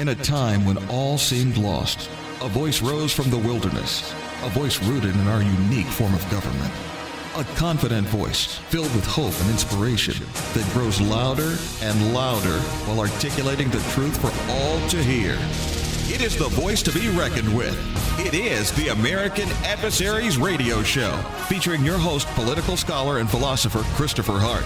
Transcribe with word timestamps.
In 0.00 0.08
a 0.08 0.14
time 0.14 0.64
when 0.64 0.78
all 0.88 1.18
seemed 1.18 1.58
lost, 1.58 2.08
a 2.40 2.48
voice 2.48 2.80
rose 2.80 3.12
from 3.12 3.28
the 3.28 3.36
wilderness, 3.36 4.14
a 4.42 4.48
voice 4.48 4.82
rooted 4.84 5.14
in 5.14 5.28
our 5.28 5.42
unique 5.42 5.88
form 5.88 6.14
of 6.14 6.30
government. 6.30 6.72
A 7.36 7.44
confident 7.58 8.06
voice 8.06 8.56
filled 8.70 8.94
with 8.94 9.04
hope 9.04 9.38
and 9.42 9.50
inspiration 9.50 10.14
that 10.54 10.66
grows 10.72 11.02
louder 11.02 11.54
and 11.82 12.14
louder 12.14 12.58
while 12.86 13.00
articulating 13.00 13.68
the 13.68 13.86
truth 13.90 14.18
for 14.22 14.32
all 14.50 14.88
to 14.88 15.02
hear. 15.02 15.32
It 16.08 16.22
is 16.22 16.34
the 16.34 16.48
voice 16.48 16.82
to 16.84 16.92
be 16.92 17.10
reckoned 17.10 17.54
with. 17.54 17.76
It 18.18 18.32
is 18.32 18.72
the 18.72 18.88
American 18.88 19.50
Adversaries 19.66 20.38
Radio 20.38 20.82
Show, 20.82 21.14
featuring 21.46 21.84
your 21.84 21.98
host, 21.98 22.26
political 22.28 22.78
scholar 22.78 23.18
and 23.18 23.28
philosopher 23.30 23.80
Christopher 23.94 24.38
Hart, 24.38 24.64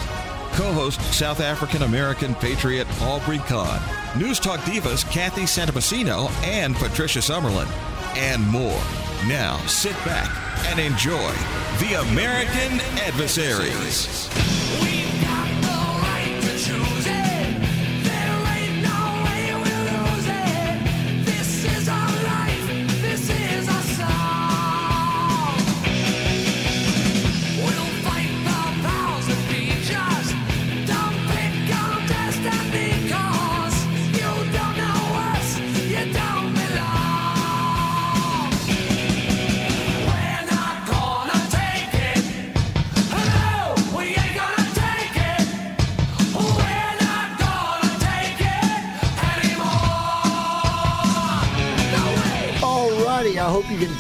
co 0.55 0.73
host, 0.73 1.01
South 1.13 1.41
African 1.41 1.83
American 1.83 2.35
patriot 2.37 2.87
Aubrey 3.03 3.39
Kahn, 3.39 3.81
News 4.19 4.39
Talk 4.39 4.61
divas 4.61 5.05
Kathy 5.11 5.43
Santamassino 5.43 6.31
and 6.45 6.75
Patricia 6.77 7.19
Summerlin, 7.19 7.69
and 8.17 8.43
more. 8.49 8.81
Now 9.27 9.59
sit 9.67 9.95
back 10.05 10.31
and 10.69 10.79
enjoy 10.79 11.33
the 11.81 12.01
American 12.01 12.81
Adversaries. 13.01 14.54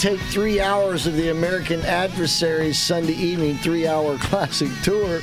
Take 0.04 0.20
three 0.20 0.60
hours 0.60 1.06
of 1.06 1.16
the 1.16 1.30
American 1.30 1.80
Adversaries 1.86 2.78
Sunday 2.78 3.14
evening 3.14 3.56
three 3.56 3.86
hour 3.86 4.18
classic 4.20 4.68
tour 4.82 5.22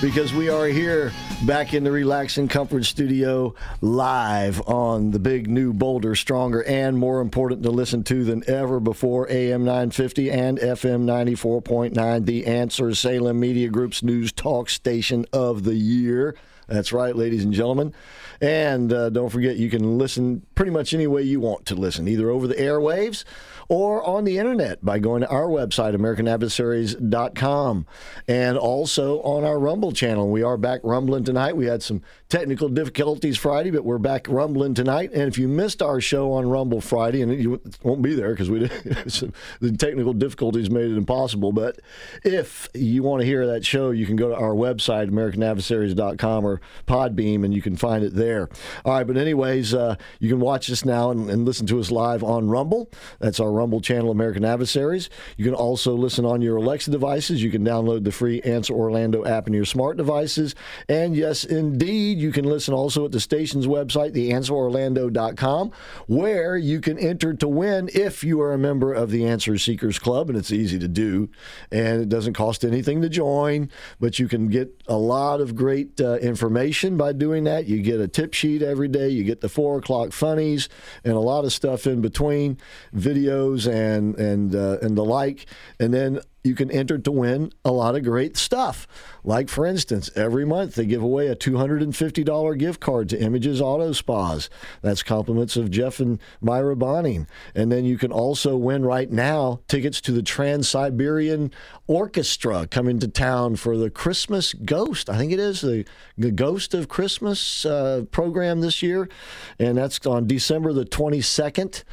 because 0.00 0.32
we 0.32 0.48
are 0.48 0.66
here 0.66 1.10
back 1.46 1.74
in 1.74 1.82
the 1.82 1.90
Relax 1.90 2.38
and 2.38 2.48
Comfort 2.48 2.84
studio 2.84 3.56
live 3.80 4.62
on 4.68 5.10
the 5.10 5.18
big 5.18 5.50
new, 5.50 5.72
bolder, 5.72 6.14
stronger, 6.14 6.62
and 6.62 6.96
more 6.96 7.20
important 7.20 7.64
to 7.64 7.72
listen 7.72 8.04
to 8.04 8.22
than 8.22 8.48
ever 8.48 8.78
before 8.78 9.28
AM 9.28 9.64
950 9.64 10.30
and 10.30 10.58
FM 10.58 11.06
94.9, 11.06 12.24
the 12.24 12.46
Answer 12.46 12.94
Salem 12.94 13.40
Media 13.40 13.68
Group's 13.68 14.04
news 14.04 14.30
talk 14.30 14.70
station 14.70 15.26
of 15.32 15.64
the 15.64 15.74
year. 15.74 16.36
That's 16.68 16.92
right, 16.92 17.16
ladies 17.16 17.42
and 17.42 17.52
gentlemen. 17.52 17.92
And 18.40 18.92
uh, 18.92 19.10
don't 19.10 19.30
forget, 19.30 19.56
you 19.56 19.70
can 19.70 19.98
listen 19.98 20.46
pretty 20.54 20.70
much 20.70 20.94
any 20.94 21.08
way 21.08 21.22
you 21.22 21.40
want 21.40 21.66
to 21.66 21.74
listen, 21.74 22.06
either 22.06 22.30
over 22.30 22.46
the 22.46 22.54
airwaves 22.54 23.24
or 23.70 24.02
on 24.04 24.24
the 24.24 24.36
internet 24.36 24.84
by 24.84 24.98
going 24.98 25.20
to 25.20 25.28
our 25.28 25.46
website, 25.46 25.94
AmericanAdversaries.com, 25.94 27.86
and 28.26 28.58
also 28.58 29.22
on 29.22 29.44
our 29.44 29.60
Rumble 29.60 29.92
channel. 29.92 30.28
We 30.28 30.42
are 30.42 30.56
back 30.56 30.80
rumbling 30.82 31.22
tonight. 31.22 31.56
We 31.56 31.66
had 31.66 31.80
some 31.80 32.02
technical 32.28 32.68
difficulties 32.68 33.38
Friday, 33.38 33.70
but 33.70 33.84
we're 33.84 33.98
back 33.98 34.26
rumbling 34.28 34.74
tonight. 34.74 35.12
And 35.12 35.22
if 35.22 35.38
you 35.38 35.46
missed 35.46 35.82
our 35.82 36.00
show 36.00 36.32
on 36.32 36.48
Rumble 36.48 36.80
Friday, 36.80 37.22
and 37.22 37.32
you 37.40 37.60
won't 37.84 38.02
be 38.02 38.14
there 38.16 38.30
because 38.30 38.50
we 38.50 38.58
the 39.60 39.76
technical 39.78 40.14
difficulties 40.14 40.68
made 40.68 40.90
it 40.90 40.96
impossible. 40.96 41.52
But 41.52 41.78
if 42.24 42.68
you 42.74 43.04
want 43.04 43.20
to 43.20 43.26
hear 43.26 43.46
that 43.46 43.64
show, 43.64 43.92
you 43.92 44.04
can 44.04 44.16
go 44.16 44.30
to 44.30 44.34
our 44.34 44.52
website, 44.52 45.10
AmericanAdversaries.com 45.10 46.44
or 46.44 46.60
Podbean, 46.88 47.44
and 47.44 47.54
you 47.54 47.62
can 47.62 47.76
find 47.76 48.02
it 48.02 48.14
there. 48.14 48.48
All 48.84 48.94
right, 48.94 49.06
but 49.06 49.16
anyways, 49.16 49.74
uh, 49.74 49.94
you 50.18 50.28
can 50.28 50.40
watch 50.40 50.68
us 50.72 50.84
now 50.84 51.12
and, 51.12 51.30
and 51.30 51.44
listen 51.44 51.68
to 51.68 51.78
us 51.78 51.92
live 51.92 52.24
on 52.24 52.48
Rumble. 52.48 52.90
That's 53.20 53.38
our 53.38 53.59
Rumble 53.60 53.82
channel, 53.82 54.10
American 54.10 54.42
Adversaries. 54.42 55.10
You 55.36 55.44
can 55.44 55.52
also 55.52 55.92
listen 55.92 56.24
on 56.24 56.40
your 56.40 56.56
Alexa 56.56 56.90
devices. 56.90 57.42
You 57.42 57.50
can 57.50 57.62
download 57.62 58.04
the 58.04 58.10
free 58.10 58.40
Answer 58.40 58.72
Orlando 58.72 59.26
app 59.26 59.46
in 59.46 59.52
your 59.52 59.66
smart 59.66 59.98
devices. 59.98 60.54
And 60.88 61.14
yes, 61.14 61.44
indeed, 61.44 62.16
you 62.16 62.32
can 62.32 62.46
listen 62.46 62.72
also 62.72 63.04
at 63.04 63.12
the 63.12 63.20
station's 63.20 63.66
website, 63.66 64.12
theanswerorlando.com, 64.12 65.72
where 66.06 66.56
you 66.56 66.80
can 66.80 66.98
enter 66.98 67.34
to 67.34 67.46
win 67.46 67.90
if 67.92 68.24
you 68.24 68.40
are 68.40 68.54
a 68.54 68.58
member 68.58 68.94
of 68.94 69.10
the 69.10 69.26
Answer 69.26 69.58
Seekers 69.58 69.98
Club. 69.98 70.30
And 70.30 70.38
it's 70.38 70.52
easy 70.52 70.78
to 70.78 70.88
do. 70.88 71.28
And 71.70 72.00
it 72.00 72.08
doesn't 72.08 72.32
cost 72.32 72.64
anything 72.64 73.02
to 73.02 73.10
join, 73.10 73.70
but 74.00 74.18
you 74.18 74.26
can 74.26 74.48
get 74.48 74.82
a 74.86 74.96
lot 74.96 75.42
of 75.42 75.54
great 75.54 76.00
uh, 76.00 76.14
information 76.16 76.96
by 76.96 77.12
doing 77.12 77.44
that. 77.44 77.66
You 77.66 77.82
get 77.82 78.00
a 78.00 78.08
tip 78.08 78.32
sheet 78.32 78.62
every 78.62 78.88
day, 78.88 79.10
you 79.10 79.22
get 79.22 79.42
the 79.42 79.50
four 79.50 79.76
o'clock 79.76 80.12
funnies, 80.12 80.70
and 81.04 81.12
a 81.12 81.20
lot 81.20 81.44
of 81.44 81.52
stuff 81.52 81.86
in 81.86 82.00
between 82.00 82.56
videos 82.94 83.49
and 83.66 84.16
and 84.16 84.54
uh, 84.54 84.78
and 84.82 84.96
the 84.96 85.04
like, 85.04 85.46
and 85.78 85.92
then 85.92 86.20
you 86.42 86.54
can 86.54 86.70
enter 86.70 86.98
to 86.98 87.12
win 87.12 87.52
a 87.64 87.70
lot 87.70 87.94
of 87.94 88.02
great 88.02 88.36
stuff. 88.36 88.86
Like, 89.22 89.50
for 89.50 89.66
instance, 89.66 90.10
every 90.16 90.46
month 90.46 90.74
they 90.74 90.86
give 90.86 91.02
away 91.02 91.26
a 91.26 91.36
$250 91.36 92.58
gift 92.58 92.80
card 92.80 93.10
to 93.10 93.20
Images 93.20 93.60
Auto 93.60 93.92
Spas. 93.92 94.48
That's 94.80 95.02
compliments 95.02 95.56
of 95.56 95.70
Jeff 95.70 96.00
and 96.00 96.18
Myra 96.40 96.76
Bonning. 96.76 97.26
And 97.54 97.70
then 97.70 97.84
you 97.84 97.98
can 97.98 98.10
also 98.10 98.56
win 98.56 98.84
right 98.84 99.10
now 99.10 99.60
tickets 99.68 100.00
to 100.02 100.12
the 100.12 100.22
Trans 100.22 100.68
Siberian 100.68 101.52
Orchestra 101.86 102.66
coming 102.66 102.98
to 103.00 103.08
town 103.08 103.56
for 103.56 103.76
the 103.76 103.90
Christmas 103.90 104.54
Ghost. 104.54 105.10
I 105.10 105.18
think 105.18 105.32
it 105.32 105.40
is 105.40 105.60
the, 105.60 105.84
the 106.16 106.30
Ghost 106.30 106.72
of 106.72 106.88
Christmas 106.88 107.66
uh, 107.66 108.04
program 108.10 108.62
this 108.62 108.82
year. 108.82 109.10
And 109.58 109.76
that's 109.76 110.04
on 110.06 110.26
December 110.26 110.72
the 110.72 110.86
22nd. 110.86 111.84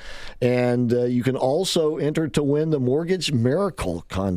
And 0.42 0.94
uh, 0.94 1.04
you 1.04 1.24
can 1.24 1.36
also 1.36 1.98
enter 1.98 2.30
to 2.30 2.44
win 2.44 2.70
the 2.70 2.80
Mortgage 2.80 3.34
Miracle 3.34 4.06
contest. 4.08 4.37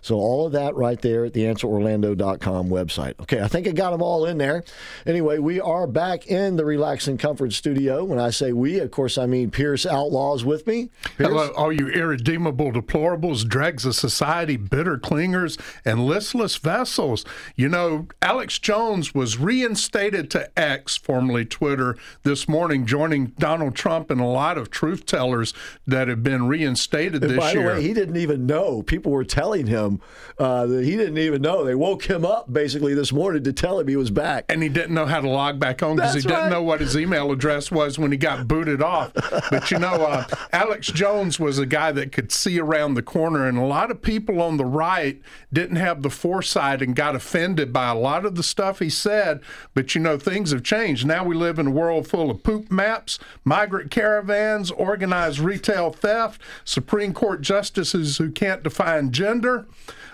So, 0.00 0.16
all 0.16 0.46
of 0.46 0.52
that 0.52 0.74
right 0.74 1.00
there 1.00 1.24
at 1.24 1.32
the 1.32 1.46
Answer 1.46 1.66
Orlando 1.66 1.92
orlando.com 1.92 2.68
website. 2.68 3.18
Okay, 3.20 3.40
I 3.40 3.48
think 3.48 3.66
I 3.66 3.72
got 3.72 3.90
them 3.90 4.02
all 4.02 4.26
in 4.26 4.38
there. 4.38 4.64
Anyway, 5.06 5.38
we 5.38 5.60
are 5.60 5.86
back 5.86 6.26
in 6.26 6.56
the 6.56 6.64
Relax 6.64 7.08
and 7.08 7.18
Comfort 7.18 7.52
studio. 7.52 8.04
When 8.04 8.18
I 8.18 8.30
say 8.30 8.52
we, 8.52 8.78
of 8.78 8.90
course, 8.90 9.18
I 9.18 9.26
mean 9.26 9.50
Pierce 9.50 9.86
Outlaw's 9.86 10.44
with 10.44 10.66
me. 10.66 10.90
Pierce? 11.16 11.28
Hello, 11.28 11.50
all 11.56 11.72
you 11.72 11.88
irredeemable 11.88 12.72
deplorables, 12.72 13.46
dregs 13.46 13.84
of 13.84 13.94
society, 13.94 14.56
bitter 14.56 14.98
clingers, 14.98 15.58
and 15.84 16.06
listless 16.06 16.56
vessels. 16.56 17.24
You 17.56 17.68
know, 17.68 18.08
Alex 18.20 18.58
Jones 18.58 19.14
was 19.14 19.38
reinstated 19.38 20.30
to 20.32 20.58
X, 20.58 20.96
formerly 20.96 21.44
Twitter, 21.44 21.96
this 22.22 22.48
morning, 22.48 22.86
joining 22.86 23.26
Donald 23.38 23.74
Trump 23.74 24.10
and 24.10 24.20
a 24.20 24.26
lot 24.26 24.58
of 24.58 24.70
truth 24.70 25.06
tellers 25.06 25.54
that 25.86 26.08
have 26.08 26.22
been 26.22 26.46
reinstated 26.46 27.22
and 27.22 27.32
this 27.32 27.38
by 27.38 27.52
year. 27.52 27.62
By 27.62 27.74
the 27.74 27.80
way, 27.80 27.86
he 27.86 27.94
didn't 27.94 28.16
even 28.16 28.46
know. 28.46 28.82
People 28.82 29.11
were 29.12 29.24
telling 29.24 29.66
him 29.66 30.00
uh, 30.38 30.66
that 30.66 30.84
he 30.84 30.96
didn't 30.96 31.18
even 31.18 31.42
know. 31.42 31.64
They 31.64 31.74
woke 31.74 32.04
him 32.04 32.24
up 32.24 32.52
basically 32.52 32.94
this 32.94 33.12
morning 33.12 33.44
to 33.44 33.52
tell 33.52 33.78
him 33.78 33.88
he 33.88 33.96
was 33.96 34.10
back. 34.10 34.44
And 34.48 34.62
he 34.62 34.68
didn't 34.68 34.94
know 34.94 35.06
how 35.06 35.20
to 35.20 35.28
log 35.28 35.58
back 35.60 35.82
on 35.82 35.96
because 35.96 36.14
he 36.14 36.20
didn't 36.22 36.50
know 36.50 36.62
what 36.62 36.80
his 36.80 36.96
email 36.96 37.30
address 37.30 37.70
was 37.70 37.98
when 37.98 38.10
he 38.10 38.18
got 38.18 38.48
booted 38.48 38.82
off. 38.82 39.12
But 39.50 39.70
you 39.70 39.78
know, 39.78 39.92
uh, 39.92 40.24
Alex 40.52 40.88
Jones 40.88 41.38
was 41.38 41.58
a 41.58 41.66
guy 41.66 41.92
that 41.92 42.12
could 42.12 42.32
see 42.32 42.58
around 42.58 42.94
the 42.94 43.02
corner, 43.02 43.46
and 43.46 43.58
a 43.58 43.64
lot 43.64 43.90
of 43.90 44.02
people 44.02 44.40
on 44.40 44.56
the 44.56 44.64
right 44.64 45.20
didn't 45.52 45.76
have 45.76 46.02
the 46.02 46.10
foresight 46.10 46.82
and 46.82 46.96
got 46.96 47.14
offended 47.14 47.72
by 47.72 47.88
a 47.88 47.94
lot 47.94 48.24
of 48.24 48.34
the 48.34 48.42
stuff 48.42 48.78
he 48.78 48.90
said. 48.90 49.40
But 49.74 49.94
you 49.94 50.00
know, 50.00 50.18
things 50.18 50.52
have 50.52 50.62
changed. 50.62 51.06
Now 51.06 51.24
we 51.24 51.34
live 51.34 51.58
in 51.58 51.68
a 51.68 51.70
world 51.70 52.06
full 52.06 52.30
of 52.30 52.42
poop 52.42 52.70
maps, 52.70 53.18
migrant 53.44 53.90
caravans, 53.90 54.70
organized 54.70 55.38
retail 55.38 55.90
theft, 55.90 56.40
Supreme 56.64 57.12
Court 57.12 57.42
justices 57.42 58.18
who 58.18 58.30
can't 58.30 58.62
define 58.62 59.01
gender 59.10 59.66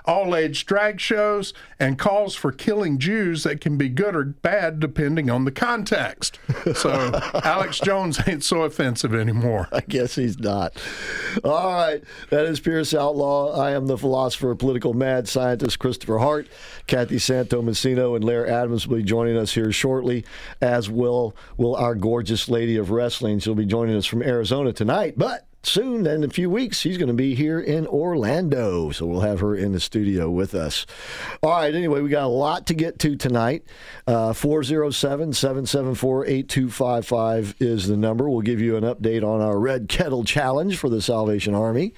all 0.08 0.35
age 0.35 0.64
drag 0.64 0.99
shows, 0.99 1.52
and 1.79 1.99
calls 1.99 2.35
for 2.35 2.50
killing 2.50 2.99
Jews 2.99 3.44
that 3.44 3.61
can 3.61 3.76
be 3.76 3.90
good 3.90 4.17
or 4.17 4.25
bad 4.25 4.81
depending 4.81 5.29
on 5.29 5.44
the 5.44 5.52
context. 5.52 6.38
So 6.75 6.90
Alex 7.44 7.81
Jones 7.81 8.20
ain't 8.26 8.44
so 8.44 8.62
offensive 8.62 9.14
anymore. 9.14 9.69
I 9.73 9.81
guess 9.81 10.14
he's 10.14 10.38
not. 10.38 10.81
All 11.43 11.73
right. 11.73 12.05
That 12.31 12.44
is 12.44 12.61
Pierce 12.61 12.94
Outlaw. 12.94 13.58
I 13.58 13.73
am 13.73 13.87
the 13.87 13.99
philosopher, 13.99 14.55
political 14.55 14.93
mad 14.93 15.29
scientist 15.29 15.79
Christopher 15.79 16.19
Hart. 16.19 16.46
Kathy 16.87 17.17
Santamassino 17.17 18.14
and 18.14 18.25
Lair 18.25 18.46
Adams 18.46 18.87
will 18.87 18.99
be 18.99 19.02
joining 19.02 19.37
us 19.37 19.55
here 19.55 19.73
shortly, 19.73 20.25
as 20.61 20.88
will 20.88 21.34
will 21.56 21.75
our 21.75 21.94
gorgeous 21.94 22.49
lady 22.49 22.76
of 22.76 22.91
wrestling. 22.91 23.41
She'll 23.41 23.55
be 23.55 23.67
joining 23.67 23.96
us 23.96 24.06
from 24.06 24.23
Arizona 24.23 24.73
tonight. 24.73 25.14
But 25.17 25.47
soon, 25.62 26.06
in 26.06 26.25
a 26.25 26.28
few 26.28 26.49
weeks, 26.50 26.78
she's 26.78 26.99
going 26.99 27.08
to 27.08 27.14
be 27.14 27.34
here 27.34 27.60
in 27.60 27.87
Orlando. 27.87 28.90
So 28.90 29.06
we'll 29.06 29.20
have 29.20 29.40
her 29.40 29.55
in 29.55 29.72
the 29.72 29.81
studio 29.81 30.31
with 30.31 30.55
us. 30.55 30.87
All 31.43 31.50
right, 31.50 31.75
anyway, 31.75 32.00
we 32.00 32.08
got 32.08 32.25
a 32.25 32.28
lot 32.28 32.66
to 32.69 32.75
get 32.75 32.99
to 33.00 33.16
tonight. 33.16 33.64
Uh, 34.06 34.32
407 34.32 35.32
774 35.32 36.26
8255 36.26 37.55
is 37.60 37.88
the 37.88 37.96
number. 37.96 38.28
We'll 38.28 38.40
give 38.40 38.60
you 38.60 38.76
an 38.76 38.84
update 38.84 39.22
on 39.22 39.40
our 39.40 39.58
Red 39.58 39.88
Kettle 39.88 40.25
Challenge 40.25 40.76
for 40.76 40.88
the 40.88 41.02
Salvation 41.02 41.55
Army 41.55 41.94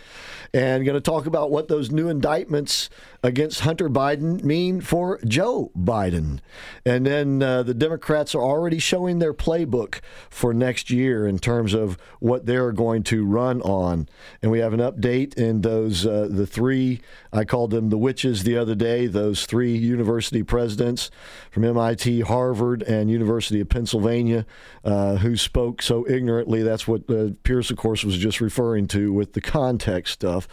and 0.53 0.85
going 0.85 0.95
to 0.95 1.01
talk 1.01 1.27
about 1.27 1.51
what 1.51 1.69
those 1.69 1.91
new 1.91 2.09
indictments 2.09 2.91
against 3.23 3.61
Hunter 3.61 3.91
Biden 3.91 4.43
mean 4.43 4.81
for 4.81 5.21
Joe 5.27 5.71
Biden. 5.77 6.41
And 6.87 7.07
then 7.07 7.43
uh, 7.43 7.63
the 7.63 7.75
Democrats 7.75 8.35
are 8.35 8.43
already 8.43 8.79
showing 8.79 9.19
their 9.19 9.35
playbook 9.35 10.01
for 10.31 10.55
next 10.55 10.91
year 10.91 11.27
in 11.27 11.39
terms 11.39 11.75
of 11.75 11.99
what 12.19 12.47
they're 12.47 12.73
going 12.73 13.03
to 13.05 13.25
run 13.25 13.61
on. 13.63 14.09
And 14.41 14.51
we 14.51 14.61
have 14.61 14.73
an 14.73 14.81
update 14.81 15.35
in 15.35 15.61
those, 15.61 16.07
uh, 16.07 16.29
the 16.31 16.47
three, 16.47 17.01
I 17.33 17.45
called 17.45 17.73
them 17.73 17.91
the 17.91 17.99
witches 17.99 18.43
the 18.43 18.57
other 18.57 18.75
day, 18.75 19.07
those 19.07 19.45
three 19.45 19.77
university 19.77 20.43
presidents 20.43 21.11
from 21.51 21.65
MIT, 21.65 22.23
Harvard, 22.23 22.83
and 22.83 23.11
University 23.11 23.61
of 23.61 23.69
Pennsylvania 23.69 24.47
uh, 24.85 25.17
who 25.17 25.37
spoke 25.37 25.83
so 25.83 26.09
ignorantly. 26.09 26.63
That's 26.63 26.89
what 26.89 27.09
uh, 27.11 27.31
Pierce, 27.43 27.71
of 27.71 27.77
course, 27.77 28.03
was 28.03 28.17
just 28.17 28.41
referring 28.41 28.89
to 28.89 29.13
with 29.13 29.35
the 29.35 29.41
context 29.41 30.15
stuff. 30.15 30.49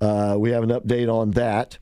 Uh, 0.00 0.36
we 0.38 0.50
have 0.50 0.62
an 0.62 0.70
update 0.70 1.12
on 1.12 1.32
that. 1.32 1.78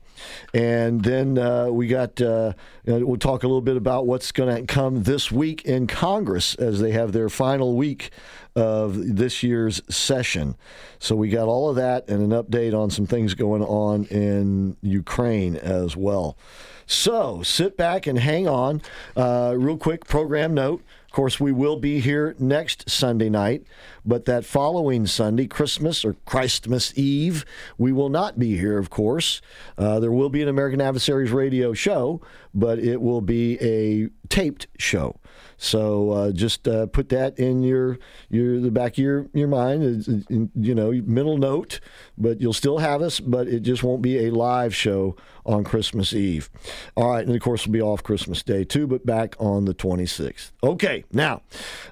And 0.53 1.03
then 1.03 1.37
uh, 1.37 1.67
we 1.67 1.87
got, 1.87 2.21
uh, 2.21 2.53
we'll 2.85 3.17
talk 3.17 3.43
a 3.43 3.47
little 3.47 3.61
bit 3.61 3.77
about 3.77 4.05
what's 4.05 4.31
going 4.31 4.55
to 4.55 4.73
come 4.73 5.03
this 5.03 5.31
week 5.31 5.63
in 5.65 5.87
Congress 5.87 6.55
as 6.55 6.79
they 6.79 6.91
have 6.91 7.11
their 7.11 7.29
final 7.29 7.75
week 7.75 8.11
of 8.55 9.15
this 9.15 9.43
year's 9.43 9.81
session. 9.89 10.55
So 10.99 11.15
we 11.15 11.29
got 11.29 11.47
all 11.47 11.69
of 11.69 11.75
that 11.77 12.07
and 12.07 12.31
an 12.31 12.43
update 12.43 12.77
on 12.77 12.89
some 12.91 13.05
things 13.05 13.33
going 13.33 13.63
on 13.63 14.05
in 14.05 14.77
Ukraine 14.81 15.55
as 15.55 15.97
well. 15.97 16.37
So 16.85 17.41
sit 17.43 17.77
back 17.77 18.07
and 18.07 18.19
hang 18.19 18.47
on. 18.47 18.81
Uh, 19.15 19.55
real 19.57 19.77
quick 19.77 20.05
program 20.05 20.53
note. 20.53 20.83
Of 21.13 21.15
course, 21.17 21.39
we 21.39 21.51
will 21.51 21.75
be 21.75 21.99
here 21.99 22.35
next 22.39 22.89
Sunday 22.89 23.29
night, 23.29 23.67
but 24.03 24.25
that 24.25 24.45
following 24.45 25.05
Sunday, 25.05 25.45
Christmas 25.45 26.03
or 26.03 26.15
Christmas 26.25 26.91
Eve, 26.97 27.45
we 27.77 27.91
will 27.91 28.09
not 28.09 28.39
be 28.39 28.57
here, 28.57 28.79
of 28.79 28.89
course. 28.89 29.39
Uh, 29.77 29.99
there 29.99 30.11
will 30.11 30.31
be 30.31 30.41
an 30.41 30.47
American 30.47 30.81
Adversaries 30.81 31.29
radio 31.29 31.71
show, 31.71 32.19
but 32.53 32.79
it 32.79 33.01
will 33.01 33.21
be 33.21 33.57
a 33.61 34.09
taped 34.29 34.67
show. 34.77 35.19
So 35.57 36.11
uh, 36.11 36.31
just 36.31 36.67
uh, 36.67 36.87
put 36.87 37.09
that 37.09 37.39
in 37.39 37.63
your 37.63 37.97
your 38.29 38.59
the 38.59 38.71
back 38.71 38.93
of 38.93 38.97
your 38.97 39.27
your 39.33 39.47
mind, 39.47 40.25
you 40.55 40.75
know, 40.75 40.91
mental 41.05 41.37
note. 41.37 41.79
But 42.17 42.41
you'll 42.41 42.53
still 42.53 42.79
have 42.79 43.01
us, 43.01 43.19
but 43.19 43.47
it 43.47 43.61
just 43.61 43.81
won't 43.81 44.01
be 44.01 44.25
a 44.27 44.31
live 44.31 44.75
show 44.75 45.15
on 45.45 45.63
Christmas 45.63 46.13
Eve. 46.13 46.49
All 46.95 47.09
right, 47.11 47.25
and 47.25 47.35
of 47.35 47.41
course 47.41 47.65
we'll 47.65 47.73
be 47.73 47.81
off 47.81 48.03
Christmas 48.03 48.43
Day 48.43 48.63
too, 48.63 48.87
but 48.87 49.05
back 49.05 49.35
on 49.39 49.65
the 49.65 49.73
26th. 49.73 50.51
Okay, 50.63 51.05
now 51.11 51.41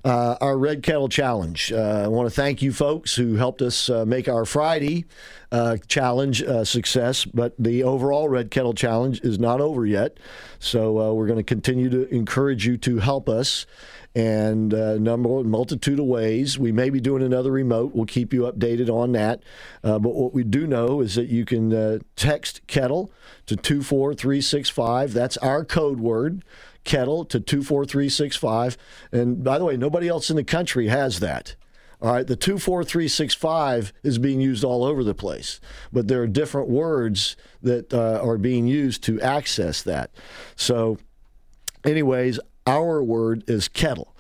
uh, 0.04 0.36
our 0.42 0.58
Red 0.58 0.84
Kettle 0.84 1.10
Challenge. 1.10 1.72
Uh, 1.72 2.04
I 2.04 2.08
want 2.08 2.30
to 2.30 2.36
thank 2.36 2.62
you 2.62 2.74
folks 2.74 3.16
who 3.16 3.36
helped 3.36 3.62
us 3.62 3.90
uh, 3.90 4.06
make 4.06 4.28
our 4.28 4.46
Friday 4.46 5.06
uh, 5.52 5.78
challenge 5.88 6.42
uh, 6.42 6.64
success, 6.64 7.26
but 7.26 7.54
the 7.60 7.84
overall 7.84 8.30
Red 8.30 8.52
Kettle 8.52 8.74
Challenge 8.74 9.20
is 9.22 9.38
not 9.38 9.60
over 9.60 9.86
yet. 9.86 10.18
So 10.60 11.00
uh, 11.00 11.14
we're 11.14 11.28
going 11.28 11.38
to 11.38 11.44
continue 11.44 11.90
to 11.90 12.08
encourage 12.14 12.66
you 12.66 12.78
to 12.78 13.00
help 13.00 13.28
us 13.28 13.66
and 14.14 14.74
a 14.74 14.96
uh, 14.96 14.98
number 14.98 15.44
multitude 15.44 16.00
of 16.00 16.06
ways. 16.06 16.60
We 16.60 16.72
may 16.72 16.90
be 16.90 17.00
doing 17.00 17.24
another 17.24 17.52
remote. 17.52 17.96
We'll 17.96 18.06
keep 18.06 18.34
you 18.34 18.42
updated 18.42 18.90
on 18.90 19.14
that. 19.14 19.42
Uh, 19.84 20.00
but 20.00 20.14
what 20.14 20.34
we 20.34 20.44
do 20.44 20.68
know 20.68 21.02
is 21.02 21.16
that 21.16 21.28
you 21.28 21.46
can 21.46 21.74
uh, 21.74 22.00
text 22.16 22.66
kettle 22.68 23.12
to 23.46 23.56
24365. 23.56 25.14
That's 25.14 25.38
our 25.38 25.64
code 25.64 26.00
word. 26.00 26.44
Kettle 26.84 27.24
to 27.26 27.40
24365. 27.40 28.78
And 29.12 29.44
by 29.44 29.58
the 29.58 29.66
way, 29.66 29.78
nobody 29.78 30.08
else 30.08 30.30
in 30.30 30.36
the 30.36 30.44
country 30.44 30.88
has 30.88 31.20
that. 31.20 31.56
All 32.02 32.12
right, 32.12 32.26
the 32.26 32.36
24365 32.36 33.94
is 34.02 34.18
being 34.18 34.42
used 34.42 34.64
all 34.64 34.84
over 34.84 35.04
the 35.04 35.14
place, 35.14 35.60
but 35.94 36.08
there 36.08 36.24
are 36.24 36.28
different 36.28 36.68
words 36.68 37.36
that 37.62 37.94
uh, 37.94 38.20
are 38.24 38.40
being 38.40 38.66
used 38.66 39.04
to 39.04 39.22
access 39.22 39.84
that. 39.84 40.10
So, 40.56 40.98
anyways, 41.86 42.40
our 42.66 43.04
word 43.04 43.44
is 43.48 43.68
kettle. 43.68 44.16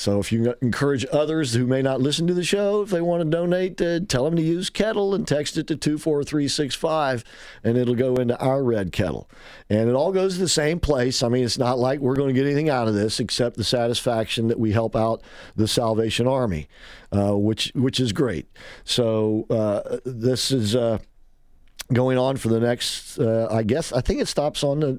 So 0.00 0.18
if 0.18 0.32
you 0.32 0.54
encourage 0.62 1.04
others 1.12 1.52
who 1.52 1.66
may 1.66 1.82
not 1.82 2.00
listen 2.00 2.26
to 2.26 2.32
the 2.32 2.42
show, 2.42 2.80
if 2.80 2.88
they 2.88 3.02
want 3.02 3.22
to 3.22 3.28
donate, 3.28 3.82
uh, 3.82 4.00
tell 4.08 4.24
them 4.24 4.34
to 4.36 4.40
use 4.40 4.70
kettle 4.70 5.14
and 5.14 5.28
text 5.28 5.58
it 5.58 5.66
to 5.66 5.76
24365 5.76 7.22
and 7.62 7.76
it'll 7.76 7.94
go 7.94 8.14
into 8.14 8.34
our 8.40 8.64
red 8.64 8.92
kettle. 8.92 9.28
And 9.68 9.90
it 9.90 9.94
all 9.94 10.10
goes 10.10 10.36
to 10.36 10.40
the 10.40 10.48
same 10.48 10.80
place. 10.80 11.22
I 11.22 11.28
mean, 11.28 11.44
it's 11.44 11.58
not 11.58 11.78
like 11.78 12.00
we're 12.00 12.16
going 12.16 12.28
to 12.28 12.32
get 12.34 12.46
anything 12.46 12.70
out 12.70 12.88
of 12.88 12.94
this 12.94 13.20
except 13.20 13.58
the 13.58 13.62
satisfaction 13.62 14.48
that 14.48 14.58
we 14.58 14.72
help 14.72 14.96
out 14.96 15.20
the 15.54 15.68
Salvation 15.68 16.26
Army, 16.26 16.66
uh, 17.12 17.36
which 17.36 17.70
which 17.74 18.00
is 18.00 18.14
great. 18.14 18.46
So 18.84 19.44
uh, 19.50 19.98
this 20.06 20.50
is 20.50 20.74
uh, 20.74 20.96
going 21.92 22.16
on 22.16 22.38
for 22.38 22.48
the 22.48 22.60
next, 22.60 23.18
uh, 23.18 23.48
I 23.50 23.64
guess, 23.64 23.92
I 23.92 24.00
think 24.00 24.22
it 24.22 24.28
stops 24.28 24.64
on 24.64 24.80
the, 24.80 24.98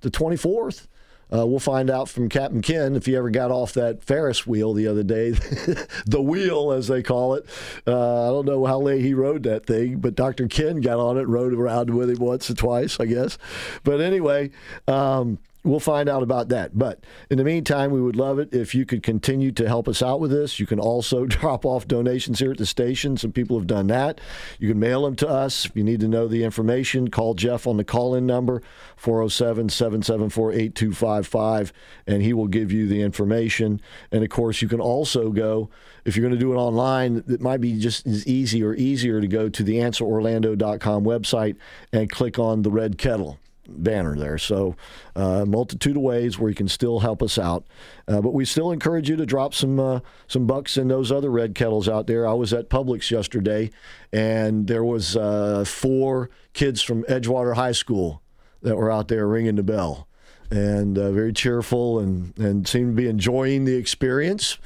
the 0.00 0.10
24th. 0.10 0.88
Uh, 1.32 1.46
we'll 1.46 1.58
find 1.58 1.90
out 1.90 2.08
from 2.08 2.28
Captain 2.28 2.60
Ken 2.60 2.94
if 2.96 3.06
he 3.06 3.16
ever 3.16 3.30
got 3.30 3.50
off 3.50 3.72
that 3.72 4.02
Ferris 4.02 4.46
wheel 4.46 4.74
the 4.74 4.86
other 4.86 5.02
day, 5.02 5.30
the 6.06 6.20
wheel 6.22 6.72
as 6.72 6.88
they 6.88 7.02
call 7.02 7.34
it. 7.34 7.46
Uh, 7.86 8.28
I 8.28 8.30
don't 8.30 8.46
know 8.46 8.64
how 8.66 8.80
late 8.80 9.00
he 9.00 9.14
rode 9.14 9.42
that 9.44 9.66
thing, 9.66 9.98
but 9.98 10.14
Dr. 10.14 10.46
Ken 10.48 10.80
got 10.80 10.98
on 10.98 11.16
it, 11.16 11.26
rode 11.28 11.54
around 11.54 11.90
with 11.90 12.10
him 12.10 12.18
once 12.18 12.50
or 12.50 12.54
twice, 12.54 12.98
I 13.00 13.06
guess. 13.06 13.38
But 13.84 14.00
anyway. 14.00 14.50
Um, 14.86 15.38
we'll 15.64 15.80
find 15.80 16.08
out 16.08 16.22
about 16.22 16.48
that. 16.48 16.76
But 16.76 17.04
in 17.30 17.38
the 17.38 17.44
meantime, 17.44 17.90
we 17.90 18.00
would 18.00 18.16
love 18.16 18.38
it 18.38 18.52
if 18.52 18.74
you 18.74 18.84
could 18.84 19.02
continue 19.02 19.52
to 19.52 19.68
help 19.68 19.88
us 19.88 20.02
out 20.02 20.20
with 20.20 20.30
this. 20.30 20.58
You 20.58 20.66
can 20.66 20.80
also 20.80 21.26
drop 21.26 21.64
off 21.64 21.86
donations 21.86 22.38
here 22.38 22.52
at 22.52 22.58
the 22.58 22.66
station. 22.66 23.16
Some 23.16 23.32
people 23.32 23.58
have 23.58 23.66
done 23.66 23.86
that. 23.88 24.20
You 24.58 24.68
can 24.68 24.80
mail 24.80 25.02
them 25.02 25.16
to 25.16 25.28
us. 25.28 25.64
If 25.66 25.76
you 25.76 25.84
need 25.84 26.00
to 26.00 26.08
know 26.08 26.26
the 26.26 26.44
information, 26.44 27.08
call 27.08 27.34
Jeff 27.34 27.66
on 27.66 27.76
the 27.76 27.84
call 27.84 28.14
in 28.14 28.26
number 28.26 28.62
407 28.96 29.68
774 29.68 30.52
8255, 30.52 31.72
and 32.06 32.22
he 32.22 32.32
will 32.32 32.48
give 32.48 32.72
you 32.72 32.88
the 32.88 33.02
information. 33.02 33.80
And 34.10 34.24
of 34.24 34.30
course, 34.30 34.62
you 34.62 34.68
can 34.68 34.80
also 34.80 35.30
go, 35.30 35.70
if 36.04 36.16
you're 36.16 36.26
going 36.26 36.38
to 36.38 36.40
do 36.40 36.52
it 36.52 36.56
online, 36.56 37.22
it 37.28 37.40
might 37.40 37.60
be 37.60 37.78
just 37.78 38.06
as 38.06 38.26
easy 38.26 38.62
or 38.62 38.74
easier 38.74 39.20
to 39.20 39.28
go 39.28 39.48
to 39.48 39.62
the 39.62 39.76
answerorlando.com 39.76 41.04
website 41.04 41.56
and 41.92 42.10
click 42.10 42.38
on 42.38 42.62
the 42.62 42.70
red 42.70 42.98
kettle 42.98 43.38
banner 43.68 44.16
there. 44.16 44.38
So, 44.38 44.76
uh, 45.14 45.44
multitude 45.46 45.96
of 45.96 46.02
ways 46.02 46.38
where 46.38 46.48
you 46.48 46.54
can 46.54 46.68
still 46.68 47.00
help 47.00 47.22
us 47.22 47.38
out. 47.38 47.64
Uh, 48.08 48.20
but 48.20 48.34
we 48.34 48.44
still 48.44 48.72
encourage 48.72 49.08
you 49.08 49.16
to 49.16 49.26
drop 49.26 49.54
some 49.54 49.78
uh, 49.78 50.00
some 50.26 50.46
bucks 50.46 50.76
in 50.76 50.88
those 50.88 51.12
other 51.12 51.30
red 51.30 51.54
kettles 51.54 51.88
out 51.88 52.06
there. 52.06 52.26
I 52.26 52.32
was 52.32 52.52
at 52.52 52.68
Publix 52.70 53.10
yesterday, 53.10 53.70
and 54.12 54.66
there 54.66 54.84
was 54.84 55.16
uh, 55.16 55.64
four 55.66 56.30
kids 56.52 56.82
from 56.82 57.04
Edgewater 57.04 57.54
High 57.54 57.72
School 57.72 58.22
that 58.62 58.76
were 58.76 58.90
out 58.90 59.08
there 59.08 59.26
ringing 59.26 59.56
the 59.56 59.62
bell, 59.62 60.08
and 60.50 60.98
uh, 60.98 61.12
very 61.12 61.32
cheerful 61.32 61.98
and 61.98 62.36
and 62.38 62.66
seemed 62.66 62.96
to 62.96 63.02
be 63.02 63.08
enjoying 63.08 63.64
the 63.64 63.74
experience 63.74 64.58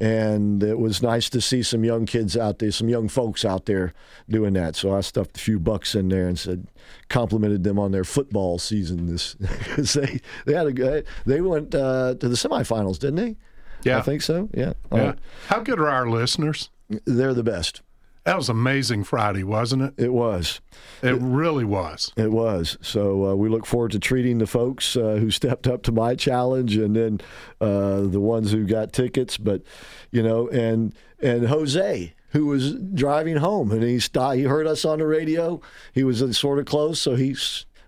and 0.00 0.62
it 0.62 0.78
was 0.78 1.02
nice 1.02 1.28
to 1.30 1.40
see 1.40 1.62
some 1.62 1.84
young 1.84 2.06
kids 2.06 2.36
out 2.36 2.58
there, 2.58 2.70
some 2.70 2.88
young 2.88 3.08
folks 3.08 3.44
out 3.44 3.66
there 3.66 3.94
doing 4.28 4.52
that. 4.54 4.76
So 4.76 4.94
I 4.94 5.00
stuffed 5.00 5.36
a 5.36 5.40
few 5.40 5.58
bucks 5.58 5.94
in 5.94 6.08
there 6.08 6.28
and 6.28 6.38
said, 6.38 6.68
complimented 7.08 7.64
them 7.64 7.78
on 7.78 7.90
their 7.90 8.04
football 8.04 8.58
season. 8.58 9.06
This 9.06 9.34
because 9.34 9.94
they 9.94 10.20
they 10.46 10.54
had 10.54 10.66
a 10.66 10.72
good, 10.72 11.06
they 11.26 11.40
went 11.40 11.74
uh, 11.74 12.14
to 12.14 12.28
the 12.28 12.36
semifinals, 12.36 12.98
didn't 12.98 13.16
they? 13.16 13.36
Yeah, 13.84 13.98
I 13.98 14.02
think 14.02 14.22
so. 14.22 14.48
Yeah. 14.54 14.72
yeah. 14.92 15.06
Right. 15.06 15.18
How 15.46 15.60
good 15.60 15.78
are 15.78 15.88
our 15.88 16.08
listeners? 16.08 16.70
They're 17.04 17.34
the 17.34 17.44
best. 17.44 17.82
That 18.28 18.36
was 18.36 18.50
amazing 18.50 19.04
Friday, 19.04 19.42
wasn't 19.42 19.80
it? 19.80 19.94
It 19.96 20.12
was. 20.12 20.60
It, 21.00 21.14
it 21.14 21.18
really 21.18 21.64
was. 21.64 22.12
It 22.14 22.30
was. 22.30 22.76
So 22.82 23.28
uh, 23.28 23.34
we 23.34 23.48
look 23.48 23.64
forward 23.64 23.92
to 23.92 23.98
treating 23.98 24.36
the 24.36 24.46
folks 24.46 24.96
uh, 24.96 25.16
who 25.18 25.30
stepped 25.40 25.66
up 25.66 25.82
to 25.84 25.92
my 25.92 26.14
challenge, 26.14 26.76
and 26.76 26.94
then 26.94 27.20
uh, 27.62 28.02
the 28.02 28.20
ones 28.20 28.52
who 28.52 28.66
got 28.66 28.92
tickets. 28.92 29.38
But 29.38 29.62
you 30.10 30.22
know, 30.22 30.46
and 30.48 30.94
and 31.22 31.46
Jose, 31.46 32.12
who 32.32 32.44
was 32.44 32.74
driving 32.74 33.38
home, 33.38 33.72
and 33.72 33.82
he 33.82 33.98
stopped, 33.98 34.36
he 34.36 34.42
heard 34.42 34.66
us 34.66 34.84
on 34.84 34.98
the 34.98 35.06
radio. 35.06 35.62
He 35.94 36.04
was 36.04 36.36
sort 36.36 36.58
of 36.58 36.66
close, 36.66 37.00
so 37.00 37.14
he 37.14 37.34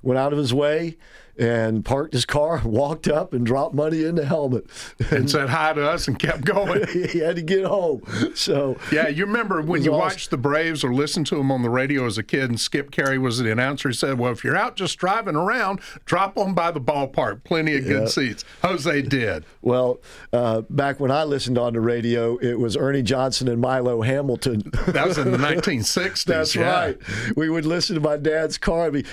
went 0.00 0.18
out 0.18 0.32
of 0.32 0.38
his 0.38 0.54
way 0.54 0.97
and 1.40 1.85
parked 1.85 2.12
his 2.12 2.26
car, 2.26 2.61
walked 2.64 3.09
up, 3.09 3.32
and 3.32 3.44
dropped 3.44 3.75
money 3.75 4.04
in 4.04 4.14
the 4.14 4.26
helmet, 4.26 4.66
and, 4.99 5.12
and 5.12 5.30
said 5.30 5.49
hi 5.49 5.73
to 5.73 5.88
us 5.88 6.06
and 6.06 6.18
kept 6.18 6.44
going. 6.44 6.87
he 6.92 7.18
had 7.18 7.37
to 7.37 7.42
get 7.42 7.64
home. 7.64 8.02
So 8.35 8.76
yeah, 8.92 9.09
you 9.09 9.25
remember 9.25 9.62
when 9.62 9.82
you 9.82 9.90
awesome. 9.90 10.00
watched 10.00 10.30
the 10.30 10.37
Braves 10.37 10.85
or 10.85 10.92
listened 10.92 11.26
to 11.28 11.37
them 11.37 11.50
on 11.50 11.62
the 11.62 11.70
radio 11.70 12.06
as 12.06 12.18
a 12.18 12.23
kid, 12.23 12.50
and 12.50 12.61
Skip 12.61 12.90
Caray 12.90 13.18
was 13.18 13.38
the 13.38 13.50
announcer. 13.50 13.88
He 13.88 13.94
said, 13.94 14.18
"Well, 14.18 14.32
if 14.32 14.44
you're 14.44 14.56
out 14.56 14.76
just 14.76 14.99
driving 14.99 15.37
around, 15.37 15.80
drop 16.04 16.37
on 16.37 16.54
by 16.54 16.70
the 16.70 16.80
ballpark. 16.80 17.42
Plenty 17.44 17.76
of 17.76 17.85
good 17.85 18.11
seats." 18.11 18.44
Jose 18.62 19.02
did. 19.02 19.44
Well, 19.62 20.00
uh, 20.32 20.62
back 20.68 21.00
when 21.00 21.11
I 21.11 21.25
listened 21.25 21.56
on 21.56 21.73
the 21.73 21.80
radio, 21.80 22.37
it 22.38 22.59
was 22.59 22.76
Ernie 22.76 23.02
Johnson 23.02 23.49
and 23.49 23.61
Milo 23.61 24.02
Hamilton. 24.02 24.70
That 24.88 25.09
was 25.09 25.16
in 25.18 25.32
the 25.32 25.38
1960s. 25.38 26.25
That's 26.25 26.54
yeah. 26.54 26.70
right. 26.70 26.99
We 27.37 27.49
would 27.49 27.64
listen 27.64 27.94
to 27.94 28.00
my 28.00 28.16
dad's 28.16 28.59
car 28.59 28.85
and 28.87 28.92
be 28.92 29.04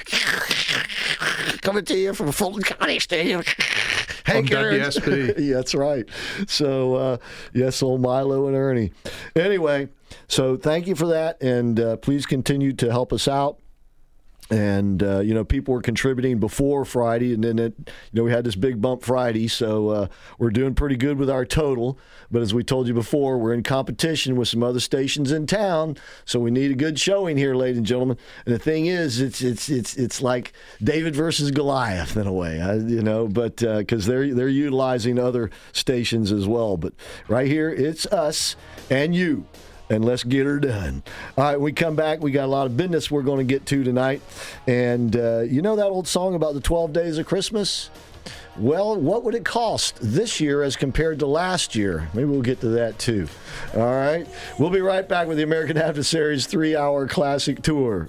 coming 1.61 1.85
to 1.85 1.97
you 1.97 2.13
from 2.17 2.31
Fulton 2.31 2.63
County 2.63 2.99
Stadium. 2.99 3.43
Hey, 4.25 4.41
WSB. 4.41 5.35
yeah, 5.37 5.55
that's 5.55 5.75
right. 5.75 6.05
So, 6.47 6.95
uh, 6.95 7.17
yes, 7.53 7.81
old 7.83 8.01
Milo 8.01 8.47
and 8.47 8.55
Ernie. 8.55 8.91
Anyway, 9.35 9.89
so 10.27 10.57
thank 10.57 10.87
you 10.87 10.95
for 10.95 11.07
that, 11.07 11.41
and 11.41 11.79
uh, 11.79 11.97
please 11.97 12.25
continue 12.25 12.73
to 12.73 12.91
help 12.91 13.13
us 13.13 13.27
out 13.27 13.59
and 14.49 15.03
uh, 15.03 15.19
you 15.19 15.33
know 15.33 15.43
people 15.43 15.73
were 15.73 15.81
contributing 15.81 16.39
before 16.39 16.85
Friday, 16.85 17.33
and 17.33 17.43
then 17.43 17.59
it, 17.59 17.73
you 17.77 17.93
know 18.13 18.23
we 18.23 18.31
had 18.31 18.43
this 18.43 18.55
big 18.55 18.81
bump 18.81 19.03
Friday, 19.03 19.47
so 19.47 19.89
uh, 19.89 20.07
we're 20.37 20.49
doing 20.49 20.73
pretty 20.73 20.95
good 20.95 21.17
with 21.17 21.29
our 21.29 21.45
total. 21.45 21.97
But 22.31 22.41
as 22.41 22.53
we 22.53 22.63
told 22.63 22.87
you 22.87 22.93
before, 22.93 23.37
we're 23.37 23.53
in 23.53 23.63
competition 23.63 24.35
with 24.35 24.47
some 24.47 24.63
other 24.63 24.79
stations 24.79 25.31
in 25.31 25.47
town, 25.47 25.97
so 26.25 26.39
we 26.39 26.51
need 26.51 26.71
a 26.71 26.75
good 26.75 26.99
showing 26.99 27.37
here, 27.37 27.55
ladies 27.55 27.77
and 27.77 27.85
gentlemen. 27.85 28.17
And 28.45 28.55
the 28.55 28.59
thing 28.59 28.85
is, 28.85 29.19
it's 29.19 29.41
it's 29.41 29.69
it's 29.69 29.95
it's 29.95 30.21
like 30.21 30.53
David 30.83 31.15
versus 31.15 31.51
Goliath 31.51 32.15
in 32.15 32.27
a 32.27 32.33
way, 32.33 32.57
you 32.87 33.01
know, 33.01 33.27
but 33.27 33.57
because 33.57 34.07
uh, 34.07 34.11
they're 34.11 34.33
they're 34.33 34.47
utilizing 34.47 35.19
other 35.19 35.49
stations 35.73 36.31
as 36.31 36.47
well. 36.47 36.77
But 36.77 36.93
right 37.27 37.47
here, 37.47 37.69
it's 37.69 38.05
us 38.07 38.55
and 38.89 39.15
you 39.15 39.45
and 39.89 40.03
let's 40.03 40.23
get 40.23 40.45
her 40.45 40.59
done. 40.59 41.03
All 41.37 41.43
right, 41.43 41.59
we 41.59 41.71
come 41.71 41.95
back. 41.95 42.21
We 42.21 42.31
got 42.31 42.45
a 42.45 42.51
lot 42.51 42.65
of 42.65 42.75
business 42.77 43.09
we're 43.09 43.21
going 43.21 43.45
to 43.45 43.53
get 43.53 43.65
to 43.67 43.83
tonight. 43.83 44.21
And 44.67 45.15
uh, 45.15 45.39
you 45.41 45.61
know 45.61 45.75
that 45.75 45.85
old 45.85 46.07
song 46.07 46.35
about 46.35 46.53
the 46.53 46.61
12 46.61 46.93
days 46.93 47.17
of 47.17 47.25
Christmas? 47.25 47.89
Well, 48.57 48.99
what 48.99 49.23
would 49.23 49.35
it 49.35 49.45
cost 49.45 49.99
this 50.01 50.41
year 50.41 50.63
as 50.63 50.75
compared 50.75 51.19
to 51.19 51.27
last 51.27 51.75
year? 51.75 52.09
Maybe 52.13 52.25
we'll 52.25 52.41
get 52.41 52.59
to 52.61 52.69
that 52.69 52.97
too. 52.97 53.27
All 53.75 53.81
right. 53.81 54.27
We'll 54.57 54.71
be 54.71 54.81
right 54.81 55.07
back 55.07 55.27
with 55.27 55.37
the 55.37 55.43
American 55.43 55.77
Adversaries 55.77 56.47
three 56.47 56.75
hour 56.75 57.07
classic 57.07 57.61
tour. 57.61 58.07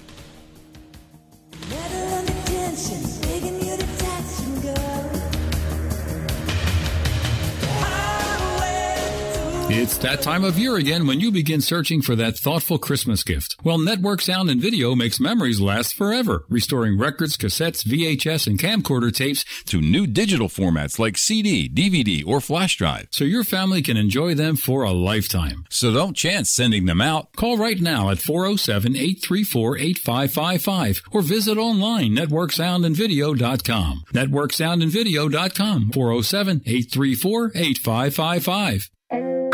It's 9.71 9.99
that 9.99 10.23
time 10.23 10.45
of 10.45 10.59
year 10.59 10.77
again 10.77 11.07
when 11.07 11.21
you 11.21 11.31
begin 11.31 11.61
searching 11.61 12.01
for 12.01 12.17
that 12.17 12.39
thoughtful 12.39 12.79
Christmas 12.79 13.23
gift. 13.23 13.55
Well, 13.63 13.77
Network 13.77 14.23
Sound 14.23 14.49
and 14.49 14.63
Video 14.63 14.95
makes 14.95 15.21
memories 15.21 15.61
last 15.61 15.95
forever, 15.95 16.47
restoring 16.49 16.99
records, 16.99 17.37
cassettes, 17.37 17.85
VHS, 17.85 18.47
and 18.47 18.59
camcorder 18.59 19.15
tapes 19.15 19.45
to 19.65 19.83
new 19.83 20.07
digital 20.07 20.49
formats 20.49 20.99
like 20.99 21.19
CD, 21.19 21.69
DVD, 21.69 22.27
or 22.27 22.41
flash 22.41 22.79
drive, 22.79 23.09
so 23.11 23.25
your 23.25 23.45
family 23.45 23.83
can 23.83 23.99
enjoy 23.99 24.35
them 24.35 24.57
for 24.57 24.85
a 24.85 24.93
lifetime. 24.93 25.67
So 25.69 25.93
don't 25.93 26.17
chance 26.17 26.49
sending 26.49 26.87
them 26.87 27.03
out. 27.03 27.37
Call 27.37 27.59
right 27.59 27.79
now 27.79 28.09
at 28.09 28.17
407-834-8555 28.19 31.03
or 31.13 31.21
visit 31.21 31.59
online 31.59 32.17
networksoundandvideo.com. 32.17 34.05
Networksoundandvideo.com 34.15 35.91
407-834-8555. 35.91 38.89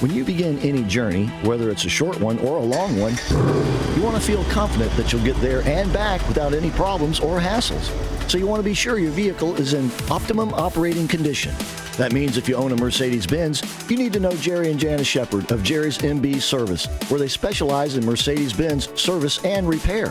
When 0.00 0.14
you 0.14 0.24
begin 0.24 0.58
any 0.60 0.82
journey, 0.84 1.26
whether 1.42 1.68
it's 1.68 1.84
a 1.84 1.90
short 1.90 2.18
one 2.20 2.38
or 2.38 2.56
a 2.56 2.62
long 2.62 2.98
one, 2.98 3.12
you 3.94 4.02
want 4.02 4.16
to 4.16 4.22
feel 4.22 4.42
confident 4.44 4.90
that 4.96 5.12
you'll 5.12 5.22
get 5.22 5.36
there 5.42 5.60
and 5.66 5.92
back 5.92 6.26
without 6.26 6.54
any 6.54 6.70
problems 6.70 7.20
or 7.20 7.38
hassles. 7.38 7.90
So 8.30 8.38
you 8.38 8.46
want 8.46 8.60
to 8.60 8.64
be 8.64 8.72
sure 8.72 8.98
your 8.98 9.10
vehicle 9.10 9.56
is 9.56 9.74
in 9.74 9.90
optimum 10.10 10.54
operating 10.54 11.06
condition. 11.06 11.54
That 12.00 12.14
means 12.14 12.38
if 12.38 12.48
you 12.48 12.54
own 12.54 12.72
a 12.72 12.76
Mercedes 12.76 13.26
Benz, 13.26 13.62
you 13.90 13.94
need 13.94 14.14
to 14.14 14.20
know 14.20 14.32
Jerry 14.36 14.70
and 14.70 14.80
Janice 14.80 15.06
Shepard 15.06 15.52
of 15.52 15.62
Jerry's 15.62 15.98
MB 15.98 16.40
Service, 16.40 16.86
where 17.10 17.20
they 17.20 17.28
specialize 17.28 17.94
in 17.94 18.06
Mercedes 18.06 18.54
Benz 18.54 18.88
service 18.98 19.44
and 19.44 19.68
repair. 19.68 20.10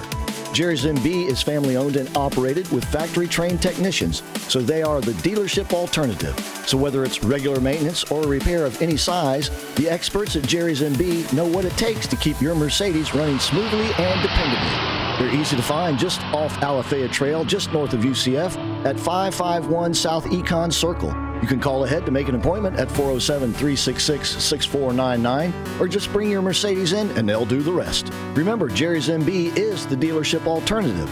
Jerry's 0.54 0.86
MB 0.86 1.32
is 1.32 1.42
family 1.42 1.78
owned 1.78 1.96
and 1.96 2.16
operated 2.16 2.72
with 2.72 2.86
factory 2.86 3.28
trained 3.28 3.60
technicians, 3.60 4.22
so 4.50 4.62
they 4.62 4.84
are 4.84 5.02
the 5.02 5.14
dealership 5.14 5.74
alternative. 5.74 6.38
So 6.68 6.78
whether 6.78 7.04
it's 7.04 7.24
regular 7.24 7.60
maintenance 7.60 8.04
or 8.12 8.24
a 8.24 8.28
repair 8.28 8.68
of 8.68 8.80
any 8.84 8.96
size, 8.96 9.50
the 9.74 9.90
experts 9.90 10.36
at 10.36 10.44
Jerry's 10.44 10.82
MB 10.82 11.34
know 11.34 11.48
what 11.48 11.66
it 11.66 11.76
takes 11.76 12.06
to 12.06 12.16
keep 12.18 12.40
your 12.40 12.54
Mercedes 12.54 13.16
running 13.16 13.40
smoothly 13.40 13.92
and 13.98 14.22
dependably. 14.22 15.09
They're 15.20 15.36
easy 15.36 15.58
to 15.58 15.62
find 15.62 16.00
just 16.00 16.22
off 16.28 16.56
Alafaya 16.62 17.12
Trail, 17.12 17.44
just 17.44 17.74
north 17.74 17.92
of 17.92 18.00
UCF, 18.00 18.56
at 18.86 18.98
551 18.98 19.94
South 19.94 20.24
Econ 20.26 20.72
Circle. 20.72 21.14
You 21.42 21.48
can 21.48 21.60
call 21.60 21.84
ahead 21.84 22.06
to 22.06 22.12
make 22.12 22.30
an 22.30 22.36
appointment 22.36 22.78
at 22.78 22.90
407 22.92 23.52
366 23.52 24.30
6499 24.42 25.82
or 25.82 25.90
just 25.90 26.12
bring 26.14 26.30
your 26.30 26.42
Mercedes 26.42 26.94
in 26.94 27.10
and 27.18 27.28
they'll 27.28 27.46
do 27.46 27.62
the 27.62 27.72
rest. 27.72 28.14
Remember, 28.34 28.70
Jerry's 28.70 29.10
MB 29.10 29.58
is 29.58 29.86
the 29.86 29.96
dealership 29.96 30.48
alternative. 30.48 31.10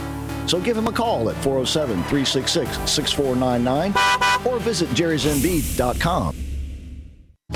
So 0.48 0.62
give 0.62 0.78
him 0.78 0.88
a 0.88 0.94
call 0.94 1.30
at 1.30 1.36
407 1.44 1.96
366 2.04 2.90
6499 2.90 3.94
or 4.46 4.60
visit 4.60 4.90
jerrysmb.com. 4.90 6.47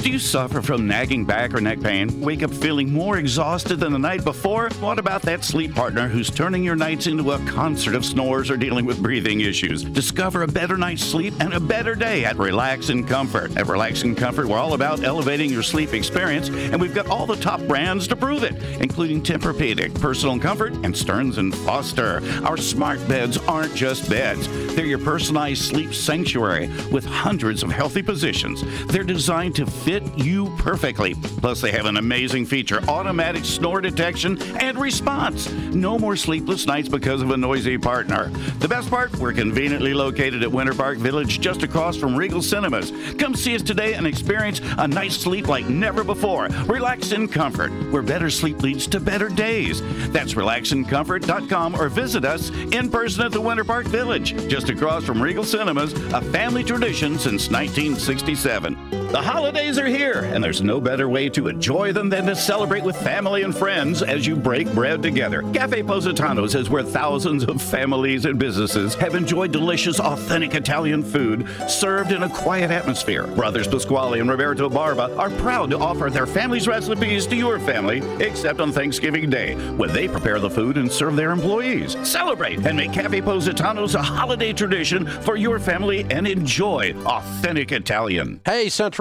Do 0.01 0.09
you 0.09 0.17
suffer 0.17 0.63
from 0.63 0.87
nagging 0.87 1.25
back 1.25 1.53
or 1.53 1.61
neck 1.61 1.79
pain? 1.79 2.21
Wake 2.21 2.41
up 2.41 2.51
feeling 2.51 2.91
more 2.91 3.19
exhausted 3.19 3.79
than 3.79 3.93
the 3.93 3.99
night 3.99 4.23
before? 4.23 4.69
What 4.79 4.97
about 4.97 5.21
that 5.23 5.43
sleep 5.43 5.75
partner 5.75 6.07
who's 6.07 6.31
turning 6.31 6.63
your 6.63 6.75
nights 6.75 7.05
into 7.05 7.33
a 7.33 7.45
concert 7.45 7.93
of 7.93 8.03
snores 8.03 8.49
or 8.49 8.57
dealing 8.57 8.85
with 8.85 9.03
breathing 9.03 9.41
issues? 9.41 9.83
Discover 9.83 10.41
a 10.41 10.47
better 10.47 10.75
night's 10.75 11.03
sleep 11.03 11.35
and 11.39 11.53
a 11.53 11.59
better 11.59 11.93
day 11.93 12.25
at 12.25 12.37
Relax 12.37 12.89
and 12.89 13.07
Comfort. 13.07 13.55
At 13.55 13.67
Relax 13.67 14.01
and 14.01 14.17
Comfort, 14.17 14.47
we're 14.47 14.57
all 14.57 14.73
about 14.73 15.03
elevating 15.03 15.51
your 15.51 15.61
sleep 15.61 15.93
experience, 15.93 16.49
and 16.49 16.81
we've 16.81 16.95
got 16.95 17.05
all 17.07 17.27
the 17.27 17.35
top 17.35 17.61
brands 17.67 18.07
to 18.07 18.15
prove 18.15 18.43
it, 18.43 18.55
including 18.81 19.21
Tempur-Pedic, 19.21 20.01
Personal 20.01 20.39
Comfort, 20.39 20.73
and 20.83 20.97
Stearns 20.97 21.37
and 21.37 21.53
Foster. 21.53 22.23
Our 22.43 22.57
smart 22.57 23.05
beds 23.07 23.37
aren't 23.37 23.75
just 23.75 24.09
beds; 24.09 24.47
they're 24.73 24.85
your 24.85 24.99
personalized 24.99 25.61
sleep 25.61 25.93
sanctuary 25.93 26.71
with 26.91 27.05
hundreds 27.05 27.61
of 27.61 27.71
healthy 27.71 28.01
positions. 28.01 28.63
They're 28.87 29.03
designed 29.03 29.55
to 29.55 29.65
fit 29.83 30.03
you 30.17 30.55
perfectly. 30.57 31.15
Plus, 31.15 31.61
they 31.61 31.71
have 31.71 31.85
an 31.85 31.97
amazing 31.97 32.45
feature 32.45 32.81
automatic 32.87 33.45
snore 33.45 33.81
detection 33.81 34.41
and 34.59 34.77
response. 34.77 35.51
No 35.73 35.97
more 35.97 36.15
sleepless 36.15 36.65
nights 36.65 36.89
because 36.89 37.21
of 37.21 37.31
a 37.31 37.37
noisy 37.37 37.77
partner. 37.77 38.29
The 38.59 38.67
best 38.67 38.89
part, 38.89 39.15
we're 39.17 39.33
conveniently 39.33 39.93
located 39.93 40.43
at 40.43 40.51
Winter 40.51 40.73
Park 40.73 40.97
Village 40.97 41.39
just 41.39 41.63
across 41.63 41.97
from 41.97 42.15
Regal 42.15 42.41
Cinemas. 42.41 42.91
Come 43.17 43.33
see 43.33 43.55
us 43.55 43.61
today 43.61 43.93
and 43.93 44.05
experience 44.05 44.61
a 44.77 44.87
night's 44.87 45.15
sleep 45.15 45.47
like 45.47 45.67
never 45.67 46.03
before. 46.03 46.47
Relax 46.67 47.11
in 47.11 47.27
comfort, 47.27 47.71
where 47.91 48.03
better 48.03 48.29
sleep 48.29 48.61
leads 48.61 48.87
to 48.87 48.99
better 48.99 49.29
days. 49.29 49.81
That's 50.11 50.33
relaxincomfort.com 50.33 51.75
or 51.75 51.89
visit 51.89 52.25
us 52.25 52.49
in 52.49 52.89
person 52.89 53.25
at 53.25 53.31
the 53.31 53.41
Winter 53.41 53.63
Park 53.63 53.87
Village, 53.87 54.35
just 54.47 54.69
across 54.69 55.03
from 55.03 55.21
Regal 55.21 55.43
Cinemas, 55.43 55.93
a 56.13 56.21
family 56.21 56.63
tradition 56.63 57.17
since 57.17 57.49
1967. 57.49 59.00
The 59.11 59.21
holidays 59.21 59.77
are 59.77 59.87
here, 59.87 60.21
and 60.33 60.41
there's 60.41 60.61
no 60.61 60.79
better 60.79 61.09
way 61.09 61.27
to 61.31 61.49
enjoy 61.49 61.91
them 61.91 62.07
than 62.07 62.25
to 62.27 62.35
celebrate 62.35 62.81
with 62.81 62.95
family 62.95 63.43
and 63.43 63.53
friends 63.53 64.01
as 64.01 64.25
you 64.25 64.37
break 64.37 64.71
bread 64.73 65.03
together. 65.03 65.41
Cafe 65.51 65.83
Positano's 65.83 66.55
is 66.55 66.69
where 66.69 66.81
thousands 66.81 67.43
of 67.43 67.61
families 67.61 68.23
and 68.23 68.39
businesses 68.39 68.95
have 68.95 69.13
enjoyed 69.13 69.51
delicious, 69.51 69.99
authentic 69.99 70.55
Italian 70.55 71.03
food 71.03 71.45
served 71.67 72.13
in 72.13 72.23
a 72.23 72.29
quiet 72.29 72.71
atmosphere. 72.71 73.27
Brothers 73.27 73.67
Pasquale 73.67 74.21
and 74.21 74.29
Roberto 74.29 74.69
Barba 74.69 75.13
are 75.17 75.29
proud 75.31 75.71
to 75.71 75.77
offer 75.77 76.09
their 76.09 76.25
family's 76.25 76.69
recipes 76.69 77.27
to 77.27 77.35
your 77.35 77.59
family, 77.59 78.01
except 78.25 78.61
on 78.61 78.71
Thanksgiving 78.71 79.29
Day, 79.29 79.55
when 79.75 79.91
they 79.91 80.07
prepare 80.07 80.39
the 80.39 80.49
food 80.49 80.77
and 80.77 80.89
serve 80.89 81.17
their 81.17 81.31
employees. 81.31 81.97
Celebrate 82.07 82.65
and 82.65 82.77
make 82.77 82.93
Cafe 82.93 83.19
Positano's 83.19 83.95
a 83.95 84.01
holiday 84.01 84.53
tradition 84.53 85.05
for 85.05 85.35
your 85.35 85.59
family 85.59 86.05
and 86.09 86.25
enjoy 86.25 86.93
authentic 87.05 87.73
Italian. 87.73 88.39
Hey, 88.45 88.69
Central 88.69 89.00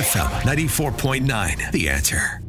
FM 0.00 0.30
94.9. 0.44 1.72
The 1.72 1.90
answer. 1.90 2.39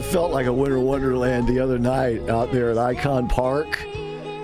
Of 0.00 0.06
felt 0.06 0.32
like 0.32 0.46
a 0.46 0.52
winter 0.52 0.80
wonderland 0.80 1.46
the 1.46 1.60
other 1.60 1.78
night 1.78 2.26
out 2.30 2.50
there 2.52 2.70
at 2.70 2.78
Icon 2.78 3.28
Park 3.28 3.78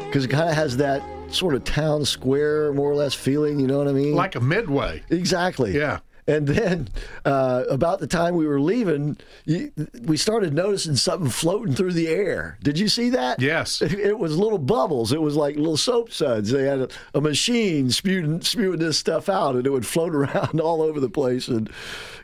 because 0.05 0.27
it 0.27 0.29
kind 0.29 0.51
of 0.51 0.55
has 0.55 0.77
that 0.77 1.03
sort 1.33 1.55
of 1.55 1.65
town 1.65 2.05
square, 2.05 2.75
more 2.75 2.91
or 2.91 2.95
less 2.95 3.15
feeling. 3.15 3.59
You 3.59 3.67
know 3.67 3.79
what 3.79 3.89
I 3.89 3.93
mean? 3.93 4.15
Like 4.15 4.35
a 4.35 4.41
midway. 4.41 5.03
Exactly. 5.09 5.75
Yeah. 5.75 6.01
And 6.29 6.47
then 6.47 6.89
uh, 7.25 7.65
about 7.71 8.01
the 8.01 8.07
time 8.07 8.35
we 8.35 8.47
were 8.47 8.61
leaving, 8.61 9.17
you, 9.45 9.73
we 10.03 10.17
started 10.17 10.53
noticing 10.53 10.97
something 10.97 11.31
floating 11.31 11.75
through 11.75 11.93
the 11.93 12.09
air. 12.09 12.59
Did 12.63 12.79
you 12.79 12.89
see 12.89 13.11
that? 13.11 13.41
Yes. 13.41 13.81
It, 13.81 13.95
it 13.95 14.19
was 14.19 14.37
little 14.37 14.59
bubbles. 14.59 15.13
It 15.13 15.23
was 15.23 15.37
like 15.37 15.57
little 15.57 15.77
soap 15.77 16.13
suds. 16.13 16.51
They 16.51 16.65
had 16.65 16.81
a, 16.81 16.89
a, 17.15 17.21
machine 17.21 17.91
spewing, 17.91 18.43
spewing 18.43 18.81
this 18.81 18.99
stuff 18.99 19.29
out, 19.29 19.55
and 19.55 19.67
it 19.67 19.71
would 19.71 19.87
float 19.87 20.15
around 20.17 20.61
all 20.61 20.83
over 20.83 20.99
the 20.99 21.09
place 21.09 21.49
and 21.49 21.71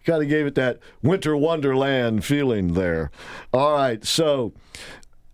kind 0.04 0.22
of 0.22 0.28
gave 0.28 0.46
it 0.46 0.54
that 0.56 0.78
winter 1.02 1.36
wonderland 1.36 2.24
feeling 2.24 2.74
there. 2.74 3.10
All 3.52 3.72
right. 3.72 4.04
So 4.04 4.52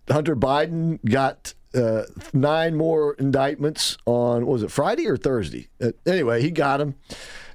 Hunter 0.09 0.35
Biden 0.35 0.99
got 1.05 1.53
uh, 1.73 2.03
nine 2.33 2.75
more 2.75 3.13
indictments 3.15 3.97
on 4.05 4.45
was 4.45 4.63
it 4.63 4.71
Friday 4.71 5.07
or 5.07 5.17
Thursday? 5.17 5.69
Uh, 5.81 5.91
anyway, 6.05 6.41
he 6.41 6.51
got 6.51 6.77
them 6.77 6.95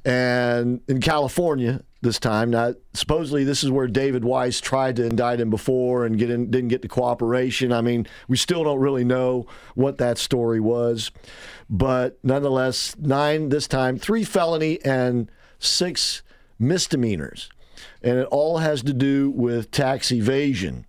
and 0.04 0.80
in 0.86 1.00
California 1.00 1.82
this 2.02 2.18
time. 2.18 2.50
Now, 2.50 2.74
supposedly 2.92 3.44
this 3.44 3.64
is 3.64 3.70
where 3.70 3.88
David 3.88 4.24
Weiss 4.24 4.60
tried 4.60 4.96
to 4.96 5.06
indict 5.06 5.40
him 5.40 5.50
before 5.50 6.04
and 6.04 6.18
get 6.18 6.30
in, 6.30 6.50
didn't 6.50 6.68
get 6.68 6.82
the 6.82 6.88
cooperation. 6.88 7.72
I 7.72 7.80
mean, 7.80 8.06
we 8.28 8.36
still 8.36 8.62
don't 8.62 8.78
really 8.78 9.04
know 9.04 9.46
what 9.74 9.98
that 9.98 10.18
story 10.18 10.60
was, 10.60 11.10
but 11.68 12.18
nonetheless, 12.22 12.94
nine 12.98 13.48
this 13.48 13.66
time, 13.66 13.98
three 13.98 14.22
felony 14.22 14.78
and 14.84 15.30
six 15.58 16.22
misdemeanors, 16.58 17.50
and 18.02 18.18
it 18.18 18.26
all 18.30 18.58
has 18.58 18.82
to 18.82 18.92
do 18.92 19.30
with 19.30 19.70
tax 19.70 20.12
evasion. 20.12 20.86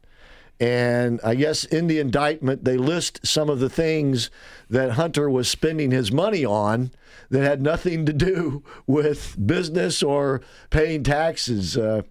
And 0.60 1.20
I 1.24 1.36
guess 1.36 1.66
in 1.66 1.88
the 1.88 2.00
indictment, 2.00 2.64
they 2.64 2.78
list 2.78 3.26
some 3.28 3.50
of 3.50 3.60
the 3.60 3.70
things 3.70 4.30
that 4.70 4.92
Hunter 4.92 5.30
was 5.30 5.50
spending 5.50 5.92
his 5.92 6.12
money 6.12 6.46
on 6.46 6.92
that 7.30 7.44
had 7.44 7.62
nothing 7.62 8.06
to 8.06 8.14
do 8.14 8.64
with 8.88 9.36
business 9.46 10.02
or 10.02 10.42
paying 10.70 11.04
taxes. 11.04 11.78
Uh, 11.78 12.04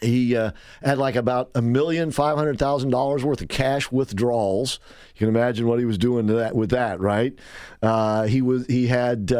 he 0.00 0.34
uh, 0.34 0.52
had 0.82 0.96
like 0.96 1.14
about 1.14 1.50
a 1.54 1.60
million 1.60 2.10
five 2.10 2.38
hundred 2.38 2.58
thousand 2.58 2.88
dollars 2.88 3.22
worth 3.22 3.42
of 3.42 3.48
cash 3.48 3.92
withdrawals. 3.92 4.80
You 5.14 5.18
can 5.18 5.28
imagine 5.28 5.66
what 5.66 5.78
he 5.78 5.84
was 5.84 5.98
doing 5.98 6.26
that 6.28 6.56
with 6.56 6.70
that, 6.70 7.00
right? 7.00 7.38
Uh, 7.82 8.24
he 8.24 8.40
was 8.40 8.66
he 8.66 8.86
had. 8.86 9.32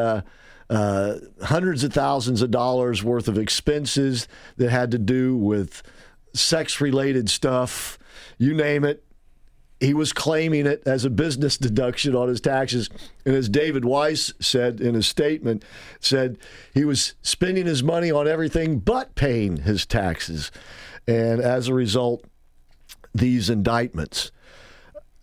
Uh, 0.71 1.17
hundreds 1.43 1.83
of 1.83 1.93
thousands 1.93 2.43
of 2.43 2.51
dollars 2.51 3.03
worth 3.03 3.27
of 3.27 3.37
expenses 3.37 4.29
that 4.57 4.71
had 4.71 4.93
to 4.93 4.99
do 4.99 5.37
with 5.37 5.83
sex 6.33 6.81
related 6.81 7.29
stuff, 7.29 7.99
you 8.39 8.55
name 8.55 8.85
it, 8.85 9.05
he 9.81 9.95
was 9.95 10.13
claiming 10.13 10.67
it 10.67 10.83
as 10.87 11.05
a 11.05 11.11
business 11.11 11.57
deduction 11.57 12.15
on 12.15 12.29
his 12.29 12.41
taxes. 12.41 12.89
And 13.25 13.35
as 13.35 13.49
David 13.49 13.85
Weiss 13.85 14.33
said 14.39 14.81
in 14.81 14.95
his 14.95 15.07
statement, 15.07 15.65
said 15.99 16.39
he 16.73 16.85
was 16.85 17.15
spending 17.23 17.67
his 17.67 17.83
money 17.83 18.13
on 18.13 18.29
everything 18.29 18.79
but 18.79 19.15
paying 19.15 19.57
his 19.59 19.87
taxes. 19.87 20.53
And 21.09 21.41
as 21.41 21.67
a 21.67 21.75
result, 21.75 22.25
these 23.15 23.51
indictments. 23.51 24.31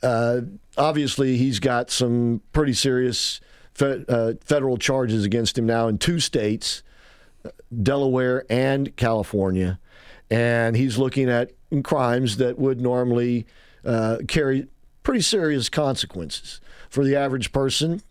Uh, 0.04 0.42
obviously, 0.78 1.38
he's 1.38 1.60
got 1.60 1.90
some 1.90 2.42
pretty 2.52 2.74
serious 2.74 3.40
fe- 3.78 4.04
uh, 4.10 4.34
federal 4.44 4.78
charges 4.78 5.24
against 5.24 5.58
him 5.58 5.66
now 5.66 5.88
in 5.88 5.98
two 5.98 6.20
states, 6.20 6.84
Delaware 7.82 8.46
and 8.50 8.96
California. 8.98 9.80
And 10.30 10.76
he's 10.76 10.98
looking 10.98 11.30
at 11.30 11.52
crimes 11.84 12.38
that 12.38 12.58
would 12.58 12.82
normally 12.82 13.46
uh, 13.86 14.18
carry 14.28 14.68
pretty 15.04 15.22
serious 15.22 15.70
consequences. 15.70 16.60
For 16.90 17.04
the 17.04 17.16
average 17.16 17.52
person, 17.52 18.02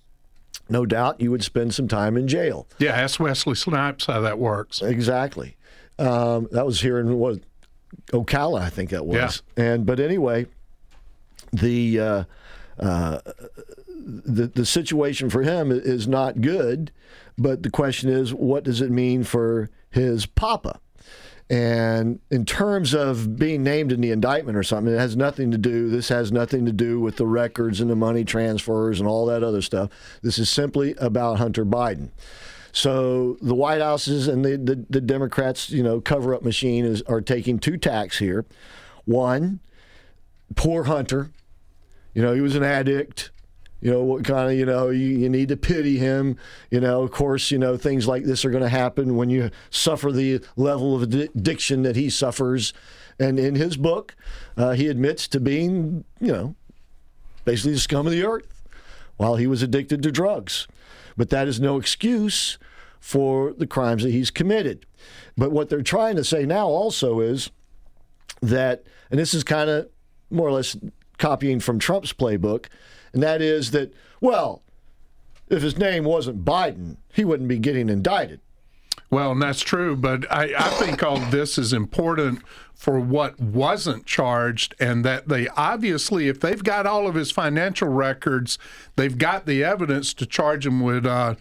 no 0.69 0.87
doubt 0.87 1.21
you 1.21 1.31
would 1.31 1.43
spend 1.43 1.75
some 1.75 1.89
time 1.89 2.17
in 2.17 2.29
jail. 2.29 2.67
Yeah, 2.79 2.93
ask 2.93 3.21
Wesley 3.21 3.55
Snipes 3.55 4.07
how 4.07 4.21
that 4.21 4.39
works. 4.39 4.81
Exactly. 4.83 5.57
Um, 5.99 6.49
that 6.53 6.65
was 6.65 6.81
here 6.81 6.99
in 6.99 7.19
what 7.19 7.41
Ocala, 8.13 8.61
I 8.61 8.71
think 8.71 8.91
that 8.91 9.07
was. 9.07 9.43
Yeah. 9.57 9.65
And 9.65 9.87
but 9.87 9.99
anyway, 9.99 10.47
the 11.53 12.01
uh, 12.01 12.25
uh, 12.79 13.19
the 13.99 14.47
the 14.47 14.67
situation 14.67 15.31
for 15.31 15.43
him 15.43 15.71
is 15.71 16.07
not 16.07 16.41
good. 16.41 16.93
But 17.39 17.63
the 17.63 17.71
question 17.71 18.09
is, 18.09 18.33
what 18.33 18.65
does 18.65 18.81
it 18.81 18.91
mean 18.91 19.25
for 19.25 19.71
his 19.91 20.27
papa? 20.27 20.81
And 21.49 22.19
in 22.31 22.45
terms 22.45 22.93
of 22.93 23.37
being 23.37 23.63
named 23.63 23.93
in 23.93 24.01
the 24.01 24.11
indictment 24.11 24.57
or 24.57 24.65
something, 24.65 24.93
it 24.93 24.99
has 24.99 25.17
nothing 25.17 25.53
to 25.53 25.59
do, 25.59 25.89
this 25.89 26.09
has 26.09 26.33
nothing 26.33 26.67
to 26.67 26.73
do 26.73 26.99
with 26.99 27.17
the 27.17 27.27
records 27.27 27.81
and 27.81 27.89
the 27.89 27.95
money 27.95 28.25
transfers 28.25 28.99
and 28.99 29.09
all 29.09 29.27
that 29.27 29.45
other 29.45 29.63
stuff. 29.63 29.91
This 30.23 30.39
is 30.39 30.51
simply 30.51 30.97
about 30.99 31.39
Hunter 31.39 31.65
Biden. 31.65 32.11
So 32.73 33.37
the 33.41 33.55
White 33.55 33.81
House's 33.81 34.27
and 34.27 34.45
the, 34.45 34.57
the, 34.57 34.85
the 34.91 35.01
Democrats, 35.01 35.71
you 35.71 35.85
know, 35.85 36.01
cover 36.01 36.35
up 36.35 36.43
machine 36.43 36.85
is, 36.85 37.01
are 37.03 37.21
taking 37.21 37.59
two 37.59 37.77
tacks 37.77 38.19
here. 38.19 38.45
One, 39.05 39.61
poor 40.57 40.85
Hunter. 40.85 41.31
You 42.13 42.23
know, 42.23 42.35
he 42.35 42.41
was 42.41 42.57
an 42.57 42.65
addict. 42.65 43.31
You 43.81 43.91
know, 43.91 44.03
what 44.03 44.25
kind 44.25 44.51
of, 44.51 44.59
you 44.59 44.65
know, 44.65 44.89
you, 44.89 45.19
you 45.19 45.29
need 45.29 45.49
to 45.49 45.57
pity 45.57 45.99
him. 45.99 46.39
You 46.71 46.81
know, 46.81 47.03
of 47.03 47.11
course, 47.11 47.51
you 47.51 47.59
know, 47.59 47.77
things 47.77 48.09
like 48.09 48.25
this 48.25 48.45
are 48.45 48.51
going 48.51 48.63
to 48.63 48.69
happen 48.69 49.17
when 49.17 49.31
you 49.31 49.51
suffer 49.71 50.11
the 50.11 50.41
level 50.57 50.95
of 50.95 51.03
addiction 51.03 51.83
that 51.83 51.97
he 51.97 52.09
suffers. 52.09 52.73
And 53.19 53.39
in 53.39 53.55
his 53.55 53.77
book, 53.77 54.15
uh, 54.57 54.73
he 54.73 54.89
admits 54.89 55.29
to 55.29 55.41
being, 55.41 56.05
you 56.21 56.33
know, 56.33 56.55
basically 57.45 57.73
the 57.73 57.79
scum 57.79 58.07
of 58.07 58.13
the 58.13 58.25
earth 58.25 58.63
while 59.17 59.37
he 59.37 59.47
was 59.47 59.63
addicted 59.63 60.03
to 60.03 60.13
drugs. 60.13 60.67
But 61.17 61.31
that 61.31 61.49
is 61.49 61.61
no 61.61 61.79
excuse 61.79 62.59
for 63.01 63.53
the 63.53 63.67
crimes 63.67 64.03
that 64.03 64.11
he's 64.11 64.31
committed. 64.31 64.85
But 65.37 65.53
what 65.53 65.69
they're 65.69 65.83
trying 65.83 66.17
to 66.17 66.25
say 66.25 66.45
now 66.45 66.67
also 66.67 67.21
is 67.21 67.51
that, 68.43 68.85
and 69.11 69.21
this 69.21 69.33
is 69.33 69.45
kind 69.45 69.71
of 69.71 69.89
more 70.31 70.49
or 70.49 70.53
less 70.53 70.77
copying 71.19 71.61
from 71.61 71.79
Trump's 71.79 72.13
playbook, 72.13 72.67
and 73.17 73.23
that 73.23 73.41
is 73.41 73.71
that, 73.71 73.95
well, 74.21 74.63
if 75.49 75.63
his 75.63 75.79
name 75.79 76.05
wasn't 76.05 76.45
Biden, 76.45 76.99
he 77.15 77.25
wouldn't 77.25 77.49
be 77.49 77.59
getting 77.59 77.89
indicted. 77.89 78.41
Well, 79.09 79.33
and 79.33 79.41
that's 79.41 79.63
true, 79.63 79.97
but 79.97 80.31
I, 80.31 80.53
I 80.55 80.69
think 80.73 81.03
all 81.03 81.17
this 81.17 81.57
is 81.57 81.73
important 81.73 82.43
for 82.75 83.01
what 83.01 83.41
wasn't 83.41 84.05
charged, 84.05 84.75
and 84.79 85.03
that 85.07 85.29
they 85.29 85.49
obviously, 85.49 86.29
if 86.29 86.41
they've 86.41 86.63
got 86.63 86.85
all 86.85 87.07
of 87.07 87.15
his 87.15 87.31
financial 87.31 87.89
records, 87.89 88.59
they've 88.97 89.17
got 89.17 89.47
the 89.47 89.65
evidence 89.65 90.13
to 90.13 90.27
charge 90.27 90.67
him 90.67 90.81
with. 90.81 91.07
Uh, 91.07 91.37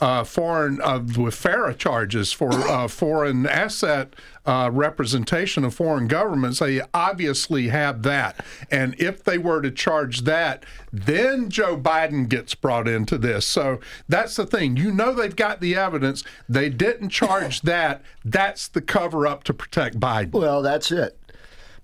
uh, 0.00 0.24
foreign 0.24 0.80
uh, 0.80 1.02
with 1.16 1.34
FARA 1.34 1.74
charges 1.74 2.32
for 2.32 2.52
uh, 2.52 2.88
foreign 2.88 3.46
asset 3.46 4.14
uh, 4.46 4.70
representation 4.72 5.64
of 5.64 5.74
foreign 5.74 6.08
governments. 6.08 6.58
They 6.58 6.80
obviously 6.94 7.68
have 7.68 8.02
that, 8.02 8.44
and 8.70 8.94
if 8.98 9.22
they 9.22 9.38
were 9.38 9.60
to 9.60 9.70
charge 9.70 10.22
that, 10.22 10.64
then 10.92 11.50
Joe 11.50 11.76
Biden 11.76 12.28
gets 12.28 12.54
brought 12.54 12.88
into 12.88 13.18
this. 13.18 13.46
So 13.46 13.80
that's 14.08 14.36
the 14.36 14.46
thing. 14.46 14.76
You 14.76 14.92
know 14.92 15.12
they've 15.12 15.36
got 15.36 15.60
the 15.60 15.76
evidence. 15.76 16.24
They 16.48 16.70
didn't 16.70 17.08
charge 17.10 17.62
that. 17.62 18.02
That's 18.24 18.68
the 18.68 18.80
cover 18.80 19.26
up 19.26 19.44
to 19.44 19.54
protect 19.54 20.00
Biden. 20.00 20.32
Well, 20.32 20.62
that's 20.62 20.90
it. 20.90 21.18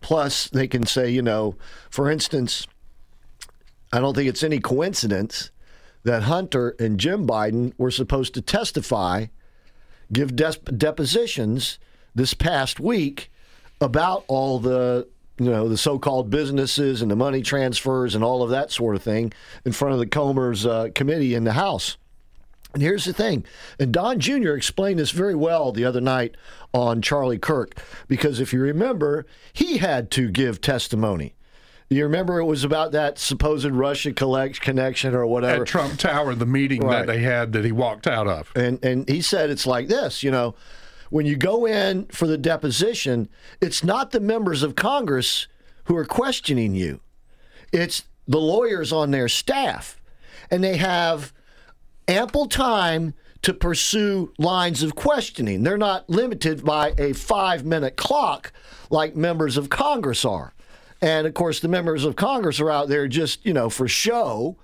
Plus, 0.00 0.48
they 0.48 0.68
can 0.68 0.86
say, 0.86 1.10
you 1.10 1.22
know, 1.22 1.56
for 1.90 2.10
instance, 2.10 2.66
I 3.92 3.98
don't 3.98 4.14
think 4.14 4.28
it's 4.28 4.42
any 4.42 4.60
coincidence 4.60 5.50
that 6.06 6.22
Hunter 6.22 6.76
and 6.78 7.00
Jim 7.00 7.26
Biden 7.26 7.72
were 7.78 7.90
supposed 7.90 8.32
to 8.34 8.40
testify, 8.40 9.26
give 10.12 10.36
depositions 10.36 11.80
this 12.14 12.32
past 12.32 12.78
week 12.78 13.30
about 13.80 14.24
all 14.28 14.60
the 14.60 15.08
you 15.36 15.50
know 15.50 15.68
the 15.68 15.76
so-called 15.76 16.30
businesses 16.30 17.02
and 17.02 17.10
the 17.10 17.16
money 17.16 17.42
transfers 17.42 18.14
and 18.14 18.22
all 18.22 18.44
of 18.44 18.50
that 18.50 18.70
sort 18.70 18.94
of 18.94 19.02
thing 19.02 19.32
in 19.64 19.72
front 19.72 19.94
of 19.94 19.98
the 19.98 20.06
Comer's 20.06 20.64
uh, 20.64 20.88
committee 20.94 21.34
in 21.34 21.42
the 21.42 21.54
House. 21.54 21.96
And 22.72 22.82
here's 22.82 23.04
the 23.04 23.12
thing, 23.12 23.44
and 23.80 23.92
Don 23.92 24.20
Jr. 24.20 24.52
explained 24.52 25.00
this 25.00 25.10
very 25.10 25.34
well 25.34 25.72
the 25.72 25.84
other 25.84 26.00
night 26.00 26.36
on 26.72 27.02
Charlie 27.02 27.38
Kirk, 27.38 27.82
because 28.06 28.38
if 28.38 28.52
you 28.52 28.60
remember, 28.60 29.26
he 29.52 29.78
had 29.78 30.12
to 30.12 30.30
give 30.30 30.60
testimony 30.60 31.34
you 31.88 32.02
remember 32.02 32.38
it 32.38 32.44
was 32.44 32.64
about 32.64 32.92
that 32.92 33.18
supposed 33.18 33.66
Russia 33.66 34.12
collect 34.12 34.60
connection 34.60 35.14
or 35.14 35.26
whatever 35.26 35.62
at 35.62 35.68
Trump 35.68 35.98
Tower, 35.98 36.34
the 36.34 36.46
meeting 36.46 36.82
right. 36.82 36.98
that 36.98 37.06
they 37.06 37.20
had 37.20 37.52
that 37.52 37.64
he 37.64 37.72
walked 37.72 38.06
out 38.06 38.26
of. 38.26 38.50
And 38.56 38.84
and 38.84 39.08
he 39.08 39.22
said 39.22 39.50
it's 39.50 39.66
like 39.66 39.88
this, 39.88 40.22
you 40.22 40.30
know, 40.30 40.54
when 41.10 41.26
you 41.26 41.36
go 41.36 41.66
in 41.66 42.06
for 42.06 42.26
the 42.26 42.38
deposition, 42.38 43.28
it's 43.60 43.84
not 43.84 44.10
the 44.10 44.20
members 44.20 44.62
of 44.62 44.74
Congress 44.74 45.46
who 45.84 45.96
are 45.96 46.04
questioning 46.04 46.74
you. 46.74 47.00
It's 47.72 48.04
the 48.26 48.40
lawyers 48.40 48.92
on 48.92 49.12
their 49.12 49.28
staff. 49.28 50.00
And 50.50 50.62
they 50.62 50.76
have 50.76 51.32
ample 52.08 52.46
time 52.46 53.14
to 53.42 53.54
pursue 53.54 54.32
lines 54.38 54.82
of 54.82 54.96
questioning. 54.96 55.62
They're 55.62 55.78
not 55.78 56.08
limited 56.10 56.64
by 56.64 56.88
a 56.90 57.10
5-minute 57.10 57.96
clock 57.96 58.52
like 58.90 59.14
members 59.14 59.56
of 59.56 59.70
Congress 59.70 60.24
are. 60.24 60.52
And 61.06 61.24
of 61.24 61.34
course, 61.34 61.60
the 61.60 61.68
members 61.68 62.04
of 62.04 62.16
Congress 62.16 62.58
are 62.58 62.68
out 62.68 62.88
there 62.88 63.06
just, 63.06 63.46
you 63.46 63.52
know, 63.52 63.70
for 63.70 63.86
show. 63.86 64.56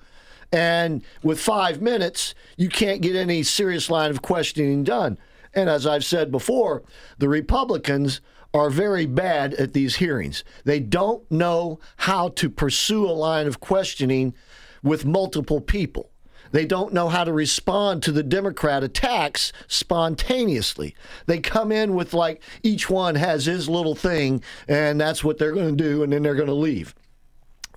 And 0.50 1.05
with 1.22 1.38
five 1.38 1.81
minutes, 1.81 2.35
you 2.57 2.68
can't 2.68 3.00
get 3.00 3.14
any 3.14 3.44
serious 3.44 3.88
line 3.88 4.11
of 4.11 4.22
questioning 4.22 4.83
done. 4.83 5.18
And 5.55 5.70
as 5.70 5.87
I've 5.87 6.05
said 6.05 6.33
before, 6.33 6.83
the 7.18 7.28
Republicans 7.28 8.20
are 8.52 8.70
very 8.70 9.07
bad 9.07 9.55
at 9.55 9.72
these 9.72 9.94
hearings. 9.94 10.42
They 10.64 10.81
don't 10.81 11.31
know 11.31 11.78
how 11.98 12.31
to 12.31 12.50
pursue 12.50 13.09
a 13.09 13.12
line 13.12 13.46
of 13.46 13.61
questioning 13.61 14.35
with 14.83 15.05
multiple 15.05 15.61
people. 15.61 16.11
They 16.53 16.65
don't 16.67 16.93
know 16.93 17.09
how 17.09 17.25
to 17.25 17.33
respond 17.33 18.03
to 18.03 18.12
the 18.12 18.23
Democrat 18.23 18.85
attacks 18.85 19.53
spontaneously. 19.67 20.95
They 21.27 21.41
come 21.41 21.73
in 21.73 21.95
with 21.95 22.15
like 22.15 22.43
each 22.62 22.88
one 22.88 23.17
has 23.17 23.47
his 23.47 23.69
little 23.69 23.95
thing, 23.95 24.43
and 24.69 25.01
that's 25.01 25.25
what 25.25 25.38
they're 25.38 25.53
going 25.53 25.77
to 25.77 25.85
do, 25.85 26.03
and 26.03 26.12
then 26.12 26.23
they're 26.23 26.35
going 26.35 26.47
to 26.47 26.55
leave. 26.55 26.95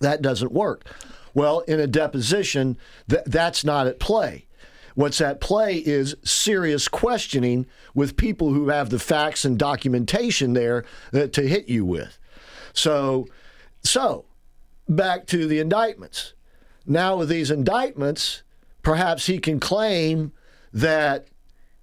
That 0.01 0.21
doesn't 0.21 0.51
work. 0.51 0.85
Well, 1.33 1.61
in 1.61 1.79
a 1.79 1.87
deposition, 1.87 2.77
th- 3.09 3.23
that's 3.25 3.63
not 3.63 3.87
at 3.87 3.99
play. 3.99 4.45
What's 4.95 5.19
at 5.19 5.41
play 5.41 5.77
is 5.77 6.15
serious 6.23 6.87
questioning 6.87 7.65
with 7.93 8.15
people 8.15 8.53
who 8.53 8.69
have 8.69 8.89
the 8.89 8.99
facts 8.99 9.43
and 9.43 9.57
documentation 9.57 10.53
there 10.53 10.85
uh, 11.13 11.27
to 11.27 11.47
hit 11.47 11.67
you 11.67 11.83
with. 11.83 12.17
So, 12.73 13.27
so 13.83 14.25
back 14.87 15.27
to 15.27 15.47
the 15.47 15.59
indictments. 15.59 16.33
Now 16.85 17.17
with 17.17 17.29
these 17.29 17.51
indictments, 17.51 18.43
perhaps 18.85 19.25
he 19.25 19.39
can 19.39 19.59
claim 19.59 20.31
that 20.71 21.27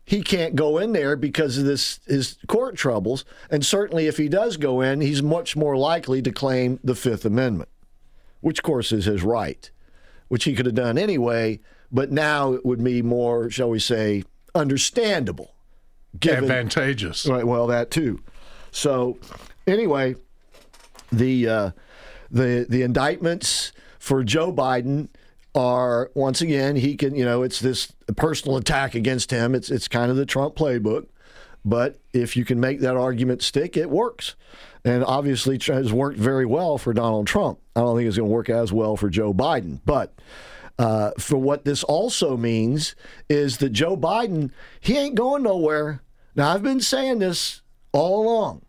he 0.05 0.23
can't 0.23 0.55
go 0.55 0.79
in 0.79 0.93
there 0.93 1.17
because 1.17 1.59
of 1.59 1.65
this 1.65 2.01
his 2.07 2.39
court 2.47 2.77
troubles. 2.77 3.25
And 3.51 3.67
certainly, 3.67 4.07
if 4.07 4.17
he 4.17 4.29
does 4.29 4.57
go 4.57 4.81
in, 4.81 5.01
he's 5.03 5.23
much 5.23 5.55
more 5.57 5.77
likely 5.77 6.23
to 6.23 6.33
claim 6.33 6.81
the 6.83 6.95
Fifth 6.95 7.25
Amendment, 7.25 7.69
which, 8.41 8.61
of 8.61 8.63
course, 8.63 8.93
is 8.93 9.05
his 9.05 9.23
right, 9.23 9.71
which 10.29 10.45
he 10.45 10.55
could 10.55 10.67
have 10.67 10.75
done 10.75 10.97
anyway. 10.97 11.61
But 11.91 12.11
now 12.11 12.55
it 12.55 12.65
would 12.65 12.83
be 12.83 13.03
more, 13.03 13.51
shall 13.51 13.69
we 13.69 13.79
say, 13.79 14.25
understandable, 14.55 15.55
given, 16.19 16.45
advantageous. 16.45 17.27
Right. 17.27 17.47
Well, 17.47 17.67
that 17.67 17.91
too. 17.91 18.21
So, 18.71 19.19
anyway, 19.67 20.15
the 21.11 21.49
uh, 21.49 21.71
the 22.31 22.67
the 22.69 22.83
indictments 22.83 23.73
for 23.99 24.25
Joe 24.25 24.53
Biden 24.53 25.09
are 25.55 26.11
once 26.15 26.41
again 26.41 26.77
he 26.77 26.97
can 26.97 27.15
you 27.15 27.25
know 27.25 27.43
it's 27.43 27.61
this 27.61 27.93
personal 28.17 28.57
attack 28.57 28.95
against 28.95 29.31
him. 29.31 29.55
It's 29.55 29.71
it's 29.71 29.89
kind 29.89 30.11
of 30.11 30.17
the 30.17 30.27
Trump 30.27 30.55
playbook. 30.55 31.07
But 31.65 32.01
if 32.13 32.37
you 32.37 32.45
can 32.45 32.59
make 32.59 32.81
that 32.81 32.97
argument 32.97 33.43
stick 33.43 33.77
it 33.77 33.91
works. 33.91 34.35
And 34.85 35.05
obviously 35.05 35.57
it 35.57 35.65
has 35.67 35.93
worked 35.93 36.19
very 36.19 36.45
well 36.45 36.77
for 36.77 36.93
Donald 36.93 37.29
Trump. 37.29 37.61
I 37.77 37.81
don't 37.81 37.97
think 37.97 38.09
it's 38.09 38.17
going 38.17 38.29
to 38.29 38.35
work 38.35 38.51
as 38.51 38.73
well 38.73 38.97
for 38.97 39.09
Joe 39.09 39.33
Biden. 39.33 39.81
But 39.85 40.13
uh, 40.77 41.13
for 41.19 41.37
what 41.37 41.65
this 41.65 41.85
also 41.85 42.37
means 42.37 42.97
is 43.29 43.59
that 43.59 43.71
Joe 43.71 43.97
Biden 43.97 44.51
he 44.81 44.99
ain't 44.99 45.15
going 45.15 45.45
nowhere. 45.45 46.03
Now 46.35 46.53
I've 46.53 46.63
been 46.63 46.81
saying 46.81 47.21
this 47.21 47.63
all 47.93 48.27
along 48.27 48.63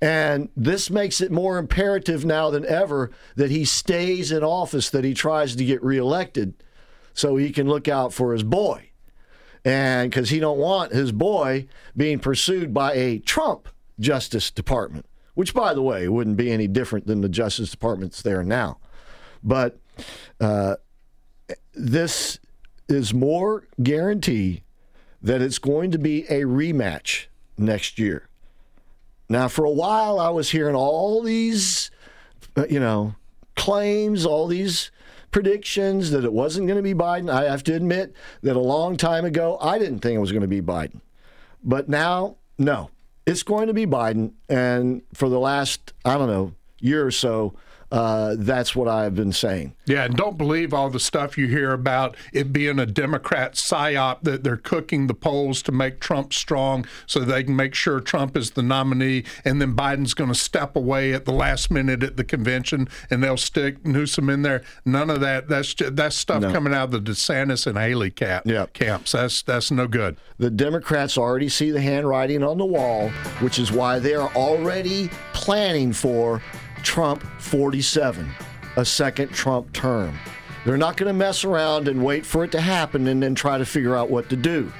and 0.00 0.48
this 0.56 0.90
makes 0.90 1.20
it 1.20 1.30
more 1.30 1.58
imperative 1.58 2.24
now 2.24 2.50
than 2.50 2.64
ever 2.64 3.10
that 3.36 3.50
he 3.50 3.64
stays 3.64 4.32
in 4.32 4.42
office, 4.42 4.88
that 4.90 5.04
he 5.04 5.12
tries 5.12 5.54
to 5.56 5.64
get 5.64 5.82
reelected 5.82 6.54
so 7.12 7.36
he 7.36 7.50
can 7.50 7.68
look 7.68 7.86
out 7.86 8.12
for 8.12 8.32
his 8.32 8.42
boy. 8.42 8.90
And 9.62 10.10
because 10.10 10.30
he 10.30 10.40
don't 10.40 10.58
want 10.58 10.92
his 10.92 11.12
boy 11.12 11.68
being 11.94 12.18
pursued 12.18 12.72
by 12.72 12.94
a 12.94 13.18
Trump 13.18 13.68
Justice 13.98 14.50
Department, 14.50 15.04
which, 15.34 15.52
by 15.52 15.74
the 15.74 15.82
way, 15.82 16.08
wouldn't 16.08 16.38
be 16.38 16.50
any 16.50 16.66
different 16.66 17.06
than 17.06 17.20
the 17.20 17.28
Justice 17.28 17.70
Department's 17.70 18.22
there 18.22 18.42
now. 18.42 18.78
But 19.44 19.78
uh, 20.40 20.76
this 21.74 22.38
is 22.88 23.12
more 23.12 23.68
guarantee 23.82 24.62
that 25.20 25.42
it's 25.42 25.58
going 25.58 25.90
to 25.90 25.98
be 25.98 26.24
a 26.24 26.42
rematch 26.42 27.26
next 27.58 27.98
year. 27.98 28.29
Now, 29.30 29.46
for 29.46 29.64
a 29.64 29.70
while, 29.70 30.18
I 30.18 30.28
was 30.30 30.50
hearing 30.50 30.74
all 30.74 31.22
these, 31.22 31.92
uh, 32.56 32.66
you 32.68 32.80
know, 32.80 33.14
claims, 33.54 34.26
all 34.26 34.48
these 34.48 34.90
predictions 35.30 36.10
that 36.10 36.24
it 36.24 36.32
wasn't 36.32 36.66
going 36.66 36.78
to 36.78 36.82
be 36.82 36.94
Biden. 36.94 37.30
I 37.30 37.44
have 37.44 37.62
to 37.64 37.72
admit 37.72 38.12
that 38.42 38.56
a 38.56 38.60
long 38.60 38.96
time 38.96 39.24
ago, 39.24 39.56
I 39.60 39.78
didn't 39.78 40.00
think 40.00 40.16
it 40.16 40.20
was 40.20 40.32
going 40.32 40.42
to 40.42 40.48
be 40.48 40.60
Biden. 40.60 41.00
But 41.62 41.88
now, 41.88 42.38
no, 42.58 42.90
it's 43.24 43.44
going 43.44 43.68
to 43.68 43.72
be 43.72 43.86
Biden. 43.86 44.32
And 44.48 45.02
for 45.14 45.28
the 45.28 45.38
last, 45.38 45.92
I 46.04 46.18
don't 46.18 46.28
know, 46.28 46.54
year 46.80 47.06
or 47.06 47.12
so, 47.12 47.54
uh, 47.90 48.36
that's 48.38 48.76
what 48.76 48.88
I've 48.88 49.14
been 49.14 49.32
saying. 49.32 49.74
Yeah, 49.86 50.04
and 50.04 50.16
don't 50.16 50.38
believe 50.38 50.72
all 50.72 50.90
the 50.90 51.00
stuff 51.00 51.36
you 51.36 51.48
hear 51.48 51.72
about 51.72 52.16
it 52.32 52.52
being 52.52 52.78
a 52.78 52.86
Democrat 52.86 53.54
psyop 53.54 54.22
that 54.22 54.44
they're 54.44 54.56
cooking 54.56 55.08
the 55.08 55.14
polls 55.14 55.62
to 55.62 55.72
make 55.72 55.98
Trump 55.98 56.32
strong 56.32 56.86
so 57.06 57.20
they 57.20 57.42
can 57.42 57.56
make 57.56 57.74
sure 57.74 58.00
Trump 58.00 58.36
is 58.36 58.52
the 58.52 58.62
nominee, 58.62 59.24
and 59.44 59.60
then 59.60 59.74
Biden's 59.74 60.14
going 60.14 60.30
to 60.30 60.38
step 60.38 60.76
away 60.76 61.12
at 61.12 61.24
the 61.24 61.32
last 61.32 61.70
minute 61.70 62.02
at 62.02 62.16
the 62.16 62.24
convention 62.24 62.88
and 63.10 63.22
they'll 63.22 63.36
stick 63.36 63.84
Newsom 63.84 64.30
in 64.30 64.42
there. 64.42 64.62
None 64.84 65.10
of 65.10 65.20
that. 65.20 65.48
That's 65.48 65.74
just, 65.74 65.96
that's 65.96 66.16
stuff 66.16 66.42
no. 66.42 66.52
coming 66.52 66.72
out 66.72 66.94
of 66.94 67.04
the 67.04 67.12
DeSantis 67.12 67.66
and 67.66 67.76
Haley 67.76 68.10
cap, 68.10 68.46
yep. 68.46 68.72
camps. 68.72 69.12
That's 69.12 69.42
that's 69.42 69.70
no 69.70 69.86
good. 69.86 70.16
The 70.38 70.50
Democrats 70.50 71.18
already 71.18 71.48
see 71.48 71.70
the 71.70 71.80
handwriting 71.80 72.42
on 72.42 72.58
the 72.58 72.64
wall, 72.66 73.08
which 73.40 73.58
is 73.58 73.72
why 73.72 73.98
they 73.98 74.14
are 74.14 74.30
already 74.34 75.10
planning 75.32 75.92
for 75.92 76.42
Trump 76.82 77.22
47, 77.38 78.28
a 78.76 78.84
second 78.84 79.32
Trump 79.32 79.72
term. 79.72 80.18
They're 80.64 80.76
not 80.76 80.96
going 80.96 81.08
to 81.08 81.14
mess 81.14 81.44
around 81.44 81.88
and 81.88 82.04
wait 82.04 82.26
for 82.26 82.44
it 82.44 82.52
to 82.52 82.60
happen 82.60 83.08
and 83.08 83.22
then 83.22 83.34
try 83.34 83.58
to 83.58 83.64
figure 83.64 83.96
out 83.96 84.10
what 84.10 84.28
to 84.28 84.36
do. 84.36 84.70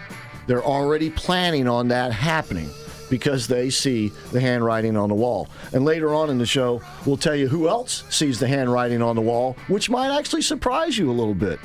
They're 0.47 0.65
already 0.65 1.11
planning 1.11 1.69
on 1.69 1.89
that 1.89 2.13
happening 2.13 2.71
because 3.09 3.47
they 3.47 3.71
see 3.71 4.09
the 4.31 4.41
handwriting 4.41 4.97
on 4.97 5.09
the 5.09 5.15
wall. 5.15 5.49
And 5.73 5.85
later 5.85 6.15
on 6.15 6.31
in 6.31 6.39
the 6.39 6.47
show, 6.47 6.81
we'll 7.05 7.17
tell 7.17 7.35
you 7.35 7.49
who 7.49 7.69
else 7.69 8.05
sees 8.09 8.39
the 8.39 8.47
handwriting 8.47 9.03
on 9.03 9.17
the 9.17 9.23
wall, 9.23 9.57
which 9.69 9.91
might 9.91 10.17
actually 10.17 10.43
surprise 10.43 10.97
you 10.97 11.11
a 11.11 11.13
little 11.13 11.35
bit. 11.35 11.59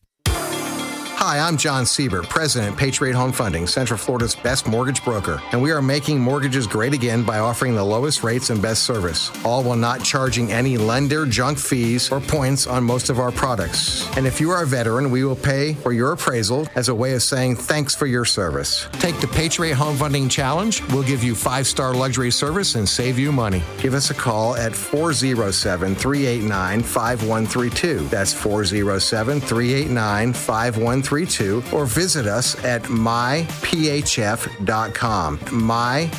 Hi, 1.25 1.39
I'm 1.39 1.57
John 1.57 1.85
Sieber, 1.85 2.21
President, 2.21 2.73
of 2.73 2.77
Patriot 2.77 3.15
Home 3.15 3.31
Funding, 3.31 3.65
Central 3.65 3.97
Florida's 3.97 4.35
best 4.35 4.67
mortgage 4.67 5.03
broker, 5.03 5.41
and 5.51 5.59
we 5.59 5.71
are 5.71 5.81
making 5.81 6.19
mortgages 6.19 6.67
great 6.67 6.93
again 6.93 7.23
by 7.23 7.39
offering 7.39 7.73
the 7.73 7.83
lowest 7.83 8.23
rates 8.23 8.51
and 8.51 8.61
best 8.61 8.83
service, 8.83 9.31
all 9.43 9.63
while 9.63 9.75
not 9.75 10.03
charging 10.03 10.51
any 10.51 10.77
lender 10.77 11.25
junk 11.25 11.57
fees 11.57 12.11
or 12.11 12.19
points 12.19 12.67
on 12.67 12.83
most 12.83 13.09
of 13.09 13.17
our 13.17 13.31
products. 13.31 14.07
And 14.17 14.27
if 14.27 14.39
you 14.39 14.51
are 14.51 14.61
a 14.61 14.67
veteran, 14.67 15.09
we 15.09 15.23
will 15.23 15.35
pay 15.35 15.73
for 15.73 15.93
your 15.93 16.11
appraisal 16.11 16.67
as 16.75 16.89
a 16.89 16.93
way 16.93 17.13
of 17.13 17.23
saying 17.23 17.55
thanks 17.55 17.95
for 17.95 18.05
your 18.05 18.23
service. 18.23 18.87
Take 18.99 19.19
the 19.19 19.27
Patriot 19.27 19.73
Home 19.73 19.97
Funding 19.97 20.29
Challenge. 20.29 20.83
We'll 20.89 21.01
give 21.01 21.23
you 21.23 21.33
five 21.33 21.65
star 21.65 21.95
luxury 21.95 22.29
service 22.29 22.75
and 22.75 22.87
save 22.87 23.17
you 23.17 23.31
money. 23.31 23.63
Give 23.79 23.95
us 23.95 24.11
a 24.11 24.13
call 24.13 24.55
at 24.57 24.75
407 24.75 25.95
389 25.95 26.83
5132. 26.83 28.09
That's 28.09 28.31
407 28.31 29.41
389 29.41 30.31
5132 30.31 31.14
or 31.71 31.85
visit 31.85 32.27
us 32.27 32.61
at 32.63 32.83
myphf.com. 32.83 33.47
Myphf.com. 35.39 36.13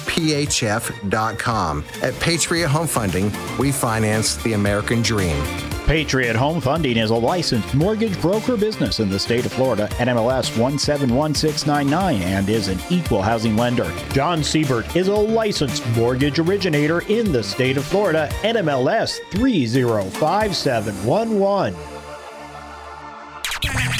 At 2.02 2.20
Patriot 2.20 2.68
Home 2.68 2.86
Funding, 2.86 3.32
we 3.58 3.72
finance 3.72 4.36
the 4.36 4.52
American 4.54 5.02
dream. 5.02 5.44
Patriot 5.86 6.34
Home 6.34 6.60
Funding 6.60 6.96
is 6.96 7.10
a 7.10 7.14
licensed 7.14 7.72
mortgage 7.72 8.20
broker 8.20 8.56
business 8.56 8.98
in 8.98 9.08
the 9.08 9.20
state 9.20 9.46
of 9.46 9.52
Florida, 9.52 9.86
NMLS 9.98 10.58
171699, 10.58 12.22
and 12.22 12.48
is 12.48 12.66
an 12.66 12.80
equal 12.90 13.22
housing 13.22 13.56
lender. 13.56 13.88
John 14.10 14.42
Siebert 14.42 14.96
is 14.96 15.06
a 15.06 15.14
licensed 15.14 15.86
mortgage 15.90 16.40
originator 16.40 17.02
in 17.02 17.30
the 17.30 17.44
state 17.44 17.76
of 17.76 17.84
Florida, 17.84 18.28
NMLS 18.42 19.20
305711. 19.30 21.95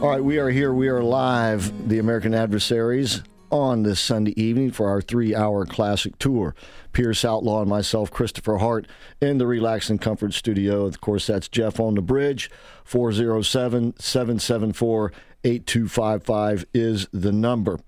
All 0.04 0.10
right, 0.10 0.24
we 0.24 0.38
are 0.38 0.52
here. 0.52 0.72
We 0.72 0.88
are 0.88 1.02
live, 1.02 1.90
the 1.90 1.98
American 1.98 2.36
Adversaries, 2.36 3.24
on 3.50 3.82
this 3.82 4.00
Sunday 4.00 4.40
evening 4.40 4.70
for 4.70 4.88
our 4.88 5.02
three 5.02 5.34
hour 5.34 5.66
classic 5.66 6.20
tour. 6.20 6.54
Pierce 6.94 7.26
Outlaw 7.26 7.62
and 7.62 7.70
myself, 7.70 8.12
Christopher 8.12 8.58
Hart, 8.58 8.86
in 9.20 9.40
the 9.40 9.48
Relax 9.48 9.90
and 9.90 10.00
Comfort 10.00 10.36
studio. 10.36 10.86
Of 10.86 11.02
course, 11.02 11.26
that's 11.26 11.48
Jeff 11.48 11.80
on 11.80 11.96
the 11.96 12.04
bridge. 12.04 12.52
407 12.84 13.96
774 13.98 15.12
8255 15.44 16.66
is 16.76 17.08
the 17.12 17.32
number. 17.32 17.80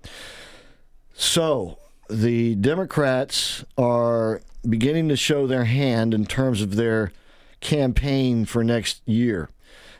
So, 1.14 1.78
the 2.08 2.56
Democrats 2.56 3.64
are 3.78 4.42
beginning 4.68 5.08
to 5.08 5.16
show 5.16 5.46
their 5.46 5.66
hand 5.66 6.14
in 6.14 6.26
terms 6.26 6.62
of 6.62 6.74
their 6.74 7.12
campaign 7.60 8.44
for 8.44 8.64
next 8.64 9.02
year. 9.06 9.48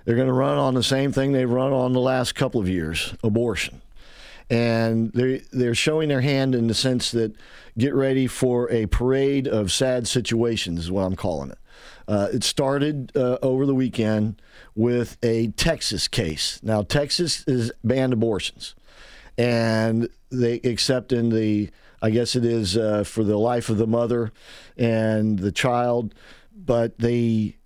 They're 0.05 0.17
going 0.17 0.29
to 0.29 0.33
run 0.33 0.59
on 0.59 0.75
the 0.75 0.83
same 0.83 1.13
thing 1.13 1.33
they've 1.33 1.51
run 1.51 1.73
on 1.73 1.93
the 1.93 2.01
last 2.01 2.35
couple 2.35 2.61
of 2.61 2.69
years 2.69 3.15
abortion. 3.23 3.83
And 4.49 5.13
they're, 5.13 5.41
they're 5.53 5.75
showing 5.75 6.09
their 6.09 6.23
hand 6.23 6.55
in 6.55 6.67
the 6.67 6.75
sense 6.75 7.13
that 7.13 7.37
get 7.79 7.95
ready 7.95 8.27
for 8.27 8.71
a 8.73 8.87
parade 8.87 9.47
of 9.47 9.71
sad 9.71 10.09
situations, 10.09 10.81
is 10.81 10.91
what 10.91 11.03
I'm 11.03 11.15
calling 11.15 11.51
it. 11.51 11.59
Uh, 12.09 12.29
it 12.33 12.43
started 12.43 13.17
uh, 13.17 13.39
over 13.43 13.65
the 13.65 13.75
weekend 13.75 14.43
with 14.75 15.17
a 15.23 15.49
Texas 15.49 16.09
case. 16.09 16.59
Now, 16.63 16.83
Texas 16.83 17.45
is 17.47 17.71
banned 17.85 18.13
abortions, 18.13 18.75
and 19.39 20.09
they 20.31 20.55
except 20.65 21.13
in 21.13 21.29
the, 21.29 21.71
I 22.03 22.11
guess 22.11 22.35
it 22.35 22.45
is 22.45 22.77
uh, 22.77 23.05
for 23.05 23.23
the 23.23 23.39
life 23.39 23.69
of 23.69 23.79
the 23.79 23.87
mother 23.87 24.33
and 24.77 25.39
the 25.39 25.53
child, 25.53 26.13
but 26.71 26.97
they 26.99 27.57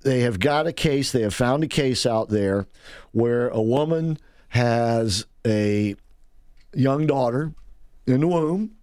they 0.00 0.20
have 0.20 0.40
got 0.40 0.66
a 0.66 0.72
case, 0.72 1.12
they 1.12 1.20
have 1.20 1.34
found 1.34 1.62
a 1.62 1.66
case 1.66 2.06
out 2.06 2.30
there 2.30 2.66
where 3.12 3.48
a 3.50 3.60
woman 3.60 4.16
has 4.48 5.26
a 5.46 5.94
young 6.72 7.06
daughter 7.06 7.52
in 8.06 8.22
the 8.22 8.26
womb 8.26 8.74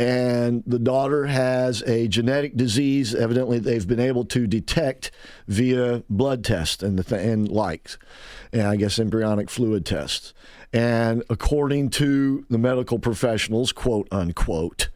and 0.00 0.64
the 0.66 0.80
daughter 0.80 1.26
has 1.26 1.82
a 1.82 2.08
genetic 2.08 2.56
disease. 2.56 3.14
Evidently, 3.14 3.60
they've 3.60 3.86
been 3.86 4.00
able 4.00 4.24
to 4.24 4.48
detect 4.48 5.12
via 5.46 6.02
blood 6.10 6.42
tests 6.42 6.82
and 6.82 6.98
the 6.98 7.04
th- 7.04 7.24
and 7.24 7.48
likes, 7.48 7.98
and 8.52 8.62
I 8.62 8.74
guess 8.74 8.98
embryonic 8.98 9.48
fluid 9.48 9.86
tests. 9.86 10.34
And 10.72 11.22
according 11.30 11.90
to 11.90 12.44
the 12.50 12.58
medical 12.58 12.98
professionals, 12.98 13.70
quote 13.70 14.08
unquote, 14.10 14.88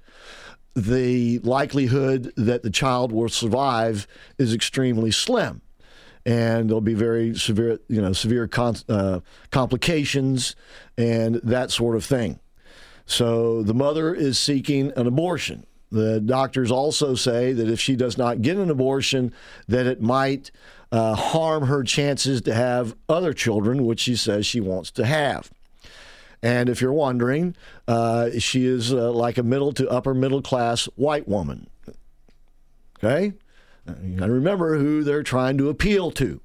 the 0.76 1.38
likelihood 1.38 2.32
that 2.36 2.62
the 2.62 2.70
child 2.70 3.10
will 3.10 3.30
survive 3.30 4.06
is 4.38 4.52
extremely 4.52 5.10
slim. 5.10 5.62
And 6.26 6.68
there'll 6.68 6.80
be 6.80 6.94
very 6.94 7.34
severe, 7.34 7.78
you 7.88 8.02
know, 8.02 8.12
severe 8.12 8.46
con- 8.46 8.76
uh, 8.88 9.20
complications 9.50 10.54
and 10.98 11.36
that 11.36 11.70
sort 11.70 11.96
of 11.96 12.04
thing. 12.04 12.40
So 13.06 13.62
the 13.62 13.74
mother 13.74 14.14
is 14.14 14.38
seeking 14.38 14.92
an 14.96 15.06
abortion. 15.06 15.64
The 15.92 16.20
doctors 16.20 16.70
also 16.70 17.14
say 17.14 17.52
that 17.52 17.70
if 17.70 17.80
she 17.80 17.96
does 17.96 18.18
not 18.18 18.42
get 18.42 18.56
an 18.56 18.70
abortion, 18.70 19.32
that 19.68 19.86
it 19.86 20.02
might 20.02 20.50
uh, 20.92 21.14
harm 21.14 21.66
her 21.66 21.84
chances 21.84 22.42
to 22.42 22.54
have 22.54 22.96
other 23.08 23.32
children, 23.32 23.86
which 23.86 24.00
she 24.00 24.16
says 24.16 24.44
she 24.44 24.60
wants 24.60 24.90
to 24.92 25.06
have. 25.06 25.50
And 26.42 26.68
if 26.68 26.80
you're 26.80 26.92
wondering, 26.92 27.56
uh, 27.88 28.30
she 28.38 28.66
is 28.66 28.92
uh, 28.92 29.10
like 29.12 29.38
a 29.38 29.42
middle 29.42 29.72
to 29.72 29.88
upper 29.88 30.14
middle 30.14 30.42
class 30.42 30.86
white 30.96 31.26
woman. 31.26 31.68
Okay? 32.98 33.32
To 33.86 33.94
remember 34.30 34.78
who 34.78 35.04
they're 35.04 35.22
trying 35.22 35.58
to 35.58 35.68
appeal 35.68 36.10
to. 36.12 36.40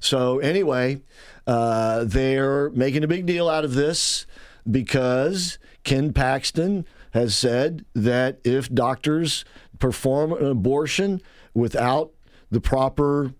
So, 0.00 0.38
anyway, 0.38 1.02
uh, 1.46 2.04
they're 2.04 2.70
making 2.70 3.04
a 3.04 3.08
big 3.08 3.26
deal 3.26 3.48
out 3.48 3.64
of 3.64 3.74
this 3.74 4.26
because 4.68 5.58
Ken 5.84 6.12
Paxton 6.12 6.86
has 7.12 7.36
said 7.36 7.84
that 7.94 8.40
if 8.44 8.72
doctors 8.72 9.44
perform 9.78 10.32
an 10.32 10.46
abortion 10.46 11.20
without 11.54 12.12
the 12.50 12.60
proper, 12.60 13.32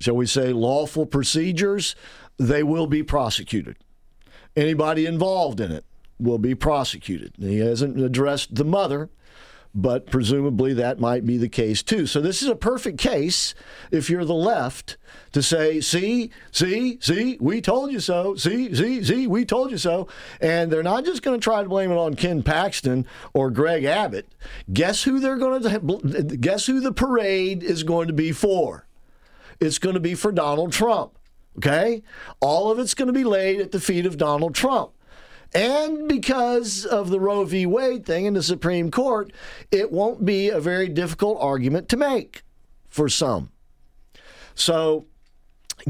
shall 0.00 0.16
we 0.16 0.26
say, 0.26 0.52
lawful 0.52 1.06
procedures, 1.06 1.94
they 2.38 2.62
will 2.62 2.86
be 2.86 3.02
prosecuted. 3.02 3.76
Anybody 4.56 5.06
involved 5.06 5.60
in 5.60 5.72
it 5.72 5.84
will 6.18 6.38
be 6.38 6.54
prosecuted. 6.54 7.32
He 7.38 7.58
hasn't 7.58 8.00
addressed 8.00 8.54
the 8.54 8.64
mother 8.64 9.10
but 9.74 10.06
presumably 10.06 10.74
that 10.74 11.00
might 11.00 11.24
be 11.24 11.38
the 11.38 11.48
case 11.48 11.82
too. 11.82 12.06
So 12.06 12.20
this 12.20 12.42
is 12.42 12.48
a 12.48 12.54
perfect 12.54 12.98
case 12.98 13.54
if 13.90 14.10
you're 14.10 14.24
the 14.24 14.34
left 14.34 14.98
to 15.32 15.42
say, 15.42 15.80
see, 15.80 16.30
see, 16.50 16.98
see, 17.00 17.38
we 17.40 17.60
told 17.60 17.90
you 17.90 18.00
so. 18.00 18.34
See, 18.34 18.74
see, 18.74 19.02
see, 19.02 19.26
we 19.26 19.44
told 19.44 19.70
you 19.70 19.78
so. 19.78 20.08
And 20.40 20.70
they're 20.70 20.82
not 20.82 21.04
just 21.04 21.22
going 21.22 21.40
to 21.40 21.42
try 21.42 21.62
to 21.62 21.68
blame 21.68 21.90
it 21.90 21.96
on 21.96 22.14
Ken 22.14 22.42
Paxton 22.42 23.06
or 23.32 23.50
Greg 23.50 23.84
Abbott. 23.84 24.28
Guess 24.72 25.04
who 25.04 25.20
they're 25.20 25.38
going 25.38 25.62
to 25.62 26.36
guess 26.36 26.66
who 26.66 26.80
the 26.80 26.92
parade 26.92 27.62
is 27.62 27.82
going 27.82 28.08
to 28.08 28.14
be 28.14 28.32
for? 28.32 28.86
It's 29.58 29.78
going 29.78 29.94
to 29.94 30.00
be 30.00 30.14
for 30.14 30.32
Donald 30.32 30.72
Trump. 30.72 31.18
Okay? 31.58 32.02
All 32.40 32.70
of 32.70 32.78
it's 32.78 32.94
going 32.94 33.06
to 33.06 33.12
be 33.12 33.24
laid 33.24 33.60
at 33.60 33.72
the 33.72 33.80
feet 33.80 34.06
of 34.06 34.16
Donald 34.16 34.54
Trump. 34.54 34.92
And 35.54 36.08
because 36.08 36.86
of 36.86 37.10
the 37.10 37.20
Roe 37.20 37.44
v. 37.44 37.66
Wade 37.66 38.06
thing 38.06 38.24
in 38.24 38.34
the 38.34 38.42
Supreme 38.42 38.90
Court, 38.90 39.32
it 39.70 39.92
won't 39.92 40.24
be 40.24 40.48
a 40.48 40.60
very 40.60 40.88
difficult 40.88 41.38
argument 41.40 41.88
to 41.90 41.96
make 41.96 42.42
for 42.88 43.08
some. 43.08 43.50
So 44.54 45.06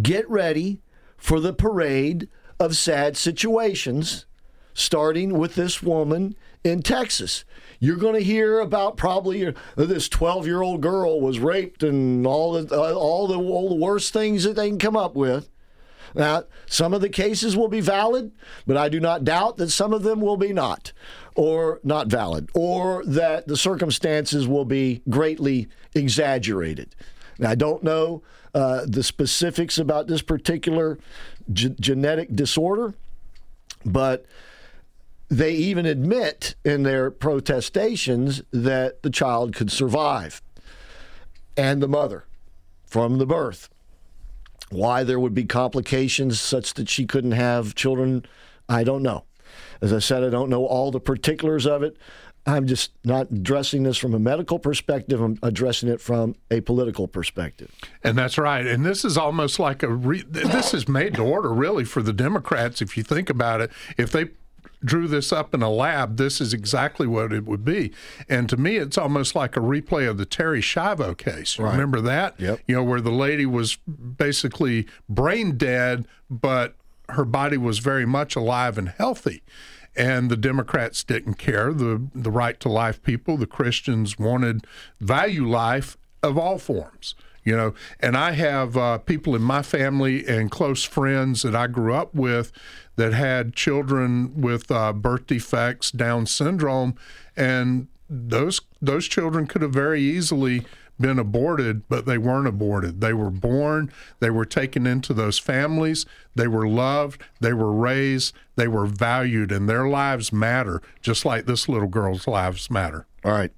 get 0.01 0.29
ready 0.29 0.81
for 1.17 1.39
the 1.39 1.53
parade 1.53 2.29
of 2.59 2.77
sad 2.77 3.17
situations, 3.17 4.27
starting 4.75 5.39
with 5.39 5.55
this 5.55 5.83
woman 5.83 6.35
in 6.65 6.83
Texas. 6.83 7.45
You're 7.79 7.97
going 7.97 8.15
to 8.15 8.25
hear 8.25 8.61
about 8.61 8.97
probably 8.97 9.47
uh, 9.47 9.53
this 9.77 10.09
12 10.09 10.47
year 10.47 10.63
old 10.63 10.81
girl 10.81 11.21
was 11.21 11.39
raped 11.39 11.83
and 11.83 12.27
all 12.27 12.53
the, 12.53 12.75
uh, 12.75 12.95
all 12.95 13.27
the 13.27 13.37
all 13.37 13.69
the 13.69 13.75
worst 13.75 14.13
things 14.13 14.45
that 14.45 14.55
they 14.55 14.69
can 14.69 14.79
come 14.79 14.97
up 14.97 15.15
with. 15.15 15.49
Now, 16.15 16.45
some 16.67 16.93
of 16.95 17.01
the 17.01 17.09
cases 17.09 17.57
will 17.57 17.69
be 17.69 17.81
valid, 17.81 18.33
but 18.67 18.77
I 18.77 18.89
do 18.89 19.01
not 19.01 19.25
doubt 19.25 19.57
that 19.57 19.71
some 19.71 19.93
of 19.93 20.03
them 20.03 20.21
will 20.21 20.37
be 20.37 20.53
not, 20.53 20.93
or 21.35 21.81
not 21.83 22.09
valid, 22.09 22.51
or 22.55 23.05
that 23.05 23.49
the 23.49 23.57
circumstances 23.57 24.47
will 24.47 24.65
be 24.65 25.03
greatly 25.09 25.69
exaggerated. 25.95 26.95
Now, 27.39 27.51
I 27.51 27.55
don't 27.55 27.83
know 27.83 28.23
uh, 28.55 28.85
the 28.87 29.03
specifics 29.03 29.79
about 29.79 30.07
this 30.07 30.23
particular 30.23 30.99
genetic 31.53 32.35
disorder, 32.35 32.95
but 33.85 34.27
they 35.29 35.53
even 35.53 35.87
admit 35.87 36.55
in 36.63 36.83
their 36.83 37.11
protestations 37.11 38.43
that 38.53 39.03
the 39.03 39.11
child 39.11 39.55
could 39.55 39.73
survive 39.73 40.43
and 41.57 41.83
the 41.83 41.89
mother 41.89 42.27
from 42.85 43.17
the 43.17 43.27
birth. 43.27 43.71
Why 44.73 45.05
there 45.05 45.21
would 45.21 45.35
be 45.35 45.45
complications 45.45 46.41
such 46.41 46.75
that 46.75 46.89
she 46.89 47.07
couldn't 47.07 47.33
have 47.33 47.75
children, 47.75 48.25
I 48.69 48.85
don't 48.85 49.03
know. 49.03 49.25
As 49.81 49.93
I 49.93 49.99
said, 49.99 50.25
I 50.25 50.31
don't 50.31 50.49
know 50.49 50.65
all 50.65 50.91
the 50.91 51.01
particulars 51.01 51.67
of 51.67 51.83
it. 51.83 51.97
I'm 52.45 52.67
just 52.67 52.91
not 53.05 53.31
addressing 53.31 53.85
this 53.85 53.97
from 53.97 54.15
a 54.15 54.19
medical 54.19 54.59
perspective. 54.59 55.21
I'm 55.21 55.39
addressing 55.43 55.89
it 55.89 56.01
from 56.01 56.35
a 56.51 56.61
political 56.61 57.07
perspective. 57.07 57.71
And 58.03 58.19
that's 58.19 58.37
right. 58.37 58.67
And 58.67 58.85
this 58.85 59.05
is 59.05 59.17
almost 59.17 59.61
like 59.61 59.85
a 59.85 59.89
re- 59.89 60.25
this 60.29 60.75
is 60.75 60.89
made 60.89 61.15
to 61.15 61.23
order 61.23 61.53
really 61.53 61.85
for 61.85 62.03
the 62.03 62.13
Democrats. 62.13 62.83
If 62.83 62.97
you 62.97 63.05
think 63.05 63.31
about 63.31 63.61
it, 63.61 63.71
if 63.97 64.11
they 64.11 64.31
drew 64.85 65.09
this 65.09 65.33
up 65.33 65.55
in 65.55 65.63
a 65.63 65.71
lab, 65.71 66.17
this 66.17 66.41
is 66.41 66.53
exactly 66.53 67.07
what 67.07 67.33
it 67.33 67.45
would 67.45 67.65
be. 67.65 67.93
And 68.29 68.49
to 68.49 68.57
me, 68.57 68.77
it's 68.77 68.99
almost 68.99 69.35
like 69.35 69.57
a 69.57 69.61
replay 69.61 70.09
of 70.09 70.19
the 70.19 70.27
Terri 70.27 70.61
Schiavo 70.61 71.17
case. 71.17 71.59
Right. 71.59 71.73
Remember 71.73 72.01
that? 72.01 72.39
Yep. 72.41 72.61
You 72.67 72.77
know, 72.77 72.85
where 72.85 73.01
the 73.01 73.11
lady 73.13 73.47
was 73.47 73.77
basically 73.77 74.87
brain 75.09 75.57
dead, 75.57 76.07
but 76.31 76.75
her 77.11 77.25
body 77.25 77.57
was 77.57 77.79
very 77.79 78.07
much 78.07 78.37
alive 78.37 78.79
and 78.79 78.89
healthy. 78.89 79.43
And 79.95 80.31
the 80.31 80.39
Democrats 80.39 81.05
didn't 81.05 81.35
care. 81.35 81.73
The 81.75 82.09
the 82.15 82.31
right 82.31 82.59
to 82.61 82.71
life 82.71 83.03
people, 83.03 83.37
the 83.37 83.47
Christians 83.47 84.19
wanted 84.19 84.67
value 85.01 85.47
life 85.47 85.99
of 86.23 86.39
all 86.39 86.59
forms 86.59 87.15
you 87.45 87.57
know 87.57 87.75
and 88.01 88.17
i 88.17 88.33
have 88.33 88.77
uh, 88.77 88.99
people 88.99 89.35
in 89.35 89.43
my 89.43 89.63
family 89.63 90.27
and 90.27 90.51
close 90.51 90.85
friends 90.85 91.43
that 91.43 91.55
i 91.55 91.67
grew 91.67 91.95
up 91.95 92.15
with 92.15 92.53
that 92.97 93.13
had 93.13 93.55
children 93.55 94.41
with 94.41 94.71
uh, 94.71 94.93
birth 94.93 95.27
defects, 95.27 95.91
Down 95.91 96.27
syndrome, 96.27 96.95
and 97.37 97.89
those 98.09 98.61
those 98.81 99.09
children 99.09 99.47
could 99.47 99.63
have 99.63 99.73
very 99.73 100.03
easily 100.03 100.65
been 101.01 101.19
aborted, 101.19 101.89
but 101.89 102.05
they 102.05 102.19
weren't 102.19 102.47
aborted. 102.47 103.01
They 103.01 103.15
were 103.15 103.31
born, 103.31 103.91
they 104.21 104.31
were 104.31 104.45
taken 104.45 104.87
into 104.87 105.15
those 105.15 105.39
families, 105.39 106.05
they 106.35 106.47
were 106.47 106.69
loved, 106.69 107.23
they 107.41 107.55
were 107.55 107.73
raised, 107.73 108.35
they 108.57 108.69
were 108.69 108.87
valued, 108.87 109.51
and 109.51 109.69
their 109.69 109.89
lives 109.89 110.33
matter, 110.33 110.83
just 111.01 111.25
like 111.25 111.47
this 111.47 111.69
little 111.69 111.89
girl's 111.89 112.29
lives 112.29 112.71
matter. 112.71 113.07
All 113.25 113.33
right. 113.33 113.53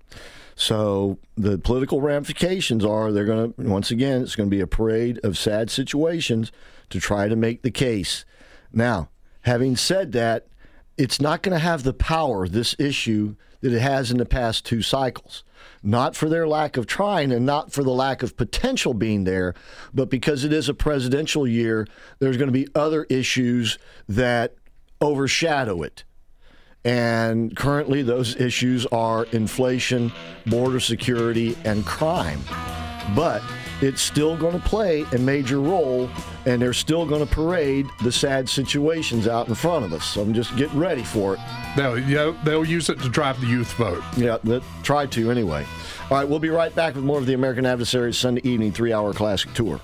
So 0.57 1.19
the 1.37 1.59
political 1.59 2.01
ramifications 2.01 2.85
are 2.85 3.11
they're 3.11 3.25
going 3.25 3.53
to, 3.53 3.63
once 3.63 3.91
again, 3.91 4.23
it's 4.23 4.37
going 4.37 4.49
to 4.49 4.55
be 4.57 4.61
a 4.61 4.67
parade 4.67 5.19
of 5.25 5.37
sad 5.37 5.71
situations 5.71 6.53
to 6.91 7.01
try 7.01 7.29
to 7.29 7.37
make 7.37 7.63
the 7.63 7.71
case. 7.71 8.25
Now, 8.73 9.09
Having 9.45 9.77
said 9.77 10.13
that, 10.13 10.47
it's 10.97 11.21
not 11.21 11.43
going 11.43 11.53
to 11.53 11.59
have 11.59 11.83
the 11.83 11.93
power, 11.93 12.49
this 12.49 12.75
issue, 12.79 13.37
that 13.61 13.75
it 13.75 13.81
has 13.81 14.11
in 14.11 14.17
the 14.17 14.25
past 14.25 14.65
two 14.65 14.81
cycles. 14.81 15.45
Not 15.83 16.17
for 16.17 16.31
their 16.31 16.49
lack 16.49 16.79
of 16.79 16.87
trying 16.87 17.31
and 17.31 17.45
not 17.45 17.71
for 17.71 17.83
the 17.83 17.91
lack 17.91 18.23
of 18.23 18.39
potential 18.39 18.95
being 18.95 19.25
there, 19.25 19.55
but 19.93 20.09
because 20.09 20.45
it 20.45 20.53
is 20.53 20.69
a 20.71 20.75
presidential 20.75 21.47
year, 21.47 21.87
there's 22.21 22.39
going 22.39 22.49
to 22.49 22.53
be 22.53 22.69
other 22.75 23.05
issues 23.11 23.79
that 24.09 24.55
overshadow 25.03 25.83
it. 25.83 26.05
And 26.85 27.57
currently, 27.57 28.03
those 28.03 28.37
issues 28.37 28.85
are 28.87 29.25
inflation, 29.33 30.13
border 30.47 30.81
security, 30.81 31.57
and 31.65 31.85
crime. 31.87 32.41
But 33.17 33.43
it's 33.81 34.01
still 34.01 34.37
going 34.37 34.59
to 34.59 34.67
play 34.67 35.05
a 35.13 35.19
major 35.19 35.61
role, 35.61 36.11
and 36.47 36.61
they're 36.61 36.73
still 36.73 37.07
going 37.07 37.27
to 37.27 37.33
parade 37.33 37.87
the 38.03 38.13
sad 38.13 38.49
situations 38.49 39.27
out 39.27 39.49
in 39.49 39.55
front 39.55 39.85
of 39.85 39.93
us. 39.93 40.05
So 40.05 40.23
I'm 40.23 40.35
just 40.35 40.57
getting 40.57 40.79
ready 40.79 41.03
for 41.03 41.35
it. 41.35 41.41
They'll, 41.77 41.99
yeah, 41.99 42.35
they'll 42.45 42.65
use 42.65 42.89
it 42.89 43.01
to 43.01 43.09
drive 43.09 43.41
the 43.41 43.47
youth 43.47 43.73
vote. 43.75 44.03
Yeah, 44.17 44.39
they 44.45 44.61
try 44.83 45.07
to 45.07 45.31
anyway. 45.31 45.67
All 46.11 46.19
right, 46.19 46.29
we'll 46.29 46.39
be 46.39 46.51
right 46.51 46.75
back 46.75 46.95
with 46.95 47.05
more 47.05 47.19
of 47.19 47.27
the 47.27 47.35
American 47.35 47.67
Adversaries 47.67 48.19
Sunday 48.19 48.43
evening 48.45 48.73
three 48.73 48.93
hour 48.93 49.13
classic 49.13 49.53
tour. 49.55 49.81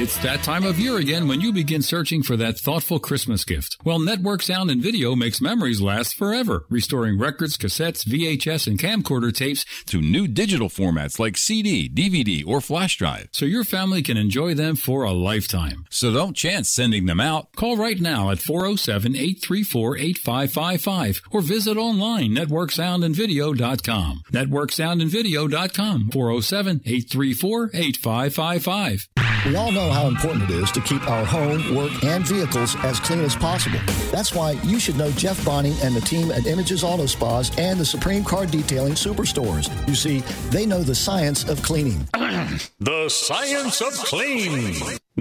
It's 0.00 0.16
that 0.22 0.42
time 0.42 0.64
of 0.64 0.80
year 0.80 0.96
again 0.96 1.28
when 1.28 1.42
you 1.42 1.52
begin 1.52 1.82
searching 1.82 2.22
for 2.22 2.34
that 2.38 2.58
thoughtful 2.58 2.98
Christmas 2.98 3.44
gift. 3.44 3.76
Well, 3.84 3.98
Network 3.98 4.40
Sound 4.40 4.70
and 4.70 4.80
Video 4.80 5.14
makes 5.14 5.42
memories 5.42 5.82
last 5.82 6.14
forever, 6.14 6.64
restoring 6.70 7.18
records, 7.18 7.58
cassettes, 7.58 8.06
VHS, 8.06 8.66
and 8.66 8.78
camcorder 8.78 9.30
tapes 9.30 9.66
to 9.84 10.00
new 10.00 10.26
digital 10.26 10.70
formats 10.70 11.18
like 11.18 11.36
CD, 11.36 11.86
DVD, 11.86 12.42
or 12.46 12.62
flash 12.62 12.96
drive. 12.96 13.28
So 13.32 13.44
your 13.44 13.62
family 13.62 14.02
can 14.02 14.16
enjoy 14.16 14.54
them 14.54 14.74
for 14.74 15.02
a 15.02 15.12
lifetime. 15.12 15.84
So 15.90 16.10
don't 16.10 16.34
chance 16.34 16.70
sending 16.70 17.04
them 17.04 17.20
out. 17.20 17.54
Call 17.54 17.76
right 17.76 18.00
now 18.00 18.30
at 18.30 18.38
407-834-8555 18.38 21.20
or 21.30 21.42
visit 21.42 21.76
online 21.76 22.30
networksoundandvideo.com. 22.30 24.22
Networksoundandvideo.com 24.32 26.10
407-834-8555. 26.10 29.08
We 29.46 29.56
all 29.56 29.72
how 29.90 30.06
important 30.06 30.44
it 30.44 30.50
is 30.50 30.70
to 30.72 30.80
keep 30.80 31.06
our 31.08 31.24
home, 31.24 31.74
work, 31.74 31.92
and 32.04 32.26
vehicles 32.26 32.76
as 32.84 33.00
clean 33.00 33.20
as 33.20 33.36
possible. 33.36 33.78
That's 34.10 34.34
why 34.34 34.52
you 34.64 34.78
should 34.78 34.96
know 34.96 35.10
Jeff 35.12 35.44
Bonning 35.44 35.76
and 35.82 35.94
the 35.94 36.00
team 36.00 36.30
at 36.30 36.46
Images 36.46 36.84
Auto 36.84 37.06
Spas 37.06 37.56
and 37.58 37.78
the 37.78 37.84
Supreme 37.84 38.24
Car 38.24 38.46
Detailing 38.46 38.94
Superstores. 38.94 39.68
You 39.88 39.94
see, 39.94 40.20
they 40.50 40.66
know 40.66 40.82
the 40.82 40.94
science 40.94 41.48
of 41.48 41.62
cleaning. 41.62 42.08
the 42.80 43.08
science 43.08 43.80
of 43.80 43.92
clean. 43.94 44.74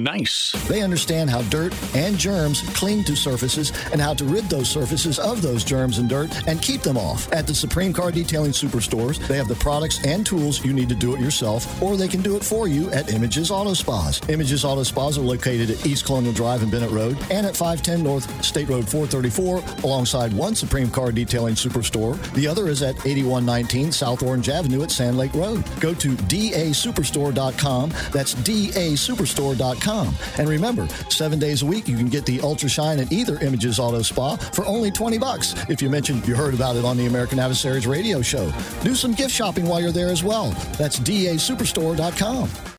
Nice. 0.04 0.54
They 0.70 0.82
understand 0.82 1.30
how 1.30 1.42
dirt 1.44 1.76
and 1.94 2.18
germs 2.18 2.62
cling 2.74 3.04
to 3.04 3.16
surfaces 3.16 3.74
and 3.92 4.00
how 4.00 4.14
to 4.14 4.24
rid 4.24 4.46
those 4.46 4.70
surfaces 4.70 5.20
of 5.20 5.42
those 5.42 5.66
germs 5.66 5.98
and 5.98 6.08
dirt 6.08 6.32
and 6.48 6.62
keep 6.62 6.82
them 6.82 6.98
off. 6.98 7.32
At 7.34 7.48
the 7.48 7.54
Supreme 7.54 7.92
Car 7.92 8.12
Detailing 8.12 8.52
Superstores, 8.52 9.20
they 9.28 9.36
have 9.36 9.50
the 9.50 9.56
products 9.56 10.04
and 10.06 10.26
tools 10.26 10.64
you 10.64 10.72
need 10.72 10.88
to 10.90 10.96
do 10.96 11.14
it 11.16 11.20
yourself, 11.20 11.82
or 11.82 11.98
they 11.98 12.08
can 12.08 12.22
do 12.22 12.38
it 12.38 12.46
for 12.46 12.68
you 12.68 12.90
at 12.92 13.12
Images 13.12 13.52
Auto 13.52 13.74
Spas. 13.74 14.22
Images 14.30 14.64
Auto 14.64 14.84
Spas 14.84 15.18
are 15.18 15.22
located 15.22 15.70
at 15.70 15.86
East 15.86 16.06
Colonial 16.06 16.34
Drive 16.34 16.64
and 16.64 16.72
Bennett 16.72 16.92
Road 16.92 17.18
and 17.30 17.46
at 17.46 17.58
510 17.58 18.02
North 18.02 18.46
State 18.46 18.70
Road 18.70 18.88
434 18.88 19.84
alongside 19.84 20.32
one 20.32 20.56
Supreme 20.56 20.90
Car 20.90 21.12
Detailing 21.12 21.56
Superstore. 21.56 22.18
The 22.34 22.48
other 22.48 22.70
is 22.70 22.82
at 22.84 22.96
8119 23.06 23.92
South 23.92 24.24
Orange 24.24 24.48
Avenue 24.48 24.84
at 24.84 24.92
Sand 24.92 25.18
Lake 25.18 25.34
Road. 25.34 25.64
Go 25.82 25.94
to 25.94 26.10
dasuperstore.com. 26.16 27.90
That's 28.12 28.36
dasuperstore.com 28.36 29.89
and 29.90 30.48
remember, 30.48 30.88
seven 31.10 31.40
days 31.40 31.62
a 31.62 31.66
week, 31.66 31.88
you 31.88 31.98
can 31.98 32.08
get 32.08 32.26
the 32.26 32.40
Ultra 32.42 32.70
Shine 32.70 33.00
at 33.00 33.12
either 33.12 33.40
Images 33.40 33.80
Auto 33.80 34.02
Spa 34.02 34.36
for 34.36 34.66
only 34.66 34.92
20 34.92 35.18
bucks 35.18 35.54
if 35.70 35.82
you 35.82 35.90
mention 35.90 36.24
you 36.24 36.36
heard 36.36 36.54
about 36.54 36.76
it 36.76 36.86
on 36.86 36.98
the 36.98 37.08
American 37.08 37.40
Adversaries 37.40 37.88
radio 37.88 38.22
show. 38.22 38.52
Do 38.84 38.96
some 38.96 39.14
gift 39.14 39.32
shopping 39.32 39.66
while 39.66 39.82
you're 39.82 39.92
there 39.92 40.10
as 40.10 40.24
well. 40.24 40.52
That's 40.78 41.00
dasuperstore.com. 41.00 42.79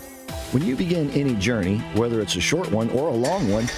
When 0.51 0.65
you 0.65 0.75
begin 0.75 1.09
any 1.11 1.35
journey, 1.35 1.77
whether 1.95 2.19
it's 2.19 2.35
a 2.35 2.41
short 2.41 2.69
one 2.73 2.89
or 2.89 3.07
a 3.07 3.13
long 3.13 3.49
one, 3.49 3.69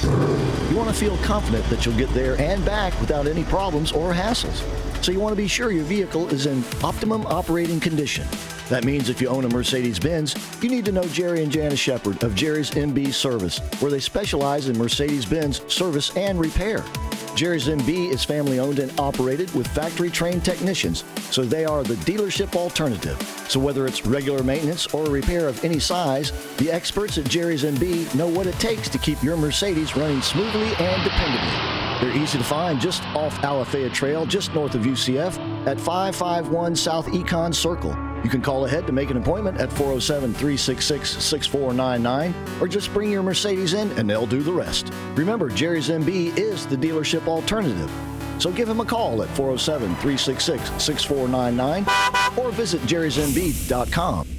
you 0.72 0.76
want 0.76 0.90
to 0.90 0.96
feel 0.96 1.16
confident 1.18 1.64
that 1.70 1.86
you'll 1.86 1.96
get 1.98 2.10
there 2.16 2.36
and 2.42 2.66
back 2.66 3.00
without 3.00 3.28
any 3.28 3.44
problems 3.44 3.92
or 3.92 4.12
hassles. 4.12 4.64
So 5.04 5.12
you 5.12 5.20
want 5.20 5.34
to 5.34 5.42
be 5.42 5.50
sure 5.50 5.70
your 5.74 5.84
vehicle 5.84 6.30
is 6.30 6.46
in 6.46 6.64
optimum 6.82 7.26
operating 7.26 7.82
condition. 7.82 8.26
That 8.70 8.86
means 8.86 9.10
if 9.10 9.20
you 9.20 9.28
own 9.28 9.44
a 9.44 9.50
Mercedes 9.50 10.00
Benz, 10.00 10.34
you 10.64 10.70
need 10.70 10.86
to 10.86 10.94
know 10.94 11.04
Jerry 11.10 11.44
and 11.44 11.52
Janice 11.52 11.78
Shepard 11.78 12.24
of 12.24 12.34
Jerry's 12.36 12.72
MB 12.72 13.14
Service, 13.14 13.60
where 13.82 13.92
they 13.92 14.00
specialize 14.00 14.70
in 14.70 14.78
Mercedes 14.78 15.26
Benz 15.26 15.62
service 15.68 16.16
and 16.16 16.40
repair. 16.40 16.86
Jerry's 17.36 17.68
MB 17.68 18.14
is 18.14 18.24
family 18.24 18.60
owned 18.60 18.80
and 18.80 18.98
operated 18.98 19.54
with 19.54 19.68
factory 19.68 20.10
trained 20.10 20.46
technicians, 20.46 21.04
so 21.32 21.44
they 21.44 21.66
are 21.66 21.84
the 21.84 21.96
dealership 21.96 22.56
alternative. 22.56 23.22
So 23.50 23.60
whether 23.60 23.86
it's 23.86 24.06
regular 24.06 24.42
maintenance 24.42 24.88
or 24.94 25.06
a 25.06 25.10
repair 25.10 25.50
of 25.50 25.62
any 25.66 25.80
size, 25.80 26.32
the 26.56 26.72
experts 26.72 27.18
at 27.18 27.26
Jerry's 27.26 27.66
MB 27.66 28.16
know 28.16 28.30
what 28.30 28.48
it 28.48 28.58
takes 28.58 28.88
to 28.88 28.98
keep 28.98 29.22
your 29.22 29.36
Mercedes 29.36 29.98
running 29.98 30.22
smoothly 30.22 30.70
and 30.80 31.02
dependably. 31.02 31.83
They're 32.04 32.18
easy 32.18 32.38
to 32.38 32.44
find 32.44 32.82
just 32.82 33.02
off 33.16 33.34
Alafaya 33.44 33.90
Trail, 33.90 34.26
just 34.26 34.54
north 34.54 34.76
of 34.76 34.82
UCF, 34.82 35.40
at 35.66 35.80
551 35.80 36.76
South 36.76 37.08
Econ 37.08 37.56
Circle. 37.56 37.98
You 38.26 38.30
can 38.30 38.42
call 38.42 38.66
ahead 38.66 38.86
to 38.88 38.92
make 38.92 39.10
an 39.10 39.16
appointment 39.16 39.58
at 39.62 39.70
407 39.70 40.34
366 40.34 41.10
6499 41.24 42.36
or 42.60 42.68
just 42.68 42.94
bring 42.94 43.10
your 43.10 43.24
Mercedes 43.24 43.74
in 43.74 43.90
and 43.94 44.10
they'll 44.10 44.26
do 44.26 44.44
the 44.44 44.52
rest. 44.52 44.92
Remember, 45.16 45.48
Jerry's 45.48 45.88
MB 45.88 46.38
is 46.38 46.66
the 46.66 46.76
dealership 46.76 47.26
alternative. 47.26 47.90
So 48.38 48.52
give 48.52 48.68
him 48.68 48.82
a 48.82 48.86
call 48.86 49.24
at 49.24 49.30
407 49.30 49.88
366 49.96 50.84
6499 50.84 51.86
or 52.38 52.52
visit 52.52 52.82
jerrysmb.com. 52.82 54.33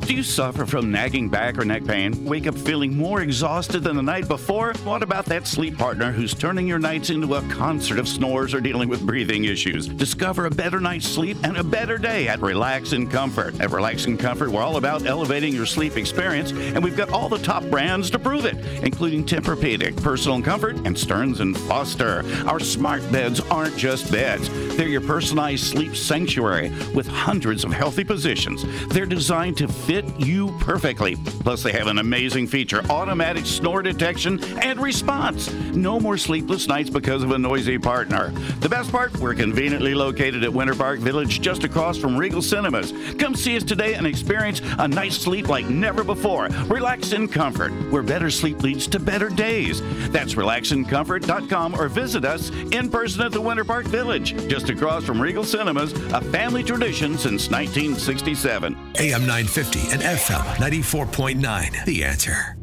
Do 0.00 0.16
you 0.16 0.22
suffer 0.24 0.66
from 0.66 0.90
nagging 0.90 1.28
back 1.28 1.56
or 1.56 1.64
neck 1.64 1.84
pain? 1.84 2.24
Wake 2.24 2.48
up 2.48 2.56
feeling 2.56 2.96
more 2.96 3.20
exhausted 3.20 3.84
than 3.84 3.94
the 3.94 4.02
night 4.02 4.26
before? 4.26 4.72
What 4.82 5.04
about 5.04 5.24
that 5.26 5.46
sleep 5.46 5.78
partner 5.78 6.10
who's 6.10 6.34
turning 6.34 6.66
your 6.66 6.80
nights 6.80 7.10
into 7.10 7.36
a 7.36 7.42
concert 7.42 7.98
of 7.98 8.08
snores 8.08 8.52
or 8.52 8.60
dealing 8.60 8.88
with 8.88 9.06
breathing 9.06 9.44
issues? 9.44 9.86
Discover 9.86 10.46
a 10.46 10.50
better 10.50 10.80
night's 10.80 11.06
sleep 11.06 11.36
and 11.44 11.56
a 11.58 11.62
better 11.62 11.96
day 11.96 12.26
at 12.26 12.40
Relax 12.40 12.92
and 12.92 13.08
Comfort. 13.08 13.60
At 13.60 13.70
Relax 13.70 14.06
and 14.06 14.18
Comfort, 14.18 14.50
we're 14.50 14.62
all 14.62 14.78
about 14.78 15.06
elevating 15.06 15.52
your 15.54 15.66
sleep 15.66 15.96
experience, 15.96 16.50
and 16.50 16.82
we've 16.82 16.96
got 16.96 17.10
all 17.10 17.28
the 17.28 17.38
top 17.38 17.62
brands 17.70 18.10
to 18.10 18.18
prove 18.18 18.46
it, 18.46 18.56
including 18.82 19.24
Tempur-Pedic, 19.24 20.02
Personal 20.02 20.42
Comfort, 20.42 20.76
and 20.86 20.98
Stearns 20.98 21.38
and 21.38 21.56
Foster. 21.56 22.24
Our 22.46 22.58
smart 22.58 23.00
beds 23.12 23.38
aren't 23.42 23.76
just 23.76 24.10
beds; 24.10 24.48
they're 24.76 24.88
your 24.88 25.02
personalized 25.02 25.64
sleep 25.64 25.94
sanctuary 25.94 26.70
with 26.94 27.06
hundreds 27.06 27.62
of 27.62 27.72
healthy 27.72 28.02
positions. 28.02 28.64
They're 28.88 29.06
designed 29.06 29.56
to 29.58 29.68
fit 29.90 30.20
you 30.20 30.56
perfectly. 30.60 31.16
Plus, 31.16 31.64
they 31.64 31.72
have 31.72 31.88
an 31.88 31.98
amazing 31.98 32.46
feature 32.46 32.80
automatic 32.88 33.44
snore 33.44 33.82
detection 33.82 34.38
and 34.62 34.80
response. 34.80 35.52
No 35.74 35.98
more 35.98 36.16
sleepless 36.16 36.68
nights 36.68 36.88
because 36.88 37.24
of 37.24 37.32
a 37.32 37.38
noisy 37.38 37.76
partner. 37.76 38.30
The 38.60 38.68
best 38.68 38.92
part, 38.92 39.18
we're 39.18 39.34
conveniently 39.34 39.94
located 39.94 40.44
at 40.44 40.52
Winter 40.52 40.76
Park 40.76 41.00
Village 41.00 41.40
just 41.40 41.64
across 41.64 41.98
from 41.98 42.16
Regal 42.16 42.40
Cinemas. 42.40 42.92
Come 43.18 43.34
see 43.34 43.56
us 43.56 43.64
today 43.64 43.94
and 43.94 44.06
experience 44.06 44.62
a 44.78 44.86
night's 44.86 45.16
sleep 45.16 45.48
like 45.48 45.68
never 45.68 46.04
before. 46.04 46.46
Relax 46.68 47.12
in 47.12 47.26
comfort, 47.26 47.72
where 47.90 48.04
better 48.04 48.30
sleep 48.30 48.62
leads 48.62 48.86
to 48.86 49.00
better 49.00 49.28
days. 49.28 49.82
That's 50.12 50.34
relaxincomfort.com 50.34 51.74
or 51.74 51.88
visit 51.88 52.24
us 52.24 52.50
in 52.50 52.90
person 52.90 53.22
at 53.22 53.32
the 53.32 53.40
Winter 53.40 53.64
Park 53.64 53.86
Village, 53.86 54.36
just 54.46 54.70
across 54.70 55.02
from 55.02 55.20
Regal 55.20 55.42
Cinemas, 55.42 55.92
a 56.12 56.20
family 56.20 56.62
tradition 56.62 57.18
since 57.18 57.50
1967. 57.50 58.76
AM 59.00 59.26
950 59.26 59.79
and 59.92 60.02
FM 60.02 60.44
94.9. 60.56 61.84
The 61.84 62.04
answer. 62.04 62.59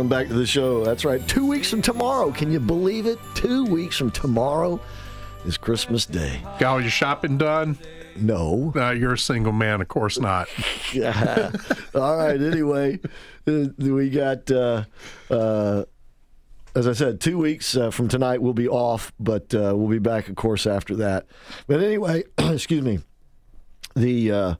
Welcome 0.00 0.08
back 0.08 0.28
to 0.28 0.32
the 0.32 0.46
show. 0.46 0.82
That's 0.82 1.04
right, 1.04 1.28
two 1.28 1.44
weeks 1.44 1.68
from 1.68 1.82
tomorrow. 1.82 2.30
Can 2.30 2.50
you 2.50 2.58
believe 2.58 3.04
it? 3.04 3.18
Two 3.34 3.66
weeks 3.66 3.98
from 3.98 4.10
tomorrow 4.10 4.80
is 5.44 5.58
Christmas 5.58 6.06
Day. 6.06 6.40
Got 6.58 6.72
all 6.72 6.80
your 6.80 6.90
shopping 6.90 7.36
done? 7.36 7.76
No. 8.16 8.72
No, 8.74 8.92
you're 8.92 9.12
a 9.12 9.18
single 9.18 9.52
man. 9.52 9.82
Of 9.82 9.88
course 9.88 10.18
not. 10.18 10.48
yeah. 10.94 11.52
All 11.94 12.16
right. 12.16 12.40
Anyway, 12.40 12.98
uh, 13.46 13.66
we 13.76 14.08
got, 14.08 14.50
uh, 14.50 14.84
uh, 15.28 15.84
as 16.74 16.88
I 16.88 16.94
said, 16.94 17.20
two 17.20 17.36
weeks 17.36 17.76
uh, 17.76 17.90
from 17.90 18.08
tonight 18.08 18.40
we'll 18.40 18.54
be 18.54 18.68
off, 18.68 19.12
but 19.20 19.54
uh, 19.54 19.74
we'll 19.76 19.90
be 19.90 19.98
back, 19.98 20.30
of 20.30 20.34
course, 20.34 20.66
after 20.66 20.96
that. 20.96 21.26
But 21.66 21.82
anyway, 21.82 22.24
excuse 22.38 22.82
me. 22.82 23.00
The 23.94 24.32
uh, 24.32 24.54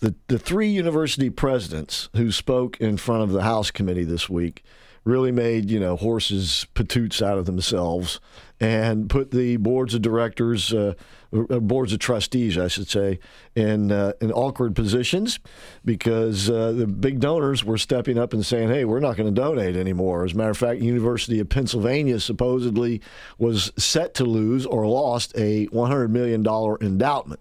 the 0.00 0.14
the 0.28 0.38
three 0.38 0.68
university 0.68 1.30
presidents 1.30 2.08
who 2.14 2.30
spoke 2.30 2.78
in 2.80 2.96
front 2.96 3.22
of 3.22 3.30
the 3.30 3.42
House 3.42 3.70
committee 3.70 4.04
this 4.04 4.28
week 4.28 4.62
really 5.04 5.30
made 5.30 5.70
you 5.70 5.80
know 5.80 5.96
horses 5.96 6.66
patoots 6.74 7.22
out 7.22 7.38
of 7.38 7.46
themselves 7.46 8.20
and 8.58 9.10
put 9.10 9.30
the 9.30 9.56
boards 9.58 9.94
of 9.94 10.00
directors, 10.00 10.72
uh, 10.72 10.94
uh, 11.32 11.60
boards 11.60 11.92
of 11.92 11.98
trustees, 11.98 12.56
I 12.56 12.68
should 12.68 12.88
say, 12.88 13.18
in 13.54 13.92
uh, 13.92 14.12
in 14.20 14.32
awkward 14.32 14.74
positions 14.74 15.38
because 15.84 16.48
uh, 16.50 16.72
the 16.72 16.86
big 16.86 17.20
donors 17.20 17.64
were 17.64 17.78
stepping 17.78 18.18
up 18.18 18.32
and 18.32 18.44
saying, 18.44 18.68
"Hey, 18.68 18.84
we're 18.84 19.00
not 19.00 19.16
going 19.16 19.32
to 19.32 19.40
donate 19.40 19.76
anymore." 19.76 20.24
As 20.24 20.32
a 20.32 20.36
matter 20.36 20.50
of 20.50 20.58
fact, 20.58 20.80
University 20.80 21.38
of 21.38 21.48
Pennsylvania 21.48 22.18
supposedly 22.18 23.00
was 23.38 23.72
set 23.78 24.14
to 24.14 24.24
lose 24.24 24.66
or 24.66 24.86
lost 24.86 25.36
a 25.36 25.66
100 25.66 26.08
million 26.08 26.42
dollar 26.42 26.78
endowment 26.80 27.40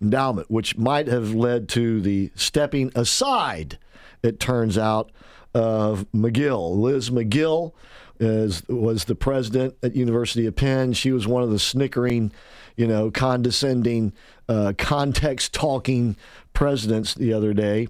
endowment, 0.00 0.50
which 0.50 0.76
might 0.76 1.06
have 1.06 1.34
led 1.34 1.68
to 1.70 2.00
the 2.00 2.30
stepping 2.34 2.90
aside. 2.94 3.78
It 4.22 4.40
turns 4.40 4.76
out 4.78 5.10
of 5.54 6.06
Magill, 6.12 6.76
Liz 6.76 7.10
Magill 7.10 7.72
is, 8.18 8.62
was 8.68 9.04
the 9.04 9.14
president 9.14 9.74
at 9.82 9.96
University 9.96 10.46
of 10.46 10.54
Penn. 10.54 10.92
She 10.92 11.10
was 11.10 11.26
one 11.26 11.42
of 11.42 11.50
the 11.50 11.58
snickering, 11.58 12.32
you 12.76 12.86
know, 12.86 13.10
condescending, 13.10 14.12
uh, 14.48 14.74
context 14.76 15.52
talking 15.54 16.16
presidents 16.52 17.14
the 17.14 17.32
other 17.32 17.54
day. 17.54 17.88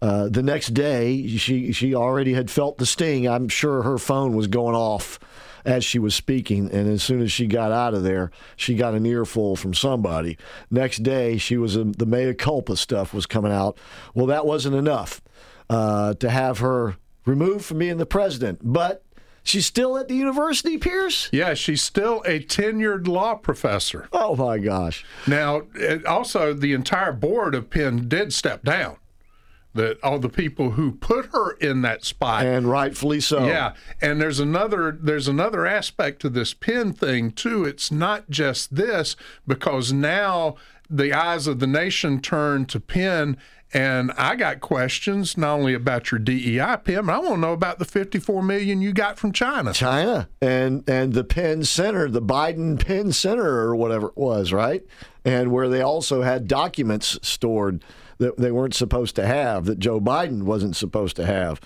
Uh, 0.00 0.28
the 0.28 0.42
next 0.42 0.68
day, 0.74 1.26
she 1.26 1.72
she 1.72 1.94
already 1.94 2.34
had 2.34 2.50
felt 2.50 2.76
the 2.76 2.84
sting. 2.84 3.26
I'm 3.26 3.48
sure 3.48 3.82
her 3.82 3.96
phone 3.96 4.36
was 4.36 4.46
going 4.46 4.74
off 4.74 5.18
as 5.64 5.84
she 5.84 5.98
was 5.98 6.14
speaking, 6.14 6.70
and 6.70 6.88
as 6.88 7.02
soon 7.02 7.20
as 7.22 7.32
she 7.32 7.46
got 7.46 7.72
out 7.72 7.94
of 7.94 8.02
there, 8.02 8.30
she 8.56 8.74
got 8.74 8.94
an 8.94 9.06
earful 9.06 9.56
from 9.56 9.74
somebody. 9.74 10.36
Next 10.70 11.02
day, 11.02 11.38
she 11.38 11.56
was 11.56 11.76
a, 11.76 11.84
the 11.84 12.06
mea 12.06 12.34
culpa 12.34 12.76
stuff 12.76 13.14
was 13.14 13.26
coming 13.26 13.52
out. 13.52 13.78
Well, 14.14 14.26
that 14.26 14.46
wasn't 14.46 14.76
enough 14.76 15.22
uh, 15.70 16.14
to 16.14 16.30
have 16.30 16.58
her 16.58 16.96
removed 17.24 17.64
from 17.64 17.78
being 17.78 17.96
the 17.96 18.06
president, 18.06 18.60
but 18.62 19.04
She's 19.46 19.66
still 19.66 19.98
at 19.98 20.08
the 20.08 20.14
university, 20.14 20.78
Pierce? 20.78 21.28
Yeah, 21.30 21.52
she's 21.52 21.82
still 21.84 22.22
a 22.24 22.40
tenured 22.40 23.06
law 23.06 23.34
professor. 23.34 24.08
Oh, 24.10 24.34
my 24.34 24.58
gosh. 24.58 25.04
Now, 25.26 25.64
also, 26.08 26.54
the 26.54 26.72
entire 26.72 27.12
board 27.12 27.54
of 27.54 27.68
Penn 27.68 28.08
did 28.08 28.32
step 28.32 28.64
down. 28.64 28.96
That 29.74 29.98
all 30.04 30.18
the 30.18 30.28
people 30.28 30.72
who 30.72 30.92
put 30.92 31.26
her 31.32 31.52
in 31.52 31.82
that 31.82 32.04
spot, 32.04 32.46
and 32.46 32.70
rightfully 32.70 33.20
so. 33.20 33.46
Yeah, 33.46 33.74
and 34.00 34.20
there's 34.20 34.40
another 34.40 34.96
there's 35.00 35.28
another 35.28 35.66
aspect 35.66 36.20
to 36.22 36.28
this 36.28 36.54
Penn 36.54 36.92
thing 36.92 37.32
too. 37.32 37.64
It's 37.64 37.90
not 37.90 38.30
just 38.30 38.76
this 38.76 39.16
because 39.46 39.92
now 39.92 40.56
the 40.88 41.12
eyes 41.12 41.46
of 41.46 41.58
the 41.58 41.66
nation 41.66 42.20
turn 42.20 42.66
to 42.66 42.78
Penn 42.78 43.36
and 43.74 44.12
I 44.12 44.36
got 44.36 44.60
questions 44.60 45.36
not 45.36 45.54
only 45.54 45.74
about 45.74 46.12
your 46.12 46.20
DEI, 46.20 46.76
Penn, 46.84 47.06
but 47.06 47.12
I 47.12 47.18
want 47.18 47.34
to 47.34 47.40
know 47.40 47.52
about 47.52 47.80
the 47.80 47.84
54 47.84 48.40
million 48.40 48.80
you 48.80 48.92
got 48.92 49.18
from 49.18 49.32
China. 49.32 49.72
China 49.72 50.28
and 50.40 50.88
and 50.88 51.12
the 51.12 51.24
Penn 51.24 51.64
Center, 51.64 52.08
the 52.08 52.22
Biden 52.22 52.78
Penn 52.78 53.12
Center 53.12 53.44
or 53.44 53.74
whatever 53.74 54.08
it 54.08 54.16
was, 54.16 54.52
right? 54.52 54.84
And 55.24 55.50
where 55.50 55.68
they 55.68 55.82
also 55.82 56.22
had 56.22 56.46
documents 56.46 57.18
stored 57.22 57.82
that 58.18 58.36
they 58.36 58.50
weren't 58.50 58.74
supposed 58.74 59.16
to 59.16 59.26
have, 59.26 59.64
that 59.66 59.78
Joe 59.78 60.00
Biden 60.00 60.42
wasn't 60.42 60.76
supposed 60.76 61.16
to 61.16 61.26
have. 61.26 61.60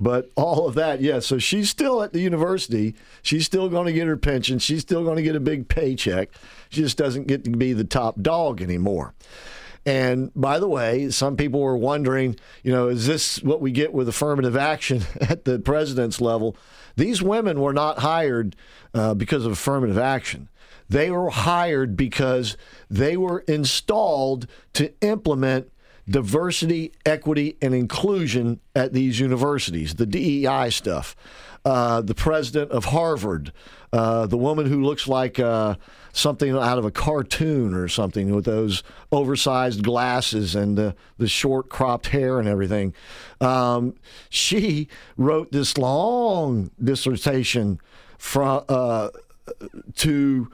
But 0.00 0.30
all 0.36 0.68
of 0.68 0.74
that, 0.76 1.00
yeah. 1.00 1.18
So 1.18 1.38
she's 1.38 1.68
still 1.70 2.02
at 2.02 2.12
the 2.12 2.20
university. 2.20 2.94
She's 3.22 3.44
still 3.44 3.68
going 3.68 3.86
to 3.86 3.92
get 3.92 4.06
her 4.06 4.16
pension. 4.16 4.58
She's 4.60 4.82
still 4.82 5.02
going 5.02 5.16
to 5.16 5.22
get 5.22 5.34
a 5.34 5.40
big 5.40 5.68
paycheck. 5.68 6.30
She 6.68 6.82
just 6.82 6.96
doesn't 6.96 7.26
get 7.26 7.44
to 7.44 7.50
be 7.50 7.72
the 7.72 7.84
top 7.84 8.20
dog 8.22 8.62
anymore. 8.62 9.14
And 9.84 10.30
by 10.34 10.58
the 10.58 10.68
way, 10.68 11.10
some 11.10 11.36
people 11.36 11.60
were 11.60 11.76
wondering, 11.76 12.36
you 12.62 12.70
know, 12.70 12.88
is 12.88 13.06
this 13.06 13.42
what 13.42 13.60
we 13.60 13.72
get 13.72 13.92
with 13.92 14.08
affirmative 14.08 14.56
action 14.56 15.02
at 15.20 15.44
the 15.44 15.58
president's 15.58 16.20
level? 16.20 16.56
These 16.96 17.22
women 17.22 17.60
were 17.60 17.72
not 17.72 18.00
hired 18.00 18.54
uh, 18.92 19.14
because 19.14 19.46
of 19.46 19.52
affirmative 19.52 19.98
action. 19.98 20.48
They 20.88 21.10
were 21.10 21.30
hired 21.30 21.96
because 21.96 22.56
they 22.88 23.16
were 23.16 23.40
installed 23.40 24.46
to 24.74 24.92
implement 25.02 25.70
diversity, 26.08 26.92
equity, 27.04 27.56
and 27.60 27.74
inclusion 27.74 28.60
at 28.74 28.92
these 28.92 29.20
universities, 29.20 29.94
the 29.94 30.06
DEI 30.06 30.70
stuff. 30.70 31.14
Uh, 31.64 32.00
the 32.00 32.14
president 32.14 32.70
of 32.70 32.86
Harvard, 32.86 33.52
uh, 33.92 34.26
the 34.26 34.38
woman 34.38 34.64
who 34.64 34.82
looks 34.82 35.06
like 35.06 35.38
uh, 35.38 35.74
something 36.12 36.56
out 36.56 36.78
of 36.78 36.84
a 36.86 36.90
cartoon 36.90 37.74
or 37.74 37.88
something 37.88 38.34
with 38.34 38.46
those 38.46 38.82
oversized 39.12 39.82
glasses 39.82 40.54
and 40.54 40.78
the, 40.78 40.94
the 41.18 41.28
short 41.28 41.68
cropped 41.68 42.06
hair 42.06 42.38
and 42.38 42.48
everything. 42.48 42.94
Um, 43.40 43.96
she 44.30 44.88
wrote 45.18 45.52
this 45.52 45.76
long 45.76 46.70
dissertation 46.82 47.80
from, 48.16 48.64
uh, 48.68 49.10
to 49.96 50.50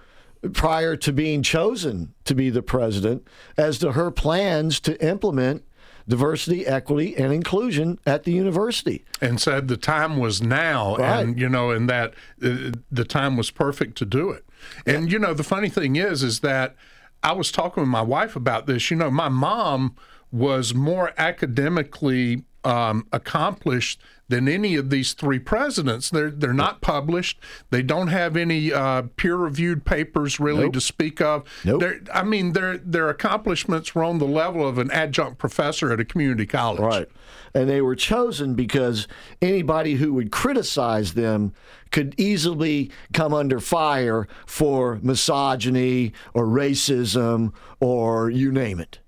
prior 0.52 0.96
to 0.96 1.12
being 1.12 1.42
chosen 1.42 2.14
to 2.24 2.34
be 2.34 2.50
the 2.50 2.62
president 2.62 3.26
as 3.56 3.78
to 3.78 3.92
her 3.92 4.10
plans 4.10 4.80
to 4.80 5.02
implement 5.04 5.64
diversity, 6.06 6.66
equity, 6.66 7.16
and 7.16 7.32
inclusion 7.32 7.98
at 8.06 8.24
the 8.24 8.32
university. 8.32 9.04
And 9.20 9.40
said 9.40 9.68
the 9.68 9.76
time 9.76 10.18
was 10.18 10.42
now, 10.42 10.96
right. 10.96 11.20
and 11.20 11.38
you 11.38 11.48
know, 11.48 11.70
and 11.70 11.88
that 11.88 12.14
uh, 12.42 12.72
the 12.90 13.04
time 13.04 13.36
was 13.36 13.50
perfect 13.50 13.96
to 13.98 14.04
do 14.04 14.30
it. 14.30 14.44
And 14.86 15.10
you 15.10 15.18
know, 15.18 15.34
the 15.34 15.44
funny 15.44 15.68
thing 15.68 15.96
is, 15.96 16.22
is 16.22 16.40
that 16.40 16.76
I 17.22 17.32
was 17.32 17.50
talking 17.50 17.82
with 17.82 17.90
my 17.90 18.02
wife 18.02 18.36
about 18.36 18.66
this. 18.66 18.90
You 18.90 18.98
know, 18.98 19.10
my 19.10 19.28
mom 19.28 19.96
was 20.30 20.74
more 20.74 21.12
academically 21.16 22.44
um, 22.64 23.06
accomplished 23.12 24.00
than 24.28 24.48
any 24.48 24.74
of 24.74 24.88
these 24.88 25.12
three 25.12 25.38
presidents. 25.38 26.08
They're 26.08 26.30
they're 26.30 26.54
not 26.54 26.80
published. 26.80 27.38
They 27.70 27.82
don't 27.82 28.08
have 28.08 28.36
any 28.38 28.72
uh, 28.72 29.02
peer-reviewed 29.16 29.84
papers 29.84 30.40
really 30.40 30.64
Nope. 30.64 30.72
to 30.72 30.80
speak 30.80 31.20
of. 31.20 31.44
Nope. 31.64 31.80
They're- 31.80 32.00
I 32.12 32.22
mean, 32.22 32.52
their 32.54 32.78
their 32.78 33.10
accomplishments 33.10 33.94
were 33.94 34.02
on 34.02 34.18
the 34.18 34.24
level 34.26 34.66
of 34.66 34.78
an 34.78 34.90
adjunct 34.92 35.38
professor 35.38 35.92
at 35.92 36.00
a 36.00 36.04
community 36.06 36.46
college. 36.46 36.80
Right. 36.80 37.08
And 37.54 37.68
they 37.68 37.82
were 37.82 37.94
chosen 37.94 38.54
because 38.54 39.06
anybody 39.42 39.94
who 39.96 40.14
would 40.14 40.32
criticize 40.32 41.14
them 41.14 41.52
could 41.92 42.14
easily 42.18 42.90
come 43.12 43.32
under 43.34 43.60
fire 43.60 44.26
for 44.46 44.98
misogyny 45.02 46.12
or 46.32 46.46
racism 46.46 47.52
or 47.78 48.30
you 48.30 48.50
name 48.50 48.80
it. 48.80 48.98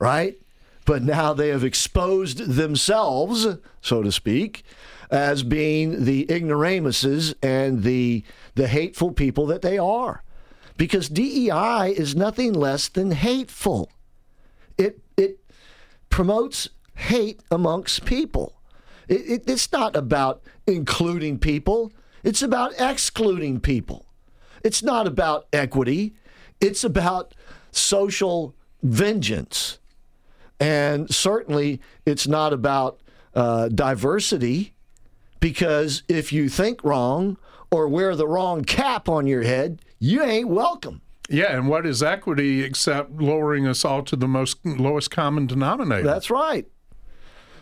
Right? 0.00 0.36
But 0.88 1.02
now 1.02 1.34
they 1.34 1.48
have 1.48 1.64
exposed 1.64 2.38
themselves, 2.38 3.46
so 3.82 4.02
to 4.02 4.10
speak, 4.10 4.62
as 5.10 5.42
being 5.42 6.06
the 6.06 6.24
ignoramuses 6.32 7.34
and 7.42 7.82
the 7.82 8.24
the 8.54 8.68
hateful 8.68 9.12
people 9.12 9.44
that 9.48 9.60
they 9.60 9.76
are. 9.76 10.24
Because 10.78 11.10
DEI 11.10 11.92
is 11.94 12.16
nothing 12.16 12.54
less 12.54 12.88
than 12.88 13.10
hateful. 13.10 13.92
It 14.78 15.00
it 15.18 15.40
promotes 16.08 16.70
hate 16.94 17.42
amongst 17.50 18.06
people. 18.06 18.54
It, 19.08 19.20
it, 19.28 19.42
it's 19.46 19.70
not 19.70 19.94
about 19.94 20.40
including 20.66 21.38
people, 21.38 21.92
it's 22.24 22.40
about 22.40 22.72
excluding 22.80 23.60
people. 23.60 24.06
It's 24.64 24.82
not 24.82 25.06
about 25.06 25.48
equity, 25.52 26.14
it's 26.62 26.82
about 26.82 27.34
social 27.72 28.56
vengeance. 28.82 29.77
And 30.60 31.12
certainly, 31.12 31.80
it's 32.04 32.26
not 32.26 32.52
about 32.52 33.00
uh, 33.34 33.68
diversity 33.68 34.74
because 35.40 36.02
if 36.08 36.32
you 36.32 36.48
think 36.48 36.82
wrong 36.82 37.36
or 37.70 37.88
wear 37.88 38.16
the 38.16 38.26
wrong 38.26 38.64
cap 38.64 39.08
on 39.08 39.26
your 39.26 39.42
head, 39.42 39.80
you 39.98 40.22
ain't 40.22 40.48
welcome. 40.48 41.00
Yeah, 41.28 41.56
and 41.56 41.68
what 41.68 41.86
is 41.86 42.02
equity 42.02 42.62
except 42.62 43.20
lowering 43.20 43.66
us 43.66 43.84
all 43.84 44.02
to 44.04 44.16
the 44.16 44.26
most 44.26 44.64
lowest 44.64 45.10
common 45.10 45.46
denominator? 45.46 46.02
That's 46.02 46.30
right. 46.30 46.66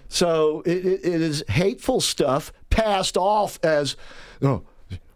So 0.09 0.63
it, 0.65 0.87
it, 0.87 1.01
it 1.05 1.21
is 1.21 1.43
hateful 1.49 2.01
stuff 2.01 2.53
passed 2.71 3.17
off 3.17 3.59
as 3.65 3.97
oh, 4.41 4.63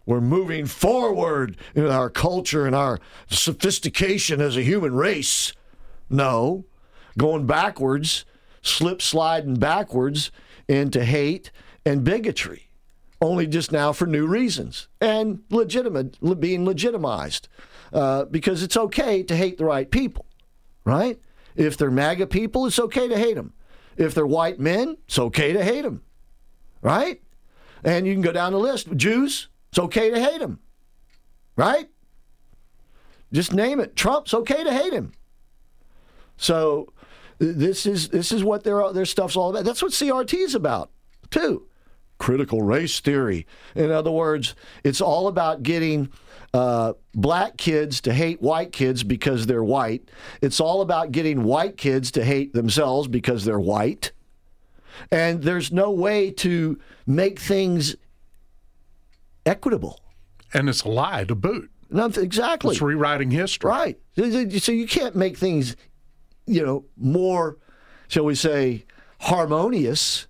we're 0.05 0.19
moving 0.19 0.65
forward 0.65 1.55
in 1.75 1.87
our 1.87 2.09
culture 2.09 2.65
and 2.65 2.75
our 2.75 2.99
sophistication 3.29 4.41
as 4.41 4.57
a 4.57 4.63
human 4.63 4.93
race. 4.93 5.53
No, 6.09 6.65
going 7.17 7.45
backwards, 7.45 8.25
slip 8.61 9.01
sliding 9.01 9.55
backwards 9.55 10.31
into 10.67 11.03
hate 11.03 11.51
and 11.85 12.03
bigotry, 12.03 12.69
only 13.21 13.47
just 13.47 13.71
now 13.71 13.91
for 13.91 14.05
new 14.05 14.25
reasons 14.27 14.87
and 14.99 15.41
legitimate 15.49 16.17
being 16.39 16.65
legitimized 16.65 17.47
uh, 17.93 18.25
because 18.25 18.63
it's 18.63 18.77
okay 18.77 19.23
to 19.23 19.35
hate 19.35 19.57
the 19.57 19.65
right 19.65 19.91
people. 19.91 20.25
right? 20.85 21.19
If 21.55 21.77
they're 21.77 21.91
MAGA 21.91 22.27
people, 22.27 22.65
it's 22.65 22.79
okay 22.79 23.07
to 23.07 23.17
hate 23.17 23.35
them. 23.35 23.53
If 23.97 24.13
they're 24.13 24.25
white 24.25 24.59
men, 24.59 24.97
it's 25.05 25.19
okay 25.19 25.53
to 25.53 25.63
hate 25.63 25.81
them, 25.83 26.01
right? 26.81 27.21
And 27.83 28.07
you 28.07 28.13
can 28.13 28.21
go 28.21 28.31
down 28.31 28.53
the 28.53 28.59
list. 28.59 28.95
Jews, 28.95 29.49
it's 29.69 29.79
okay 29.79 30.09
to 30.09 30.19
hate 30.19 30.39
them, 30.39 30.59
right? 31.55 31.89
Just 33.33 33.53
name 33.53 33.79
it. 33.79 33.95
Trump's 33.95 34.33
okay 34.33 34.63
to 34.63 34.73
hate 34.73 34.93
him. 34.93 35.11
So 36.37 36.91
this 37.41 37.87
is 37.87 38.09
this 38.09 38.31
is 38.31 38.43
what 38.43 38.63
their 38.63 38.93
their 38.93 39.05
stuff's 39.05 39.35
all 39.35 39.49
about. 39.49 39.65
That's 39.65 39.81
what 39.81 39.91
CRT 39.91 40.33
is 40.35 40.55
about, 40.55 40.91
too. 41.31 41.67
Critical 42.19 42.61
race 42.61 42.99
theory. 42.99 43.47
In 43.73 43.89
other 43.89 44.11
words, 44.11 44.53
it's 44.83 45.01
all 45.01 45.27
about 45.27 45.63
getting 45.63 46.09
uh, 46.53 46.93
black 47.15 47.57
kids 47.57 47.99
to 48.01 48.13
hate 48.13 48.41
white 48.41 48.71
kids 48.71 49.03
because 49.03 49.47
they're 49.47 49.63
white. 49.63 50.09
It's 50.41 50.59
all 50.59 50.81
about 50.81 51.11
getting 51.11 51.43
white 51.43 51.77
kids 51.77 52.11
to 52.11 52.23
hate 52.23 52.53
themselves 52.53 53.07
because 53.07 53.43
they're 53.43 53.59
white. 53.59 54.11
And 55.11 55.41
there's 55.41 55.71
no 55.71 55.89
way 55.89 56.29
to 56.31 56.77
make 57.07 57.39
things 57.39 57.95
equitable. 59.47 59.99
And 60.53 60.69
it's 60.69 60.83
a 60.83 60.89
lie 60.89 61.23
to 61.23 61.33
boot. 61.33 61.71
Exactly. 61.91 62.73
It's 62.73 62.81
rewriting 62.81 63.31
history. 63.31 63.69
Right. 63.69 63.99
So 64.15 64.71
you 64.71 64.87
can't 64.87 65.15
make 65.15 65.37
things, 65.37 65.75
you 66.51 66.65
know, 66.65 66.85
more, 66.97 67.57
shall 68.07 68.25
we 68.25 68.35
say, 68.35 68.85
harmonious 69.21 70.27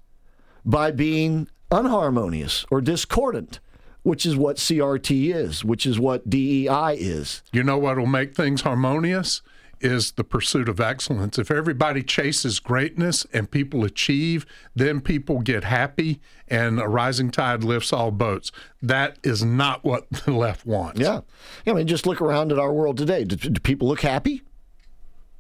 by 0.64 0.92
being 0.92 1.48
unharmonious 1.72 2.66
or 2.70 2.82
discordant, 2.82 3.60
which 4.04 4.26
is 4.26 4.36
what 4.36 4.58
CRT 4.58 5.34
is, 5.34 5.66
which 5.66 5.86
is 5.86 6.00
what 6.00 6.30
DEI 6.30 6.96
is. 7.00 7.42
You 7.52 7.64
know 7.64 7.78
what 7.78 7.98
will 7.98 8.06
make 8.06 8.36
things 8.36 8.62
harmonious? 8.62 9.42
Is 9.80 10.12
the 10.12 10.24
pursuit 10.24 10.70
of 10.70 10.80
excellence. 10.80 11.40
If 11.40 11.50
everybody 11.50 12.04
chases 12.04 12.60
greatness 12.60 13.26
and 13.34 13.50
people 13.50 13.84
achieve, 13.84 14.46
then 14.76 15.02
people 15.02 15.40
get 15.40 15.64
happy 15.64 16.22
and 16.48 16.80
a 16.80 16.88
rising 16.88 17.32
tide 17.32 17.64
lifts 17.64 17.92
all 17.92 18.12
boats. 18.12 18.52
That 18.80 19.18
is 19.24 19.44
not 19.44 19.84
what 19.84 20.08
the 20.26 20.34
left 20.34 20.68
wants. 20.68 21.00
Yeah. 21.00 21.22
I 21.66 21.74
mean, 21.74 21.88
just 21.88 22.06
look 22.06 22.22
around 22.22 22.52
at 22.52 22.60
our 22.60 22.72
world 22.72 22.96
today. 22.98 23.24
Do, 23.24 23.36
do 23.36 23.60
people 23.60 23.88
look 23.88 24.02
happy? 24.02 24.44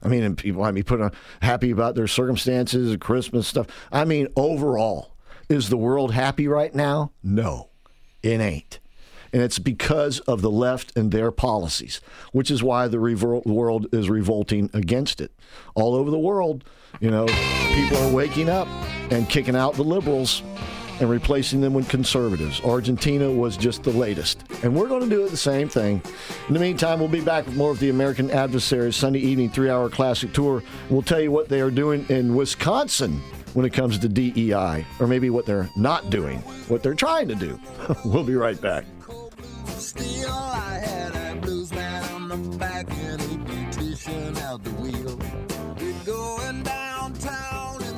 I 0.04 0.08
mean, 0.08 0.24
and 0.24 0.38
people 0.38 0.62
might 0.62 0.72
be 0.72 0.84
put 0.84 1.02
on 1.02 1.12
happy 1.41 1.72
about 1.72 1.95
their 1.95 2.08
circumstances, 2.08 2.95
Christmas 2.97 3.47
stuff. 3.47 3.68
I 3.91 4.06
mean, 4.06 4.28
overall, 4.36 5.16
is 5.49 5.70
the 5.70 5.78
world 5.78 6.14
happy 6.14 6.47
right 6.47 6.74
now? 6.74 7.12
No, 7.24 7.70
it 8.24 8.39
ain't. 8.39 8.80
And 9.34 9.41
it's 9.41 9.60
because 9.60 10.20
of 10.22 10.41
the 10.41 10.52
left 10.52 10.95
and 10.97 11.12
their 11.12 11.32
policies, 11.32 12.02
which 12.34 12.52
is 12.52 12.62
why 12.62 12.88
the 12.88 12.97
revol- 12.97 13.45
world 13.45 13.88
is 13.93 14.10
revolting 14.10 14.70
against 14.74 15.22
it. 15.22 15.32
All 15.74 15.95
over 15.95 16.12
the 16.12 16.20
world, 16.20 16.66
you 16.99 17.10
know, 17.10 17.28
people 17.74 17.97
are 17.97 18.14
waking 18.14 18.49
up 18.49 18.68
and 19.10 19.30
kicking 19.30 19.56
out 19.56 19.76
the 19.76 19.84
liberals 19.84 20.43
and 21.02 21.10
replacing 21.10 21.60
them 21.60 21.74
with 21.74 21.89
conservatives. 21.89 22.62
Argentina 22.62 23.30
was 23.30 23.58
just 23.58 23.84
the 23.84 23.91
latest. 23.91 24.43
And 24.64 24.76
we're 24.76 24.88
going 24.88 25.02
to 25.02 25.10
do 25.10 25.26
it 25.26 25.32
the 25.32 25.38
same 25.38 25.68
thing. 25.68 26.02
In 26.47 26.54
the 26.54 26.60
meantime, 26.60 26.99
we'll 26.99 27.10
be 27.10 27.22
back 27.22 27.45
with 27.47 27.58
more 27.58 27.72
of 27.72 27.80
the 27.80 27.89
American 27.89 28.30
Adversaries 28.30 28.95
Sunday 28.95 29.20
evening 29.20 29.49
three 29.49 29.70
hour 29.70 29.89
classic 29.89 30.32
tour. 30.32 30.64
We'll 30.89 31.02
tell 31.02 31.20
you 31.20 31.32
what 31.32 31.49
they 31.49 31.60
are 31.60 31.72
doing 31.72 32.06
in 32.10 32.36
Wisconsin 32.36 33.20
when 33.54 33.66
it 33.66 33.74
comes 33.74 33.97
to 33.99 34.08
DEI, 34.08 34.86
or 34.99 35.08
maybe 35.08 35.30
what 35.30 35.45
they're 35.45 35.70
not 35.76 36.10
doing, 36.10 36.39
what 36.70 36.84
they're 36.84 36.93
trying 36.93 37.28
to 37.28 37.36
do. 37.36 37.60
we'll 38.06 38.24
be 38.24 38.36
right 38.36 38.62
back. 38.62 38.86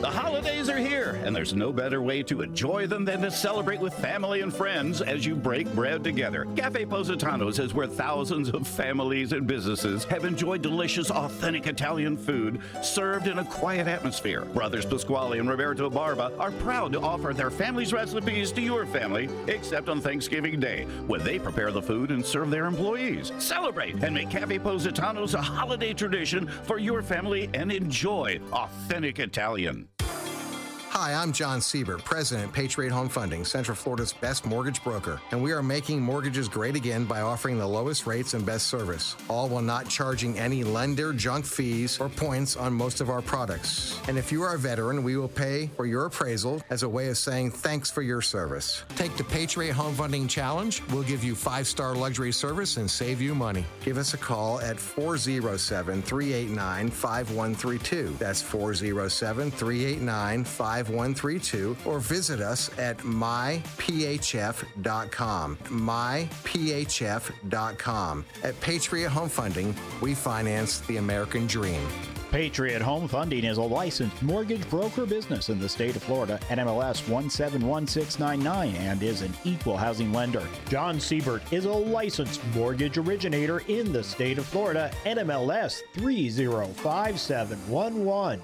The 0.04 0.12
holidays 0.12 0.68
are 0.68 0.78
here, 0.78 1.18
and 1.24 1.34
there's 1.34 1.54
no 1.54 1.72
better 1.72 2.02
way 2.02 2.24
to 2.24 2.42
enjoy 2.42 2.88
them 2.88 3.06
than 3.06 3.22
to 3.22 3.32
celebrate 3.32 3.80
with 3.80 3.94
family 3.94 4.42
and 4.42 4.54
friends 4.54 5.02
as 5.02 5.26
you 5.26 5.34
break 5.34 5.74
bread 5.74 6.04
together. 6.04 6.46
Cafe 6.58 6.84
Positano's 6.88 7.58
is 7.58 7.74
where 7.74 7.88
thousands 7.88 8.50
of 8.50 8.68
families 8.68 9.32
and 9.32 9.48
businesses 9.48 10.04
have 10.04 10.26
enjoyed 10.26 10.62
delicious, 10.62 11.10
authentic 11.10 11.68
Italian 11.68 12.18
food 12.18 12.60
served 12.82 13.28
in 13.28 13.40
a 13.40 13.46
quiet 13.46 13.88
atmosphere. 13.88 14.42
Brothers 14.44 14.86
Pasquale 14.86 15.40
and 15.40 15.50
Roberto 15.50 15.90
Barba 15.90 16.34
are 16.38 16.52
proud 16.52 16.92
to 16.92 17.00
offer 17.00 17.32
their 17.34 17.50
family's 17.50 17.94
recipes 17.94 18.52
to 18.52 18.62
your 18.62 18.86
family, 18.86 19.30
except 19.48 19.88
on 19.88 20.02
Thanksgiving 20.02 20.60
Day, 20.60 20.84
when 21.08 21.24
they 21.24 21.40
prepare 21.40 21.72
the 21.72 21.82
food 21.82 22.12
and 22.12 22.26
serve 22.26 22.50
their 22.50 22.66
employees. 22.66 23.32
Celebrate 23.38 24.04
and 24.04 24.14
make 24.14 24.30
Cafe 24.30 24.60
Positano's 24.60 25.34
a 25.34 25.42
holiday 25.42 25.94
tradition 25.94 26.50
for 26.64 26.78
your 26.78 27.02
family 27.02 27.50
and 27.54 27.72
enjoy 27.72 28.38
authentic 28.52 29.20
Italian. 29.20 29.88
Hi, 30.94 31.16
I'm 31.16 31.34
John 31.34 31.60
Siebert, 31.60 32.06
President, 32.06 32.50
of 32.50 32.54
Patriot 32.54 32.92
Home 32.92 33.10
Funding, 33.10 33.46
Central 33.46 33.76
Florida's 33.76 34.14
best 34.14 34.46
mortgage 34.46 34.84
broker, 34.84 35.20
and 35.32 35.42
we 35.42 35.52
are 35.52 35.64
making 35.64 36.00
mortgages 36.00 36.48
great 36.48 36.76
again 36.76 37.04
by 37.06 37.22
offering 37.22 37.58
the 37.58 37.66
lowest 37.66 38.06
rates 38.06 38.36
and 38.36 38.46
best 38.46 38.68
service, 38.68 39.16
all 39.28 39.50
while 39.50 39.64
not 39.64 39.90
charging 39.90 40.38
any 40.38 40.64
lender 40.64 41.12
junk 41.12 41.48
fees 41.48 42.00
or 42.00 42.10
points 42.10 42.56
on 42.56 42.72
most 42.76 43.02
of 43.02 43.10
our 43.10 43.24
products. 43.24 44.00
And 44.08 44.20
if 44.20 44.32
you 44.32 44.44
are 44.44 44.54
a 44.54 44.60
veteran, 44.60 45.04
we 45.04 45.18
will 45.18 45.28
pay 45.28 45.66
for 45.76 45.88
your 45.88 46.06
appraisal 46.06 46.62
as 46.70 46.84
a 46.84 46.90
way 46.90 47.08
of 47.08 47.18
saying 47.18 47.50
thanks 47.50 47.90
for 47.90 48.04
your 48.04 48.22
service. 48.22 48.84
Take 48.96 49.18
the 49.18 49.24
Patriot 49.24 49.74
Home 49.74 49.96
Funding 49.96 50.28
Challenge. 50.28 50.80
We'll 50.92 51.02
give 51.02 51.24
you 51.24 51.34
five 51.34 51.66
star 51.66 51.96
luxury 51.96 52.32
service 52.32 52.78
and 52.78 52.90
save 52.90 53.20
you 53.20 53.34
money. 53.34 53.66
Give 53.84 53.98
us 53.98 54.14
a 54.14 54.18
call 54.18 54.60
at 54.60 54.80
407 54.80 56.04
389 56.04 56.90
5132. 56.92 58.16
That's 58.20 58.44
407 58.44 59.50
389 59.50 60.44
5132. 60.44 60.83
5132 60.84 61.76
or 61.86 62.00
visit 62.00 62.40
us 62.40 62.70
at 62.78 63.00
myphf.com. 63.00 63.58
Myphf.com. 65.58 66.26
At 68.44 68.62
Patriot 68.62 69.10
Home 69.10 69.30
Funding, 69.30 69.76
we 70.02 70.14
finance 70.14 70.82
the 70.82 70.98
American 70.98 71.48
dream. 71.48 71.82
Patriot 72.34 72.82
Home 72.82 73.08
Funding 73.08 73.46
is 73.46 73.58
a 73.58 73.62
licensed 73.62 74.20
mortgage 74.24 74.68
broker 74.68 75.06
business 75.06 75.50
in 75.50 75.60
the 75.60 75.70
state 75.70 75.96
of 75.96 76.02
Florida, 76.02 76.40
NMLS 76.50 77.08
171699, 77.08 78.76
and 78.76 79.04
is 79.04 79.22
an 79.22 79.32
equal 79.44 79.78
housing 79.78 80.12
lender. 80.12 80.42
John 80.68 81.00
Siebert 81.00 81.44
is 81.54 81.66
a 81.66 81.72
licensed 81.72 82.42
mortgage 82.56 82.98
originator 82.98 83.60
in 83.68 83.94
the 83.94 84.04
state 84.04 84.40
of 84.40 84.48
Florida, 84.48 84.90
NMLS 85.06 85.84
305711. 85.94 88.42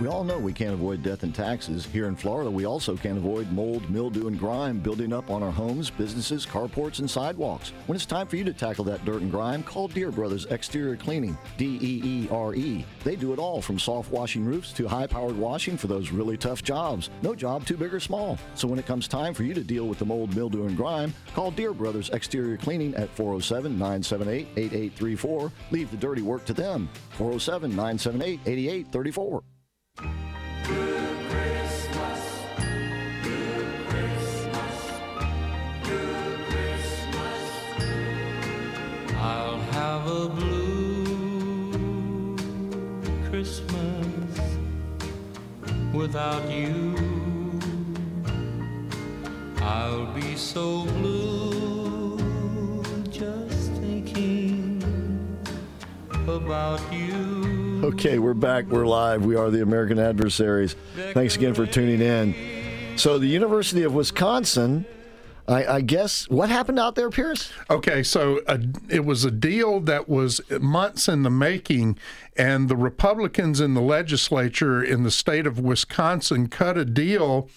We 0.00 0.08
all 0.08 0.24
know 0.24 0.38
we 0.38 0.52
can't 0.52 0.72
avoid 0.72 1.02
death 1.02 1.22
and 1.22 1.34
taxes. 1.34 1.86
Here 1.86 2.08
in 2.08 2.16
Florida, 2.16 2.50
we 2.50 2.64
also 2.64 2.96
can't 2.96 3.18
avoid 3.18 3.52
mold, 3.52 3.88
mildew, 3.90 4.26
and 4.26 4.38
grime 4.38 4.78
building 4.78 5.12
up 5.12 5.30
on 5.30 5.42
our 5.42 5.50
homes, 5.52 5.90
businesses, 5.90 6.46
carports, 6.46 6.98
and 6.98 7.08
sidewalks. 7.08 7.72
When 7.86 7.94
it's 7.94 8.06
time 8.06 8.26
for 8.26 8.36
you 8.36 8.44
to 8.44 8.52
tackle 8.52 8.84
that 8.86 9.04
dirt 9.04 9.22
and 9.22 9.30
grime, 9.30 9.62
call 9.62 9.88
Deere 9.88 10.10
Brothers 10.10 10.46
Exterior 10.46 10.96
Cleaning, 10.96 11.36
D 11.56 11.78
E 11.80 12.00
E 12.04 12.28
R 12.30 12.54
E. 12.54 12.84
They 13.04 13.16
do 13.16 13.32
it 13.32 13.38
all 13.38 13.60
from 13.60 13.78
soft 13.78 14.10
washing 14.10 14.44
roofs 14.44 14.72
to 14.72 14.88
high 14.88 15.06
powered 15.06 15.36
washing 15.36 15.76
for 15.76 15.86
those 15.86 16.10
really 16.10 16.36
tough 16.36 16.62
jobs. 16.62 17.10
No 17.22 17.34
job 17.34 17.66
too 17.66 17.76
big 17.76 17.94
or 17.94 18.00
small. 18.00 18.38
So 18.54 18.66
when 18.66 18.78
it 18.78 18.86
comes 18.86 19.06
time 19.06 19.34
for 19.34 19.44
you 19.44 19.54
to 19.54 19.62
deal 19.62 19.86
with 19.86 19.98
the 19.98 20.06
mold, 20.06 20.34
mildew, 20.34 20.66
and 20.66 20.76
grime, 20.76 21.14
call 21.34 21.50
Deere 21.50 21.74
Brothers 21.74 22.10
Exterior 22.10 22.56
Cleaning 22.56 22.94
at 22.94 23.10
407 23.10 23.72
978 23.72 24.48
8834. 24.56 25.52
Leave 25.70 25.90
the 25.90 25.96
dirty 25.96 26.22
work 26.22 26.44
to 26.46 26.54
them. 26.54 26.88
407 27.10 27.70
978 27.70 28.40
8834. 28.46 29.42
I'll 39.24 39.60
have 39.70 40.08
a 40.08 40.28
blue 40.28 42.36
Christmas 43.30 44.40
without 45.94 46.50
you. 46.50 46.96
I'll 49.60 50.12
be 50.12 50.34
so 50.36 50.86
blue 50.86 52.18
just 53.10 53.70
thinking 53.74 54.82
about 56.26 56.80
you. 56.92 57.61
Okay, 57.92 58.20
we're 58.20 58.32
back. 58.32 58.66
We're 58.66 58.86
live. 58.86 59.24
We 59.24 59.34
are 59.34 59.50
the 59.50 59.60
American 59.60 59.98
Adversaries. 59.98 60.76
Thanks 61.14 61.34
again 61.34 61.52
for 61.52 61.66
tuning 61.66 62.00
in. 62.00 62.96
So, 62.96 63.18
the 63.18 63.26
University 63.26 63.82
of 63.82 63.92
Wisconsin, 63.92 64.86
I, 65.48 65.66
I 65.66 65.80
guess, 65.80 66.30
what 66.30 66.48
happened 66.48 66.78
out 66.78 66.94
there, 66.94 67.10
Pierce? 67.10 67.52
Okay, 67.68 68.04
so 68.04 68.40
uh, 68.46 68.58
it 68.88 69.04
was 69.04 69.24
a 69.24 69.32
deal 69.32 69.80
that 69.80 70.08
was 70.08 70.40
months 70.60 71.08
in 71.08 71.24
the 71.24 71.30
making, 71.30 71.98
and 72.36 72.68
the 72.68 72.76
Republicans 72.76 73.60
in 73.60 73.74
the 73.74 73.82
legislature 73.82 74.80
in 74.80 75.02
the 75.02 75.10
state 75.10 75.44
of 75.44 75.58
Wisconsin 75.58 76.46
cut 76.46 76.78
a 76.78 76.84
deal 76.84 77.50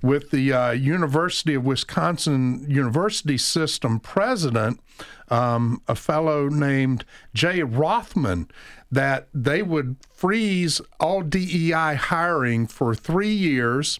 with 0.00 0.30
the 0.30 0.52
uh, 0.52 0.70
University 0.70 1.54
of 1.54 1.64
Wisconsin 1.64 2.64
University 2.68 3.36
System 3.36 3.98
president, 3.98 4.78
um, 5.32 5.80
a 5.88 5.94
fellow 5.94 6.50
named 6.50 7.06
Jay 7.32 7.62
Rothman, 7.62 8.48
that 8.90 9.28
they 9.32 9.62
would 9.62 9.96
freeze 10.12 10.82
all 11.00 11.22
DEI 11.22 11.94
hiring 11.94 12.66
for 12.66 12.94
three 12.94 13.32
years 13.32 13.98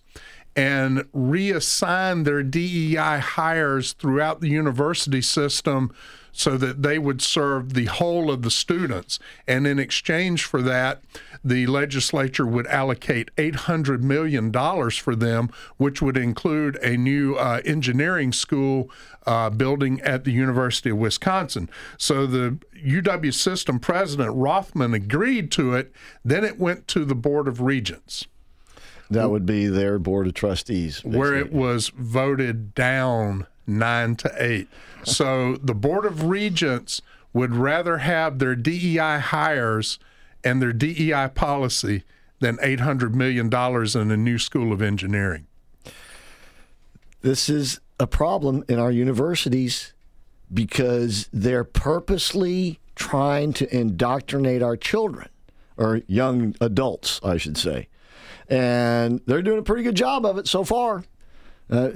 and 0.55 0.99
reassign 1.14 2.24
their 2.24 2.43
DEI 2.43 3.18
hires 3.18 3.95
throughout 3.95 4.43
the 4.43 4.51
university 4.51 5.22
system 5.22 5.91
so 6.33 6.57
that 6.57 6.83
they 6.83 6.99
would 6.99 7.20
serve 7.20 7.74
the 7.74 7.85
whole 7.85 8.30
of 8.30 8.43
the 8.43 8.51
students. 8.51 9.18
And 9.47 9.66
in 9.66 9.78
exchange 9.78 10.45
for 10.45 10.62
that, 10.62 11.03
the 11.45 11.66
legislature 11.66 12.47
would 12.47 12.66
allocate 12.66 13.35
$800 13.37 14.01
million 14.01 14.51
for 14.91 15.14
them, 15.14 15.51
which 15.76 16.01
would 16.01 16.16
include 16.16 16.76
a 16.76 16.97
new 16.97 17.35
uh, 17.35 17.61
engineering 17.64 18.33
school 18.33 18.91
uh, 19.26 19.51
building 19.51 20.01
at 20.01 20.24
the 20.24 20.33
University 20.33 20.91
of 20.91 20.97
Wisconsin. 20.97 21.68
So 21.99 22.26
the 22.26 22.59
UW 22.85 23.33
system 23.33 23.78
president 23.78 24.35
Rothman 24.35 24.95
agreed 24.95 25.51
to 25.53 25.74
it. 25.74 25.93
Then 26.24 26.45
it 26.45 26.59
went 26.59 26.89
to 26.89 27.05
the 27.05 27.14
Board 27.14 27.47
of 27.47 27.61
Regents. 27.61 28.26
That 29.11 29.30
would 29.30 29.45
be 29.45 29.66
their 29.66 29.99
board 29.99 30.26
of 30.26 30.33
trustees. 30.33 31.03
Basically. 31.03 31.18
Where 31.18 31.35
it 31.35 31.53
was 31.53 31.89
voted 31.91 32.74
down 32.74 33.47
nine 33.67 34.17
to 34.17 34.33
eight. 34.39 34.69
So 35.05 35.57
the 35.57 35.75
Board 35.75 36.05
of 36.05 36.25
Regents 36.25 37.03
would 37.33 37.55
rather 37.55 37.99
have 37.99 38.39
their 38.39 38.55
DEI 38.55 39.19
hires 39.19 39.99
and 40.45 40.61
their 40.61 40.73
DEI 40.73 41.29
policy 41.35 42.05
than 42.41 42.57
$800 42.59 43.15
million 43.15 43.47
in 43.47 44.11
a 44.11 44.17
new 44.17 44.39
school 44.39 44.73
of 44.73 44.83
engineering. 44.83 45.47
This 47.23 47.49
is 47.49 47.81
a 48.01 48.07
problem 48.07 48.65
in 48.69 48.79
our 48.79 48.91
universities 48.91 49.93
because 50.53 51.29
they're 51.33 51.65
purposely 51.65 52.81
trying 52.97 53.53
to 53.55 53.75
indoctrinate 53.75 54.63
our 54.63 54.77
children, 54.77 55.29
or 55.77 56.03
young 56.09 56.55
adults, 56.61 57.21
I 57.23 57.39
should 57.39 57.57
say 57.57 57.89
and 58.53 59.23
they're 59.27 59.43
doing 59.43 59.59
a 59.59 59.63
pretty 59.63 59.83
good 59.83 59.95
job 59.95 60.27
of 60.27 60.37
it 60.37 60.47
so 60.47 60.63
far. 60.63 61.05
Uh, 61.73 61.91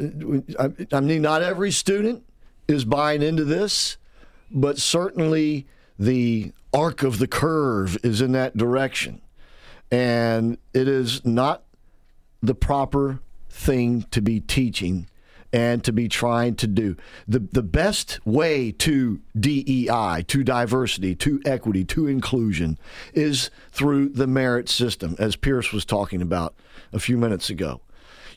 I, 0.93 1.01
mean, 1.01 1.21
not 1.21 1.43
every 1.43 1.71
student 1.71 2.25
is 2.67 2.87
buying 2.87 3.21
into 3.21 3.45
this, 3.45 3.99
but 4.51 4.79
certainly 4.79 5.67
the 5.99 6.53
arc 6.73 7.03
of 7.03 7.19
the 7.19 7.27
curve 7.27 7.99
is 8.03 8.23
in 8.23 8.33
that 8.33 8.57
direction. 8.57 9.21
And 9.91 10.57
it 10.73 10.89
is 10.89 11.25
not 11.27 11.63
the 12.43 12.55
proper 12.55 13.21
thing 13.51 14.07
to 14.11 14.23
be 14.23 14.41
teaching 14.41 15.09
and 15.53 15.85
to 15.85 15.93
be 15.93 16.09
trying 16.09 16.55
to 16.57 16.67
do. 16.67 16.97
The, 17.29 17.39
the 17.39 17.63
best 17.63 18.25
way 18.27 18.73
to 18.73 19.21
DEI, 19.39 20.25
to 20.27 20.43
diversity, 20.43 21.15
to 21.17 21.41
equity, 21.45 21.85
to 21.85 22.07
inclusion 22.09 22.79
is 23.15 23.51
through 23.73 24.09
the 24.11 24.27
merit 24.27 24.69
system, 24.69 25.17
as 25.19 25.37
Pierce 25.37 25.73
was 25.73 25.85
talking 25.85 26.21
about 26.21 26.55
a 26.93 26.99
few 26.99 27.17
minutes 27.17 27.49
ago. 27.51 27.81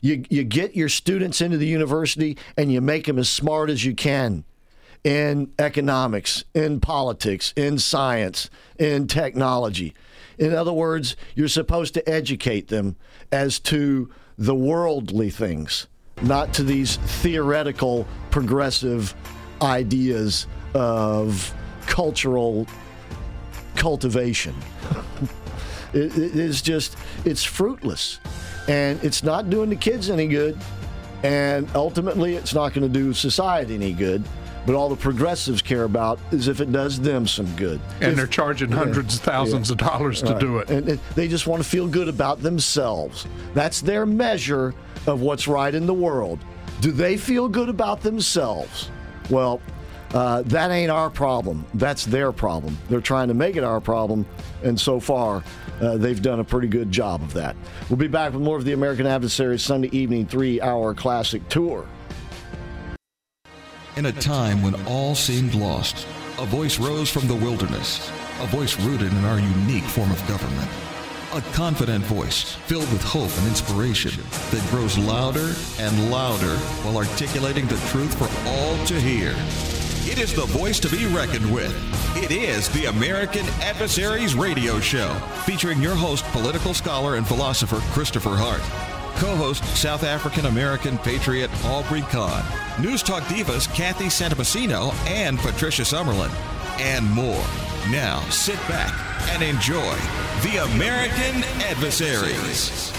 You, 0.00 0.24
you 0.30 0.44
get 0.44 0.74
your 0.74 0.88
students 0.88 1.40
into 1.40 1.56
the 1.56 1.66
university 1.66 2.38
and 2.56 2.72
you 2.72 2.80
make 2.80 3.06
them 3.06 3.18
as 3.18 3.28
smart 3.28 3.70
as 3.70 3.84
you 3.84 3.94
can 3.94 4.44
in 5.04 5.52
economics, 5.58 6.44
in 6.54 6.80
politics, 6.80 7.52
in 7.56 7.78
science, 7.78 8.50
in 8.78 9.06
technology. 9.06 9.94
In 10.38 10.54
other 10.54 10.72
words, 10.72 11.16
you're 11.34 11.48
supposed 11.48 11.94
to 11.94 12.08
educate 12.08 12.68
them 12.68 12.96
as 13.30 13.58
to 13.60 14.10
the 14.38 14.54
worldly 14.54 15.30
things 15.30 15.86
not 16.22 16.52
to 16.54 16.62
these 16.62 16.96
theoretical 16.96 18.06
progressive 18.30 19.14
ideas 19.62 20.46
of 20.74 21.54
cultural 21.86 22.66
cultivation. 23.74 24.54
it, 25.92 26.16
it 26.16 26.36
is 26.36 26.62
just, 26.62 26.96
it's 27.24 27.44
fruitless. 27.44 28.20
And 28.68 29.02
it's 29.02 29.22
not 29.22 29.50
doing 29.50 29.70
the 29.70 29.76
kids 29.76 30.10
any 30.10 30.26
good. 30.26 30.58
And 31.22 31.68
ultimately, 31.74 32.36
it's 32.36 32.54
not 32.54 32.72
going 32.72 32.90
to 32.90 32.92
do 32.92 33.12
society 33.12 33.74
any 33.74 33.92
good. 33.92 34.24
But 34.66 34.74
all 34.74 34.88
the 34.90 34.96
progressives 34.96 35.62
care 35.62 35.84
about 35.84 36.18
is 36.32 36.46
if 36.46 36.60
it 36.60 36.70
does 36.70 37.00
them 37.00 37.26
some 37.26 37.54
good. 37.56 37.80
And 38.00 38.10
if, 38.10 38.16
they're 38.16 38.26
charging 38.26 38.70
hundreds 38.70 39.14
yeah, 39.14 39.20
of 39.20 39.24
thousands 39.24 39.70
yeah, 39.70 39.74
of 39.74 39.78
dollars 39.78 40.20
to 40.22 40.32
right. 40.32 40.40
do 40.40 40.58
it. 40.58 40.70
And, 40.70 40.88
and 40.88 41.00
they 41.14 41.28
just 41.28 41.46
want 41.46 41.62
to 41.62 41.68
feel 41.68 41.88
good 41.88 42.08
about 42.08 42.42
themselves. 42.42 43.26
That's 43.54 43.80
their 43.80 44.04
measure 44.04 44.74
of 45.06 45.22
what's 45.22 45.48
right 45.48 45.74
in 45.74 45.86
the 45.86 45.94
world. 45.94 46.40
Do 46.80 46.92
they 46.92 47.16
feel 47.16 47.48
good 47.48 47.70
about 47.70 48.02
themselves? 48.02 48.90
Well, 49.30 49.60
uh, 50.12 50.42
that 50.42 50.70
ain't 50.70 50.90
our 50.90 51.08
problem. 51.08 51.64
That's 51.74 52.04
their 52.04 52.32
problem. 52.32 52.76
They're 52.88 53.00
trying 53.00 53.28
to 53.28 53.34
make 53.34 53.56
it 53.56 53.64
our 53.64 53.80
problem, 53.80 54.26
and 54.62 54.78
so 54.78 54.98
far, 54.98 55.44
uh, 55.80 55.96
they've 55.96 56.20
done 56.20 56.40
a 56.40 56.44
pretty 56.44 56.68
good 56.68 56.90
job 56.90 57.22
of 57.22 57.32
that. 57.34 57.56
We'll 57.88 57.96
be 57.96 58.08
back 58.08 58.32
with 58.32 58.42
more 58.42 58.56
of 58.56 58.64
the 58.64 58.72
American 58.72 59.06
Adversaries 59.06 59.62
Sunday 59.62 59.88
evening 59.92 60.26
three 60.26 60.60
hour 60.60 60.94
classic 60.94 61.48
tour. 61.48 61.86
In 63.96 64.06
a 64.06 64.12
time 64.12 64.62
when 64.62 64.74
all 64.86 65.14
seemed 65.14 65.54
lost, 65.54 66.06
a 66.38 66.46
voice 66.46 66.78
rose 66.78 67.10
from 67.10 67.26
the 67.26 67.34
wilderness, 67.34 68.10
a 68.40 68.46
voice 68.46 68.78
rooted 68.80 69.12
in 69.12 69.24
our 69.24 69.38
unique 69.38 69.84
form 69.84 70.10
of 70.10 70.26
government. 70.28 70.70
A 71.34 71.40
confident 71.52 72.04
voice 72.04 72.54
filled 72.66 72.90
with 72.92 73.04
hope 73.04 73.30
and 73.38 73.46
inspiration 73.46 74.12
that 74.50 74.66
grows 74.70 74.98
louder 74.98 75.54
and 75.78 76.10
louder 76.10 76.56
while 76.82 76.96
articulating 76.96 77.66
the 77.66 77.76
truth 77.88 78.16
for 78.16 78.28
all 78.48 78.86
to 78.86 79.00
hear. 79.00 79.34
It 80.04 80.18
is 80.18 80.34
the 80.34 80.46
voice 80.46 80.80
to 80.80 80.88
be 80.88 81.06
reckoned 81.06 81.52
with. 81.52 81.74
It 82.16 82.30
is 82.30 82.68
the 82.70 82.86
American 82.86 83.44
Adversaries 83.60 84.34
Radio 84.34 84.80
Show, 84.80 85.12
featuring 85.44 85.82
your 85.82 85.94
host, 85.94 86.24
political 86.32 86.72
scholar 86.72 87.16
and 87.16 87.26
philosopher 87.26 87.80
Christopher 87.92 88.34
Hart. 88.34 88.62
Co 89.20 89.36
host, 89.36 89.62
South 89.76 90.02
African 90.02 90.46
American 90.46 90.96
patriot 90.98 91.50
Aubrey 91.66 92.00
Kahn. 92.02 92.42
News 92.80 93.02
Talk 93.02 93.24
divas 93.24 93.72
Kathy 93.74 94.06
Santamassino 94.06 94.94
and 95.06 95.38
Patricia 95.38 95.82
Summerlin. 95.82 96.30
And 96.80 97.08
more. 97.10 97.44
Now 97.90 98.20
sit 98.30 98.58
back 98.68 98.94
and 99.34 99.42
enjoy 99.42 99.96
the 100.42 100.64
American 100.64 101.44
Adversaries. 101.62 102.90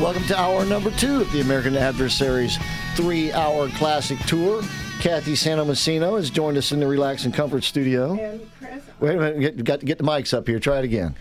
Welcome 0.00 0.24
to 0.24 0.38
hour 0.38 0.66
number 0.66 0.90
two 0.90 1.20
of 1.20 1.32
the 1.32 1.40
American 1.40 1.76
Adversaries 1.76 2.58
three 2.94 3.32
hour 3.32 3.68
classic 3.70 4.18
tour. 4.20 4.62
Kathy 5.00 5.32
Santomassino 5.32 6.16
has 6.16 6.30
joined 6.30 6.58
us 6.58 6.72
in 6.72 6.80
the 6.80 6.86
Relax 6.86 7.24
and 7.24 7.32
Comfort 7.32 7.64
studio. 7.64 8.40
chris 8.58 8.82
Wait 9.00 9.14
a 9.14 9.18
minute, 9.18 9.40
get, 9.40 9.64
got 9.64 9.80
to 9.80 9.86
get 9.86 9.98
the 9.98 10.04
mics 10.04 10.34
up 10.34 10.46
here. 10.46 10.58
Try 10.58 10.80
it 10.80 10.84
again. 10.84 11.14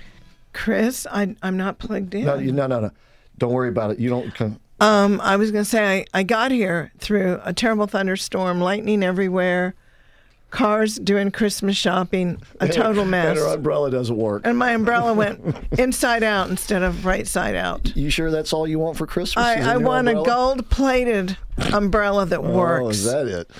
Chris, 0.53 1.07
I, 1.09 1.35
I'm 1.41 1.55
not 1.55 1.77
plugged 1.77 2.13
in. 2.15 2.25
No, 2.25 2.37
no, 2.37 2.67
no, 2.67 2.79
no. 2.81 2.91
Don't 3.37 3.53
worry 3.53 3.69
about 3.69 3.91
it. 3.91 3.99
You 3.99 4.09
don't 4.09 4.33
come. 4.33 4.59
Um, 4.79 5.21
I 5.21 5.37
was 5.37 5.51
going 5.51 5.63
to 5.63 5.69
say 5.69 6.05
I, 6.13 6.19
I 6.19 6.23
got 6.23 6.51
here 6.51 6.91
through 6.97 7.39
a 7.43 7.53
terrible 7.53 7.87
thunderstorm, 7.87 8.59
lightning 8.59 9.03
everywhere, 9.03 9.75
cars 10.53 10.95
doing 10.95 11.31
Christmas 11.31 11.75
shopping, 11.75 12.41
a 12.61 12.67
total 12.69 13.03
mess. 13.03 13.37
And 13.37 13.39
her 13.39 13.55
umbrella 13.55 13.91
doesn't 13.91 14.15
work. 14.15 14.43
And 14.45 14.57
my 14.57 14.71
umbrella 14.71 15.13
went 15.13 15.41
inside 15.77 16.23
out 16.23 16.49
instead 16.49 16.83
of 16.83 17.05
right 17.05 17.27
side 17.27 17.55
out. 17.55 17.93
You 17.95 18.09
sure 18.09 18.31
that's 18.31 18.53
all 18.53 18.67
you 18.67 18.79
want 18.79 18.97
for 18.97 19.05
Christmas? 19.07 19.43
I, 19.43 19.73
I, 19.73 19.77
want 19.77 20.07
a 20.07 20.13
gold 20.13 20.69
plated 20.69 21.37
umbrella 21.73 22.25
that 22.27 22.43
works. 22.43 22.83
Oh, 22.85 22.89
is 22.89 23.03
that 23.05 23.27
it? 23.27 23.51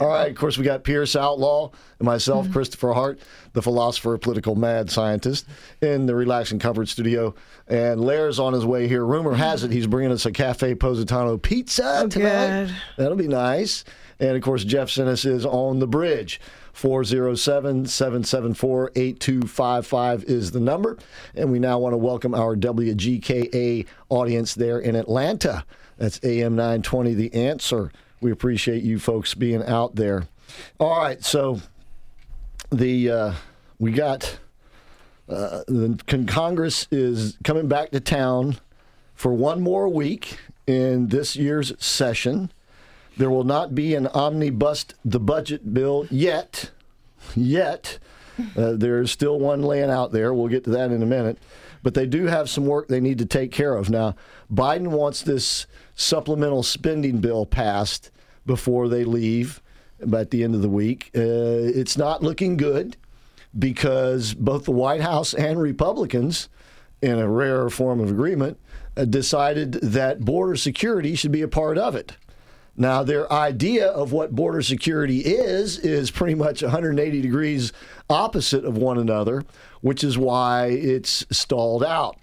All 0.00 0.08
right. 0.08 0.30
Of 0.30 0.36
course, 0.36 0.58
we 0.58 0.64
got 0.64 0.84
Pierce 0.84 1.16
Outlaw 1.16 1.70
and 1.70 1.72
Mm-hmm. 1.72 2.06
myself, 2.06 2.50
Christopher 2.50 2.92
Hart, 2.92 3.20
the 3.52 3.62
philosopher, 3.62 4.18
political 4.18 4.56
mad 4.56 4.90
scientist, 4.90 5.46
in 5.80 6.06
the 6.06 6.14
Relax 6.14 6.50
and 6.50 6.60
Comfort 6.60 6.88
studio. 6.88 7.34
And 7.68 8.00
Lair's 8.00 8.38
on 8.38 8.52
his 8.52 8.66
way 8.66 8.88
here. 8.88 9.04
Rumor 9.06 9.34
has 9.34 9.62
it 9.64 9.70
he's 9.70 9.86
bringing 9.86 10.10
us 10.12 10.26
a 10.26 10.32
Cafe 10.32 10.74
Positano 10.74 11.38
pizza 11.38 12.00
Oh, 12.04 12.08
tonight. 12.08 12.66
good. 12.66 12.74
That'll 12.98 13.16
be 13.16 13.28
nice. 13.28 13.84
And 14.20 14.36
of 14.36 14.42
course, 14.42 14.64
Jeff 14.64 14.88
Sinnis 14.88 15.26
is 15.26 15.44
on 15.44 15.78
the 15.78 15.86
bridge. 15.86 16.40
407 16.72 17.86
774 17.86 18.92
8255 18.96 20.24
is 20.24 20.50
the 20.50 20.60
number. 20.60 20.98
And 21.34 21.52
we 21.52 21.58
now 21.58 21.78
want 21.78 21.92
to 21.92 21.98
welcome 21.98 22.34
our 22.34 22.56
WGKA 22.56 23.86
audience 24.08 24.54
there 24.54 24.78
in 24.78 24.96
Atlanta. 24.96 25.64
That's 25.98 26.18
AM 26.24 26.56
920, 26.56 27.14
The 27.14 27.34
Answer. 27.34 27.92
We 28.20 28.32
appreciate 28.32 28.82
you 28.82 28.98
folks 28.98 29.34
being 29.34 29.62
out 29.62 29.94
there. 29.94 30.26
All 30.80 30.98
right, 30.98 31.22
so 31.22 31.60
the 32.70 33.10
uh, 33.10 33.32
we 33.78 33.92
got 33.92 34.38
uh, 35.28 35.62
the 35.66 35.98
con- 36.06 36.26
Congress 36.26 36.86
is 36.90 37.38
coming 37.44 37.68
back 37.68 37.90
to 37.90 38.00
town 38.00 38.56
for 39.14 39.32
one 39.32 39.60
more 39.60 39.88
week 39.88 40.38
in 40.66 41.08
this 41.08 41.36
year's 41.36 41.72
session. 41.82 42.50
There 43.16 43.30
will 43.30 43.44
not 43.44 43.74
be 43.74 43.94
an 43.94 44.06
omnibus 44.08 44.86
the 45.04 45.20
budget 45.20 45.72
bill 45.72 46.06
yet. 46.10 46.70
Yet. 47.34 47.98
Uh, 48.56 48.72
there's 48.72 49.12
still 49.12 49.38
one 49.38 49.62
laying 49.62 49.90
out 49.90 50.12
there. 50.12 50.34
We'll 50.34 50.48
get 50.48 50.64
to 50.64 50.70
that 50.70 50.90
in 50.90 51.02
a 51.02 51.06
minute. 51.06 51.38
But 51.82 51.94
they 51.94 52.06
do 52.06 52.26
have 52.26 52.50
some 52.50 52.66
work 52.66 52.88
they 52.88 53.00
need 53.00 53.18
to 53.18 53.26
take 53.26 53.52
care 53.52 53.76
of. 53.76 53.90
Now, 53.90 54.16
Biden 54.52 54.88
wants 54.88 55.22
this 55.22 55.66
supplemental 55.94 56.62
spending 56.62 57.20
bill 57.20 57.46
passed 57.46 58.10
before 58.46 58.88
they 58.88 59.04
leave 59.04 59.62
at 60.00 60.30
the 60.30 60.42
end 60.42 60.54
of 60.54 60.62
the 60.62 60.68
week. 60.68 61.10
Uh, 61.14 61.20
it's 61.20 61.96
not 61.96 62.22
looking 62.22 62.56
good 62.56 62.96
because 63.56 64.34
both 64.34 64.64
the 64.64 64.72
White 64.72 65.00
House 65.00 65.34
and 65.34 65.60
Republicans, 65.60 66.48
in 67.00 67.18
a 67.18 67.28
rare 67.28 67.70
form 67.70 68.00
of 68.00 68.10
agreement, 68.10 68.58
uh, 68.96 69.04
decided 69.04 69.74
that 69.74 70.24
border 70.24 70.56
security 70.56 71.14
should 71.14 71.32
be 71.32 71.42
a 71.42 71.48
part 71.48 71.78
of 71.78 71.94
it. 71.94 72.16
Now, 72.76 73.04
their 73.04 73.32
idea 73.32 73.86
of 73.86 74.12
what 74.12 74.34
border 74.34 74.60
security 74.62 75.20
is 75.20 75.78
is 75.78 76.10
pretty 76.10 76.34
much 76.34 76.62
180 76.62 77.20
degrees 77.20 77.72
opposite 78.10 78.64
of 78.64 78.76
one 78.76 78.98
another, 78.98 79.44
which 79.80 80.02
is 80.02 80.18
why 80.18 80.66
it's 80.66 81.24
stalled 81.30 81.84
out. 81.84 82.16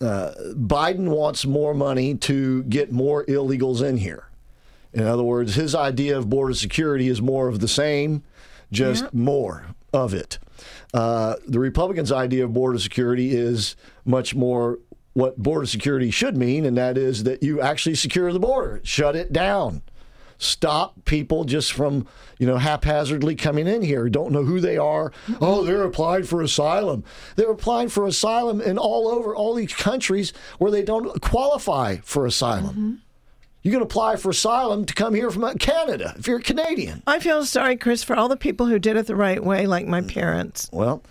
Uh, 0.00 0.32
Biden 0.52 1.08
wants 1.08 1.46
more 1.46 1.72
money 1.72 2.14
to 2.14 2.62
get 2.64 2.92
more 2.92 3.24
illegals 3.24 3.82
in 3.82 3.96
here. 3.96 4.28
In 4.92 5.04
other 5.06 5.22
words, 5.22 5.54
his 5.54 5.74
idea 5.74 6.18
of 6.18 6.28
border 6.28 6.54
security 6.54 7.08
is 7.08 7.22
more 7.22 7.48
of 7.48 7.60
the 7.60 7.68
same, 7.68 8.22
just 8.70 9.12
more 9.14 9.66
of 9.92 10.12
it. 10.12 10.38
Uh, 10.92 11.36
the 11.46 11.58
Republicans' 11.58 12.12
idea 12.12 12.44
of 12.44 12.52
border 12.52 12.78
security 12.78 13.34
is 13.34 13.76
much 14.04 14.34
more 14.34 14.78
what 15.16 15.38
border 15.38 15.64
security 15.64 16.10
should 16.10 16.36
mean, 16.36 16.66
and 16.66 16.76
that 16.76 16.98
is 16.98 17.24
that 17.24 17.42
you 17.42 17.58
actually 17.58 17.94
secure 17.94 18.30
the 18.34 18.38
border, 18.38 18.82
shut 18.84 19.16
it 19.16 19.32
down, 19.32 19.80
stop 20.36 21.06
people 21.06 21.44
just 21.44 21.72
from 21.72 22.06
you 22.38 22.46
know 22.46 22.58
haphazardly 22.58 23.34
coming 23.34 23.66
in 23.66 23.80
here, 23.80 24.10
don't 24.10 24.30
know 24.30 24.44
who 24.44 24.60
they 24.60 24.76
are. 24.76 25.10
Oh, 25.40 25.64
they're 25.64 25.84
applying 25.84 26.24
for 26.24 26.42
asylum. 26.42 27.02
They're 27.34 27.50
applying 27.50 27.88
for 27.88 28.06
asylum 28.06 28.60
in 28.60 28.76
all 28.76 29.08
over 29.08 29.34
all 29.34 29.54
these 29.54 29.72
countries 29.72 30.34
where 30.58 30.70
they 30.70 30.82
don't 30.82 31.18
qualify 31.22 31.96
for 32.02 32.26
asylum. 32.26 32.66
Mm-hmm. 32.66 32.94
You 33.62 33.72
can 33.72 33.80
apply 33.80 34.16
for 34.16 34.28
asylum 34.28 34.84
to 34.84 34.92
come 34.92 35.14
here 35.14 35.30
from 35.30 35.44
uh, 35.44 35.54
Canada 35.54 36.14
if 36.18 36.26
you're 36.26 36.40
a 36.40 36.42
Canadian. 36.42 37.02
I 37.06 37.20
feel 37.20 37.42
sorry, 37.46 37.78
Chris, 37.78 38.04
for 38.04 38.14
all 38.14 38.28
the 38.28 38.36
people 38.36 38.66
who 38.66 38.78
did 38.78 38.98
it 38.98 39.06
the 39.06 39.16
right 39.16 39.42
way, 39.42 39.66
like 39.66 39.86
my 39.86 40.02
mm. 40.02 40.12
parents. 40.12 40.68
Well, 40.70 41.02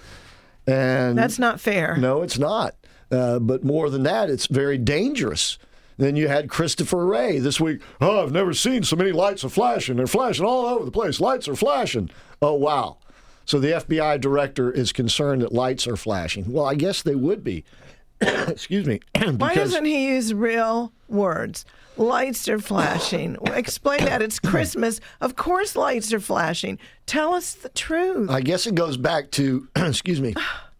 and 0.67 1.17
That's 1.17 1.39
not 1.39 1.59
fair. 1.59 1.97
No, 1.97 2.21
it's 2.21 2.37
not. 2.37 2.75
Uh, 3.11 3.39
but 3.39 3.63
more 3.63 3.89
than 3.89 4.03
that, 4.03 4.29
it's 4.29 4.47
very 4.47 4.77
dangerous. 4.77 5.57
Then 5.97 6.15
you 6.15 6.27
had 6.27 6.49
Christopher 6.49 7.05
Wray 7.05 7.39
this 7.39 7.59
week. 7.59 7.81
Oh, 8.01 8.23
I've 8.23 8.31
never 8.31 8.53
seen 8.53 8.83
so 8.83 8.95
many 8.95 9.11
lights 9.11 9.43
are 9.45 9.49
flashing. 9.49 9.95
They're 9.95 10.07
flashing 10.07 10.45
all 10.45 10.65
over 10.65 10.83
the 10.83 10.91
place. 10.91 11.19
Lights 11.19 11.47
are 11.47 11.55
flashing. 11.55 12.09
Oh, 12.41 12.53
wow. 12.53 12.97
So 13.45 13.59
the 13.59 13.69
FBI 13.69 14.19
director 14.19 14.71
is 14.71 14.91
concerned 14.91 15.41
that 15.41 15.53
lights 15.53 15.87
are 15.87 15.95
flashing. 15.95 16.51
Well, 16.51 16.65
I 16.65 16.75
guess 16.75 17.01
they 17.01 17.15
would 17.15 17.43
be. 17.43 17.63
Excuse 18.21 18.85
me. 18.85 18.99
Why 19.37 19.53
doesn't 19.53 19.85
he 19.85 20.07
use 20.07 20.33
real 20.33 20.91
words? 21.07 21.65
Lights 21.97 22.49
are 22.49 22.59
flashing. 22.59 23.37
Explain 23.45 24.03
that. 24.05 24.21
It's 24.21 24.39
Christmas. 24.39 24.99
Of 25.21 25.35
course, 25.35 25.75
lights 25.75 26.11
are 26.11 26.19
flashing. 26.19 26.77
Tell 27.05 27.33
us 27.33 27.53
the 27.53 27.69
truth. 27.69 28.29
I 28.29 28.41
guess 28.41 28.67
it 28.67 28.75
goes 28.75 28.97
back 28.97 29.31
to, 29.31 29.67
excuse 29.75 30.19
me, 30.19 30.33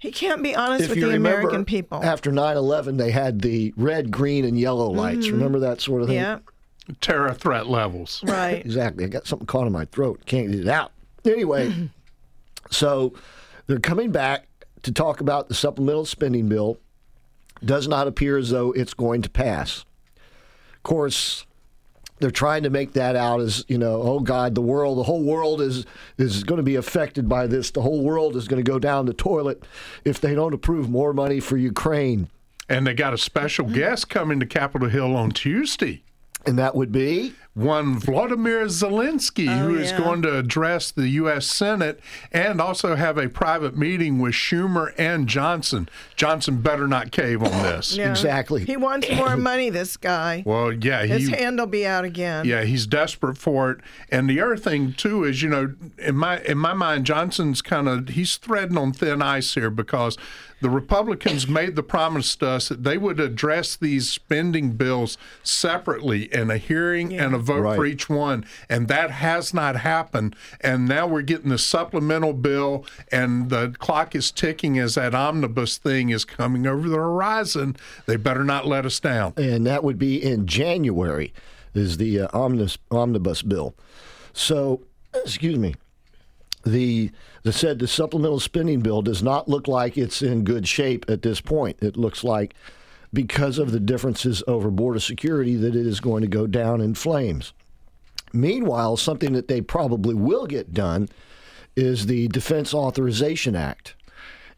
He 0.00 0.10
can't 0.10 0.42
be 0.42 0.54
honest 0.56 0.84
if 0.84 0.88
with 0.90 0.98
you 0.98 1.04
the 1.06 1.12
remember, 1.12 1.40
American 1.40 1.64
people. 1.64 2.02
after 2.02 2.32
9 2.32 2.56
11, 2.56 2.96
they 2.96 3.10
had 3.10 3.42
the 3.42 3.72
red, 3.76 4.10
green, 4.10 4.44
and 4.44 4.58
yellow 4.58 4.90
lights. 4.90 5.26
Mhm. 5.26 5.32
Remember 5.32 5.58
that 5.60 5.80
sort 5.80 6.02
of 6.02 6.08
thing? 6.08 6.16
Yeah. 6.16 6.38
Terror 7.00 7.32
threat 7.34 7.66
levels. 7.68 8.22
Right. 8.26 8.64
exactly. 8.64 9.04
I 9.04 9.08
got 9.08 9.26
something 9.26 9.46
caught 9.46 9.66
in 9.66 9.72
my 9.72 9.84
throat. 9.84 10.22
Can't 10.26 10.50
get 10.50 10.60
it 10.60 10.68
out. 10.68 10.92
Anyway, 11.24 11.90
so 12.70 13.12
they're 13.66 13.78
coming 13.78 14.10
back 14.10 14.46
to 14.82 14.90
talk 14.92 15.20
about 15.20 15.48
the 15.48 15.54
supplemental 15.54 16.06
spending 16.06 16.48
bill. 16.48 16.78
Does 17.62 17.86
not 17.86 18.08
appear 18.08 18.38
as 18.38 18.48
though 18.50 18.72
it's 18.72 18.94
going 18.94 19.20
to 19.22 19.28
pass. 19.30 19.84
Of 20.76 20.82
course, 20.82 21.44
they're 22.20 22.30
trying 22.30 22.62
to 22.62 22.70
make 22.70 22.92
that 22.92 23.16
out 23.16 23.40
as 23.40 23.64
you 23.66 23.78
know, 23.78 24.00
oh 24.02 24.20
God, 24.20 24.54
the 24.54 24.60
world, 24.60 24.98
the 24.98 25.02
whole 25.02 25.22
world 25.22 25.60
is 25.60 25.86
is 26.18 26.44
going 26.44 26.58
to 26.58 26.62
be 26.62 26.76
affected 26.76 27.28
by 27.28 27.46
this. 27.46 27.70
The 27.70 27.82
whole 27.82 28.04
world 28.04 28.36
is 28.36 28.46
going 28.46 28.62
to 28.62 28.70
go 28.70 28.78
down 28.78 29.06
the 29.06 29.14
toilet 29.14 29.64
if 30.04 30.20
they 30.20 30.34
don't 30.34 30.54
approve 30.54 30.88
more 30.88 31.12
money 31.12 31.40
for 31.40 31.56
Ukraine. 31.56 32.28
And 32.68 32.86
they 32.86 32.94
got 32.94 33.12
a 33.12 33.18
special 33.18 33.66
guest 33.66 34.08
coming 34.08 34.38
to 34.38 34.46
Capitol 34.46 34.88
Hill 34.88 35.16
on 35.16 35.32
Tuesday. 35.32 36.04
And 36.46 36.58
that 36.58 36.74
would 36.74 36.90
be? 36.90 37.34
One 37.54 37.98
Vladimir 37.98 38.66
Zelensky, 38.66 39.48
oh, 39.48 39.68
who 39.68 39.76
is 39.76 39.90
yeah. 39.90 39.98
going 39.98 40.22
to 40.22 40.38
address 40.38 40.90
the 40.90 41.08
U.S. 41.08 41.46
Senate 41.46 42.00
and 42.32 42.60
also 42.60 42.94
have 42.94 43.18
a 43.18 43.28
private 43.28 43.76
meeting 43.76 44.20
with 44.20 44.34
Schumer 44.34 44.94
and 44.96 45.26
Johnson. 45.26 45.88
Johnson 46.14 46.62
better 46.62 46.86
not 46.86 47.10
cave 47.10 47.42
on 47.42 47.50
this. 47.62 47.96
Yeah. 48.00 48.14
He 48.64 48.76
wants 48.76 49.10
more 49.14 49.36
money, 49.36 49.68
this 49.68 49.96
guy. 49.96 50.42
Well, 50.46 50.72
yeah, 50.72 51.04
His 51.04 51.28
he 51.28 51.34
hand 51.34 51.58
will 51.58 51.66
be 51.66 51.86
out 51.86 52.04
again. 52.04 52.46
Yeah, 52.46 52.62
he's 52.62 52.86
desperate 52.86 53.36
for 53.36 53.70
it. 53.72 53.80
And 54.10 54.28
the 54.28 54.40
other 54.40 54.56
thing 54.56 54.94
too 54.94 55.24
is, 55.24 55.42
you 55.42 55.48
know, 55.48 55.74
in 55.98 56.16
my 56.16 56.40
in 56.40 56.56
my 56.56 56.72
mind, 56.72 57.04
Johnson's 57.04 57.60
kind 57.60 57.88
of 57.88 58.08
he's 58.08 58.36
threading 58.36 58.78
on 58.78 58.92
thin 58.92 59.20
ice 59.20 59.54
here 59.54 59.70
because 59.70 60.16
the 60.60 60.70
Republicans 60.70 61.48
made 61.48 61.76
the 61.76 61.82
promise 61.82 62.36
to 62.36 62.48
us 62.48 62.68
that 62.68 62.84
they 62.84 62.98
would 62.98 63.18
address 63.18 63.76
these 63.76 64.10
spending 64.10 64.72
bills 64.72 65.16
separately 65.42 66.32
in 66.32 66.50
a 66.50 66.58
hearing 66.58 67.16
and 67.16 67.34
a 67.34 67.38
vote 67.38 67.76
for 67.76 67.86
each 67.86 68.08
one, 68.08 68.44
and 68.68 68.88
that 68.88 69.10
has 69.10 69.54
not 69.54 69.76
happened. 69.76 70.36
And 70.60 70.86
now 70.86 71.06
we're 71.06 71.22
getting 71.22 71.50
the 71.50 71.58
supplemental 71.58 72.32
bill, 72.32 72.84
and 73.10 73.50
the 73.50 73.74
clock 73.78 74.14
is 74.14 74.30
ticking 74.30 74.78
as 74.78 74.94
that 74.96 75.14
omnibus 75.14 75.78
thing 75.78 76.10
is 76.10 76.24
coming 76.24 76.66
over 76.66 76.88
the 76.88 76.96
horizon. 76.96 77.76
They 78.06 78.16
better 78.16 78.44
not 78.44 78.66
let 78.66 78.84
us 78.84 79.00
down. 79.00 79.34
and 79.36 79.66
that 79.66 79.82
would 79.82 79.98
be 79.98 80.22
in 80.22 80.46
January, 80.46 81.32
is 81.74 81.96
the 81.96 82.20
uh, 82.20 82.28
omnibus, 82.32 82.78
omnibus 82.90 83.42
bill. 83.42 83.74
So, 84.32 84.82
excuse 85.14 85.58
me, 85.58 85.74
the 86.64 87.10
the 87.42 87.52
said 87.52 87.78
the 87.78 87.88
supplemental 87.88 88.40
spending 88.40 88.80
bill 88.80 89.02
does 89.02 89.22
not 89.22 89.48
look 89.48 89.66
like 89.66 89.96
it's 89.96 90.22
in 90.22 90.44
good 90.44 90.68
shape 90.68 91.06
at 91.08 91.22
this 91.22 91.40
point. 91.40 91.78
It 91.80 91.96
looks 91.96 92.22
like 92.22 92.54
because 93.12 93.58
of 93.58 93.72
the 93.72 93.80
differences 93.80 94.42
over 94.46 94.70
border 94.70 95.00
security 95.00 95.56
that 95.56 95.74
it 95.74 95.86
is 95.86 96.00
going 96.00 96.22
to 96.22 96.28
go 96.28 96.46
down 96.46 96.80
in 96.80 96.94
flames. 96.94 97.52
Meanwhile, 98.32 98.96
something 98.96 99.32
that 99.32 99.48
they 99.48 99.60
probably 99.60 100.14
will 100.14 100.46
get 100.46 100.72
done 100.72 101.08
is 101.74 102.06
the 102.06 102.28
Defense 102.28 102.72
Authorization 102.72 103.56
Act. 103.56 103.94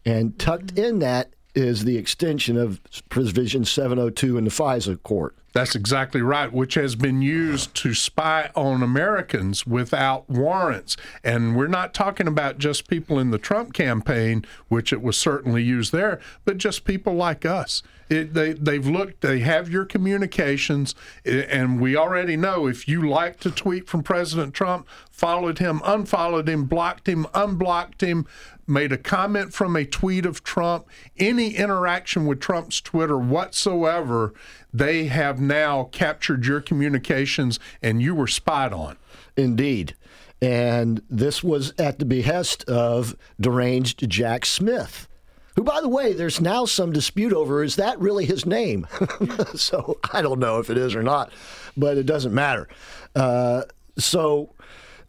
And 0.04 0.38
tucked 0.38 0.78
in 0.78 0.98
that 0.98 1.30
is 1.54 1.84
the 1.84 1.96
extension 1.96 2.56
of 2.56 2.80
Provision 3.08 3.64
702 3.64 4.36
in 4.36 4.44
the 4.44 4.50
FISA 4.50 5.02
court. 5.02 5.36
That's 5.52 5.74
exactly 5.74 6.22
right, 6.22 6.52
which 6.52 6.74
has 6.74 6.94
been 6.94 7.20
used 7.20 7.74
to 7.76 7.94
spy 7.94 8.50
on 8.54 8.82
Americans 8.82 9.66
without 9.66 10.28
warrants. 10.28 10.96
And 11.22 11.56
we're 11.56 11.66
not 11.66 11.92
talking 11.94 12.26
about 12.26 12.58
just 12.58 12.88
people 12.88 13.18
in 13.18 13.30
the 13.30 13.38
Trump 13.38 13.74
campaign, 13.74 14.44
which 14.68 14.92
it 14.92 15.02
was 15.02 15.16
certainly 15.16 15.62
used 15.62 15.92
there, 15.92 16.20
but 16.44 16.58
just 16.58 16.84
people 16.84 17.14
like 17.14 17.44
us. 17.44 17.82
It, 18.08 18.34
they, 18.34 18.52
they've 18.52 18.86
looked, 18.86 19.22
they 19.22 19.40
have 19.40 19.70
your 19.70 19.86
communications, 19.86 20.94
and 21.24 21.80
we 21.80 21.96
already 21.96 22.36
know 22.36 22.66
if 22.66 22.86
you 22.86 23.08
like 23.08 23.40
to 23.40 23.50
tweet 23.50 23.88
from 23.88 24.02
President 24.02 24.52
Trump, 24.52 24.86
followed 25.10 25.60
him, 25.60 25.80
unfollowed 25.84 26.48
him, 26.48 26.64
blocked 26.64 27.08
him, 27.08 27.26
unblocked 27.32 28.02
him, 28.02 28.26
made 28.66 28.92
a 28.92 28.98
comment 28.98 29.52
from 29.52 29.76
a 29.76 29.84
tweet 29.84 30.26
of 30.26 30.44
Trump, 30.44 30.86
any 31.18 31.54
interaction 31.54 32.26
with 32.26 32.40
Trump's 32.40 32.80
Twitter 32.80 33.18
whatsoever, 33.18 34.32
they 34.72 35.06
have 35.06 35.40
now 35.40 35.84
captured 35.92 36.46
your 36.46 36.60
communications 36.60 37.58
and 37.82 38.00
you 38.00 38.14
were 38.14 38.26
spied 38.26 38.72
on. 38.72 38.96
Indeed. 39.36 39.94
And 40.40 41.02
this 41.08 41.42
was 41.44 41.72
at 41.78 41.98
the 41.98 42.04
behest 42.04 42.64
of 42.68 43.16
deranged 43.40 44.08
Jack 44.10 44.44
Smith, 44.44 45.06
who, 45.54 45.62
by 45.62 45.80
the 45.80 45.88
way, 45.88 46.14
there's 46.14 46.40
now 46.40 46.64
some 46.64 46.92
dispute 46.92 47.32
over 47.32 47.62
is 47.62 47.76
that 47.76 47.98
really 48.00 48.24
his 48.24 48.46
name? 48.46 48.86
so 49.54 49.98
I 50.12 50.22
don't 50.22 50.40
know 50.40 50.58
if 50.58 50.70
it 50.70 50.78
is 50.78 50.94
or 50.94 51.02
not, 51.02 51.30
but 51.76 51.98
it 51.98 52.06
doesn't 52.06 52.34
matter. 52.34 52.68
Uh, 53.14 53.62
so 53.98 54.54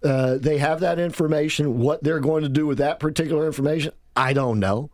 uh, 0.04 0.38
they 0.38 0.58
have 0.58 0.80
that 0.82 1.00
information. 1.00 1.80
What 1.80 2.04
they're 2.04 2.20
going 2.20 2.44
to 2.44 2.50
do 2.50 2.68
with 2.68 2.78
that 2.80 3.00
particular 3.00 3.46
information, 3.46 3.94
I 4.16 4.34
don't 4.34 4.60
know. 4.60 4.90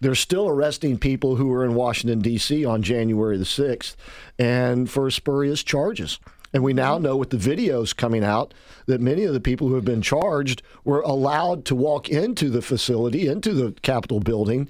They're 0.00 0.14
still 0.14 0.48
arresting 0.48 0.98
people 0.98 1.36
who 1.36 1.46
were 1.46 1.64
in 1.64 1.74
Washington, 1.74 2.20
D.C. 2.20 2.64
on 2.64 2.82
January 2.82 3.38
the 3.38 3.44
6th 3.44 3.94
and 4.38 4.90
for 4.90 5.10
spurious 5.10 5.62
charges. 5.62 6.18
And 6.52 6.62
we 6.62 6.72
now 6.72 6.98
know 6.98 7.16
with 7.16 7.30
the 7.30 7.36
videos 7.36 7.96
coming 7.96 8.22
out 8.22 8.54
that 8.86 9.00
many 9.00 9.24
of 9.24 9.32
the 9.32 9.40
people 9.40 9.68
who 9.68 9.74
have 9.74 9.84
been 9.84 10.02
charged 10.02 10.62
were 10.84 11.00
allowed 11.00 11.64
to 11.66 11.74
walk 11.74 12.08
into 12.08 12.48
the 12.48 12.62
facility, 12.62 13.26
into 13.26 13.52
the 13.54 13.72
Capitol 13.82 14.20
building, 14.20 14.68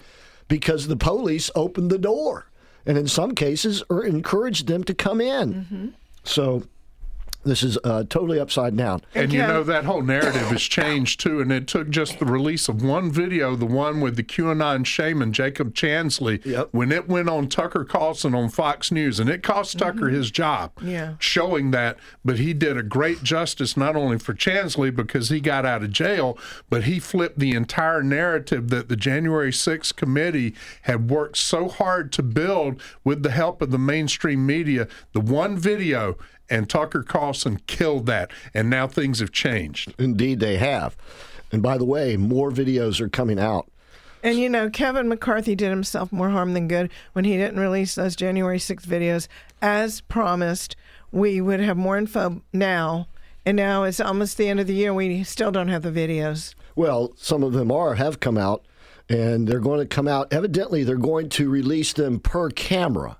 because 0.48 0.86
the 0.86 0.96
police 0.96 1.50
opened 1.54 1.90
the 1.90 1.98
door 1.98 2.46
and 2.86 2.96
in 2.96 3.06
some 3.06 3.34
cases 3.34 3.82
or 3.90 4.04
encouraged 4.04 4.66
them 4.66 4.84
to 4.84 4.94
come 4.94 5.20
in. 5.20 5.54
Mm-hmm. 5.54 5.88
So 6.24 6.62
this 7.44 7.62
is 7.62 7.78
uh, 7.84 8.04
totally 8.08 8.38
upside 8.40 8.76
down. 8.76 9.02
And 9.14 9.32
you 9.32 9.40
know, 9.40 9.62
that 9.62 9.84
whole 9.84 10.02
narrative 10.02 10.48
has 10.48 10.62
changed 10.62 11.20
too. 11.20 11.40
And 11.40 11.52
it 11.52 11.66
took 11.66 11.90
just 11.90 12.18
the 12.18 12.24
release 12.24 12.68
of 12.68 12.82
one 12.82 13.10
video, 13.10 13.54
the 13.56 13.66
one 13.66 14.00
with 14.00 14.16
the 14.16 14.22
QAnon 14.22 14.84
shaman, 14.86 15.32
Jacob 15.32 15.74
Chansley, 15.74 16.44
yep. 16.44 16.68
when 16.72 16.90
it 16.90 17.08
went 17.08 17.28
on 17.28 17.48
Tucker 17.48 17.84
Carlson 17.84 18.34
on 18.34 18.48
Fox 18.48 18.90
News. 18.90 19.20
And 19.20 19.28
it 19.30 19.42
cost 19.42 19.78
Tucker 19.78 19.94
Mm-hmm. 20.06 20.14
his 20.16 20.30
job 20.30 20.72
Yeah. 20.82 21.14
showing 21.18 21.70
that. 21.70 21.96
But 22.24 22.38
he 22.38 22.52
did 22.52 22.76
a 22.76 22.82
great 22.82 23.22
justice 23.22 23.76
not 23.76 23.96
only 23.96 24.18
for 24.18 24.34
Chansley 24.34 24.94
because 24.94 25.28
he 25.28 25.40
got 25.40 25.64
out 25.64 25.82
of 25.82 25.90
jail, 25.92 26.36
but 26.70 26.84
he 26.84 26.98
flipped 26.98 27.38
the 27.38 27.52
entire 27.52 28.02
narrative 28.02 28.70
that 28.70 28.88
the 28.88 28.96
January 28.96 29.50
6th 29.52 29.94
committee 29.96 30.54
had 30.82 31.10
worked 31.10 31.36
so 31.36 31.68
hard 31.68 32.10
to 32.12 32.22
build 32.22 32.80
with 33.04 33.22
the 33.22 33.30
help 33.30 33.60
of 33.62 33.70
the 33.70 33.78
mainstream 33.78 34.44
media. 34.46 34.88
The 35.12 35.20
one 35.20 35.56
video 35.56 36.16
and 36.50 36.68
Tucker 36.68 37.02
Carlson 37.02 37.60
killed 37.66 38.06
that. 38.06 38.30
And 38.52 38.70
now 38.70 38.86
things 38.86 39.20
have 39.20 39.32
changed. 39.32 39.94
Indeed, 39.98 40.40
they 40.40 40.56
have. 40.56 40.96
And 41.52 41.62
by 41.62 41.78
the 41.78 41.84
way, 41.84 42.16
more 42.16 42.50
videos 42.50 43.00
are 43.00 43.08
coming 43.08 43.38
out. 43.38 43.70
And 44.22 44.38
you 44.38 44.48
know, 44.48 44.70
Kevin 44.70 45.08
McCarthy 45.08 45.54
did 45.54 45.68
himself 45.68 46.10
more 46.10 46.30
harm 46.30 46.54
than 46.54 46.66
good 46.66 46.90
when 47.12 47.26
he 47.26 47.36
didn't 47.36 47.60
release 47.60 47.94
those 47.94 48.16
January 48.16 48.58
6th 48.58 48.86
videos. 48.86 49.28
As 49.60 50.00
promised, 50.00 50.76
we 51.12 51.40
would 51.40 51.60
have 51.60 51.76
more 51.76 51.98
info 51.98 52.42
now. 52.52 53.06
And 53.46 53.56
now 53.56 53.84
it's 53.84 54.00
almost 54.00 54.38
the 54.38 54.48
end 54.48 54.60
of 54.60 54.66
the 54.66 54.74
year. 54.74 54.94
We 54.94 55.22
still 55.24 55.52
don't 55.52 55.68
have 55.68 55.82
the 55.82 55.90
videos. 55.90 56.54
Well, 56.74 57.12
some 57.16 57.42
of 57.42 57.52
them 57.52 57.70
are 57.70 57.94
have 57.96 58.18
come 58.18 58.38
out, 58.38 58.64
and 59.08 59.46
they're 59.46 59.60
going 59.60 59.80
to 59.80 59.86
come 59.86 60.08
out. 60.08 60.32
Evidently, 60.32 60.82
they're 60.82 60.96
going 60.96 61.28
to 61.30 61.50
release 61.50 61.92
them 61.92 62.18
per 62.18 62.48
camera. 62.48 63.18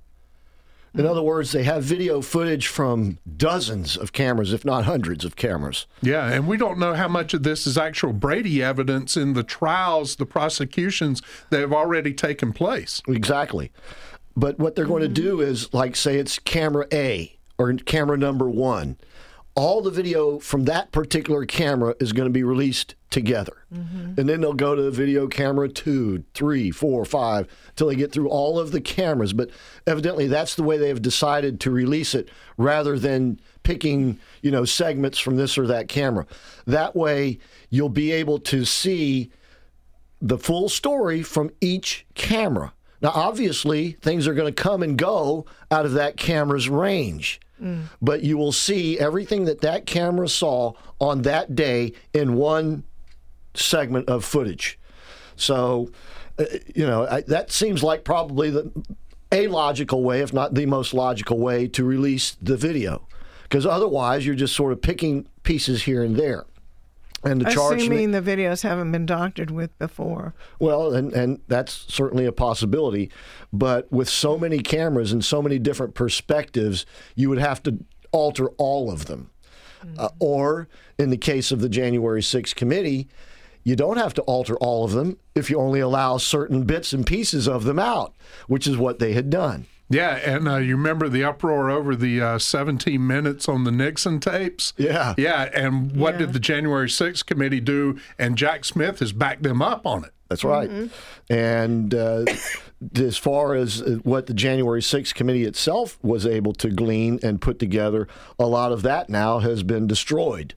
In 0.95 1.07
other 1.07 1.22
words, 1.22 1.51
they 1.51 1.64
have 1.64 1.82
video 1.82 2.20
footage 2.20 2.68
from 2.68 3.18
dozens 3.36 3.97
of 3.97 4.12
cameras, 4.12 4.53
if 4.53 4.64
not 4.64 4.84
hundreds 4.84 5.24
of 5.24 5.34
cameras. 5.34 5.86
Yeah, 6.01 6.30
and 6.30 6.47
we 6.47 6.57
don't 6.57 6.78
know 6.78 6.95
how 6.95 7.09
much 7.09 7.34
of 7.34 7.42
this 7.42 7.66
is 7.66 7.76
actual 7.76 8.12
Brady 8.12 8.62
evidence 8.62 9.16
in 9.16 9.32
the 9.32 9.42
trials, 9.42 10.14
the 10.14 10.26
prosecutions 10.26 11.20
that 11.51 11.61
have 11.61 11.72
already 11.72 12.14
taken 12.14 12.53
place. 12.53 13.03
Exactly. 13.09 13.72
But 14.36 14.61
what 14.61 14.76
they're 14.76 14.86
going 14.86 15.03
to 15.03 15.09
do 15.09 15.40
is, 15.40 15.72
like, 15.74 15.97
say 15.97 16.16
it's 16.16 16.38
camera 16.38 16.86
A 16.92 17.38
or 17.59 17.72
camera 17.74 18.16
number 18.16 18.49
one. 18.49 18.97
All 19.57 19.82
the 19.82 19.90
video 19.90 20.38
from 20.38 20.64
that 20.64 20.92
particular 20.92 21.45
camera 21.45 21.95
is 21.99 22.12
going 22.12 22.26
to 22.26 22.32
be 22.32 22.45
released 22.45 22.95
together. 23.15 23.65
Mm-hmm. 23.73 24.19
And 24.19 24.29
then 24.29 24.41
they'll 24.41 24.55
go 24.55 24.75
to 24.75 24.83
the 24.83 24.91
video 24.91 25.29
camera 25.29 25.69
two, 25.69 26.25
three, 26.35 26.73
four, 26.73 27.05
five, 27.05 27.47
till 27.77 27.87
they 27.87 27.95
get 27.95 28.11
through 28.11 28.29
all 28.29 28.59
of 28.59 28.73
the 28.73 28.81
cameras. 28.81 29.33
But 29.33 29.51
evidently, 29.87 30.27
that's 30.27 30.57
the 30.57 30.65
way 30.65 30.79
they 30.79 30.89
have 30.89 31.01
decided 31.01 31.61
to 31.61 31.71
release 31.71 32.17
it 32.17 32.29
rather 32.57 32.99
than 32.99 33.41
picking, 33.62 34.19
you 34.43 34.51
know, 34.51 34.65
segments 34.65 35.21
from 35.21 35.37
this 35.37 35.57
or 35.57 35.69
that 35.69 35.87
camera. 35.87 36.27
That 36.67 36.97
way, 36.97 37.39
you'll 37.71 37.89
be 37.89 38.11
able 38.11 38.41
to 38.41 38.65
see 38.65 39.31
the 40.21 40.37
full 40.37 40.69
story 40.69 41.23
from 41.23 41.53
each 41.61 42.05
camera. 42.15 42.73
Now, 43.01 43.12
obviously, 43.15 43.93
things 43.93 44.27
are 44.27 44.35
going 44.35 44.53
to 44.53 44.62
come 44.62 44.83
and 44.83 44.99
go 44.99 45.47
out 45.71 45.87
of 45.87 45.93
that 45.93 46.17
camera's 46.17 46.69
range, 46.69 47.41
mm. 47.62 47.85
but 48.03 48.25
you 48.25 48.37
will 48.37 48.53
see 48.53 48.99
everything 48.99 49.45
that 49.45 49.61
that 49.61 49.87
camera 49.87 50.29
saw 50.29 50.73
on 51.01 51.23
that 51.23 51.55
day 51.55 51.93
in 52.12 52.35
one 52.35 52.83
segment 53.55 54.09
of 54.09 54.24
footage. 54.24 54.78
So, 55.36 55.90
uh, 56.38 56.44
you 56.74 56.86
know, 56.86 57.07
I, 57.07 57.22
that 57.22 57.50
seems 57.50 57.82
like 57.82 58.05
probably 58.05 58.50
the 58.50 58.70
a 59.32 59.48
logical 59.48 60.02
way, 60.02 60.20
if 60.20 60.32
not 60.32 60.55
the 60.55 60.66
most 60.66 60.94
logical 60.94 61.38
way, 61.38 61.66
to 61.68 61.84
release 61.84 62.36
the 62.40 62.57
video, 62.57 63.07
because 63.42 63.66
otherwise 63.66 64.24
you're 64.24 64.34
just 64.34 64.55
sort 64.55 64.72
of 64.72 64.80
picking 64.80 65.26
pieces 65.42 65.82
here 65.82 66.02
and 66.02 66.16
there. 66.16 66.44
And 67.24 67.40
the 67.40 67.50
charge 67.50 67.80
Assuming 67.80 68.11
the 68.11 68.20
videos 68.20 68.62
haven't 68.62 68.92
been 68.92 69.07
doctored 69.07 69.50
with 69.50 69.76
before. 69.78 70.34
well, 70.59 70.94
and, 70.94 71.11
and 71.14 71.40
that's 71.48 71.86
certainly 71.92 72.26
a 72.26 72.32
possibility. 72.32 73.11
But 73.50 73.90
with 73.90 74.11
so 74.11 74.38
many 74.38 74.59
cameras 74.59 75.11
and 75.11 75.24
so 75.24 75.40
many 75.40 75.59
different 75.59 75.94
perspectives, 75.94 76.84
you 77.14 77.30
would 77.30 77.38
have 77.38 77.62
to 77.62 77.82
alter 78.12 78.48
all 78.59 78.90
of 78.90 79.07
them. 79.07 79.30
Uh, 79.98 80.09
or 80.18 80.66
in 80.98 81.11
the 81.11 81.16
case 81.16 81.52
of 81.52 81.61
the 81.61 81.68
January 81.68 82.22
6th 82.22 82.55
committee, 82.55 83.07
you 83.65 83.75
don't 83.75 83.97
have 83.97 84.15
to 84.15 84.23
alter 84.23 84.57
all 84.57 84.85
of 84.85 84.93
them 84.93 85.19
if 85.35 85.51
you 85.51 85.59
only 85.59 85.81
allow 85.81 86.19
certain 86.19 86.65
bits 86.65 86.93
and 86.93 87.07
pieces 87.07 87.49
of 87.49 87.65
them 87.65 87.79
out, 87.79 88.15
which 88.47 88.67
is 88.67 88.77
what 88.77 88.99
they 88.99 89.15
had 89.15 89.31
done. 89.31 89.67
Yeah, 89.91 90.17
and 90.17 90.49
uh, 90.49 90.57
you 90.57 90.77
remember 90.77 91.09
the 91.09 91.25
uproar 91.25 91.71
over 91.71 91.95
the 91.95 92.21
uh, 92.21 92.39
17 92.39 93.07
minutes 93.07 93.49
on 93.49 93.65
the 93.65 93.71
Nixon 93.71 94.19
tapes? 94.19 94.73
Yeah. 94.77 95.15
Yeah, 95.19 95.51
and 95.55 95.95
what 95.95 96.19
did 96.19 96.33
the 96.33 96.41
January 96.41 96.89
6th 96.89 97.27
committee 97.27 97.61
do? 97.61 97.99
And 98.19 98.37
Jack 98.37 98.65
Smith 98.65 99.01
has 99.01 99.12
backed 99.12 99.43
them 99.43 99.61
up 99.61 99.87
on 99.87 100.05
it. 100.05 100.11
That's 100.29 100.43
right. 100.43 100.91
And 101.29 101.95
uh, 101.95 102.25
as 102.97 103.19
far 103.19 103.55
as 103.55 103.83
uh, 103.83 103.99
what 104.03 104.27
the 104.27 104.35
January 104.35 104.81
6th 104.81 105.15
committee 105.15 105.45
itself 105.45 105.99
was 106.03 106.27
able 106.27 106.55
to 106.55 106.71
glean 106.71 107.21
and 107.23 107.41
put 107.41 107.59
together, 107.59 108.09
a 108.39 108.47
lot 108.47 108.73
of 108.73 108.83
that 108.83 109.11
now 109.11 109.41
has 109.41 109.62
been 109.62 109.87
destroyed 109.87 110.55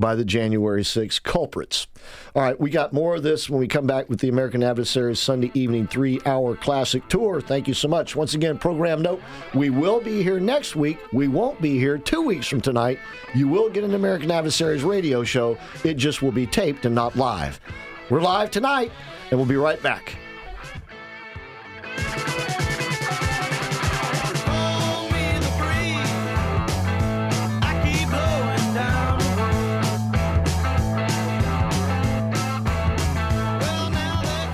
by 0.00 0.14
the 0.14 0.24
January 0.24 0.82
6th 0.82 1.22
culprits. 1.22 1.86
All 2.34 2.42
right, 2.42 2.58
we 2.58 2.70
got 2.70 2.92
more 2.92 3.14
of 3.14 3.22
this 3.22 3.50
when 3.50 3.60
we 3.60 3.68
come 3.68 3.86
back 3.86 4.08
with 4.08 4.20
the 4.20 4.28
American 4.28 4.62
Adversaries 4.62 5.20
Sunday 5.20 5.50
evening 5.54 5.86
three 5.86 6.20
hour 6.24 6.56
classic 6.56 7.06
tour. 7.08 7.40
Thank 7.40 7.68
you 7.68 7.74
so 7.74 7.86
much. 7.86 8.16
Once 8.16 8.34
again, 8.34 8.58
program 8.58 9.02
note 9.02 9.20
we 9.54 9.70
will 9.70 10.00
be 10.00 10.22
here 10.22 10.40
next 10.40 10.74
week. 10.74 10.98
We 11.12 11.28
won't 11.28 11.60
be 11.60 11.78
here 11.78 11.98
two 11.98 12.22
weeks 12.22 12.46
from 12.46 12.60
tonight. 12.60 12.98
You 13.34 13.46
will 13.46 13.68
get 13.68 13.84
an 13.84 13.94
American 13.94 14.30
Adversaries 14.30 14.82
radio 14.82 15.22
show, 15.22 15.58
it 15.84 15.94
just 15.94 16.22
will 16.22 16.32
be 16.32 16.46
taped 16.46 16.86
and 16.86 16.94
not 16.94 17.14
live. 17.16 17.60
We're 18.08 18.22
live 18.22 18.50
tonight, 18.50 18.90
and 19.30 19.38
we'll 19.38 19.48
be 19.48 19.56
right 19.56 19.80
back. 19.82 20.16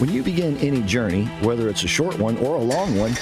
When 0.00 0.10
you 0.10 0.22
begin 0.22 0.56
any 0.56 0.80
journey, 0.80 1.26
whether 1.42 1.68
it's 1.68 1.84
a 1.84 1.86
short 1.86 2.18
one 2.18 2.38
or 2.38 2.54
a 2.54 2.58
long 2.58 2.96
one, 2.96 3.14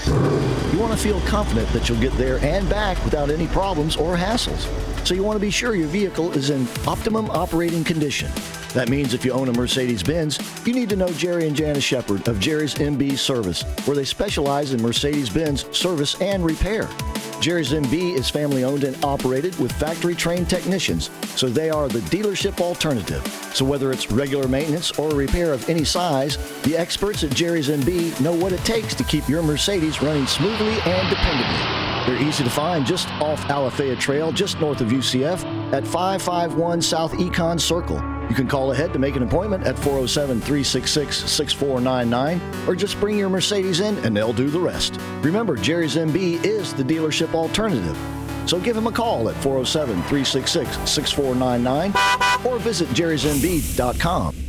you 0.73 0.79
want 0.79 0.93
to 0.93 0.97
feel 0.97 1.21
confident 1.23 1.69
that 1.73 1.89
you'll 1.89 1.99
get 1.99 2.13
there 2.13 2.39
and 2.39 2.71
back 2.71 3.05
without 3.05 3.31
any 3.31 3.49
problems 3.49 3.97
or 3.97 4.17
hassles. 4.17 4.65
So 5.05 5.13
you 5.13 5.25
want 5.25 5.35
to 5.35 5.41
be 5.41 5.51
sure 5.51 5.75
your 5.75 5.89
vehicle 5.89 6.31
is 6.35 6.51
in 6.51 6.69
optimum 6.87 7.31
operating 7.31 7.83
condition. 7.83 8.31
That 8.75 8.89
means 8.91 9.13
if 9.13 9.25
you 9.25 9.33
own 9.33 9.49
a 9.49 9.53
Mercedes 9.53 10.05
Benz, 10.05 10.39
you 10.65 10.73
need 10.73 10.89
to 10.91 10.97
know 10.97 11.09
Jerry 11.15 11.49
and 11.49 11.57
Janice 11.57 11.83
Shepard 11.83 12.29
of 12.29 12.39
Jerry's 12.39 12.77
MB 12.77 13.19
Service, 13.19 13.63
where 13.85 13.97
they 13.97 14.05
specialize 14.05 14.73
in 14.73 14.81
Mercedes 14.81 15.31
Benz 15.31 15.65
service 15.77 16.15
and 16.21 16.45
repair. 16.45 16.89
Jerry's 17.41 17.71
MB 17.71 18.17
is 18.17 18.29
family 18.29 18.65
owned 18.65 18.83
and 18.83 19.03
operated 19.05 19.57
with 19.61 19.71
factory 19.73 20.17
trained 20.17 20.51
technicians, 20.51 21.09
so 21.37 21.49
they 21.49 21.71
are 21.71 21.89
the 21.89 22.01
dealership 22.01 22.61
alternative. 22.61 23.25
So 23.55 23.65
whether 23.65 23.93
it's 23.93 24.11
regular 24.11 24.49
maintenance 24.49 24.91
or 24.99 25.11
repair 25.11 25.53
of 25.53 25.69
any 25.69 25.85
size, 25.85 26.37
the 26.63 26.77
experts 26.77 27.23
at 27.23 27.31
Jerry's 27.31 27.69
MB 27.69 28.21
know 28.21 28.33
what 28.33 28.53
it 28.53 28.65
takes 28.65 28.95
to 28.97 29.05
keep 29.05 29.29
your 29.29 29.43
Mercedes 29.43 30.03
running 30.03 30.27
smoothly 30.27 30.81
and 30.81 31.09
dependably. 31.09 32.07
They're 32.07 32.29
easy 32.29 32.43
to 32.43 32.51
find 32.51 32.85
just 32.85 33.09
off 33.21 33.41
Alafaya 33.45 33.99
Trail, 33.99 34.33
just 34.33 34.59
north 34.59 34.81
of 34.81 34.89
UCF, 34.89 35.45
at 35.73 35.87
551 35.87 36.83
South 36.83 37.13
Econ 37.13 37.61
Circle. 37.61 38.18
You 38.29 38.35
can 38.35 38.47
call 38.47 38.73
ahead 38.73 38.93
to 38.93 38.99
make 38.99 39.17
an 39.17 39.23
appointment 39.23 39.65
at 39.65 39.77
407 39.77 40.41
366 40.41 41.17
6499 41.31 42.69
or 42.69 42.75
just 42.75 43.01
bring 43.01 43.17
your 43.17 43.29
Mercedes 43.29 43.81
in 43.81 43.97
and 43.99 44.17
they'll 44.17 44.33
do 44.33 44.51
the 44.51 44.61
rest. 44.61 45.01
Remember, 45.23 45.57
Jerry's 45.57 45.97
MB 45.97 46.45
is 46.45 46.75
the 46.75 46.83
dealership 46.83 47.35
alternative. 47.35 47.97
So 48.47 48.59
give 48.59 48.77
him 48.77 48.87
a 48.87 48.93
call 48.93 49.29
at 49.29 49.35
407 49.37 49.95
366 50.03 50.91
6499 50.91 52.47
or 52.47 52.59
visit 52.59 52.89
jerrysmb.com. 52.89 54.48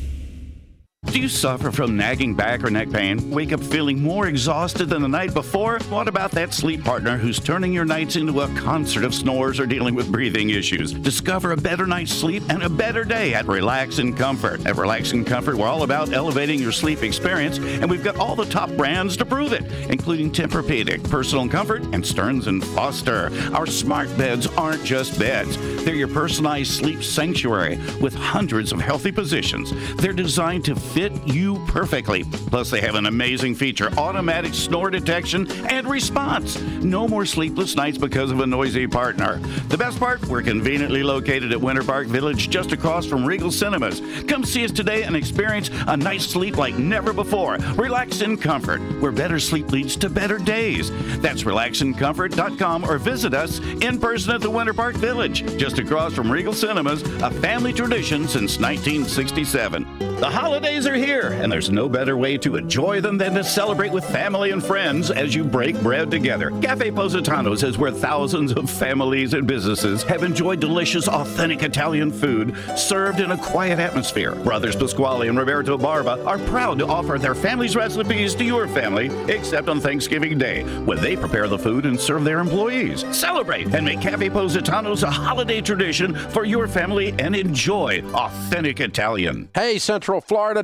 Do 1.12 1.20
you 1.20 1.28
suffer 1.28 1.72
from 1.72 1.98
nagging 1.98 2.36
back 2.36 2.64
or 2.64 2.70
neck 2.70 2.92
pain? 2.92 3.32
Wake 3.32 3.52
up 3.52 3.62
feeling 3.62 4.00
more 4.00 4.28
exhausted 4.28 4.90
than 4.90 5.02
the 5.02 5.08
night 5.08 5.34
before? 5.34 5.80
What 5.90 6.08
about 6.08 6.30
that 6.32 6.54
sleep 6.54 6.84
partner 6.84 7.18
who's 7.18 7.40
turning 7.40 7.74
your 7.74 7.84
nights 7.84 8.16
into 8.16 8.42
a 8.42 8.48
concert 8.50 9.04
of 9.04 9.16
snores 9.16 9.60
or 9.60 9.66
dealing 9.66 9.96
with 9.96 10.12
breathing 10.12 10.52
issues? 10.52 10.94
Discover 10.94 11.54
a 11.54 11.58
better 11.58 11.88
night's 11.88 12.14
sleep 12.14 12.44
and 12.50 12.62
a 12.62 12.70
better 12.70 13.04
day 13.04 13.34
at 13.34 13.48
Relax 13.48 13.98
and 13.98 14.16
Comfort. 14.16 14.64
At 14.68 14.76
Relax 14.76 15.12
and 15.14 15.26
Comfort, 15.26 15.56
we're 15.56 15.68
all 15.68 15.82
about 15.82 16.14
elevating 16.14 16.60
your 16.60 16.72
sleep 16.72 17.02
experience, 17.02 17.58
and 17.58 17.90
we've 17.90 18.04
got 18.04 18.18
all 18.18 18.36
the 18.36 18.46
top 18.46 18.70
brands 18.74 19.18
to 19.18 19.26
prove 19.26 19.52
it, 19.52 19.66
including 19.90 20.32
Tempur-Pedic, 20.32 21.10
Personal 21.10 21.50
Comfort, 21.50 21.82
and 21.92 22.06
Stearns 22.06 22.46
and 22.46 22.64
Foster. 22.64 23.32
Our 23.56 23.66
smart 23.66 24.16
beds 24.16 24.46
aren't 24.46 24.84
just 24.84 25.18
beds; 25.18 25.58
they're 25.84 25.96
your 25.96 26.08
personalized 26.08 26.72
sleep 26.72 27.04
sanctuary 27.04 27.80
with 28.00 28.14
hundreds 28.14 28.72
of 28.72 28.80
healthy 28.80 29.12
positions. 29.12 29.74
They're 29.96 30.14
designed 30.14 30.66
to 30.66 30.76
fit 30.76 30.99
you 31.26 31.64
perfectly. 31.68 32.24
Plus, 32.24 32.70
they 32.70 32.82
have 32.82 32.96
an 32.96 33.06
amazing 33.06 33.56
feature 33.56 33.90
automatic 33.98 34.54
snore 34.54 34.90
detection 34.90 35.50
and 35.70 35.88
response. 35.88 36.60
No 36.82 37.08
more 37.08 37.26
sleepless 37.26 37.76
nights 37.76 37.98
because 37.98 38.32
of 38.32 38.40
a 38.40 38.48
noisy 38.48 38.88
partner. 38.88 39.38
The 39.70 39.78
best 39.78 40.00
part, 40.00 40.26
we're 40.28 40.42
conveniently 40.42 41.04
located 41.04 41.52
at 41.52 41.62
Winter 41.62 41.84
Park 41.84 42.08
Village 42.08 42.50
just 42.50 42.72
across 42.72 43.06
from 43.06 43.26
Regal 43.26 43.52
Cinemas. 43.52 44.02
Come 44.28 44.44
see 44.44 44.66
us 44.66 44.72
today 44.72 45.04
and 45.04 45.16
experience 45.16 45.70
a 45.88 45.96
night's 45.96 46.26
sleep 46.26 46.58
like 46.58 46.78
never 46.78 47.14
before. 47.14 47.58
Relax 47.76 48.22
in 48.22 48.38
comfort, 48.38 48.80
where 49.02 49.12
better 49.12 49.40
sleep 49.40 49.72
leads 49.72 49.96
to 49.98 50.10
better 50.10 50.38
days. 50.38 50.92
That's 51.22 51.44
relaxincomfort.com 51.44 52.84
or 52.84 52.98
visit 52.98 53.34
us 53.34 53.60
in 53.60 54.00
person 54.00 54.34
at 54.34 54.42
the 54.42 54.50
Winter 54.50 54.74
Park 54.74 54.96
Village, 54.96 55.46
just 55.58 55.80
across 55.80 56.14
from 56.14 56.32
Regal 56.32 56.54
Cinemas, 56.54 57.04
a 57.22 57.32
family 57.32 57.72
tradition 57.72 58.28
since 58.28 58.60
1967. 58.60 60.10
The 60.20 60.30
holidays 60.30 60.86
are 60.90 60.96
here, 60.96 61.30
and 61.42 61.52
there's 61.52 61.70
no 61.70 61.88
better 61.88 62.18
way 62.18 62.38
to 62.40 62.56
enjoy 62.56 63.00
them 63.00 63.18
than 63.18 63.36
to 63.36 63.44
celebrate 63.44 63.92
with 63.92 64.04
family 64.04 64.52
and 64.52 64.64
friends 64.64 65.12
as 65.12 65.36
you 65.36 65.44
break 65.44 65.80
bread 65.82 66.10
together. 66.10 66.50
Cafe 66.62 66.92
Positano's 66.92 67.64
is 67.64 67.78
where 67.78 67.92
thousands 67.92 68.52
of 68.54 68.70
families 68.70 69.34
and 69.34 69.46
businesses 69.46 70.02
have 70.04 70.24
enjoyed 70.24 70.60
delicious, 70.60 71.08
authentic 71.08 71.62
Italian 71.62 72.12
food 72.12 72.56
served 72.76 73.20
in 73.20 73.32
a 73.32 73.38
quiet 73.38 73.78
atmosphere. 73.78 74.34
Brothers 74.36 74.76
Pasquale 74.76 75.28
and 75.28 75.38
Roberto 75.38 75.78
Barba 75.78 76.24
are 76.26 76.40
proud 76.40 76.80
to 76.80 76.88
offer 76.88 77.20
their 77.20 77.36
family's 77.36 77.76
recipes 77.76 78.34
to 78.36 78.44
your 78.44 78.68
family, 78.68 79.08
except 79.32 79.70
on 79.70 79.80
Thanksgiving 79.80 80.38
Day, 80.38 80.64
when 80.86 81.00
they 81.02 81.16
prepare 81.16 81.48
the 81.48 81.60
food 81.60 81.86
and 81.86 82.00
serve 82.00 82.24
their 82.24 82.40
employees. 82.40 83.06
Celebrate 83.16 83.74
and 83.76 83.86
make 83.86 84.02
Cafe 84.02 84.30
Positano's 84.30 85.04
a 85.04 85.12
holiday 85.12 85.62
tradition 85.62 86.16
for 86.16 86.46
your 86.46 86.68
family 86.68 87.14
and 87.20 87.36
enjoy 87.36 88.02
authentic 88.14 88.80
Italian. 88.80 89.50
Hey, 89.54 89.78
Central 89.78 90.20
Florida, 90.22 90.64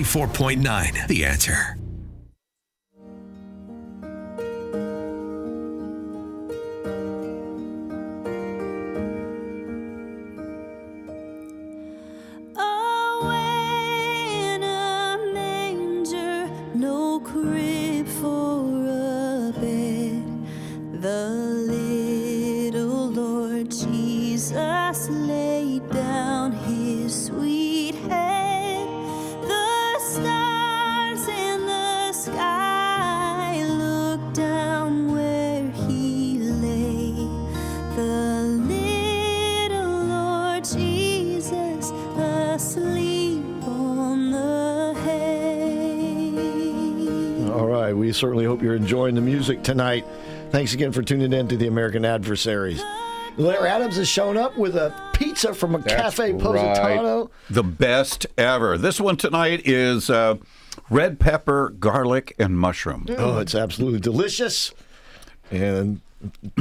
94.9. 0.03 1.07
The 1.07 1.25
answer. 1.25 1.77
Away 12.55 13.35
in 14.55 14.63
a 14.63 15.19
manger, 15.33 16.49
no 16.73 17.19
crib 17.19 18.07
for 18.07 18.87
a 18.87 19.53
bed. 19.59 20.23
The 21.01 21.29
little 21.69 23.11
Lord 23.11 23.69
Jesus 23.69 25.09
laid 25.09 25.87
down 25.91 26.53
his 26.53 27.25
sweet 27.25 27.70
All 47.91 47.95
right, 47.97 47.99
we 48.07 48.13
certainly 48.13 48.45
hope 48.45 48.61
you're 48.61 48.75
enjoying 48.77 49.15
the 49.15 49.21
music 49.21 49.63
tonight. 49.63 50.05
Thanks 50.51 50.73
again 50.73 50.93
for 50.93 51.01
tuning 51.01 51.33
in 51.33 51.49
to 51.49 51.57
the 51.57 51.67
American 51.67 52.05
Adversaries. 52.05 52.81
Larry 53.35 53.67
Adams 53.67 53.97
has 53.97 54.07
shown 54.07 54.37
up 54.37 54.57
with 54.57 54.77
a 54.77 54.93
pizza 55.11 55.53
from 55.53 55.75
a 55.75 55.81
Cafe 55.83 56.31
Positano. 56.35 57.19
Right. 57.23 57.29
The 57.49 57.63
best 57.63 58.27
ever. 58.37 58.77
This 58.77 59.01
one 59.01 59.17
tonight 59.17 59.63
is 59.65 60.09
uh, 60.09 60.37
red 60.89 61.19
pepper, 61.19 61.71
garlic, 61.77 62.33
and 62.39 62.57
mushroom. 62.57 63.07
Oh, 63.09 63.39
it's 63.39 63.55
absolutely 63.55 63.99
delicious. 63.99 64.73
And 65.51 65.99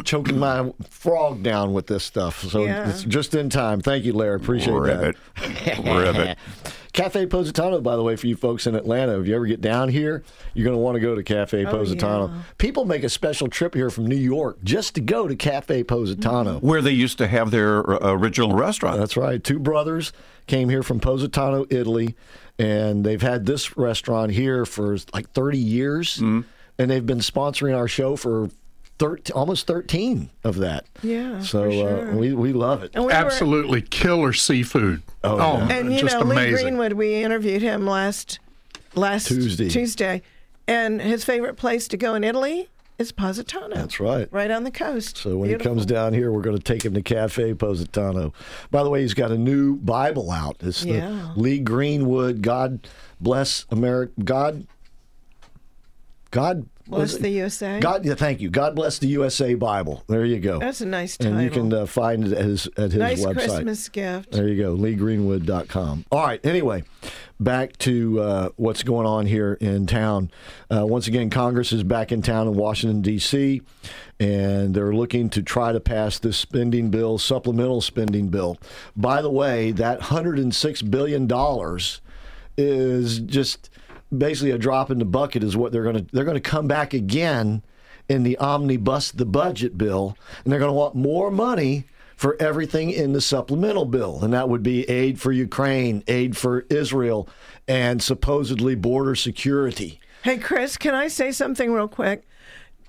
choking 0.03 0.37
my 0.37 0.73
frog 0.89 1.45
down 1.45 1.73
with 1.73 1.87
this 1.87 2.03
stuff. 2.03 2.43
So 2.43 2.65
Yeah. 2.65 2.91
it's 2.91 3.05
just 3.05 3.37
in 3.37 3.51
time. 3.51 3.81
Thank 3.83 4.05
you, 4.05 4.15
Larry. 4.15 4.35
Appreciate 4.35 4.75
Ribbit. 4.75 5.17
that. 5.37 5.79
Ribbit. 5.85 6.39
Cafe 6.93 7.27
Positano, 7.27 7.81
by 7.81 7.97
the 7.97 8.03
way, 8.03 8.17
for 8.17 8.27
you 8.27 8.37
folks 8.37 8.67
in 8.67 8.75
Atlanta, 8.75 9.21
if 9.21 9.27
you 9.27 9.35
ever 9.37 9.47
get 9.47 9.61
down 9.61 9.89
here, 9.89 10.23
you're 10.55 10.65
going 10.65 10.77
to 10.77 10.81
want 10.81 10.97
to 10.97 11.01
go 11.01 11.15
to 11.15 11.23
Cafe 11.23 11.65
Oh, 11.65 11.71
Positano. 11.71 12.29
yeah. 12.29 12.43
People 12.59 12.85
make 12.85 13.05
a 13.05 13.09
special 13.09 13.49
trip 13.49 13.75
here 13.75 13.91
from 13.91 14.07
New 14.07 14.17
York 14.17 14.59
just 14.65 14.95
to 14.97 15.01
go 15.01 15.29
to 15.29 15.37
Cafe 15.37 15.85
Positano. 15.85 16.59
Where 16.61 16.83
they 16.83 16.91
used 16.91 17.19
to 17.19 17.27
have 17.29 17.51
their 17.51 17.89
uh, 18.03 18.13
original 18.13 18.55
restaurant. 18.57 18.99
That's 18.99 19.17
right. 19.17 19.43
Two 19.43 19.59
brothers 19.59 20.13
came 20.47 20.69
here 20.69 20.83
from 20.83 20.99
Positano, 21.01 21.65
Italy, 21.71 22.17
and 22.59 23.05
they've 23.05 23.23
had 23.23 23.47
this 23.47 23.77
restaurant 23.77 24.33
here 24.33 24.67
for 24.67 24.97
like 25.15 25.31
30 25.31 25.59
years, 25.59 26.17
Mm-hmm. 26.17 26.41
and 26.79 26.91
they've 26.91 27.07
been 27.07 27.19
sponsoring 27.21 27.77
our 27.77 27.87
show 27.89 28.17
for 28.17 28.51
13, 29.01 29.35
almost 29.35 29.67
13 29.67 30.31
of 30.45 30.59
that. 30.59 30.87
Yeah, 31.03 31.41
So 31.41 31.65
for 31.65 31.73
sure. 31.73 32.11
uh, 32.13 32.15
we, 32.15 32.33
we 32.35 32.53
love 32.53 32.85
it. 32.85 32.93
And 32.95 33.03
we 33.05 33.09
were- 33.09 33.13
Absolutely 33.15 33.83
killer 33.83 34.33
seafood. 34.33 35.03
Oh, 35.25 35.37
yeah. 35.39 35.73
And 35.73 35.93
you 35.93 36.01
just 36.01 36.15
know, 36.17 36.23
Lee 36.23 36.37
amazing. 36.37 36.55
Greenwood, 36.67 36.93
we 36.93 37.15
interviewed 37.25 37.63
him 37.63 37.87
last 37.87 38.39
last 38.95 39.27
Tuesday. 39.29 39.69
Tuesday, 39.69 40.23
and 40.69 41.01
his 41.01 41.25
favorite 41.25 41.57
place 41.57 41.89
to 41.89 41.97
go 41.97 42.15
in 42.15 42.23
Italy 42.25 42.69
is 42.99 43.13
Positano. 43.13 43.75
That's 43.75 43.99
right. 43.99 44.29
right 44.31 44.51
on 44.51 44.65
the 44.65 44.71
coast. 44.71 45.17
So 45.17 45.39
when 45.39 45.49
Beautiful. 45.49 45.73
he 45.73 45.77
comes 45.79 45.87
down 45.87 46.13
here, 46.13 46.31
we're 46.31 46.43
going 46.43 46.57
to 46.59 46.63
take 46.63 46.85
him 46.85 46.93
to 46.95 47.03
Cafe 47.03 47.55
Positano. 47.55 48.33
By 48.71 48.83
the 48.83 48.91
way, 48.91 49.01
he's 49.01 49.15
got 49.15 49.31
a 49.31 49.39
new 49.39 49.77
Bible 49.77 50.31
out. 50.31 50.57
It's 50.61 50.83
the 50.83 50.91
Yeah. 50.93 51.33
Lee 51.37 51.59
Greenwood. 51.61 52.43
God 52.43 52.87
bless 53.21 53.65
America. 53.71 54.13
God. 54.23 54.67
God 56.31 56.67
Bless 56.91 57.17
the 57.17 57.29
USA. 57.31 57.81
God, 57.81 58.05
yeah, 58.05 58.15
thank 58.15 58.41
you. 58.41 58.51
God 58.51 58.75
bless 58.75 58.99
the 58.99 59.09
USA 59.09 59.55
Bible. 59.55 60.05
There 60.09 60.25
you 60.25 60.41
go. 60.41 60.59
That's 60.59 60.81
a 60.81 60.87
nice 60.87 61.17
and 61.17 61.43
you 61.43 61.51
can 61.51 61.73
uh, 61.73 61.87
find 61.87 62.25
it 62.25 62.33
at 62.33 62.45
his 62.45 62.67
at 62.77 62.93
his 62.93 62.97
nice 62.97 63.25
website. 63.25 63.35
Christmas 63.35 63.89
gift. 63.89 64.33
There 64.33 64.49
you 64.49 64.61
go, 64.63 64.77
leegreenwood.com. 64.77 66.07
All 66.11 66.27
right, 66.27 66.45
anyway, 66.45 66.85
back 67.39 67.77
to 67.79 68.21
uh, 68.21 68.49
what's 68.57 68.83
going 68.83 69.07
on 69.07 69.27
here 69.27 69.55
in 69.61 69.87
town. 69.87 70.31
Uh, 70.71 70.87
once 70.87 71.07
again, 71.07 71.31
Congress 71.31 71.73
is 71.73 71.83
back 71.83 72.13
in 72.13 72.23
town 72.23 72.47
in 72.47 72.55
Washington, 72.55 73.03
D.C., 73.03 73.63
and 74.19 74.75
they're 74.75 74.95
looking 74.95 75.31
to 75.31 75.43
try 75.43 75.73
to 75.73 75.81
pass 75.81 76.19
this 76.19 76.37
spending 76.37 76.91
bill, 76.91 77.17
supplemental 77.19 77.81
spending 77.81 78.29
bill. 78.29 78.59
By 78.95 79.23
the 79.23 79.31
way, 79.31 79.73
that 79.73 80.01
$106 80.01 80.91
billion 80.91 81.29
is 82.59 83.21
just 83.21 83.71
basically 84.17 84.51
a 84.51 84.59
drop 84.59 84.91
in 84.91 84.99
the 84.99 85.05
bucket, 85.05 85.43
is 85.43 85.57
what 85.57 85.73
they're 85.73 85.83
going 85.83 86.05
to 86.05 86.07
they're 86.13 86.25
going 86.25 86.35
to 86.35 86.41
come 86.41 86.67
back 86.67 86.95
again 86.95 87.63
in 88.09 88.25
the 88.25 88.37
omnibus 88.39 89.13
the 89.13 89.25
budget 89.25 89.79
bill 89.79 90.17
and 90.43 90.53
they're 90.53 90.59
going 90.59 90.69
to 90.69 90.77
want 90.77 90.97
more 90.97 91.31
money 91.31 91.85
for 92.17 92.37
everything 92.41 92.91
in 92.91 93.13
the 93.13 93.21
supplemental 93.21 93.85
bill 93.85 94.19
and 94.23 94.35
that 94.35 94.49
would 94.49 94.63
be 94.63 94.89
aid 94.91 95.21
for 95.21 95.33
Ukraine, 95.33 96.03
aid 96.09 96.37
for 96.37 96.67
Israel 96.69 97.29
and 97.69 98.03
supposedly 98.03 98.75
border 98.75 99.15
security. 99.15 100.01
Hey, 100.23 100.37
Chris, 100.37 100.77
can 100.77 100.95
I 100.95 101.09
say 101.09 101.33
something 101.33 101.73
real 101.73 101.89
quick? 101.89 102.25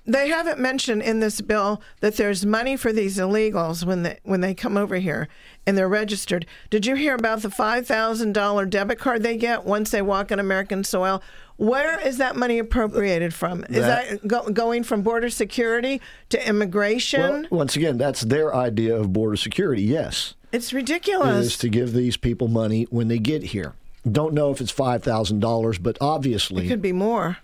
They 0.04 0.28
haven't 0.28 0.58
mentioned 0.58 1.02
in 1.02 1.20
this 1.20 1.40
bill 1.40 1.80
that 2.00 2.16
there's 2.16 2.44
money 2.44 2.76
for 2.76 2.92
these 2.92 3.18
illegals 3.18 3.84
when 3.84 4.02
they 4.02 4.18
when 4.24 4.40
they 4.40 4.52
come 4.52 4.76
over 4.76 4.96
here 4.96 5.28
and 5.64 5.78
they're 5.78 5.88
registered. 5.88 6.44
Did 6.70 6.86
you 6.86 6.96
hear 6.96 7.14
about 7.14 7.42
the 7.42 7.50
five 7.50 7.86
thousand 7.86 8.32
dollar 8.32 8.66
debit 8.66 8.98
card 8.98 9.22
they 9.22 9.36
get 9.36 9.64
once 9.64 9.90
they 9.92 10.02
walk 10.02 10.32
on 10.32 10.40
American 10.40 10.82
soil? 10.82 11.22
Where 11.56 12.00
is 12.04 12.18
that 12.18 12.34
money 12.34 12.58
appropriated 12.58 13.32
from? 13.32 13.62
Is 13.68 13.76
That- 13.76 14.10
that, 14.10 14.26
go, 14.26 14.48
going 14.50 14.82
from 14.82 15.02
border 15.02 15.30
security 15.30 16.00
to 16.30 16.48
immigration? 16.48 17.20
Well, 17.20 17.44
once 17.60 17.76
again, 17.76 17.96
that's 17.96 18.22
their 18.22 18.52
idea 18.52 18.96
of 18.96 19.12
border 19.12 19.36
security. 19.36 19.82
Yes. 19.82 20.34
it's 20.50 20.72
ridiculous. 20.72 21.46
Is 21.46 21.58
to 21.58 21.68
give 21.68 21.92
these 21.92 22.16
people 22.16 22.48
money 22.48 22.88
when 22.90 23.06
they 23.06 23.18
get 23.18 23.42
here. 23.44 23.74
Don't 24.10 24.34
know 24.34 24.50
if 24.50 24.60
it's 24.60 24.72
$5,000, 24.72 25.80
but 25.80 25.96
obviously 26.00 26.66
it 26.66 26.68
could 26.68 26.82
be 26.82 26.92
more. 26.92 27.38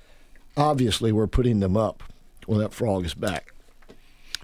obviously 0.56 1.12
we're 1.12 1.28
putting 1.28 1.60
them 1.60 1.76
up 1.76 2.02
when 2.48 2.58
that 2.60 2.72
frog 2.72 3.04
is 3.04 3.14
back. 3.14 3.52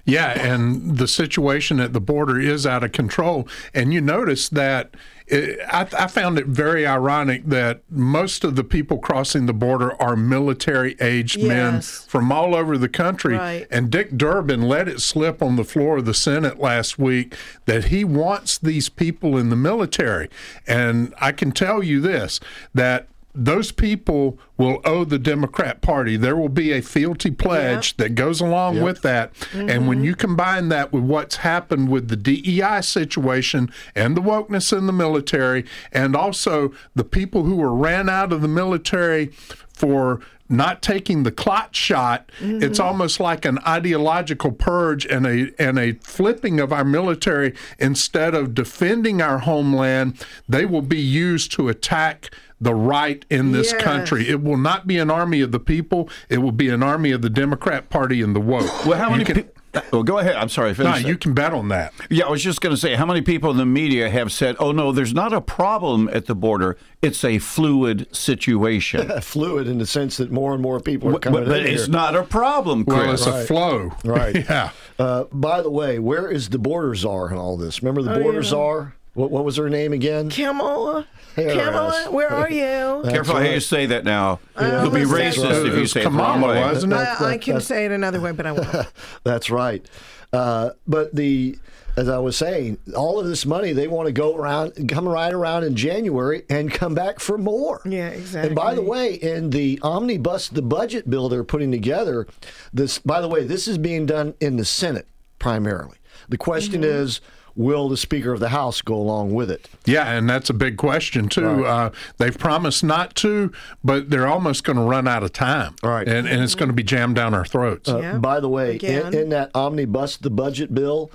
Yeah, 0.07 0.39
and 0.39 0.99
the 0.99 1.09
situation 1.09 1.81
at 1.81 1.95
the 1.95 2.01
border 2.01 2.39
is 2.39 2.67
out 2.67 2.85
of 2.85 2.93
control. 2.93 3.49
And 3.73 3.95
you 3.95 4.03
notice 4.03 4.51
that 4.51 4.95
it, 5.27 5.59
I, 5.67 5.89
I 5.99 6.07
found 6.09 6.39
it 6.39 6.47
very 6.47 6.87
ironic 6.87 7.47
that 7.47 7.81
most 7.89 8.45
of 8.45 8.57
the 8.57 8.65
people 8.65 8.99
crossing 8.99 9.47
the 9.47 9.55
border 9.55 10.01
are 10.03 10.15
military 10.15 10.97
aged 11.01 11.43
men 11.43 11.81
from 11.81 12.31
all 12.31 12.55
over 12.55 12.77
the 12.77 12.91
country. 12.91 13.35
Right. 13.35 13.67
And 13.71 13.89
Dick 13.89 14.19
Durbin 14.19 14.61
let 14.61 14.89
it 14.89 15.01
slip 15.01 15.43
on 15.43 15.57
the 15.57 15.65
floor 15.65 15.97
of 15.97 16.05
the 16.05 16.13
Senate 16.13 16.59
last 16.59 16.99
week 16.99 17.35
that 17.65 17.87
he 17.87 18.05
wants 18.05 18.59
these 18.59 18.91
people 18.91 19.39
in 19.39 19.49
the 19.49 19.57
military. 19.57 20.29
And 20.67 21.15
I 21.19 21.33
can 21.33 21.53
tell 21.53 21.83
you 21.83 22.03
this 22.03 22.41
that 22.75 23.09
those 23.35 23.73
people 23.73 24.39
will 24.57 24.81
owe 24.85 25.05
the 25.05 25.19
Democrat 25.19 25.81
Party. 25.81 26.17
There 26.17 26.37
will 26.37 26.49
be 26.49 26.71
a 26.71 26.81
fealty 26.81 27.33
pledge 27.33 27.97
that 27.97 28.15
goes 28.15 28.41
along 28.41 28.81
with 28.81 29.03
that. 29.03 29.33
And 29.53 29.89
when 29.89 29.99
mm-hmm. 29.99 30.05
you 30.05 30.15
combine 30.15 30.69
that 30.69 30.93
with 30.93 31.03
what's 31.03 31.37
happened 31.37 31.89
with 31.89 32.09
the 32.09 32.17
DEI 32.17 32.81
situation 32.83 33.73
and 33.97 34.17
the 34.17 34.21
wokeness 34.21 34.77
in 34.77 34.87
the 34.87 34.93
military, 34.93 35.65
and 35.91 36.15
also 36.15 36.73
the 36.95 37.05
people 37.05 37.43
who 37.43 37.57
were 37.57 37.75
ran 37.75 38.09
out 38.09 38.33
of 38.33 38.41
the 38.41 38.49
military 38.49 39.27
for 39.73 40.21
not 40.49 40.83
taking 40.83 41.23
the 41.23 41.33
clot 41.33 41.75
shot, 41.75 42.31
it's 42.39 42.79
mm-hmm. 42.79 42.87
almost 42.87 43.19
like 43.19 43.45
an 43.45 43.59
ideological 43.67 44.53
purge 44.53 45.07
and 45.07 45.27
a 45.27 45.51
and 45.59 45.79
a 45.79 45.93
flipping 45.95 46.61
of 46.61 46.73
our 46.73 46.85
military. 46.85 47.55
Instead 47.79 48.35
of 48.35 48.55
defending 48.55 49.21
our 49.21 49.39
homeland, 49.39 50.25
they 50.49 50.65
will 50.65 50.83
be 50.83 51.01
used 51.01 51.51
to 51.53 51.69
attack 51.69 52.31
the 52.65 52.75
right 52.75 53.25
in 53.31 53.53
this 53.53 53.73
Yes. 53.73 53.83
country. 53.83 54.29
It 54.29 54.43
will 54.43 54.57
not 54.57 54.87
be 54.87 54.99
an 54.99 55.11
army 55.11 55.41
of 55.41 55.53
the 55.53 55.61
people. 55.61 56.09
It 56.29 56.39
will 56.39 56.53
be 56.53 56.69
an 56.69 56.83
army 56.83 57.13
of 57.13 57.23
the 57.23 57.31
Democrat 57.31 57.89
Party 57.91 58.21
and 58.21 58.35
the 58.35 58.41
woke. 58.41 58.85
Well, 58.87 58.99
how 58.99 59.11
many? 59.11 59.25
can- 59.25 59.43
pe- 59.73 59.81
oh, 59.93 60.03
go 60.03 60.19
ahead. 60.19 60.37
I'm 60.37 60.49
sorry. 60.49 60.75
no, 60.79 60.95
you 60.97 61.17
can 61.17 61.35
bet 61.35 61.53
on 61.53 61.69
that. 61.69 61.93
Yeah, 62.11 62.27
I 62.27 62.31
was 62.31 62.43
just 62.43 62.61
going 62.61 62.75
to 62.75 62.81
say, 62.81 62.95
how 62.95 63.07
many 63.07 63.23
people 63.23 63.51
in 63.51 63.57
the 63.57 63.67
media 63.67 64.09
have 64.11 64.31
said, 64.33 64.57
"Oh 64.59 64.73
no, 64.73 64.93
there's 64.93 65.13
not 65.15 65.33
a 65.33 65.41
problem 65.41 66.09
at 66.13 66.27
the 66.27 66.35
border; 66.35 66.77
it's 67.03 67.25
a 67.25 67.39
fluid 67.39 68.07
situation." 68.15 69.09
Fluid 69.21 69.69
in 69.69 69.79
the 69.79 69.87
sense 69.87 70.17
that 70.19 70.31
more 70.31 70.53
and 70.55 70.63
more 70.63 70.81
people 70.81 71.09
are 71.11 71.13
But- 71.13 71.23
coming 71.23 71.45
but 71.45 71.61
in 71.61 71.67
it's 71.67 71.85
here. 71.87 71.93
not 71.93 72.17
a 72.17 72.23
problem, 72.23 72.85
Chris. 72.85 72.99
Well, 72.99 73.13
it's 73.13 73.27
a 73.27 73.45
flow. 73.47 73.91
Right. 74.05 74.37
yeah. 74.49 74.71
Uh, 74.99 75.25
by 75.33 75.61
the 75.63 75.71
way, 75.71 75.99
where 75.99 76.29
is 76.31 76.49
the 76.51 76.59
border 76.59 76.95
czar 76.95 77.31
in 77.33 77.37
all 77.39 77.57
this? 77.57 77.83
Remember 77.83 78.03
the 78.03 78.15
Oh, 78.19 78.23
border 78.23 78.43
yeah. 78.43 78.49
czar? 78.49 78.95
What, 79.15 79.31
what 79.31 79.45
was 79.45 79.57
her 79.59 79.69
name 79.71 79.93
again? 79.93 80.29
Kamala, 80.29 80.95
Harris. 80.95 81.07
Kamala, 81.35 82.07
where 82.11 82.31
are 82.31 82.51
you? 82.51 83.03
That's 83.03 83.15
Careful 83.15 83.35
how 83.37 83.41
you 83.43 83.61
say 83.61 83.87
that 83.87 84.05
now. 84.05 84.41
Yeah. 84.59 84.83
You'll 84.83 84.93
be 84.93 85.01
racist 85.01 85.43
right. 85.45 85.53
if 85.67 85.67
It 85.67 85.75
you 85.75 85.81
was 85.81 85.93
say 85.93 86.01
it 86.03 86.05
wrong 86.05 86.35
Kamala, 86.41 86.55
way. 86.55 86.61
wasn't 86.63 86.93
it? 86.93 86.97
I, 86.97 87.31
I 87.33 87.39
can 87.39 87.61
say 87.61 87.85
it 87.87 87.93
another 87.93 88.21
way, 88.21 88.33
but 88.33 88.47
I 88.47 88.53
won't. 88.53 88.87
That's 89.25 89.51
right. 89.51 89.85
Uh, 90.33 90.71
but 90.87 91.15
the 91.15 91.59
as 91.97 92.09
I 92.09 92.19
was 92.19 92.37
saying, 92.37 92.79
all 92.97 93.21
of 93.21 93.27
this 93.29 93.47
money 93.47 93.73
they 93.73 93.87
want 93.87 94.07
to 94.07 94.13
go 94.13 94.35
around, 94.35 94.89
come 94.89 95.09
right 95.09 95.33
around 95.33 95.63
in 95.63 95.77
January 95.77 96.43
and 96.51 96.73
come 96.73 96.93
back 96.93 97.21
for 97.21 97.39
more. 97.39 97.81
Yeah, 97.85 98.09
exactly. 98.09 98.49
And 98.49 98.57
by 98.57 98.75
the 98.75 98.83
way, 98.83 99.15
in 99.15 99.51
the 99.51 99.79
omnibus, 99.81 100.49
the 100.49 100.61
budget 100.63 101.09
bill 101.09 101.29
they're 101.29 101.45
putting 101.45 101.71
together, 101.71 102.27
this 102.73 102.99
by 102.99 103.21
the 103.21 103.29
way, 103.29 103.45
this 103.45 103.69
is 103.69 103.79
being 103.79 104.07
done 104.07 104.35
in 104.41 104.57
the 104.57 104.65
Senate 104.65 105.07
primarily. 105.39 105.99
The 106.29 106.39
question 106.39 106.83
Mm-hmm. 106.83 106.91
is, 107.03 107.21
will 107.57 107.89
the 107.89 107.97
Speaker 107.97 108.33
of 108.33 108.41
the 108.41 108.49
House 108.49 108.83
go 108.83 108.95
along 108.95 109.33
with 109.35 109.51
it? 109.51 109.69
Yeah, 109.85 110.11
and 110.13 110.29
that's 110.29 110.51
a 110.51 110.55
big 110.55 110.77
question 110.77 111.29
too. 111.29 111.47
Right. 111.63 111.87
Uh, 111.87 111.91
they've 112.19 112.37
promised 112.37 112.85
not 112.85 113.15
to, 113.17 113.53
but 113.83 114.11
they're 114.11 114.27
almost 114.27 114.65
going 114.65 114.77
to 114.77 114.83
run 114.83 115.07
out 115.09 115.23
of 115.23 115.33
time. 115.33 115.77
Right. 115.83 116.07
and, 116.09 116.29
and 116.29 116.43
it's 116.43 116.55
going 116.55 116.69
to 116.69 116.75
be 116.75 116.83
jammed 116.83 117.17
down 117.17 117.35
our 117.35 117.45
throats. 117.45 117.89
Uh, 117.89 117.99
Yeah, 117.99 118.19
by 118.19 118.41
the 118.41 118.49
way, 118.49 118.77
in, 118.77 119.15
in 119.15 119.29
that 119.31 119.51
omnibus, 119.55 120.17
the 120.17 120.31
budget 120.31 120.75
bill, 120.75 121.11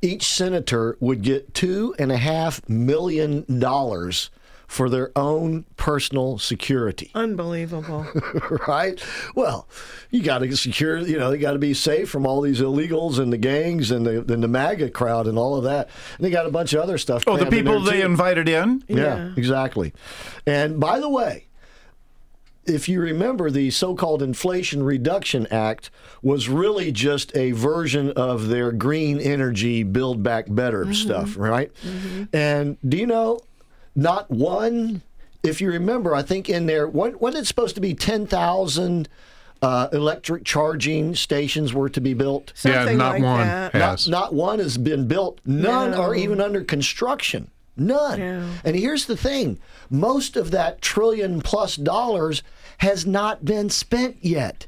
each 0.00 0.24
senator 0.24 0.96
would 1.00 1.22
get 1.22 1.54
two 1.54 1.94
and 1.98 2.10
a 2.10 2.16
half 2.16 2.66
million 2.68 3.44
dollars 3.58 4.30
for 4.72 4.88
their 4.88 5.12
own 5.14 5.66
personal 5.76 6.38
security. 6.38 7.10
Unbelievable. 7.14 8.06
right? 8.66 8.98
Well, 9.34 9.68
you 10.10 10.22
got 10.22 10.38
to 10.38 10.56
secure, 10.56 10.96
you 10.96 11.18
know, 11.18 11.30
they 11.30 11.36
got 11.36 11.52
to 11.52 11.58
be 11.58 11.74
safe 11.74 12.08
from 12.08 12.24
all 12.24 12.40
these 12.40 12.62
illegals 12.62 13.18
and 13.18 13.30
the 13.30 13.36
gangs 13.36 13.90
and 13.90 14.06
the, 14.06 14.20
and 14.20 14.42
the 14.42 14.48
MAGA 14.48 14.88
crowd 14.88 15.26
and 15.26 15.36
all 15.36 15.56
of 15.56 15.64
that. 15.64 15.90
And 16.16 16.24
they 16.24 16.30
got 16.30 16.46
a 16.46 16.50
bunch 16.50 16.72
of 16.72 16.80
other 16.80 16.96
stuff. 16.96 17.24
Oh, 17.26 17.32
the 17.36 17.44
crammed 17.44 17.52
in 17.52 17.64
people 17.64 17.80
they 17.82 18.00
too. 18.00 18.06
invited 18.06 18.48
in. 18.48 18.82
Yeah, 18.88 18.96
Yeah. 18.96 19.32
exactly. 19.36 19.92
And 20.46 20.80
by 20.80 21.00
the 21.00 21.10
way, 21.10 21.48
if 22.64 22.88
you 22.88 23.02
remember, 23.02 23.50
the 23.50 23.70
so 23.70 23.94
called 23.94 24.22
Inflation 24.22 24.82
Reduction 24.84 25.46
Act 25.48 25.90
was 26.22 26.48
really 26.48 26.92
just 26.92 27.36
a 27.36 27.52
version 27.52 28.12
of 28.12 28.48
their 28.48 28.72
green 28.72 29.18
energy 29.20 29.82
Build 29.82 30.22
Back 30.22 30.46
Better 30.48 30.84
mm-hmm. 30.84 30.92
stuff, 30.94 31.36
right? 31.36 31.70
Mm-hmm. 31.84 32.34
And 32.34 32.78
do 32.88 32.96
you 32.96 33.06
know, 33.06 33.40
not 33.94 34.30
one 34.30 35.02
if 35.42 35.60
you 35.60 35.70
remember, 35.70 36.14
I 36.14 36.22
think 36.22 36.48
in 36.48 36.66
there, 36.66 36.86
what 36.86 37.20
what 37.20 37.34
it's 37.34 37.48
supposed 37.48 37.74
to 37.74 37.80
be 37.80 37.94
ten 37.94 38.26
thousand 38.26 39.08
uh, 39.60 39.88
electric 39.92 40.44
charging 40.44 41.14
stations 41.14 41.72
were 41.74 41.88
to 41.88 42.00
be 42.00 42.14
built. 42.14 42.52
yeah, 42.64 42.84
not 42.92 43.14
one 43.20 43.46
Not, 43.46 43.72
has. 43.72 44.08
not 44.08 44.34
one 44.34 44.58
has 44.60 44.76
been 44.78 45.06
built. 45.08 45.40
None 45.44 45.92
No. 45.92 46.00
are 46.02 46.14
even 46.14 46.40
under 46.40 46.62
construction. 46.64 47.50
None. 47.76 48.18
No. 48.20 48.48
And 48.64 48.76
here's 48.76 49.06
the 49.06 49.16
thing: 49.16 49.58
most 49.90 50.36
of 50.36 50.50
that 50.52 50.80
trillion 50.80 51.40
plus 51.40 51.74
dollars 51.76 52.42
has 52.78 53.04
not 53.06 53.44
been 53.44 53.68
spent 53.70 54.18
yet. 54.20 54.66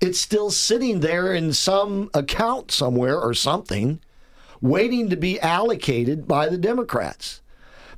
It's 0.00 0.20
still 0.20 0.52
sitting 0.52 1.00
there 1.00 1.34
in 1.34 1.52
some 1.52 2.08
account 2.14 2.70
somewhere 2.70 3.18
or 3.20 3.34
something, 3.34 3.98
waiting 4.60 5.10
to 5.10 5.16
be 5.16 5.40
allocated 5.40 6.28
by 6.28 6.48
the 6.48 6.58
Democrats 6.58 7.40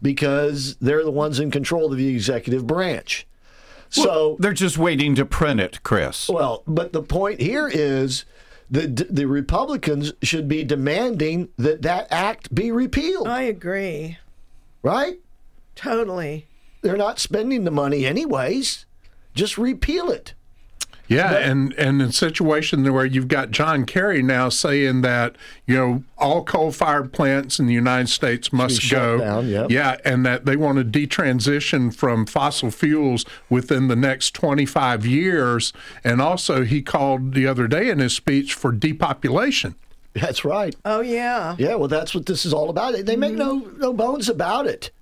because 0.02 0.76
they're 0.76 1.04
the 1.04 1.10
ones 1.10 1.38
in 1.40 1.50
control 1.50 1.90
of 1.92 1.98
the 1.98 2.08
executive 2.08 2.66
branch. 2.66 3.26
So 3.92 4.36
They're 4.38 4.52
just 4.52 4.78
waiting 4.78 5.14
to 5.16 5.26
print 5.26 5.58
it, 5.60 5.82
Chris. 5.82 6.28
well, 6.28 6.62
but 6.66 6.92
the 6.92 7.02
point 7.02 7.40
here 7.40 7.68
is 7.68 8.24
that 8.70 9.12
the 9.14 9.26
Republicans 9.26 10.12
should 10.22 10.46
be 10.46 10.62
demanding 10.62 11.48
that 11.58 11.82
that 11.82 12.06
act 12.10 12.54
be 12.54 12.70
repealed, 12.70 13.26
I 13.26 13.42
agree. 13.42 14.18
right? 14.84 15.18
Totally. 15.74 16.46
They're 16.82 16.96
not 16.96 17.18
spending 17.18 17.64
the 17.64 17.70
money 17.72 18.06
anyways. 18.06 18.86
Just 19.34 19.58
repeal 19.58 20.10
it. 20.10 20.34
Yeah, 21.10 21.34
and 21.38 21.72
and 21.72 22.00
in 22.00 22.08
a 22.08 22.12
situation 22.12 22.90
where 22.92 23.04
you've 23.04 23.26
got 23.26 23.50
John 23.50 23.84
Kerry 23.84 24.22
now 24.22 24.48
saying 24.48 25.02
that 25.02 25.34
you 25.66 25.74
know 25.74 26.04
all 26.16 26.44
coal-fired 26.44 27.12
plants 27.12 27.58
in 27.58 27.66
the 27.66 27.74
United 27.74 28.08
States 28.08 28.52
must 28.52 28.80
shut 28.80 28.98
go. 28.98 29.18
down, 29.18 29.48
yep. 29.48 29.72
Yeah, 29.72 29.96
and 30.04 30.24
that 30.24 30.46
they 30.46 30.54
want 30.54 30.78
to 30.78 30.84
detransition 30.84 31.92
from 31.92 32.26
fossil 32.26 32.70
fuels 32.70 33.24
within 33.48 33.88
the 33.88 33.96
next 33.96 34.34
25 34.34 35.04
years. 35.04 35.72
And 36.04 36.22
also, 36.22 36.62
he 36.62 36.80
called 36.80 37.34
the 37.34 37.44
other 37.44 37.66
day 37.66 37.90
in 37.90 37.98
his 37.98 38.14
speech 38.14 38.54
for 38.54 38.70
depopulation. 38.70 39.74
That's 40.14 40.44
right. 40.44 40.76
Oh 40.84 41.00
yeah. 41.00 41.56
Yeah, 41.58 41.74
well, 41.74 41.88
that's 41.88 42.14
what 42.14 42.26
this 42.26 42.46
is 42.46 42.52
all 42.52 42.70
about. 42.70 42.94
They 43.04 43.16
make 43.16 43.34
no 43.34 43.62
mm-hmm. 43.62 43.80
no 43.80 43.92
bones 43.92 44.28
about 44.28 44.68
it. 44.68 44.92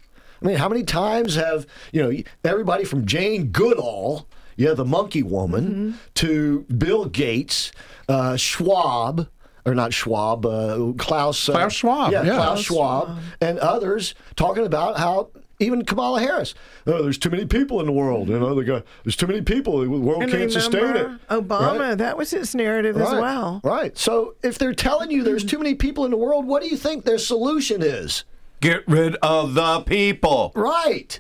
I 0.41 0.47
mean, 0.47 0.57
how 0.57 0.71
many 0.71 0.85
times 0.85 1.35
have 1.35 1.67
you 1.93 2.03
know 2.03 2.23
everybody 2.45 2.85
from 2.85 3.05
Jane 3.05 3.49
Goodall, 3.49 4.27
yeah, 4.59 4.75
the 4.75 4.85
monkey 4.85 5.23
woman, 5.23 5.99
to 6.17 6.67
Bill 6.77 7.07
Gates, 7.07 7.73
uh, 8.09 8.37
Schwab, 8.37 9.29
or 9.65 9.75
not 9.75 9.95
Schwab, 9.95 10.45
uh, 10.45 10.93
Klaus 10.99 11.49
uh, 11.49 11.53
Klaus 11.53 11.73
Schwab, 11.73 12.13
yeah, 12.13 12.23
yeah. 12.25 12.35
Klaus 12.35 12.47
Klaus 12.47 12.65
Schwab, 12.65 13.19
and 13.41 13.59
others 13.61 14.15
talking 14.37 14.67
about 14.67 14.99
how. 14.99 15.31
Even 15.61 15.85
Kamala 15.85 16.21
Harris. 16.21 16.55
Oh, 16.87 17.03
there's 17.03 17.19
too 17.19 17.31
many 17.31 17.45
people 17.45 17.81
in 17.81 17.87
the 17.87 17.93
world. 17.93 18.29
You 18.29 18.39
know, 18.39 18.55
they 18.55 18.63
go, 18.63 18.81
there's 19.03 19.17
too 19.17 19.27
many 19.27 19.43
people. 19.43 19.81
The 19.81 19.89
world 19.91 20.23
And 20.23 20.31
can't 20.31 20.53
sustain 20.53 20.95
it. 20.95 21.09
Obama, 21.31 21.81
Right? 21.81 21.99
that 21.99 22.17
was 22.17 22.31
his 22.31 22.55
narrative 22.55 22.97
as 22.97 23.11
well. 23.11 23.61
Right. 23.65 23.99
So 23.99 24.37
if 24.45 24.57
they're 24.57 24.73
telling 24.73 25.11
you 25.11 25.25
there's 25.25 25.45
too 25.45 25.59
many 25.59 25.75
people 25.75 26.05
in 26.05 26.13
the 26.13 26.17
world, 26.17 26.47
what 26.47 26.63
do 26.63 26.69
you 26.69 26.77
think 26.77 27.05
their 27.05 27.19
solution 27.19 27.83
is? 27.83 28.23
Get 28.61 28.87
rid 28.87 29.17
of 29.17 29.55
the 29.55 29.81
people, 29.81 30.53
Right. 30.55 31.19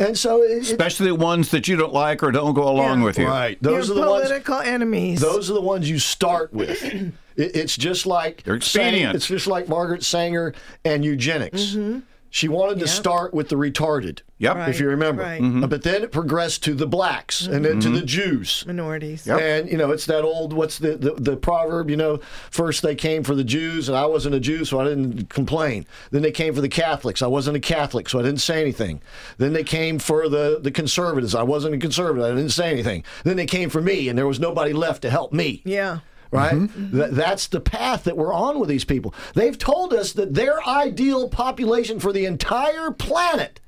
And 0.00 0.18
so 0.18 0.42
it, 0.42 0.50
it- 0.50 0.62
especially 0.62 1.06
the 1.08 1.14
ones 1.14 1.50
that 1.52 1.68
you 1.68 1.76
don't 1.76 1.92
like 1.92 2.22
or 2.24 2.32
don't 2.32 2.54
go 2.54 2.68
along 2.68 3.00
Yeah. 3.00 3.04
with 3.04 3.18
you. 3.18 3.26
right, 3.28 3.62
those 3.62 3.88
Your 3.88 3.98
are 3.98 4.00
the 4.02 4.10
ones. 4.10 4.22
political 4.28 4.58
enemies. 4.58 5.20
Those 5.20 5.50
are 5.50 5.54
the 5.54 5.60
ones 5.60 5.88
you 5.88 5.98
start 6.00 6.52
with. 6.52 6.82
It, 7.36 7.54
it's 7.54 7.76
just 7.76 8.06
like 8.06 8.42
They're 8.42 8.56
expedient. 8.56 9.04
Sang- 9.10 9.14
it's 9.14 9.26
just 9.28 9.46
like 9.46 9.68
Margaret 9.68 10.02
Sanger 10.02 10.52
and 10.84 11.04
eugenics. 11.04 11.60
Mm-hmm. 11.76 12.00
She 12.32 12.46
wanted 12.48 12.78
to 12.78 12.86
start 12.88 13.34
with 13.34 13.48
the 13.48 13.56
retarded. 13.56 14.20
Yep. 14.38 14.56
Right, 14.56 14.68
If 14.70 14.80
you 14.80 14.88
remember, 14.88 15.22
right. 15.22 15.42
Uh, 15.42 15.66
but 15.66 15.82
then 15.82 16.02
it 16.02 16.12
progressed 16.12 16.62
to 16.64 16.72
the 16.74 16.86
blacks 16.86 17.46
and 17.46 17.62
then 17.62 17.78
to 17.80 17.90
the 17.90 18.00
Jews. 18.00 18.64
minorities. 18.66 19.26
Yep. 19.26 19.38
And 19.40 19.70
you 19.70 19.76
know, 19.76 19.90
it's 19.90 20.06
that 20.06 20.22
old 20.24 20.52
what's 20.54 20.78
the, 20.78 20.96
the 20.96 21.12
the 21.14 21.36
proverb, 21.36 21.90
you 21.90 21.96
know, 21.96 22.20
first 22.50 22.80
they 22.82 22.94
came 22.94 23.22
for 23.22 23.34
the 23.34 23.44
Jews 23.44 23.88
and 23.88 23.98
I 23.98 24.06
wasn't 24.06 24.34
a 24.36 24.40
Jew 24.40 24.64
so 24.64 24.80
I 24.80 24.84
didn't 24.84 25.28
complain. 25.28 25.84
Then 26.10 26.22
they 26.22 26.30
came 26.32 26.54
for 26.54 26.62
the 26.62 26.70
Catholics. 26.70 27.20
I 27.20 27.26
wasn't 27.26 27.56
a 27.58 27.60
Catholic 27.60 28.08
so 28.08 28.18
I 28.18 28.22
didn't 28.22 28.40
say 28.40 28.62
anything. 28.62 29.02
Then 29.36 29.52
they 29.52 29.64
came 29.64 29.98
for 29.98 30.28
the 30.28 30.58
the 30.62 30.70
conservatives. 30.70 31.34
I 31.34 31.42
wasn't 31.42 31.74
a 31.74 31.78
conservative. 31.78 32.24
I 32.24 32.34
didn't 32.34 32.52
say 32.52 32.70
anything. 32.70 33.04
Then 33.24 33.36
they 33.36 33.46
came 33.46 33.68
for 33.68 33.82
me 33.82 34.08
and 34.08 34.16
there 34.16 34.26
was 34.26 34.40
nobody 34.40 34.72
left 34.72 35.02
to 35.02 35.10
help 35.10 35.32
me. 35.34 35.60
Yeah. 35.64 35.98
Right? 36.30 36.54
Mm-hmm. 36.54 36.96
That, 36.96 37.14
that's 37.14 37.48
the 37.48 37.60
path 37.60 38.04
that 38.04 38.16
we're 38.16 38.32
on 38.32 38.60
with 38.60 38.68
these 38.68 38.84
people. 38.84 39.14
They've 39.34 39.58
told 39.58 39.92
us 39.92 40.12
that 40.12 40.34
their 40.34 40.64
ideal 40.66 41.28
population 41.28 41.98
for 41.98 42.12
the 42.12 42.24
entire 42.24 42.92
planet 42.92 43.60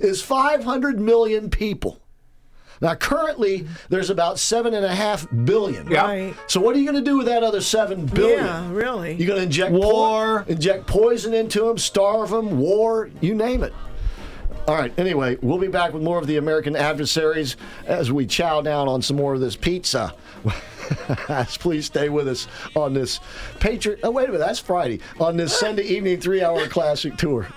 is 0.00 0.20
500 0.20 0.98
million 0.98 1.50
people. 1.50 2.00
Now, 2.80 2.94
currently, 2.94 3.66
there's 3.88 4.10
about 4.10 4.38
seven 4.38 4.74
and 4.74 4.84
a 4.84 4.94
half 4.94 5.26
billion. 5.44 5.88
Yeah. 5.90 6.02
Right. 6.02 6.34
So, 6.48 6.60
what 6.60 6.74
are 6.74 6.78
you 6.78 6.90
going 6.90 7.02
to 7.02 7.10
do 7.10 7.16
with 7.16 7.26
that 7.26 7.42
other 7.42 7.60
seven 7.60 8.06
billion? 8.06 8.44
Yeah, 8.44 8.72
really. 8.72 9.14
You're 9.14 9.28
going 9.28 9.38
to 9.38 9.44
inject 9.44 9.72
War. 9.72 10.42
po- 10.42 10.52
inject 10.52 10.86
poison 10.86 11.32
into 11.32 11.60
them, 11.60 11.78
starve 11.78 12.30
them, 12.30 12.58
war, 12.58 13.10
you 13.20 13.34
name 13.34 13.62
it. 13.62 13.72
All 14.66 14.74
right. 14.74 14.92
Anyway, 14.98 15.38
we'll 15.42 15.58
be 15.58 15.68
back 15.68 15.92
with 15.92 16.02
more 16.02 16.18
of 16.18 16.26
the 16.26 16.36
American 16.38 16.74
adversaries 16.74 17.56
as 17.86 18.10
we 18.10 18.26
chow 18.26 18.60
down 18.60 18.88
on 18.88 19.02
some 19.02 19.16
more 19.16 19.34
of 19.34 19.40
this 19.40 19.56
pizza. 19.56 20.14
Please 21.58 21.86
stay 21.86 22.08
with 22.08 22.28
us 22.28 22.46
on 22.74 22.94
this 22.94 23.20
Patriot. 23.60 24.00
Oh, 24.02 24.10
wait 24.10 24.24
a 24.24 24.32
minute. 24.32 24.38
That's 24.38 24.58
Friday 24.58 25.00
on 25.20 25.36
this 25.36 25.58
Sunday 25.58 25.84
evening 25.84 26.20
three-hour 26.20 26.68
classic 26.68 27.16
tour. 27.16 27.48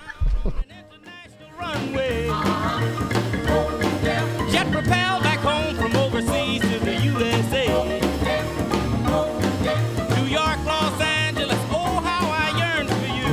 Jet 4.50 4.70
propelled 4.72 5.22
back 5.22 5.38
home 5.40 5.76
from 5.76 5.96
overseas 5.96 6.62
to 6.62 6.78
the 6.80 6.96
USA. 7.04 7.66
New 10.16 10.26
York, 10.26 10.58
Los 10.64 11.00
Angeles, 11.00 11.58
oh 11.70 12.00
how 12.04 12.28
I 12.30 12.50
yearn 12.58 12.86
for 12.86 13.06
you. 13.06 13.26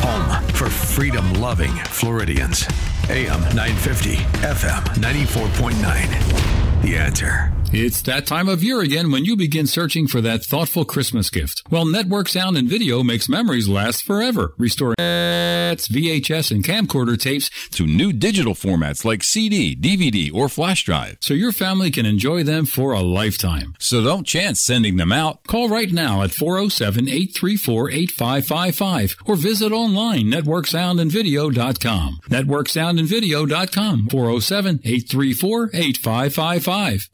Home 0.00 0.44
for 0.48 0.68
freedom 0.68 1.32
loving 1.34 1.72
Floridians. 1.86 2.66
AM 3.08 3.40
950, 3.54 4.16
FM 4.42 4.82
94.9. 5.00 6.82
The 6.82 6.96
answer. 6.96 7.52
It's 7.74 8.02
that 8.02 8.26
time 8.26 8.50
of 8.50 8.62
year 8.62 8.82
again 8.82 9.10
when 9.10 9.24
you 9.24 9.34
begin 9.34 9.66
searching 9.66 10.06
for 10.06 10.20
that 10.20 10.44
thoughtful 10.44 10.84
Christmas 10.84 11.30
gift. 11.30 11.62
Well, 11.70 11.86
Network 11.86 12.28
Sound 12.28 12.58
and 12.58 12.68
Video 12.68 13.02
makes 13.02 13.30
memories 13.30 13.66
last 13.66 14.04
forever, 14.04 14.52
restoring 14.58 14.96
VHS, 14.98 16.50
and 16.50 16.62
camcorder 16.62 17.18
tapes 17.18 17.48
to 17.70 17.86
new 17.86 18.12
digital 18.12 18.52
formats 18.52 19.06
like 19.06 19.22
CD, 19.22 19.74
DVD, 19.74 20.30
or 20.34 20.50
flash 20.50 20.84
drive. 20.84 21.16
so 21.20 21.32
your 21.32 21.52
family 21.52 21.90
can 21.90 22.04
enjoy 22.04 22.42
them 22.42 22.66
for 22.66 22.92
a 22.92 23.00
lifetime. 23.00 23.74
So 23.78 24.04
don't 24.04 24.26
chance 24.26 24.60
sending 24.60 24.98
them 24.98 25.10
out. 25.12 25.42
Call 25.44 25.70
right 25.70 25.90
now 25.90 26.20
at 26.22 26.28
407-834-8555 26.30 29.16
or 29.24 29.36
visit 29.36 29.72
online 29.72 30.24
networksoundandvideo.com. 30.24 32.20
Networksoundandvideo.com 32.28 34.08
407-834-8555. 34.08 37.08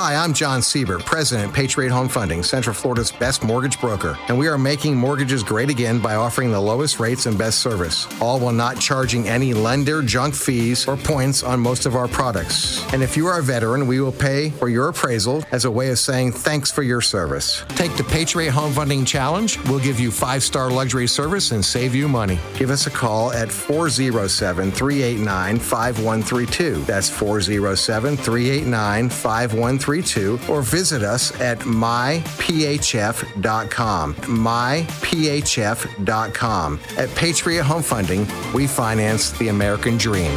Hi, 0.00 0.14
I'm 0.14 0.32
John 0.32 0.62
Siebert, 0.62 1.04
President, 1.04 1.52
Patriot 1.52 1.90
Home 1.90 2.08
Funding, 2.08 2.44
Central 2.44 2.72
Florida's 2.72 3.10
best 3.10 3.42
mortgage 3.42 3.80
broker, 3.80 4.16
and 4.28 4.38
we 4.38 4.46
are 4.46 4.56
making 4.56 4.96
mortgages 4.96 5.42
great 5.42 5.70
again 5.70 5.98
by 5.98 6.14
offering 6.14 6.52
the 6.52 6.60
lowest 6.60 7.00
rates 7.00 7.26
and 7.26 7.36
best 7.36 7.58
service, 7.58 8.06
all 8.20 8.38
while 8.38 8.52
not 8.52 8.78
charging 8.78 9.28
any 9.28 9.52
lender 9.52 10.00
junk 10.00 10.36
fees 10.36 10.86
or 10.86 10.96
points 10.96 11.42
on 11.42 11.58
most 11.58 11.84
of 11.84 11.96
our 11.96 12.06
products. 12.06 12.80
And 12.92 13.02
if 13.02 13.16
you 13.16 13.26
are 13.26 13.40
a 13.40 13.42
veteran, 13.42 13.88
we 13.88 14.00
will 14.00 14.12
pay 14.12 14.50
for 14.50 14.68
your 14.68 14.86
appraisal 14.86 15.42
as 15.50 15.64
a 15.64 15.70
way 15.70 15.90
of 15.90 15.98
saying 15.98 16.30
thanks 16.30 16.70
for 16.70 16.84
your 16.84 17.00
service. 17.00 17.64
Take 17.70 17.96
the 17.96 18.04
Patriot 18.04 18.52
Home 18.52 18.72
Funding 18.72 19.04
Challenge. 19.04 19.58
We'll 19.64 19.80
give 19.80 19.98
you 19.98 20.12
five 20.12 20.44
star 20.44 20.70
luxury 20.70 21.08
service 21.08 21.50
and 21.50 21.64
save 21.64 21.96
you 21.96 22.06
money. 22.06 22.38
Give 22.54 22.70
us 22.70 22.86
a 22.86 22.90
call 22.90 23.32
at 23.32 23.50
407 23.50 24.70
389 24.70 25.58
5132. 25.58 26.84
That's 26.84 27.10
407 27.10 28.16
389 28.16 29.10
5132. 29.10 29.87
Or 30.48 30.62
visit 30.62 31.02
us 31.02 31.38
at 31.40 31.58
myphf.com. 31.60 32.24
Myphf.com. 34.14 34.88
At 36.96 37.14
Patriot 37.14 37.62
Home 37.64 37.82
Funding, 37.82 38.26
we 38.52 38.66
finance 38.66 39.30
the 39.32 39.48
American 39.48 39.96
dream. 39.96 40.30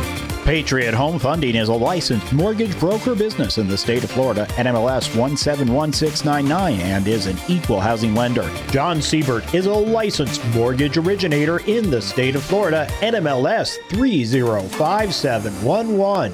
Patriot 0.44 0.94
Home 0.96 1.20
Funding 1.20 1.56
is 1.56 1.70
a 1.70 1.74
licensed 1.74 2.34
mortgage 2.34 2.78
broker 2.80 3.14
business 3.14 3.60
in 3.60 3.68
the 3.68 3.78
state 3.78 4.04
of 4.04 4.10
Florida, 4.10 4.48
NMLS 4.52 5.16
171699, 5.16 6.80
and 6.80 7.08
is 7.08 7.28
an 7.28 7.38
equal 7.48 7.80
housing 7.80 8.16
lender. 8.16 8.50
John 8.72 9.04
Siebert 9.04 9.54
is 9.54 9.68
a 9.68 9.74
licensed 9.74 10.44
mortgage 10.56 10.98
originator 10.98 11.60
in 11.68 11.92
the 11.92 12.02
state 12.02 12.36
of 12.36 12.42
Florida, 12.44 12.88
NMLS 13.02 13.78
305711. 13.90 16.34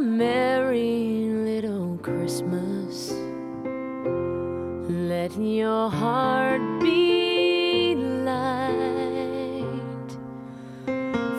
merry 0.04 1.30
little 1.30 1.98
Christmas. 2.00 3.14
Let 4.90 5.32
your 5.40 5.90
heart 5.90 6.62
be 6.82 7.96
light. 7.96 9.72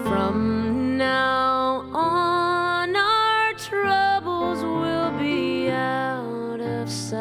From 0.04 0.96
now 0.96 1.84
on, 1.92 2.96
our 2.96 3.52
troubles 3.54 4.62
will 4.62 5.10
be 5.18 5.68
out 5.68 6.60
of 6.60 6.90
sight. 6.90 7.20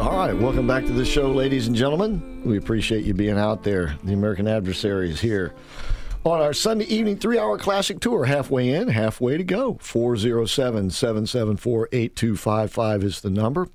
All 0.00 0.16
right, 0.16 0.32
welcome 0.34 0.66
back 0.66 0.86
to 0.86 0.92
the 0.92 1.04
show, 1.04 1.30
ladies 1.30 1.66
and 1.66 1.76
gentlemen. 1.76 2.40
We 2.46 2.56
appreciate 2.56 3.04
you 3.04 3.12
being 3.12 3.38
out 3.38 3.62
there. 3.62 3.98
The 4.04 4.14
American 4.14 4.48
Adversary 4.48 5.10
is 5.10 5.20
here 5.20 5.54
on 6.24 6.40
our 6.40 6.52
Sunday 6.52 6.84
evening 6.86 7.16
three 7.16 7.38
hour 7.38 7.58
classic 7.58 8.00
tour. 8.00 8.24
Halfway 8.24 8.70
in, 8.70 8.88
halfway 8.88 9.36
to 9.36 9.44
go. 9.44 9.78
407 9.80 10.90
774 10.90 11.88
8255 11.92 13.04
is 13.04 13.20
the 13.20 13.30
number. 13.30 13.68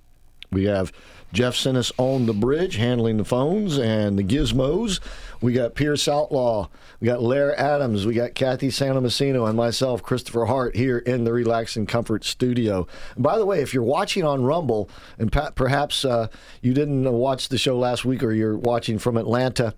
We 0.54 0.66
have 0.66 0.92
Jeff 1.34 1.56
Sinnis 1.56 1.92
on 1.98 2.28
the 2.28 2.34
bridge 2.34 2.76
handling 2.76 3.18
the 3.18 3.26
phones 3.26 3.80
and 3.80 4.20
the 4.20 4.24
gizmos. 4.24 5.00
We 5.42 5.52
got 5.52 5.74
Pierce 5.74 6.08
Outlaw. 6.08 6.70
We 7.00 7.08
got 7.08 7.24
Larry 7.24 7.56
Adams. 7.56 8.06
We 8.06 8.14
got 8.14 8.36
Kathy 8.36 8.70
Santomassino 8.70 9.48
and 9.48 9.58
myself, 9.58 10.04
Christopher 10.04 10.46
Hart, 10.46 10.76
here 10.76 11.00
in 11.00 11.24
the 11.24 11.34
Relax 11.34 11.76
and 11.76 11.88
Comfort 11.88 12.24
studio. 12.24 12.88
And 13.16 13.24
by 13.24 13.40
the 13.40 13.46
way, 13.46 13.62
if 13.62 13.74
you're 13.74 13.84
watching 13.84 14.24
on 14.24 14.44
Rumble, 14.44 14.90
and 15.18 15.32
perhaps 15.56 16.06
uh, 16.06 16.28
you 16.62 16.74
didn't 16.74 17.12
watch 17.12 17.50
the 17.50 17.58
show 17.58 17.78
last 17.78 18.06
week 18.06 18.24
or 18.24 18.32
you're 18.32 18.58
watching 18.58 19.00
from 19.00 19.18
Atlanta, 19.18 19.74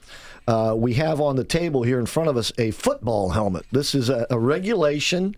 uh, 0.48 0.76
we 0.78 0.96
have 0.96 1.22
on 1.22 1.38
the 1.38 1.44
table 1.46 1.84
here 1.84 2.00
in 2.00 2.06
front 2.06 2.30
of 2.30 2.38
us 2.38 2.52
a 2.58 2.72
football 2.72 3.30
helmet. 3.30 3.66
This 3.72 3.96
is 3.96 4.10
a, 4.10 4.28
a 4.30 4.38
regulation 4.38 5.36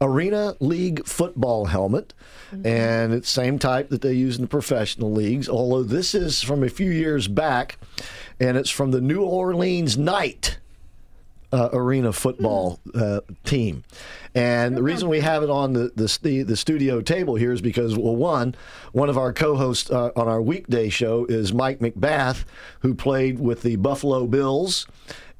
Arena 0.00 0.56
League 0.60 1.06
football 1.06 1.66
helmet, 1.66 2.14
and 2.64 3.12
it's 3.12 3.28
same 3.28 3.58
type 3.58 3.88
that 3.88 4.02
they 4.02 4.12
use 4.12 4.36
in 4.36 4.42
the 4.42 4.48
professional 4.48 5.12
leagues. 5.12 5.48
Although 5.48 5.82
this 5.82 6.14
is 6.14 6.42
from 6.42 6.62
a 6.62 6.68
few 6.68 6.90
years 6.90 7.28
back, 7.28 7.78
and 8.40 8.56
it's 8.56 8.70
from 8.70 8.90
the 8.90 9.00
New 9.00 9.22
Orleans 9.22 9.96
Night 9.96 10.58
uh, 11.54 11.68
Arena 11.72 12.12
football 12.12 12.80
uh, 12.94 13.20
team. 13.44 13.84
And 14.34 14.76
the 14.76 14.82
reason 14.82 15.08
we 15.08 15.20
have 15.20 15.44
it 15.44 15.50
on 15.50 15.72
the, 15.72 15.92
the 15.94 16.18
the 16.22 16.42
the 16.42 16.56
studio 16.56 17.00
table 17.00 17.36
here 17.36 17.52
is 17.52 17.60
because 17.60 17.96
well, 17.96 18.16
one 18.16 18.56
one 18.90 19.08
of 19.08 19.16
our 19.16 19.32
co-hosts 19.32 19.88
uh, 19.88 20.10
on 20.16 20.26
our 20.26 20.42
weekday 20.42 20.88
show 20.88 21.24
is 21.26 21.52
Mike 21.52 21.78
McBath, 21.78 22.44
who 22.80 22.94
played 22.94 23.38
with 23.38 23.62
the 23.62 23.76
Buffalo 23.76 24.26
Bills 24.26 24.88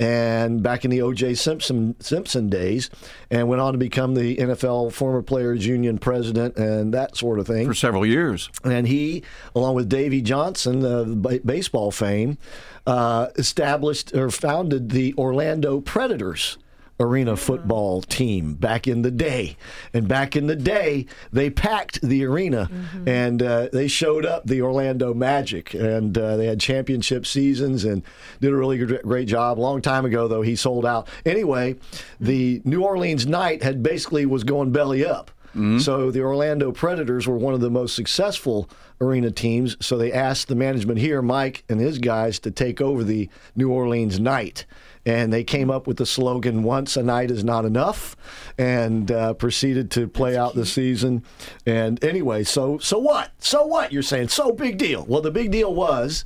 and 0.00 0.62
back 0.62 0.84
in 0.84 0.90
the 0.90 1.02
O.J. 1.02 1.34
Simpson 1.34 1.94
Simpson 2.00 2.48
days, 2.48 2.90
and 3.30 3.48
went 3.48 3.60
on 3.60 3.72
to 3.72 3.78
become 3.78 4.14
the 4.14 4.36
NFL 4.36 4.92
Former 4.92 5.22
Players 5.22 5.66
Union 5.66 5.98
president 5.98 6.56
and 6.56 6.92
that 6.94 7.16
sort 7.16 7.38
of 7.38 7.46
thing 7.46 7.66
for 7.66 7.74
several 7.74 8.04
years. 8.04 8.50
And 8.64 8.88
he, 8.88 9.22
along 9.54 9.74
with 9.74 9.88
Davey 9.88 10.22
Johnson 10.22 10.84
of 10.84 11.22
ba- 11.22 11.40
baseball 11.44 11.90
fame, 11.90 12.38
uh, 12.86 13.28
established 13.36 14.14
or 14.14 14.30
founded 14.30 14.90
the 14.90 15.14
Orlando 15.16 15.80
Predators 15.80 16.58
arena 17.00 17.36
football 17.36 18.02
team 18.02 18.54
back 18.54 18.86
in 18.86 19.02
the 19.02 19.10
day. 19.10 19.56
And 19.92 20.06
back 20.06 20.36
in 20.36 20.46
the 20.46 20.56
day, 20.56 21.06
they 21.32 21.50
packed 21.50 22.00
the 22.02 22.24
arena 22.24 22.70
and 23.06 23.42
uh, 23.42 23.68
they 23.72 23.88
showed 23.88 24.24
up 24.24 24.46
the 24.46 24.62
Orlando 24.62 25.12
Magic. 25.12 25.74
And 25.74 26.16
uh, 26.16 26.36
they 26.36 26.46
had 26.46 26.60
championship 26.60 27.26
seasons 27.26 27.84
and 27.84 28.02
did 28.40 28.52
a 28.52 28.56
really 28.56 28.78
good, 28.78 29.02
great 29.02 29.28
job. 29.28 29.58
Long 29.58 29.82
time 29.82 30.04
ago, 30.04 30.28
though, 30.28 30.42
he 30.42 30.56
sold 30.56 30.86
out. 30.86 31.08
Anyway, 31.26 31.76
the 32.20 32.62
New 32.64 32.82
Orleans 32.82 33.26
Night 33.26 33.62
had 33.62 33.82
basically 33.82 34.26
was 34.26 34.44
going 34.44 34.70
belly 34.70 35.04
up. 35.04 35.30
So 35.78 36.10
the 36.10 36.20
Orlando 36.20 36.72
Predators 36.72 37.28
were 37.28 37.36
one 37.36 37.54
of 37.54 37.60
the 37.60 37.70
most 37.70 37.94
successful 37.94 38.68
arena 39.00 39.30
teams. 39.30 39.76
So 39.78 39.96
they 39.96 40.12
asked 40.12 40.48
the 40.48 40.56
management 40.56 40.98
here, 40.98 41.22
Mike 41.22 41.62
and 41.68 41.78
his 41.78 41.98
guys, 41.98 42.40
to 42.40 42.50
take 42.50 42.80
over 42.80 43.04
the 43.04 43.28
New 43.54 43.70
Orleans 43.70 44.18
Night. 44.18 44.64
And 45.06 45.32
they 45.32 45.44
came 45.44 45.70
up 45.70 45.86
with 45.86 45.98
the 45.98 46.06
slogan, 46.06 46.62
Once 46.62 46.96
a 46.96 47.02
night 47.02 47.30
is 47.30 47.44
not 47.44 47.64
enough, 47.64 48.16
and 48.56 49.10
uh, 49.10 49.34
proceeded 49.34 49.90
to 49.92 50.08
play 50.08 50.36
out 50.36 50.54
the 50.54 50.64
season. 50.64 51.22
And 51.66 52.02
anyway, 52.02 52.44
so 52.44 52.78
so 52.78 52.98
what? 52.98 53.32
So 53.38 53.66
what? 53.66 53.92
You're 53.92 54.02
saying, 54.02 54.28
so 54.28 54.52
big 54.52 54.78
deal. 54.78 55.04
Well, 55.06 55.20
the 55.20 55.30
big 55.30 55.50
deal 55.50 55.74
was 55.74 56.24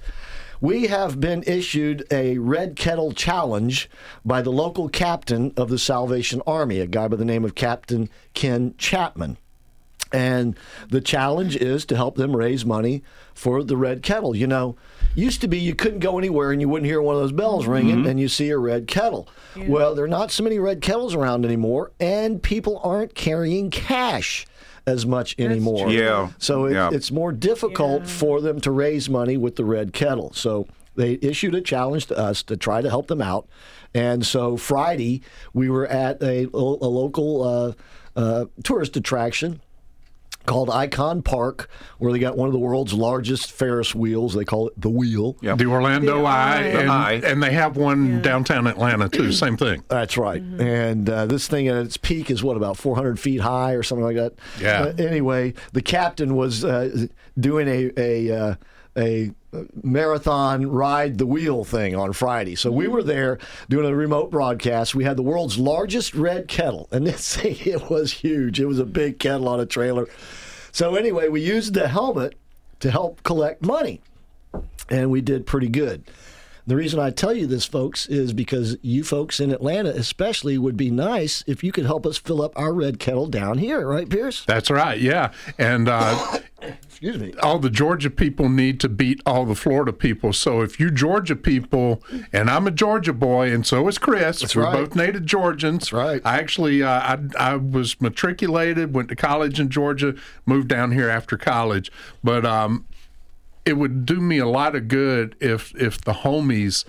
we 0.60 0.88
have 0.88 1.20
been 1.20 1.44
issued 1.46 2.06
a 2.10 2.38
red 2.38 2.76
kettle 2.76 3.12
challenge 3.12 3.88
by 4.24 4.42
the 4.42 4.50
local 4.50 4.88
captain 4.88 5.52
of 5.56 5.68
the 5.68 5.78
Salvation 5.78 6.42
Army, 6.46 6.80
a 6.80 6.86
guy 6.86 7.08
by 7.08 7.16
the 7.16 7.24
name 7.24 7.44
of 7.44 7.54
Captain 7.54 8.08
Ken 8.34 8.74
Chapman. 8.76 9.38
And 10.12 10.58
the 10.88 11.00
challenge 11.00 11.54
is 11.56 11.84
to 11.86 11.96
help 11.96 12.16
them 12.16 12.34
raise 12.34 12.64
money 12.64 13.02
for 13.34 13.62
the 13.62 13.76
red 13.76 14.02
kettle. 14.02 14.34
You 14.34 14.46
know, 14.46 14.76
used 15.18 15.40
to 15.40 15.48
be 15.48 15.58
you 15.58 15.74
couldn't 15.74 15.98
go 16.00 16.18
anywhere 16.18 16.52
and 16.52 16.60
you 16.60 16.68
wouldn't 16.68 16.86
hear 16.86 17.02
one 17.02 17.14
of 17.16 17.20
those 17.22 17.32
bells 17.32 17.66
ringing 17.66 18.06
and 18.06 18.18
you 18.20 18.28
see 18.28 18.50
a 18.50 18.58
red 18.58 18.86
kettle. 18.86 19.28
Well, 19.56 19.94
there 19.94 20.04
are 20.04 20.08
not 20.08 20.30
so 20.30 20.42
many 20.44 20.58
red 20.58 20.80
kettles 20.80 21.14
around 21.14 21.44
anymore, 21.44 21.90
and 21.98 22.40
people 22.42 22.80
aren't 22.84 23.14
carrying 23.14 23.70
cash 23.70 24.46
as 24.86 25.04
much 25.04 25.34
anymore. 25.38 25.86
true. 25.86 25.94
Yeah. 25.94 26.30
So 26.38 26.66
it, 26.66 26.72
Yeah. 26.74 26.90
it's 26.92 27.10
more 27.10 27.32
difficult 27.32 28.06
for 28.06 28.40
them 28.40 28.60
to 28.60 28.70
raise 28.70 29.10
money 29.10 29.36
with 29.36 29.56
the 29.56 29.64
red 29.64 29.92
kettle. 29.92 30.32
So 30.34 30.66
they 30.94 31.18
issued 31.20 31.54
a 31.54 31.60
challenge 31.60 32.06
to 32.06 32.16
us 32.18 32.42
to 32.44 32.56
try 32.56 32.80
to 32.80 32.88
help 32.88 33.08
them 33.08 33.20
out. 33.20 33.48
And 33.94 34.24
so 34.24 34.56
Friday, 34.56 35.22
we 35.52 35.68
were 35.68 35.86
at 35.86 36.22
a, 36.22 36.44
a 36.44 36.56
local 36.56 37.42
uh, 37.42 37.72
uh, 38.18 38.46
tourist 38.62 38.96
attraction 38.96 39.60
called 40.48 40.70
Icon 40.70 41.22
Park, 41.22 41.68
where 41.98 42.12
they 42.12 42.18
got 42.18 42.36
one 42.36 42.48
of 42.48 42.52
the 42.52 42.58
world's 42.58 42.92
largest 42.92 43.52
Ferris 43.52 43.94
wheels. 43.94 44.34
They 44.34 44.44
call 44.44 44.68
it 44.68 44.80
the 44.80 44.88
Wheel. 44.88 45.36
The 45.40 45.66
Orlando 45.66 46.24
Eye, 46.24 46.62
and, 46.62 46.90
Eye. 46.90 47.20
and 47.24 47.42
they 47.42 47.52
have 47.52 47.76
one 47.76 48.20
downtown 48.22 48.66
Atlanta 48.66 49.08
too. 49.08 49.30
Same 49.30 49.56
thing. 49.56 49.84
That's 49.88 50.16
right. 50.16 50.40
And 50.42 51.08
uh, 51.08 51.26
this 51.26 51.46
thing 51.46 51.68
at 51.68 51.76
its 51.76 51.96
peak 51.96 52.30
is 52.30 52.42
what 52.42 52.56
about 52.56 52.76
400 52.76 53.20
feet 53.20 53.40
high 53.40 53.74
or 53.74 53.82
something 53.82 54.04
like 54.04 54.16
that. 54.16 54.34
Yeah. 54.60 54.80
Uh, 54.82 54.94
anyway, 54.98 55.54
the 55.72 55.82
captain 55.82 56.34
was 56.34 56.64
uh, 56.64 57.06
doing 57.38 57.68
a 57.68 57.92
a 57.96 58.36
uh, 58.36 58.54
a 58.96 59.30
marathon 59.82 60.66
ride 60.66 61.18
the 61.18 61.26
wheel 61.26 61.64
thing 61.64 61.96
on 61.96 62.12
Friday. 62.12 62.54
So 62.54 62.70
we 62.70 62.86
were 62.88 63.02
there 63.02 63.38
doing 63.68 63.86
a 63.86 63.94
remote 63.94 64.30
broadcast. 64.30 64.94
We 64.94 65.04
had 65.04 65.16
the 65.16 65.22
world's 65.22 65.58
largest 65.58 66.14
red 66.14 66.48
kettle, 66.48 66.88
and 66.90 67.06
this 67.06 67.36
thing 67.36 67.56
it 67.60 67.90
was 67.90 68.12
huge. 68.12 68.60
It 68.60 68.66
was 68.66 68.78
a 68.78 68.84
big 68.84 69.18
kettle 69.18 69.48
on 69.48 69.60
a 69.60 69.66
trailer. 69.66 70.06
So 70.72 70.94
anyway, 70.94 71.28
we 71.28 71.40
used 71.40 71.74
the 71.74 71.88
helmet 71.88 72.34
to 72.80 72.90
help 72.90 73.22
collect 73.22 73.62
money, 73.62 74.00
and 74.90 75.10
we 75.10 75.20
did 75.20 75.46
pretty 75.46 75.68
good. 75.68 76.04
The 76.68 76.76
reason 76.76 77.00
I 77.00 77.08
tell 77.08 77.32
you 77.32 77.46
this, 77.46 77.64
folks, 77.64 78.04
is 78.04 78.34
because 78.34 78.76
you 78.82 79.02
folks 79.02 79.40
in 79.40 79.50
Atlanta, 79.50 79.88
especially, 79.88 80.58
would 80.58 80.76
be 80.76 80.90
nice 80.90 81.42
if 81.46 81.64
you 81.64 81.72
could 81.72 81.86
help 81.86 82.04
us 82.04 82.18
fill 82.18 82.42
up 82.42 82.52
our 82.56 82.74
red 82.74 82.98
kettle 82.98 83.26
down 83.26 83.56
here, 83.56 83.88
right, 83.88 84.06
Pierce? 84.06 84.44
That's 84.44 84.70
right, 84.70 85.00
yeah. 85.00 85.32
And 85.56 85.88
uh, 85.88 86.40
excuse 86.82 87.18
me, 87.18 87.32
all 87.42 87.58
the 87.58 87.70
Georgia 87.70 88.10
people 88.10 88.50
need 88.50 88.80
to 88.80 88.90
beat 88.90 89.22
all 89.24 89.46
the 89.46 89.54
Florida 89.54 89.94
people. 89.94 90.34
So 90.34 90.60
if 90.60 90.78
you 90.78 90.90
Georgia 90.90 91.36
people, 91.36 92.02
and 92.34 92.50
I'm 92.50 92.66
a 92.66 92.70
Georgia 92.70 93.14
boy, 93.14 93.50
and 93.50 93.66
so 93.66 93.88
is 93.88 93.96
Chris, 93.96 94.40
That's 94.40 94.54
we're 94.54 94.64
right. 94.64 94.74
both 94.74 94.94
native 94.94 95.24
Georgians. 95.24 95.84
That's 95.84 95.92
right. 95.94 96.20
I 96.22 96.38
actually, 96.38 96.82
uh, 96.82 96.90
I, 96.90 97.18
I 97.38 97.56
was 97.56 97.98
matriculated, 97.98 98.94
went 98.94 99.08
to 99.08 99.16
college 99.16 99.58
in 99.58 99.70
Georgia, 99.70 100.14
moved 100.44 100.68
down 100.68 100.92
here 100.92 101.08
after 101.08 101.38
college, 101.38 101.90
but 102.22 102.44
um, 102.44 102.84
it 103.68 103.76
would 103.76 104.06
do 104.06 104.18
me 104.20 104.38
a 104.38 104.46
lot 104.46 104.74
of 104.74 104.88
good 104.88 105.36
if 105.40 105.74
if 105.76 106.00
the 106.00 106.12
homies 106.14 106.84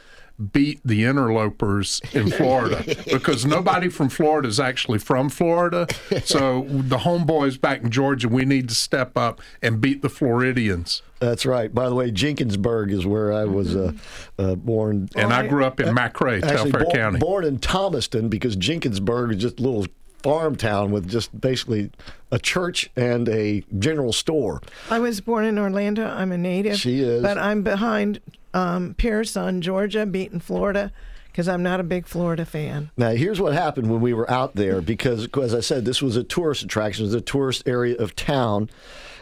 beat 0.54 0.80
the 0.86 1.04
interlopers 1.04 2.02
in 2.14 2.32
Florida 2.38 2.84
because 3.12 3.46
nobody 3.46 3.90
from 3.90 4.08
Florida 4.08 4.48
is 4.48 4.58
actually 4.58 5.00
from 5.00 5.28
Florida. 5.28 5.86
So 6.24 6.66
the 6.70 7.00
homeboys 7.00 7.60
back 7.60 7.82
in 7.82 7.92
Georgia, 7.92 8.30
we 8.30 8.46
need 8.46 8.70
to 8.70 8.76
step 8.76 9.18
up 9.18 9.42
and 9.62 9.82
beat 9.82 10.02
the 10.02 10.08
Floridians. 10.08 11.02
That's 11.20 11.46
right. 11.46 11.74
By 11.74 11.90
the 11.90 11.96
way, 11.96 12.12
Jenkinsburg 12.12 12.94
is 12.94 13.06
where 13.06 13.34
I 13.34 13.44
was 13.44 13.76
uh, 13.76 13.92
uh, 14.38 14.56
born. 14.56 15.10
And 15.16 15.34
I 15.34 15.46
grew 15.46 15.66
up 15.66 15.82
in 15.82 15.94
McRae, 15.94 16.42
Actually, 16.42 16.72
Telfair 16.72 16.86
County. 16.94 17.20
Born 17.20 17.44
in 17.44 17.60
Thomaston 17.60 18.30
because 18.30 18.56
Jenkinsburg 18.56 19.36
is 19.36 19.42
just 19.42 19.60
a 19.60 19.64
little 19.64 19.86
farm 20.22 20.56
town 20.56 20.92
with 20.92 21.10
just 21.10 21.40
basically 21.40 21.92
a 22.32 22.40
church 22.40 22.90
and 22.96 23.28
a 23.30 23.64
general 23.78 24.14
store. 24.14 24.62
I 24.90 25.00
was 25.00 25.22
born 25.22 25.46
in 25.46 25.58
Orlando. 25.58 26.06
I'm 26.06 26.32
a 26.32 26.38
native. 26.38 26.78
She 26.78 27.02
is. 27.02 27.22
But 27.22 27.38
I'm 27.38 27.64
behind 27.64 28.20
um, 28.54 28.94
Pierce 28.96 29.38
on 29.38 29.62
Georgia, 29.62 30.06
beating 30.06 30.40
Florida, 30.40 30.92
because 31.28 31.48
I'm 31.48 31.64
not 31.64 31.80
a 31.80 31.84
big 31.84 32.06
Florida 32.06 32.46
fan. 32.46 32.92
Now, 32.98 33.12
here's 33.12 33.40
what 33.40 33.54
happened 33.54 33.90
when 33.90 34.02
we 34.02 34.14
were 34.14 34.30
out 34.30 34.56
there 34.56 34.82
because, 34.82 35.28
as 35.42 35.54
I 35.54 35.62
said, 35.62 35.86
this 35.86 36.02
was 36.02 36.16
a 36.16 36.24
tourist 36.24 36.64
attraction, 36.64 37.06
it 37.06 37.08
was 37.08 37.16
a 37.16 37.22
tourist 37.22 37.64
area 37.66 37.96
of 37.98 38.16
town. 38.16 38.70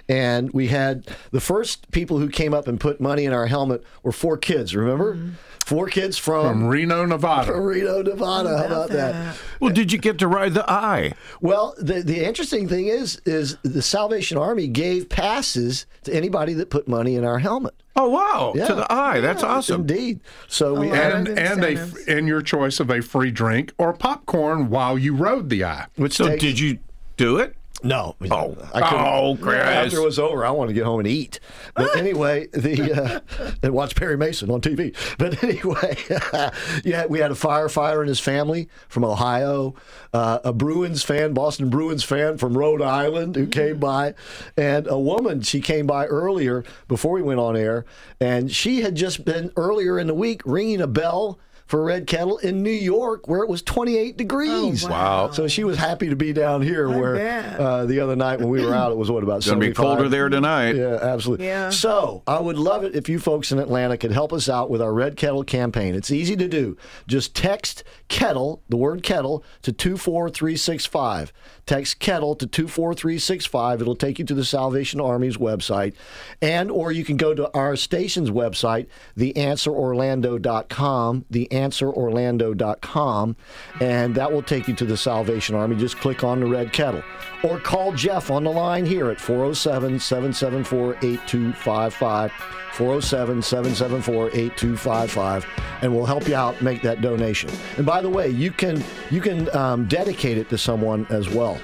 And 0.10 0.52
we 0.54 0.68
had 0.68 1.06
the 1.32 1.42
first 1.42 1.92
people 1.92 2.20
who 2.20 2.30
came 2.30 2.54
up 2.54 2.68
and 2.68 2.80
put 2.80 3.02
money 3.02 3.26
in 3.26 3.34
our 3.34 3.48
helmet 3.48 3.84
were 4.04 4.12
four 4.14 4.38
kids, 4.38 4.74
remember? 4.76 5.18
Four 5.66 5.88
kids 5.88 6.18
from, 6.18 6.48
From 6.48 6.68
Reno, 6.68 7.06
Nevada. 7.06 7.52
From 7.52 7.64
Reno, 7.66 8.02
Nevada. 8.02 8.58
How 8.58 8.66
about 8.68 8.90
that? 8.92 9.36
Well, 9.60 9.74
did 9.74 9.92
you 9.92 9.98
get 9.98 10.18
to 10.20 10.28
ride 10.28 10.54
the 10.54 10.64
eye? 10.72 11.14
Well, 11.42 11.76
the 11.78 12.02
the 12.02 12.24
interesting 12.26 12.70
thing 12.70 12.88
is 12.88 13.22
is 13.26 13.58
the 13.64 13.82
Salvation 13.82 14.38
Army 14.38 14.68
gave 14.70 15.10
passes 15.10 15.86
to 16.04 16.14
anybody 16.14 16.54
that 16.54 16.70
put 16.70 16.88
money 16.88 17.16
in 17.18 17.26
our 17.26 17.40
helmet. 17.40 17.74
Oh 17.98 18.08
wow! 18.08 18.54
Yeah. 18.56 18.68
To 18.68 18.76
the 18.76 18.90
eye. 18.94 19.20
That's 19.20 19.42
Yeah, 19.44 19.50
awesome. 19.50 19.82
Indeed. 19.82 20.22
So 20.48 20.74
we 20.80 20.90
and 20.92 21.28
and 21.28 21.62
a 21.66 21.86
and 22.08 22.30
your 22.30 22.42
choice 22.42 22.80
of 22.80 22.90
a 22.90 23.02
free 23.02 23.32
drink 23.32 23.74
or 23.78 23.92
popcorn 23.92 24.70
while 24.70 24.98
you 24.98 25.16
rode 25.16 25.50
the 25.50 25.66
eye. 25.66 25.88
Which 25.98 26.14
So 26.14 26.30
takes- 26.30 26.44
did 26.44 26.60
you 26.60 26.78
do 27.18 27.40
it? 27.40 27.56
No. 27.84 28.16
Oh, 28.32 28.58
I 28.74 28.82
couldn't- 28.82 29.06
oh, 29.06 29.38
Chris. 29.40 29.62
After 29.64 29.98
it 29.98 30.04
was 30.04 30.18
over, 30.18 30.44
I 30.46 30.50
wanted 30.50 30.70
to 30.70 30.74
get 30.74 30.86
home 30.86 31.00
and 31.00 31.08
eat. 31.08 31.40
But 31.76 31.96
anyway, 31.96 32.48
the 32.48 32.92
uh, 32.94 33.52
and 33.62 33.74
watch 33.74 33.96
Perry 33.96 34.18
Mason 34.18 34.50
on 34.50 34.62
TV. 34.62 34.96
But 35.20 35.44
anyway, 35.44 35.96
yeah, 36.84 37.06
we 37.06 37.20
had 37.20 37.32
a 37.32 37.36
firefighter 37.36 38.00
and 38.00 38.10
his 38.10 38.20
family 38.20 38.68
from 38.90 39.06
Ohio, 39.06 39.76
uh, 40.12 40.40
a 40.44 40.54
Bruins 40.54 41.04
fan, 41.04 41.34
Boston 41.34 41.70
Bruins 41.70 42.04
fan 42.04 42.38
from 42.38 42.58
Rhode 42.58 42.82
Island 42.82 43.36
who 43.36 43.46
came 43.48 43.78
by, 43.78 44.16
and 44.58 44.88
a 44.88 44.98
woman. 45.00 45.42
She 45.42 45.62
came 45.62 45.86
by 45.86 46.06
earlier 46.08 46.64
before 46.88 47.12
we 47.14 47.22
went 47.22 47.40
on 47.40 47.56
air, 47.56 47.86
and 48.20 48.52
she 48.52 48.82
had 48.82 48.96
just 48.96 49.24
been 49.24 49.52
earlier 49.56 50.00
in 50.00 50.08
the 50.08 50.16
week 50.16 50.42
ringing 50.46 50.82
a 50.82 50.88
bell. 50.88 51.40
For 51.68 51.84
Red 51.84 52.08
Kettle 52.08 52.38
in 52.38 52.64
New 52.64 52.70
York, 52.70 53.28
where 53.28 53.42
it 53.42 53.50
was 53.50 53.62
28 53.62 54.16
degrees. 54.16 54.86
Oh, 54.86 54.90
wow. 54.90 55.32
So 55.32 55.48
she 55.48 55.66
was 55.66 55.78
happy 55.78 56.10
to 56.10 56.16
be 56.16 56.32
down 56.32 56.62
here, 56.62 56.90
I 56.90 56.96
where 56.98 57.60
uh, 57.60 57.86
the 57.86 58.00
other 58.00 58.16
night 58.16 58.40
when 58.40 58.50
we 58.50 58.66
were 58.66 58.74
out, 58.74 58.92
it 58.92 58.98
was 58.98 59.12
what 59.12 59.24
about 59.24 59.46
Gonna 59.46 59.60
be 59.60 59.74
colder 59.74 60.08
there 60.08 60.30
tonight. 60.30 60.76
Yeah, 60.76 60.96
absolutely. 61.02 61.46
Yeah. 61.48 61.70
So 61.70 62.24
I 62.26 62.40
would 62.40 62.58
love 62.58 62.84
it 62.84 62.96
if 62.96 63.10
you 63.10 63.20
folks 63.20 63.52
in 63.52 63.60
Atlanta 63.60 63.98
could 63.98 64.12
help 64.12 64.32
us 64.32 64.48
out 64.48 64.70
with 64.70 64.82
our 64.82 64.94
Red 64.94 65.18
Kettle 65.18 65.44
campaign. 65.44 65.94
It's 65.94 66.10
easy 66.12 66.36
to 66.38 66.48
do. 66.48 66.78
Just 67.06 67.36
text 67.36 67.84
kettle, 68.08 68.64
the 68.70 68.78
word 68.78 69.04
kettle, 69.04 69.44
to 69.64 69.72
24365. 69.72 71.34
Text 71.68 72.00
kettle 72.00 72.34
to 72.36 72.48
24365. 72.48 73.82
It'll 73.82 73.96
take 73.96 74.18
you 74.20 74.26
to 74.26 74.34
the 74.34 74.46
Salvation 74.46 75.02
Army's 75.02 75.38
website. 75.38 75.94
And 76.42 76.72
or 76.72 76.94
you 76.94 77.04
can 77.04 77.18
go 77.18 77.36
to 77.36 77.54
our 77.54 77.76
station's 77.76 78.32
website, 78.32 78.88
theanswerorlando.com, 79.18 81.26
theanswerorlando.com, 81.32 83.36
and 83.82 84.16
that 84.16 84.32
will 84.32 84.42
take 84.42 84.70
you 84.70 84.74
to 84.76 84.86
the 84.86 84.98
Salvation 84.98 85.56
Army. 85.56 85.76
Just 85.76 85.98
click 85.98 86.24
on 86.24 86.40
the 86.40 86.46
red 86.46 86.72
kettle. 86.72 87.04
Or 87.44 87.60
call 87.60 87.92
Jeff 87.92 88.32
on 88.32 88.46
the 88.46 88.52
line 88.52 88.86
here 88.86 89.12
at 89.12 89.20
407 89.20 90.00
774 90.00 90.96
8255. 91.04 92.32
407 92.78 93.42
774 93.42 94.28
8255 94.28 95.48
and 95.82 95.96
we'll 95.96 96.06
help 96.06 96.28
you 96.28 96.36
out 96.36 96.62
make 96.62 96.84
that 96.84 97.02
donation 97.02 97.50
and 97.78 97.88
by 97.88 98.04
the 98.04 98.10
way 98.10 98.30
you 98.30 98.52
can 98.52 98.84
you 99.10 99.20
can 99.20 99.54
um, 99.56 99.88
dedicate 99.88 100.38
it 100.38 100.48
to 100.48 100.60
someone 100.60 101.08
as 101.10 101.28
well 101.28 101.57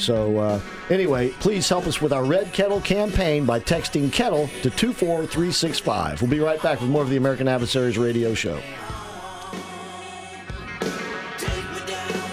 so 0.00 0.38
uh, 0.38 0.60
anyway 0.88 1.28
please 1.40 1.68
help 1.68 1.86
us 1.86 2.00
with 2.00 2.12
our 2.12 2.24
red 2.24 2.52
kettle 2.52 2.80
campaign 2.80 3.44
by 3.44 3.60
texting 3.60 4.12
kettle 4.12 4.48
to 4.62 4.70
24365 4.70 6.22
we'll 6.22 6.30
be 6.30 6.40
right 6.40 6.62
back 6.62 6.80
with 6.80 6.90
more 6.90 7.02
of 7.02 7.10
the 7.10 7.16
american 7.16 7.46
adversaries 7.48 7.98
radio 7.98 8.34
show 8.34 8.60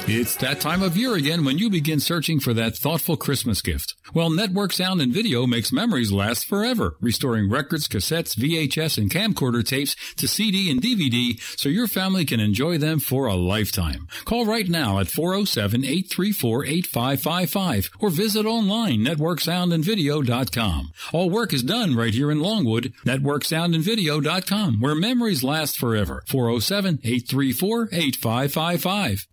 It's 0.09 0.37
that 0.37 0.61
time 0.61 0.83
of 0.83 0.95
year 0.95 1.15
again 1.15 1.43
when 1.43 1.57
you 1.57 1.69
begin 1.69 1.99
searching 1.99 2.39
for 2.39 2.53
that 2.53 2.77
thoughtful 2.77 3.17
Christmas 3.17 3.61
gift. 3.61 3.93
Well, 4.13 4.29
Network 4.29 4.71
Sound 4.71 5.01
and 5.01 5.11
Video 5.11 5.45
makes 5.45 5.73
memories 5.73 6.13
last 6.13 6.47
forever, 6.47 6.95
restoring 7.01 7.49
records, 7.49 7.89
cassettes, 7.89 8.33
VHS, 8.33 8.97
and 8.97 9.11
camcorder 9.11 9.67
tapes 9.67 9.97
to 10.15 10.29
CD 10.29 10.71
and 10.71 10.81
DVD 10.81 11.37
so 11.59 11.67
your 11.67 11.89
family 11.89 12.23
can 12.23 12.39
enjoy 12.39 12.77
them 12.77 12.99
for 12.99 13.25
a 13.25 13.35
lifetime. 13.35 14.07
Call 14.23 14.45
right 14.45 14.69
now 14.69 14.99
at 14.99 15.07
407-834-8555 15.07 17.89
or 17.99 18.09
visit 18.09 18.45
online 18.45 18.99
networksoundandvideo.com. 18.99 20.93
All 21.11 21.29
work 21.29 21.51
is 21.51 21.63
done 21.63 21.97
right 21.97 22.13
here 22.13 22.31
in 22.31 22.39
Longwood, 22.39 22.93
networksoundandvideo.com, 23.05 24.79
where 24.79 24.95
memories 24.95 25.43
last 25.43 25.77
forever. 25.77 26.23
407-834-8555. 26.29 29.25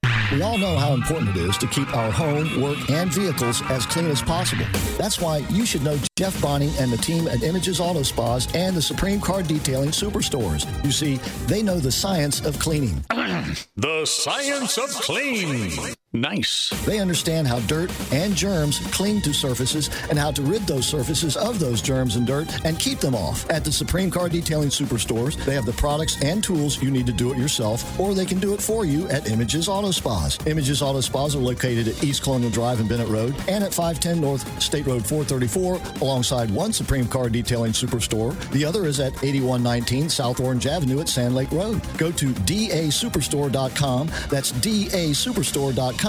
Know 0.64 0.78
how 0.78 0.94
important 0.94 1.36
it 1.36 1.36
is 1.36 1.58
to 1.58 1.66
keep 1.66 1.94
our 1.94 2.10
home, 2.10 2.58
work, 2.58 2.88
and 2.88 3.12
vehicles 3.12 3.60
as 3.68 3.84
clean 3.84 4.06
as 4.06 4.22
possible. 4.22 4.64
That's 4.96 5.20
why 5.20 5.38
you 5.50 5.66
should 5.66 5.82
know 5.82 5.98
Jeff 6.16 6.40
Bonning 6.40 6.70
and 6.78 6.90
the 6.90 6.96
team 6.96 7.28
at 7.28 7.42
Images 7.42 7.80
Auto 7.80 8.02
Spas 8.02 8.48
and 8.54 8.74
the 8.74 8.80
Supreme 8.80 9.20
Car 9.20 9.42
Detailing 9.42 9.90
Superstores. 9.90 10.64
You 10.82 10.90
see, 10.90 11.16
they 11.48 11.62
know 11.62 11.78
the 11.78 11.92
science 11.92 12.46
of 12.46 12.58
cleaning. 12.58 13.04
The 13.76 14.06
science 14.06 14.78
of 14.78 14.88
clean. 14.88 15.94
Nice. 16.14 16.70
They 16.86 17.00
understand 17.00 17.48
how 17.48 17.58
dirt 17.60 17.90
and 18.12 18.36
germs 18.36 18.78
cling 18.92 19.20
to 19.22 19.34
surfaces 19.34 19.90
and 20.10 20.16
how 20.16 20.30
to 20.30 20.42
rid 20.42 20.62
those 20.62 20.86
surfaces 20.86 21.36
of 21.36 21.58
those 21.58 21.82
germs 21.82 22.14
and 22.14 22.24
dirt 22.24 22.64
and 22.64 22.78
keep 22.78 23.00
them 23.00 23.16
off. 23.16 23.50
At 23.50 23.64
the 23.64 23.72
Supreme 23.72 24.12
Car 24.12 24.28
Detailing 24.28 24.68
Superstores, 24.68 25.34
they 25.44 25.54
have 25.54 25.66
the 25.66 25.72
products 25.72 26.22
and 26.22 26.42
tools 26.42 26.80
you 26.80 26.92
need 26.92 27.06
to 27.06 27.12
do 27.12 27.32
it 27.32 27.36
yourself, 27.36 27.98
or 27.98 28.14
they 28.14 28.26
can 28.26 28.38
do 28.38 28.54
it 28.54 28.62
for 28.62 28.84
you 28.84 29.08
at 29.08 29.28
Images 29.28 29.68
Auto 29.68 29.90
Spas. 29.90 30.38
Images 30.46 30.82
Auto 30.82 31.00
Spas 31.00 31.34
are 31.34 31.40
located 31.40 31.88
at 31.88 32.04
East 32.04 32.22
Colonial 32.22 32.50
Drive 32.50 32.78
and 32.78 32.88
Bennett 32.88 33.08
Road 33.08 33.34
and 33.48 33.64
at 33.64 33.74
510 33.74 34.20
North 34.20 34.62
State 34.62 34.86
Road 34.86 35.04
434, 35.04 35.80
alongside 36.00 36.48
one 36.48 36.72
Supreme 36.72 37.08
Car 37.08 37.28
Detailing 37.28 37.72
Superstore. 37.72 38.38
The 38.52 38.64
other 38.64 38.86
is 38.86 39.00
at 39.00 39.12
8119 39.24 40.08
South 40.10 40.38
Orange 40.38 40.68
Avenue 40.68 41.00
at 41.00 41.08
Sand 41.08 41.34
Lake 41.34 41.50
Road. 41.50 41.82
Go 41.98 42.12
to 42.12 42.26
dasuperstore.com. 42.26 44.06
That's 44.28 44.52
dasuperstore.com. 44.52 46.03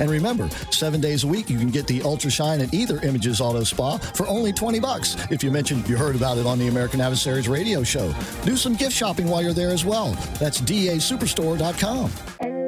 And 0.00 0.10
remember, 0.10 0.48
seven 0.70 1.00
days 1.00 1.24
a 1.24 1.26
week 1.26 1.50
you 1.50 1.58
can 1.58 1.70
get 1.70 1.86
the 1.86 2.02
Ultra 2.02 2.30
Shine 2.30 2.60
at 2.60 2.74
either 2.74 3.00
Images 3.00 3.40
Auto 3.40 3.64
Spa 3.64 3.98
for 3.98 4.26
only 4.28 4.52
20 4.52 4.80
bucks. 4.80 5.16
If 5.30 5.42
you 5.42 5.50
mentioned 5.50 5.88
you 5.88 5.96
heard 5.96 6.16
about 6.16 6.38
it 6.38 6.46
on 6.46 6.58
the 6.58 6.68
American 6.68 7.00
Adversaries 7.00 7.48
radio 7.48 7.82
show, 7.82 8.14
do 8.44 8.56
some 8.56 8.74
gift 8.74 8.92
shopping 8.92 9.28
while 9.28 9.42
you're 9.42 9.52
there 9.52 9.70
as 9.70 9.84
well. 9.84 10.12
That's 10.38 10.60
dasuperstore.com. 10.60 12.67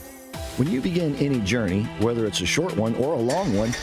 When 0.61 0.69
you 0.69 0.79
begin 0.79 1.15
any 1.15 1.39
journey, 1.39 1.85
whether 2.01 2.27
it's 2.27 2.41
a 2.41 2.45
short 2.45 2.77
one 2.77 2.93
or 2.93 3.15
a 3.15 3.17
long 3.17 3.57
one, 3.57 3.73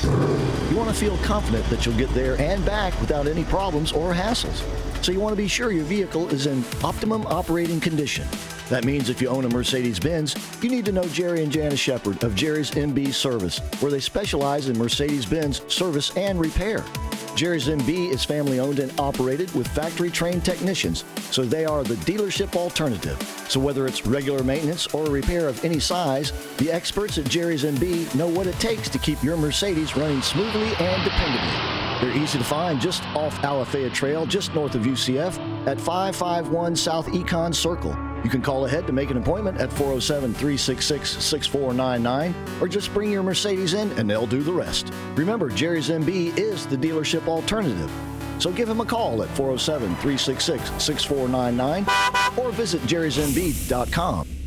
you 0.70 0.76
want 0.76 0.88
to 0.88 0.94
feel 0.94 1.16
confident 1.24 1.68
that 1.70 1.84
you'll 1.84 1.96
get 1.96 2.09
there 2.10 2.40
and 2.40 2.64
back 2.64 2.94
without 3.00 3.26
any 3.26 3.42
problems 3.42 3.90
or 3.90 4.14
hassles. 4.14 4.62
So 5.02 5.12
you 5.12 5.20
want 5.20 5.32
to 5.32 5.36
be 5.36 5.48
sure 5.48 5.72
your 5.72 5.84
vehicle 5.84 6.28
is 6.28 6.46
in 6.46 6.64
optimum 6.82 7.26
operating 7.26 7.80
condition. 7.80 8.26
That 8.68 8.84
means 8.84 9.08
if 9.08 9.22
you 9.22 9.28
own 9.28 9.44
a 9.44 9.48
Mercedes 9.48 9.98
Benz, 9.98 10.34
you 10.62 10.68
need 10.68 10.84
to 10.84 10.92
know 10.92 11.04
Jerry 11.04 11.42
and 11.42 11.50
Janice 11.50 11.80
Shepard 11.80 12.22
of 12.22 12.34
Jerry's 12.34 12.70
MB 12.72 13.14
Service, 13.14 13.58
where 13.80 13.90
they 13.90 14.00
specialize 14.00 14.68
in 14.68 14.76
Mercedes 14.76 15.24
Benz 15.24 15.62
service 15.72 16.14
and 16.16 16.38
repair. 16.38 16.84
Jerry's 17.34 17.68
MB 17.68 18.12
is 18.12 18.24
family 18.24 18.58
owned 18.58 18.80
and 18.80 18.92
operated 18.98 19.54
with 19.54 19.68
factory 19.68 20.10
trained 20.10 20.44
technicians, 20.44 21.04
so 21.30 21.44
they 21.44 21.64
are 21.64 21.84
the 21.84 21.94
dealership 21.94 22.56
alternative. 22.56 23.16
So 23.48 23.60
whether 23.60 23.86
it's 23.86 24.04
regular 24.04 24.42
maintenance 24.42 24.88
or 24.88 25.06
a 25.06 25.10
repair 25.10 25.48
of 25.48 25.64
any 25.64 25.78
size, 25.78 26.32
the 26.56 26.70
experts 26.70 27.16
at 27.16 27.26
Jerry's 27.26 27.64
MB 27.64 28.14
know 28.16 28.26
what 28.26 28.46
it 28.46 28.58
takes 28.58 28.88
to 28.90 28.98
keep 28.98 29.22
your 29.22 29.36
Mercedes 29.36 29.96
running 29.96 30.20
smoothly 30.20 30.68
and 30.84 31.02
dependably. 31.02 31.88
They're 32.00 32.16
easy 32.16 32.38
to 32.38 32.44
find 32.44 32.80
just 32.80 33.02
off 33.16 33.34
Alafaya 33.38 33.92
Trail, 33.92 34.24
just 34.24 34.54
north 34.54 34.74
of 34.74 34.82
UCF, 34.82 35.38
at 35.66 35.80
551 35.80 36.76
South 36.76 37.06
Econ 37.08 37.52
Circle. 37.54 37.96
You 38.22 38.30
can 38.30 38.42
call 38.42 38.66
ahead 38.66 38.86
to 38.86 38.92
make 38.92 39.10
an 39.10 39.16
appointment 39.16 39.58
at 39.58 39.72
407 39.72 40.32
366 40.34 41.22
6499 41.22 42.34
or 42.60 42.68
just 42.68 42.92
bring 42.92 43.10
your 43.10 43.22
Mercedes 43.22 43.74
in 43.74 43.90
and 43.92 44.08
they'll 44.08 44.26
do 44.26 44.42
the 44.42 44.52
rest. 44.52 44.92
Remember, 45.14 45.48
Jerry's 45.48 45.88
MB 45.88 46.36
is 46.36 46.66
the 46.66 46.76
dealership 46.76 47.26
alternative. 47.26 47.90
So 48.38 48.52
give 48.52 48.68
him 48.68 48.80
a 48.80 48.84
call 48.84 49.22
at 49.22 49.28
407 49.30 49.88
366 49.96 50.82
6499 50.82 51.86
or 52.38 52.52
visit 52.52 52.80
jerrysmb.com. 52.82 54.38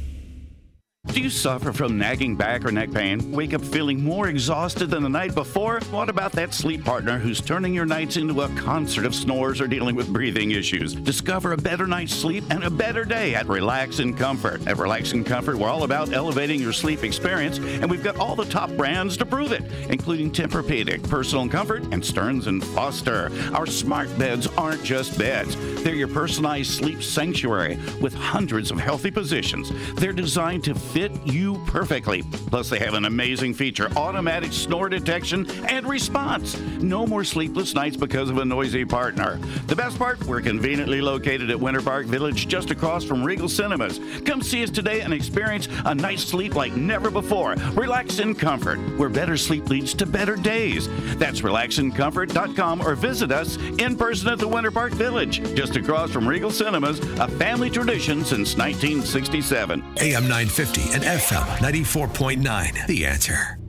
Do 1.07 1.19
you 1.19 1.29
suffer 1.29 1.73
from 1.73 1.97
nagging 1.97 2.37
back 2.37 2.63
or 2.63 2.71
neck 2.71 2.91
pain? 2.93 3.33
Wake 3.33 3.53
up 3.53 3.61
feeling 3.61 4.01
more 4.01 4.29
exhausted 4.29 4.91
than 4.91 5.03
the 5.03 5.09
night 5.09 5.35
before? 5.35 5.81
What 5.89 6.09
about 6.09 6.31
that 6.33 6.53
sleep 6.53 6.85
partner 6.85 7.17
who's 7.17 7.41
turning 7.41 7.73
your 7.73 7.85
nights 7.85 8.15
into 8.15 8.43
a 8.43 8.49
concert 8.55 9.05
of 9.05 9.13
snores 9.13 9.59
or 9.59 9.67
dealing 9.67 9.95
with 9.95 10.13
breathing 10.13 10.51
issues? 10.51 10.93
Discover 10.93 11.51
a 11.51 11.57
better 11.57 11.85
night's 11.85 12.13
sleep 12.13 12.45
and 12.49 12.63
a 12.63 12.69
better 12.69 13.03
day 13.03 13.35
at 13.35 13.49
Relax 13.49 13.99
and 13.99 14.17
Comfort. 14.17 14.65
At 14.67 14.77
Relax 14.77 15.11
and 15.11 15.25
Comfort, 15.25 15.57
we're 15.57 15.67
all 15.67 15.83
about 15.83 16.13
elevating 16.13 16.61
your 16.61 16.71
sleep 16.71 17.03
experience, 17.03 17.57
and 17.57 17.91
we've 17.91 18.03
got 18.03 18.15
all 18.15 18.35
the 18.35 18.45
top 18.45 18.69
brands 18.77 19.17
to 19.17 19.25
prove 19.25 19.51
it, 19.51 19.63
including 19.89 20.31
Tempur-Pedic, 20.31 21.09
Personal 21.09 21.49
Comfort, 21.49 21.83
and 21.91 22.05
Stearns 22.05 22.47
and 22.47 22.63
Foster. 22.63 23.31
Our 23.53 23.65
smart 23.65 24.07
beds 24.17 24.47
aren't 24.55 24.83
just 24.83 25.17
beds; 25.19 25.57
they're 25.83 25.95
your 25.95 26.07
personalized 26.07 26.71
sleep 26.71 27.03
sanctuary 27.03 27.77
with 27.99 28.13
hundreds 28.13 28.71
of 28.71 28.79
healthy 28.79 29.11
positions. 29.11 29.71
They're 29.95 30.13
designed 30.13 30.63
to 30.65 30.75
fit 30.93 31.11
you 31.25 31.61
perfectly. 31.67 32.21
Plus, 32.47 32.69
they 32.69 32.79
have 32.79 32.93
an 32.95 33.05
amazing 33.05 33.53
feature 33.53 33.89
automatic 33.95 34.51
snore 34.51 34.89
detection 34.89 35.49
and 35.69 35.87
response. 35.87 36.59
No 36.81 37.07
more 37.07 37.23
sleepless 37.23 37.73
nights 37.73 37.95
because 37.95 38.29
of 38.29 38.37
a 38.37 38.45
noisy 38.45 38.83
partner. 38.83 39.37
The 39.67 39.75
best 39.75 39.97
part, 39.97 40.21
we're 40.25 40.41
conveniently 40.41 41.01
located 41.01 41.49
at 41.49 41.59
Winter 41.59 41.81
Park 41.81 42.07
Village 42.07 42.47
just 42.47 42.71
across 42.71 43.03
from 43.03 43.23
Regal 43.23 43.47
Cinemas. 43.47 43.99
Come 44.25 44.41
see 44.41 44.63
us 44.63 44.69
today 44.69 45.01
and 45.01 45.13
experience 45.13 45.67
a 45.85 45.95
night's 45.95 46.23
sleep 46.23 46.55
like 46.55 46.75
never 46.75 47.09
before. 47.09 47.55
Relax 47.73 48.19
in 48.19 48.35
comfort, 48.35 48.77
where 48.97 49.09
better 49.09 49.37
sleep 49.37 49.69
leads 49.69 49.93
to 49.93 50.05
better 50.05 50.35
days. 50.35 50.89
That's 51.17 51.41
relaxincomfort.com 51.41 52.81
or 52.81 52.95
visit 52.95 53.31
us 53.31 53.57
in 53.77 53.95
person 53.95 54.29
at 54.29 54.39
the 54.39 54.47
Winter 54.47 54.71
Park 54.71 54.91
Village, 54.93 55.41
just 55.55 55.75
across 55.75 56.11
from 56.11 56.27
Regal 56.27 56.51
Cinemas, 56.51 56.99
a 57.19 57.27
family 57.27 57.69
tradition 57.69 58.25
since 58.25 58.57
1967. 58.57 59.81
AM 59.99 60.23
950 60.27 60.80
and 60.93 61.03
FM 61.03 61.45
94.9. 61.57 62.87
The 62.87 63.05
answer. 63.05 63.60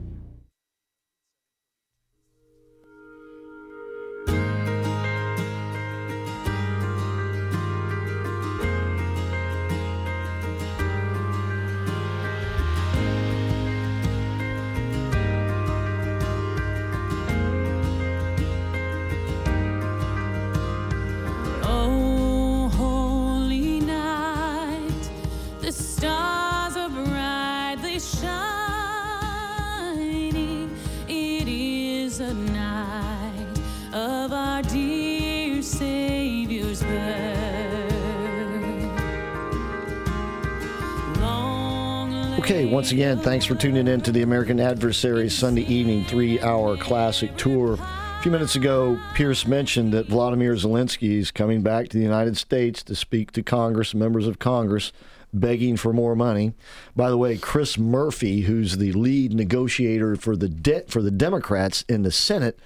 Once 42.73 42.91
again, 42.91 43.19
thanks 43.19 43.45
for 43.45 43.53
tuning 43.53 43.87
in 43.87 44.01
to 44.01 44.11
the 44.11 44.23
American 44.23 44.59
Adversaries 44.59 45.37
Sunday 45.37 45.61
evening 45.61 46.03
three 46.05 46.41
hour 46.41 46.75
classic 46.75 47.37
tour. 47.37 47.73
A 47.75 48.19
few 48.23 48.31
minutes 48.31 48.55
ago, 48.55 48.99
Pierce 49.13 49.45
mentioned 49.45 49.93
that 49.93 50.07
Vladimir 50.07 50.55
Zelensky 50.55 51.19
is 51.19 51.29
coming 51.29 51.61
back 51.61 51.89
to 51.89 51.97
the 51.97 52.03
United 52.03 52.35
States 52.35 52.81
to 52.85 52.95
speak 52.95 53.31
to 53.33 53.43
Congress, 53.43 53.93
members 53.93 54.25
of 54.25 54.39
Congress, 54.39 54.91
begging 55.31 55.77
for 55.77 55.93
more 55.93 56.15
money. 56.15 56.53
By 56.95 57.11
the 57.11 57.17
way, 57.17 57.37
Chris 57.37 57.77
Murphy, 57.77 58.41
who's 58.41 58.77
the 58.77 58.91
lead 58.93 59.33
negotiator 59.33 60.15
for 60.15 60.35
the 60.35 60.49
debt 60.49 60.89
for 60.89 61.03
the 61.03 61.11
Democrats 61.11 61.85
in 61.87 62.01
the 62.01 62.11
Senate, 62.11 62.57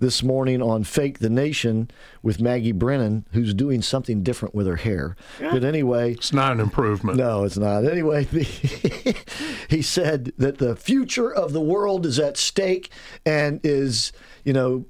this 0.00 0.22
morning 0.22 0.60
on 0.60 0.82
Fake 0.82 1.20
the 1.20 1.30
Nation 1.30 1.90
with 2.22 2.40
Maggie 2.40 2.72
Brennan, 2.72 3.26
who's 3.32 3.54
doing 3.54 3.82
something 3.82 4.22
different 4.22 4.54
with 4.54 4.66
her 4.66 4.76
hair. 4.76 5.14
But 5.52 5.62
anyway, 5.62 6.14
it's 6.14 6.32
not 6.32 6.52
an 6.52 6.60
improvement. 6.60 7.18
No, 7.18 7.44
it's 7.44 7.58
not. 7.58 7.84
Anyway, 7.84 8.24
the, 8.24 8.42
he 9.68 9.82
said 9.82 10.32
that 10.38 10.58
the 10.58 10.74
future 10.74 11.32
of 11.32 11.52
the 11.52 11.60
world 11.60 12.06
is 12.06 12.18
at 12.18 12.36
stake 12.36 12.90
and 13.24 13.60
is, 13.62 14.12
you 14.44 14.52
know, 14.52 14.86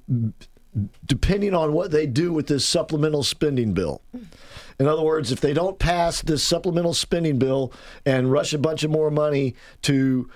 depending 1.05 1.53
on 1.53 1.73
what 1.73 1.91
they 1.91 2.07
do 2.07 2.31
with 2.31 2.47
this 2.47 2.65
supplemental 2.65 3.23
spending 3.23 3.73
bill. 3.73 4.01
In 4.79 4.87
other 4.87 5.03
words, 5.03 5.31
if 5.31 5.41
they 5.41 5.53
don't 5.53 5.77
pass 5.77 6.21
this 6.21 6.43
supplemental 6.43 6.93
spending 6.93 7.37
bill 7.37 7.73
and 8.05 8.31
rush 8.31 8.53
a 8.53 8.57
bunch 8.57 8.83
of 8.83 8.91
more 8.91 9.11
money 9.11 9.55
to 9.83 10.29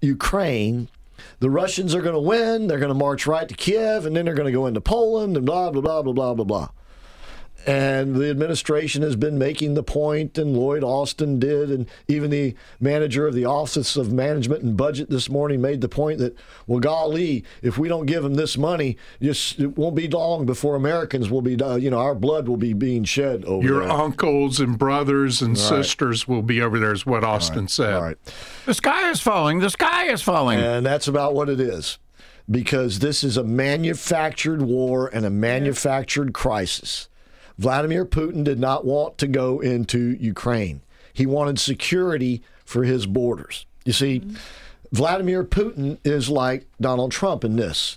Ukraine, 0.00 0.88
the 1.40 1.50
Russians 1.50 1.94
are 1.94 2.02
going 2.02 2.14
to 2.14 2.20
win. 2.20 2.66
They're 2.66 2.78
going 2.78 2.88
to 2.88 2.94
march 2.94 3.26
right 3.26 3.48
to 3.48 3.54
Kiev, 3.54 4.06
and 4.06 4.14
then 4.14 4.24
they're 4.24 4.34
going 4.34 4.46
to 4.46 4.52
go 4.52 4.66
into 4.66 4.80
Poland, 4.80 5.36
and 5.36 5.46
blah, 5.46 5.70
blah, 5.70 5.80
blah, 5.80 6.02
blah, 6.02 6.12
blah, 6.12 6.34
blah, 6.34 6.44
blah. 6.44 6.68
And 7.66 8.14
the 8.16 8.28
administration 8.28 9.00
has 9.02 9.16
been 9.16 9.38
making 9.38 9.72
the 9.72 9.82
point, 9.82 10.36
and 10.36 10.54
Lloyd 10.54 10.84
Austin 10.84 11.38
did, 11.38 11.70
and 11.70 11.86
even 12.08 12.30
the 12.30 12.54
manager 12.78 13.26
of 13.26 13.34
the 13.34 13.46
Office 13.46 13.96
of 13.96 14.12
Management 14.12 14.62
and 14.62 14.76
Budget 14.76 15.08
this 15.08 15.30
morning 15.30 15.62
made 15.62 15.80
the 15.80 15.88
point 15.88 16.18
that, 16.18 16.36
well, 16.66 16.78
golly, 16.80 17.42
if 17.62 17.78
we 17.78 17.88
don't 17.88 18.04
give 18.04 18.22
them 18.22 18.34
this 18.34 18.58
money, 18.58 18.98
just 19.22 19.58
it 19.58 19.78
won't 19.78 19.94
be 19.96 20.08
long 20.08 20.44
before 20.44 20.74
Americans 20.76 21.30
will 21.30 21.40
be, 21.40 21.58
uh, 21.62 21.76
you 21.76 21.88
know, 21.88 21.98
our 21.98 22.14
blood 22.14 22.48
will 22.48 22.58
be 22.58 22.74
being 22.74 23.02
shed 23.04 23.44
over 23.46 23.66
Your 23.66 23.80
there. 23.80 23.90
uncles 23.90 24.60
and 24.60 24.78
brothers 24.78 25.40
and 25.40 25.56
Right. 25.56 25.58
sisters 25.66 26.28
will 26.28 26.42
be 26.42 26.60
over 26.60 26.78
there, 26.78 26.92
is 26.92 27.06
what 27.06 27.24
Austin 27.24 27.68
said. 27.68 27.94
All 27.94 28.02
right. 28.02 28.18
The 28.66 28.74
sky 28.74 29.08
is 29.10 29.20
falling. 29.20 29.60
The 29.60 29.70
sky 29.70 30.08
is 30.08 30.20
falling. 30.20 30.60
And 30.60 30.84
that's 30.84 31.08
about 31.08 31.34
what 31.34 31.48
it 31.48 31.60
is. 31.60 31.98
Because 32.50 32.98
this 32.98 33.24
is 33.24 33.38
a 33.38 33.44
manufactured 33.44 34.60
war 34.60 35.08
and 35.10 35.24
a 35.24 35.30
manufactured 35.30 36.34
crisis. 36.34 37.08
Vladimir 37.58 38.04
Putin 38.04 38.44
did 38.44 38.58
not 38.58 38.84
want 38.84 39.18
to 39.18 39.26
go 39.26 39.60
into 39.60 40.16
Ukraine. 40.20 40.82
He 41.12 41.26
wanted 41.26 41.58
security 41.58 42.42
for 42.64 42.84
his 42.84 43.06
borders. 43.06 43.66
You 43.84 43.92
see, 43.92 44.22
Vladimir 44.92 45.44
Putin 45.44 45.98
is 46.04 46.28
like 46.28 46.66
Donald 46.80 47.12
Trump 47.12 47.44
in 47.44 47.56
this. 47.56 47.96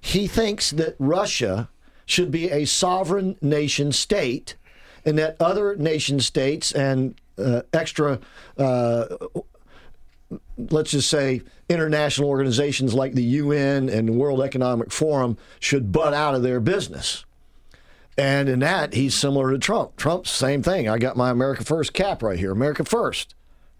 He 0.00 0.26
thinks 0.26 0.70
that 0.72 0.96
Russia 0.98 1.68
should 2.04 2.30
be 2.30 2.50
a 2.50 2.64
sovereign 2.64 3.36
nation 3.40 3.92
state 3.92 4.56
and 5.04 5.18
that 5.18 5.36
other 5.40 5.76
nation 5.76 6.20
states 6.20 6.72
and 6.72 7.14
uh, 7.38 7.62
extra 7.72 8.18
uh, 8.56 9.06
let's 10.58 10.90
just 10.90 11.08
say 11.08 11.42
international 11.68 12.28
organizations 12.28 12.94
like 12.94 13.12
the 13.12 13.22
UN 13.22 13.88
and 13.88 14.08
the 14.08 14.12
World 14.12 14.42
Economic 14.42 14.90
Forum 14.90 15.36
should 15.60 15.92
butt 15.92 16.14
out 16.14 16.34
of 16.34 16.42
their 16.42 16.60
business. 16.60 17.24
And 18.18 18.48
in 18.48 18.60
that, 18.60 18.94
he's 18.94 19.14
similar 19.14 19.50
to 19.52 19.58
Trump. 19.58 19.96
Trump's 19.96 20.30
same 20.30 20.62
thing. 20.62 20.88
I 20.88 20.98
got 20.98 21.16
my 21.16 21.30
America 21.30 21.64
First 21.64 21.92
cap 21.92 22.22
right 22.22 22.38
here. 22.38 22.50
America 22.50 22.84
First, 22.84 23.34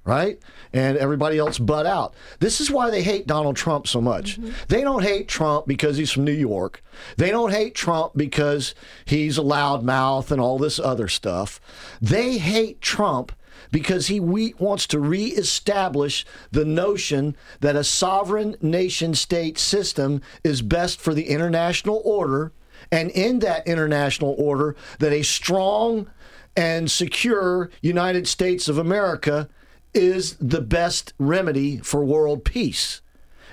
right? 0.04 0.38
And 0.74 0.98
everybody 0.98 1.38
else 1.38 1.58
butt 1.58 1.86
out. 1.86 2.14
This 2.38 2.60
is 2.60 2.70
why 2.70 2.90
they 2.90 3.02
hate 3.02 3.26
Donald 3.26 3.56
Trump 3.56 3.86
so 3.86 4.00
much. 4.00 4.38
Mm-hmm. 4.38 4.52
They 4.68 4.82
don't 4.82 5.02
hate 5.02 5.26
Trump 5.26 5.66
because 5.66 5.96
he's 5.96 6.12
from 6.12 6.24
New 6.24 6.32
York. 6.32 6.82
They 7.16 7.30
don't 7.30 7.50
hate 7.50 7.74
Trump 7.74 8.12
because 8.14 8.74
he's 9.06 9.38
a 9.38 9.42
loudmouth 9.42 10.30
and 10.30 10.40
all 10.40 10.58
this 10.58 10.78
other 10.78 11.08
stuff. 11.08 11.58
They 12.02 12.36
hate 12.36 12.82
Trump 12.82 13.32
because 13.70 14.08
he 14.08 14.20
we, 14.20 14.54
wants 14.58 14.86
to 14.88 15.00
reestablish 15.00 16.26
the 16.50 16.64
notion 16.64 17.36
that 17.60 17.74
a 17.74 17.84
sovereign 17.84 18.56
nation 18.60 19.14
state 19.14 19.58
system 19.58 20.20
is 20.44 20.60
best 20.60 21.00
for 21.00 21.14
the 21.14 21.28
international 21.28 22.02
order 22.04 22.52
and 22.90 23.10
in 23.10 23.40
that 23.40 23.66
international 23.66 24.34
order 24.38 24.76
that 24.98 25.12
a 25.12 25.22
strong 25.22 26.08
and 26.56 26.90
secure 26.90 27.70
United 27.82 28.26
States 28.26 28.68
of 28.68 28.78
America 28.78 29.48
is 29.92 30.36
the 30.36 30.60
best 30.60 31.12
remedy 31.18 31.78
for 31.78 32.04
world 32.04 32.44
peace. 32.44 33.00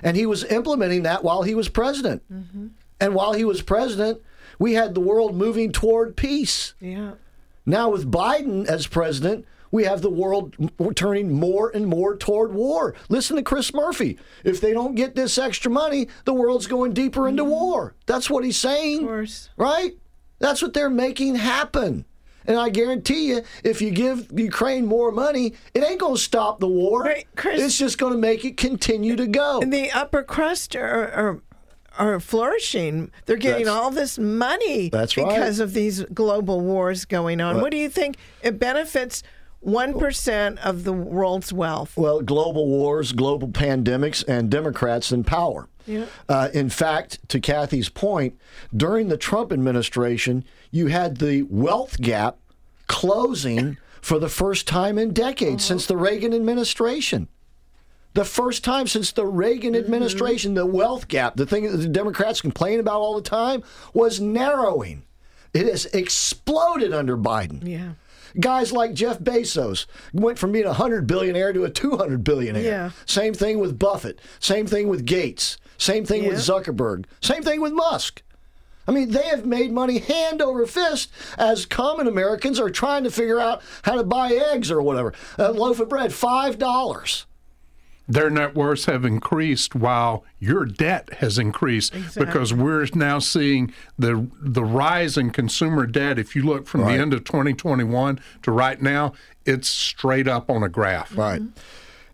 And 0.02 0.16
he 0.16 0.26
was 0.26 0.44
implementing 0.44 1.02
that 1.02 1.24
while 1.24 1.42
he 1.42 1.54
was 1.54 1.68
president. 1.68 2.22
Mm-hmm. 2.32 2.68
And 3.00 3.14
while 3.14 3.32
he 3.32 3.44
was 3.44 3.62
president, 3.62 4.20
we 4.58 4.74
had 4.74 4.94
the 4.94 5.00
world 5.00 5.34
moving 5.34 5.72
toward 5.72 6.16
peace. 6.16 6.74
Yeah. 6.80 7.12
Now, 7.66 7.90
with 7.90 8.10
Biden 8.10 8.66
as 8.66 8.86
president, 8.86 9.46
we 9.74 9.82
have 9.82 10.02
the 10.02 10.10
world 10.10 10.54
turning 10.94 11.32
more 11.32 11.68
and 11.74 11.88
more 11.88 12.16
toward 12.16 12.54
war. 12.54 12.94
Listen 13.08 13.34
to 13.34 13.42
Chris 13.42 13.74
Murphy. 13.74 14.16
If 14.44 14.60
they 14.60 14.72
don't 14.72 14.94
get 14.94 15.16
this 15.16 15.36
extra 15.36 15.68
money, 15.68 16.06
the 16.24 16.32
world's 16.32 16.68
going 16.68 16.92
deeper 16.92 17.26
into 17.26 17.42
mm-hmm. 17.42 17.50
war. 17.50 17.94
That's 18.06 18.30
what 18.30 18.44
he's 18.44 18.56
saying. 18.56 19.04
Right? 19.56 19.96
That's 20.38 20.62
what 20.62 20.74
they're 20.74 20.88
making 20.88 21.34
happen. 21.34 22.04
And 22.46 22.56
I 22.56 22.68
guarantee 22.68 23.30
you, 23.30 23.42
if 23.64 23.82
you 23.82 23.90
give 23.90 24.28
Ukraine 24.38 24.86
more 24.86 25.10
money, 25.10 25.54
it 25.74 25.82
ain't 25.82 25.98
going 25.98 26.14
to 26.14 26.22
stop 26.22 26.60
the 26.60 26.68
war. 26.68 27.12
it's 27.44 27.76
just 27.76 27.98
going 27.98 28.12
to 28.12 28.18
make 28.18 28.44
it 28.44 28.56
continue 28.56 29.16
to 29.16 29.26
go. 29.26 29.60
And 29.60 29.72
the 29.72 29.90
upper 29.90 30.22
crust 30.22 30.76
are, 30.76 31.10
are, 31.10 31.40
are 31.98 32.20
flourishing. 32.20 33.10
They're 33.26 33.36
getting 33.36 33.64
That's- 33.64 33.82
all 33.82 33.90
this 33.90 34.20
money 34.20 34.88
That's 34.90 35.16
right. 35.16 35.26
because 35.26 35.58
of 35.58 35.72
these 35.72 36.04
global 36.14 36.60
wars 36.60 37.04
going 37.06 37.40
on. 37.40 37.56
Right. 37.56 37.62
What 37.62 37.70
do 37.72 37.76
you 37.76 37.88
think? 37.88 38.18
It 38.40 38.60
benefits 38.60 39.24
1% 39.64 40.58
of 40.58 40.84
the 40.84 40.92
world's 40.92 41.52
wealth. 41.52 41.96
Well, 41.96 42.20
global 42.20 42.66
wars, 42.66 43.12
global 43.12 43.48
pandemics, 43.48 44.24
and 44.26 44.50
Democrats 44.50 45.12
in 45.12 45.24
power. 45.24 45.68
Yeah. 45.86 46.06
Uh, 46.28 46.48
in 46.54 46.70
fact, 46.70 47.26
to 47.28 47.40
Kathy's 47.40 47.88
point, 47.88 48.38
during 48.74 49.08
the 49.08 49.16
Trump 49.16 49.52
administration, 49.52 50.44
you 50.70 50.86
had 50.86 51.18
the 51.18 51.42
wealth 51.42 52.00
gap 52.00 52.38
closing 52.86 53.76
for 54.00 54.18
the 54.18 54.28
first 54.28 54.66
time 54.66 54.98
in 54.98 55.12
decades 55.12 55.64
since 55.64 55.86
the 55.86 55.96
Reagan 55.96 56.34
administration. 56.34 57.28
The 58.14 58.24
first 58.24 58.62
time 58.62 58.86
since 58.86 59.10
the 59.10 59.26
Reagan 59.26 59.74
administration, 59.74 60.54
the 60.54 60.66
wealth 60.66 61.08
gap, 61.08 61.36
the 61.36 61.46
thing 61.46 61.64
that 61.64 61.78
the 61.78 61.88
Democrats 61.88 62.40
complain 62.40 62.78
about 62.78 63.00
all 63.00 63.16
the 63.16 63.28
time, 63.28 63.62
was 63.92 64.20
narrowing. 64.20 65.02
It 65.52 65.66
has 65.66 65.86
exploded 65.86 66.92
under 66.92 67.16
Biden. 67.16 67.66
Yeah. 67.66 67.92
Guys 68.38 68.72
like 68.72 68.94
Jeff 68.94 69.18
Bezos 69.18 69.86
went 70.12 70.38
from 70.38 70.52
being 70.52 70.64
a 70.64 70.68
100 70.68 71.06
billionaire 71.06 71.52
to 71.52 71.64
a 71.64 71.70
200 71.70 72.24
billionaire. 72.24 72.62
Yeah. 72.62 72.90
Same 73.06 73.34
thing 73.34 73.58
with 73.58 73.78
Buffett. 73.78 74.20
Same 74.40 74.66
thing 74.66 74.88
with 74.88 75.04
Gates. 75.04 75.58
Same 75.78 76.04
thing 76.04 76.26
with 76.26 76.38
Zuckerberg. 76.38 77.04
Same 77.20 77.42
thing 77.42 77.60
with 77.60 77.72
Musk. 77.72 78.22
I 78.86 78.92
mean, 78.92 79.10
they 79.10 79.24
have 79.28 79.46
made 79.46 79.72
money 79.72 79.98
hand 79.98 80.42
over 80.42 80.66
fist 80.66 81.10
as 81.38 81.64
common 81.64 82.06
Americans 82.06 82.60
are 82.60 82.70
trying 82.70 83.04
to 83.04 83.10
figure 83.10 83.40
out 83.40 83.62
how 83.82 83.94
to 83.94 84.04
buy 84.04 84.32
eggs 84.32 84.70
or 84.70 84.82
whatever. 84.82 85.14
A 85.38 85.52
loaf 85.52 85.80
of 85.80 85.88
bread, 85.88 86.10
$5. 86.10 87.24
Their 88.06 88.28
net 88.28 88.54
worths 88.54 88.84
have 88.84 89.04
increased 89.04 89.74
while 89.74 90.24
your 90.38 90.66
debt 90.66 91.08
has 91.20 91.38
increased 91.38 91.94
because 92.14 92.52
we're 92.52 92.86
now 92.94 93.18
seeing 93.18 93.72
the 93.98 94.28
the 94.42 94.62
rise 94.64 95.16
in 95.16 95.30
consumer 95.30 95.86
debt. 95.86 96.18
If 96.18 96.36
you 96.36 96.42
look 96.42 96.66
from 96.66 96.82
Right. 96.82 96.96
the 96.96 97.02
end 97.02 97.14
of 97.14 97.24
2021 97.24 98.20
to 98.42 98.50
right 98.52 98.80
now, 98.82 99.14
it's 99.46 99.68
straight 99.68 100.28
up 100.28 100.50
on 100.50 100.62
a 100.62 100.68
graph. 100.68 101.16
Right. 101.16 101.40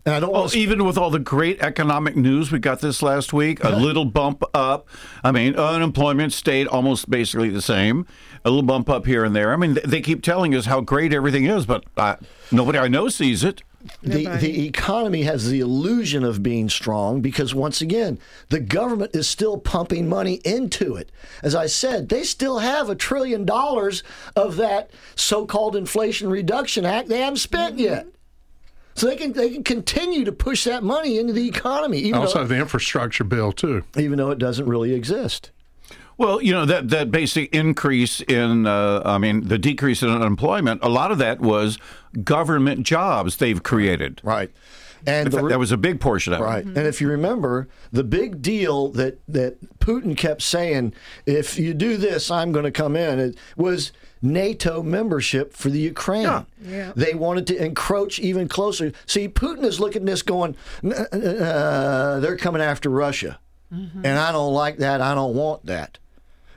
And 0.03 0.15
I 0.15 0.19
don't 0.19 0.31
Oh, 0.33 0.49
even 0.53 0.83
with 0.85 0.97
all 0.97 1.11
the 1.11 1.19
great 1.19 1.61
economic 1.61 2.15
news 2.15 2.51
we 2.51 2.57
got 2.57 2.79
this 2.79 3.03
last 3.03 3.33
week, 3.33 3.63
a 3.63 3.69
little 3.75 4.05
bump 4.05 4.43
up. 4.53 4.87
I 5.23 5.31
mean, 5.31 5.55
unemployment 5.55 6.33
stayed 6.33 6.65
almost 6.67 7.07
basically 7.09 7.49
the 7.49 7.61
same. 7.61 8.07
A 8.43 8.49
little 8.49 8.63
bump 8.63 8.89
up 8.89 9.05
here 9.05 9.23
and 9.23 9.35
there. 9.35 9.53
I 9.53 9.57
mean, 9.57 9.77
they 9.85 10.01
keep 10.01 10.23
telling 10.23 10.55
us 10.55 10.65
how 10.65 10.81
great 10.81 11.13
everything 11.13 11.45
is, 11.45 11.67
but 11.67 11.83
uh, 11.97 12.15
nobody 12.51 12.79
I 12.79 12.87
know 12.87 13.09
sees 13.09 13.43
it. 13.43 13.61
The, 14.01 14.25
the 14.27 14.65
economy 14.67 15.23
has 15.23 15.49
the 15.49 15.59
illusion 15.59 16.23
of 16.23 16.43
being 16.43 16.69
strong 16.69 17.21
because 17.21 17.53
once 17.55 17.81
again 17.81 18.19
the 18.49 18.59
government 18.59 19.15
is 19.15 19.27
still 19.27 19.57
pumping 19.57 20.07
money 20.07 20.35
into 20.45 20.95
it. 20.95 21.11
As 21.43 21.55
i 21.55 21.67
said 21.67 22.09
they 22.09 22.23
still 22.23 22.59
have 22.59 22.89
a 22.89 22.95
trillion 22.95 23.45
dollars 23.45 24.03
of 24.35 24.57
that 24.57 24.91
so-called 25.15 25.75
inflation 25.75 26.29
reduction 26.29 26.85
act 26.85 27.09
they 27.09 27.19
haven't 27.19 27.37
spent 27.37 27.75
mm-hmm. 27.75 27.85
yet. 27.85 28.07
So 28.93 29.07
they 29.07 29.15
can 29.15 29.33
they 29.33 29.49
can 29.49 29.63
continue 29.63 30.25
to 30.25 30.31
push 30.31 30.65
that 30.65 30.83
money 30.83 31.17
into 31.17 31.33
the 31.33 31.47
economy 31.47 31.99
even 31.99 32.19
Also, 32.19 32.39
though 32.39 32.47
the 32.47 32.57
infrastructure 32.57 33.23
bill 33.23 33.51
too. 33.51 33.83
even 33.97 34.17
though 34.17 34.31
it 34.31 34.39
doesn't 34.39 34.65
really 34.67 34.93
exist 34.93 35.51
Well, 36.21 36.39
you 36.39 36.53
know 36.53 36.65
that 36.65 36.89
that 36.89 37.09
basic 37.09 37.51
increase 37.53 38.21
in, 38.21 38.67
uh, 38.67 39.01
I 39.03 39.17
mean, 39.17 39.47
the 39.47 39.57
decrease 39.57 40.03
in 40.03 40.09
unemployment. 40.09 40.83
A 40.83 40.87
lot 40.87 41.11
of 41.11 41.17
that 41.17 41.39
was 41.39 41.79
government 42.23 42.85
jobs 42.85 43.37
they've 43.37 43.63
created. 43.63 44.21
Right. 44.23 44.51
And 45.07 45.25
In 45.25 45.31
the 45.31 45.37
fact, 45.37 45.45
re- 45.45 45.51
that 45.53 45.57
was 45.57 45.71
a 45.71 45.77
big 45.77 45.99
portion 45.99 46.33
of 46.33 46.41
it. 46.41 46.43
Right. 46.43 46.59
it. 46.59 46.77
And 46.77 46.85
if 46.85 47.01
you 47.01 47.07
remember, 47.09 47.69
the 47.91 48.03
big 48.03 48.43
deal 48.43 48.89
that, 48.89 49.19
that 49.29 49.79
Putin 49.79 50.15
kept 50.15 50.43
saying, 50.43 50.93
if 51.25 51.57
you 51.57 51.73
do 51.73 51.97
this, 51.97 52.29
I'm 52.29 52.51
going 52.51 52.65
to 52.65 52.71
come 52.71 52.95
in, 52.95 53.17
it 53.17 53.35
was 53.57 53.91
NATO 54.21 54.83
membership 54.83 55.53
for 55.53 55.71
the 55.71 55.79
Ukraine. 55.79 56.21
Yeah. 56.21 56.43
yeah. 56.63 56.93
They 56.95 57.15
wanted 57.15 57.47
to 57.47 57.65
encroach 57.65 58.19
even 58.19 58.47
closer. 58.47 58.91
See, 59.07 59.27
Putin 59.27 59.63
is 59.63 59.79
looking 59.79 60.03
at 60.03 60.05
this 60.05 60.21
going, 60.21 60.55
uh, 60.83 62.19
they're 62.19 62.37
coming 62.37 62.61
after 62.61 62.91
Russia. 62.91 63.39
And 63.71 64.19
I 64.19 64.33
don't 64.33 64.53
like 64.53 64.77
that. 64.79 64.99
I 64.99 65.15
don't 65.15 65.33
want 65.33 65.65
that. 65.65 65.97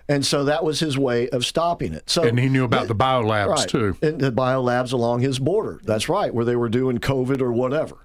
And 0.08 0.24
so 0.24 0.44
that 0.44 0.64
was 0.64 0.80
his 0.80 0.98
way 0.98 1.28
of 1.30 1.46
stopping 1.46 1.94
it. 1.94 2.10
So 2.10 2.24
And 2.24 2.38
he 2.38 2.48
knew 2.48 2.64
about 2.64 2.88
the 2.88 2.94
biolabs 2.94 3.48
right. 3.48 3.68
too. 3.68 3.96
And 4.02 4.20
the 4.20 4.30
biolabs 4.30 4.92
along 4.92 5.20
his 5.20 5.38
border. 5.38 5.80
That's 5.84 6.08
right, 6.08 6.32
where 6.32 6.44
they 6.44 6.56
were 6.56 6.68
doing 6.68 6.98
COVID 6.98 7.40
or 7.40 7.52
whatever. 7.52 7.96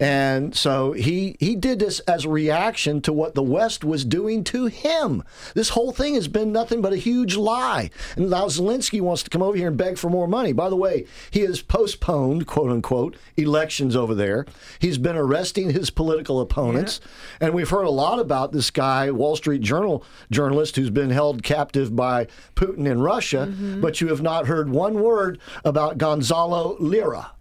And 0.00 0.56
so 0.56 0.92
he 0.92 1.36
he 1.38 1.54
did 1.54 1.78
this 1.78 2.00
as 2.00 2.24
a 2.24 2.30
reaction 2.30 3.02
to 3.02 3.12
what 3.12 3.34
the 3.34 3.42
West 3.42 3.84
was 3.84 4.04
doing 4.06 4.42
to 4.44 4.66
him. 4.66 5.22
This 5.54 5.70
whole 5.70 5.92
thing 5.92 6.14
has 6.14 6.26
been 6.26 6.52
nothing 6.52 6.80
but 6.80 6.94
a 6.94 6.96
huge 6.96 7.36
lie. 7.36 7.90
And 8.16 8.30
now 8.30 8.46
Zelensky 8.46 9.02
wants 9.02 9.22
to 9.24 9.30
come 9.30 9.42
over 9.42 9.58
here 9.58 9.68
and 9.68 9.76
beg 9.76 9.98
for 9.98 10.08
more 10.08 10.26
money. 10.26 10.54
By 10.54 10.70
the 10.70 10.76
way, 10.76 11.06
he 11.30 11.40
has 11.40 11.60
postponed, 11.60 12.46
quote 12.46 12.70
unquote, 12.70 13.16
elections 13.36 13.94
over 13.94 14.14
there. 14.14 14.46
He's 14.78 14.96
been 14.96 15.16
arresting 15.16 15.70
his 15.70 15.90
political 15.90 16.40
opponents. 16.40 17.00
And 17.38 17.52
we've 17.52 17.68
heard 17.68 17.84
a 17.84 17.90
lot 17.90 18.18
about 18.18 18.52
this 18.52 18.70
guy, 18.70 19.10
Wall 19.10 19.36
Street 19.36 19.60
Journal 19.60 20.02
journalist, 20.30 20.76
who's 20.76 20.90
been 20.90 21.10
held 21.10 21.42
captive 21.42 21.94
by 21.94 22.26
Putin 22.56 22.86
in 22.86 23.02
Russia, 23.02 23.48
mm-hmm. 23.50 23.82
but 23.82 24.00
you 24.00 24.08
have 24.08 24.22
not 24.22 24.46
heard 24.46 24.70
one 24.70 25.02
word 25.02 25.38
about 25.62 25.98
Gonzalo 25.98 26.76
Lira. 26.80 27.32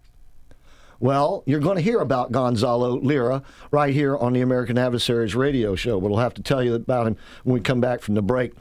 Well, 0.99 1.43
you're 1.45 1.59
going 1.61 1.77
to 1.77 1.81
hear 1.81 1.99
about 1.99 2.31
Gonzalo 2.31 2.99
Lira 2.99 3.41
right 3.71 3.93
here 3.93 4.17
on 4.17 4.33
the 4.33 4.41
American 4.41 4.77
Adversaries 4.77 5.33
radio 5.33 5.75
show. 5.75 5.99
But 6.01 6.09
we'll 6.09 6.19
have 6.19 6.33
to 6.35 6.43
tell 6.43 6.61
you 6.61 6.75
about 6.75 7.07
him 7.07 7.17
when 7.43 7.53
we 7.53 7.61
come 7.61 7.79
back 7.79 8.01
from 8.01 8.15
the 8.15 8.21
break 8.21 8.53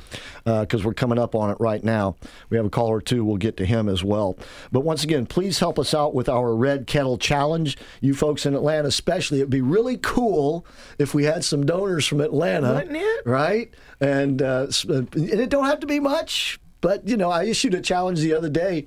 because 0.45 0.85
we're 0.85 0.95
coming 0.95 1.19
up 1.19 1.35
on 1.35 1.51
it 1.51 1.57
right 1.59 1.83
now. 1.83 2.17
We 2.49 2.57
have 2.57 2.67
a 2.67 2.71
call 2.71 2.89
or 2.89 3.01
two. 3.01 3.25
We'll 3.25 3.37
get 3.39 3.57
to 3.57 3.67
him 3.67 3.89
as 3.89 4.05
well. 4.05 4.39
But 4.71 4.81
once 4.81 5.03
again, 5.03 5.27
please 5.27 5.59
help 5.59 5.79
us 5.79 5.95
out 5.95 6.15
with 6.15 6.29
our 6.29 6.55
Red 6.55 6.87
Kettle 6.87 7.19
Challenge. 7.19 7.77
You 8.01 8.15
folks 8.15 8.47
in 8.47 8.55
Atlanta, 8.55 8.89
especially, 8.89 9.39
it'd 9.39 9.51
be 9.51 9.61
really 9.61 9.97
cool 9.97 10.65
if 10.99 11.15
we 11.15 11.25
had 11.25 11.45
some 11.45 11.67
donors 11.67 12.07
from 12.07 12.21
Atlanta. 12.21 12.75
Wouldn't 12.75 12.97
it? 12.97 13.27
Right? 13.27 13.75
And, 14.01 14.41
uh, 14.43 14.69
and 14.89 15.15
it 15.15 15.51
don't 15.51 15.67
have 15.67 15.81
to 15.81 15.87
be 15.87 15.99
much. 15.99 16.61
But 16.81 17.09
you 17.09 17.17
know, 17.17 17.31
I 17.31 17.45
issued 17.45 17.75
a 17.75 17.81
challenge 17.81 18.21
the 18.21 18.35
other 18.35 18.49
day, 18.49 18.85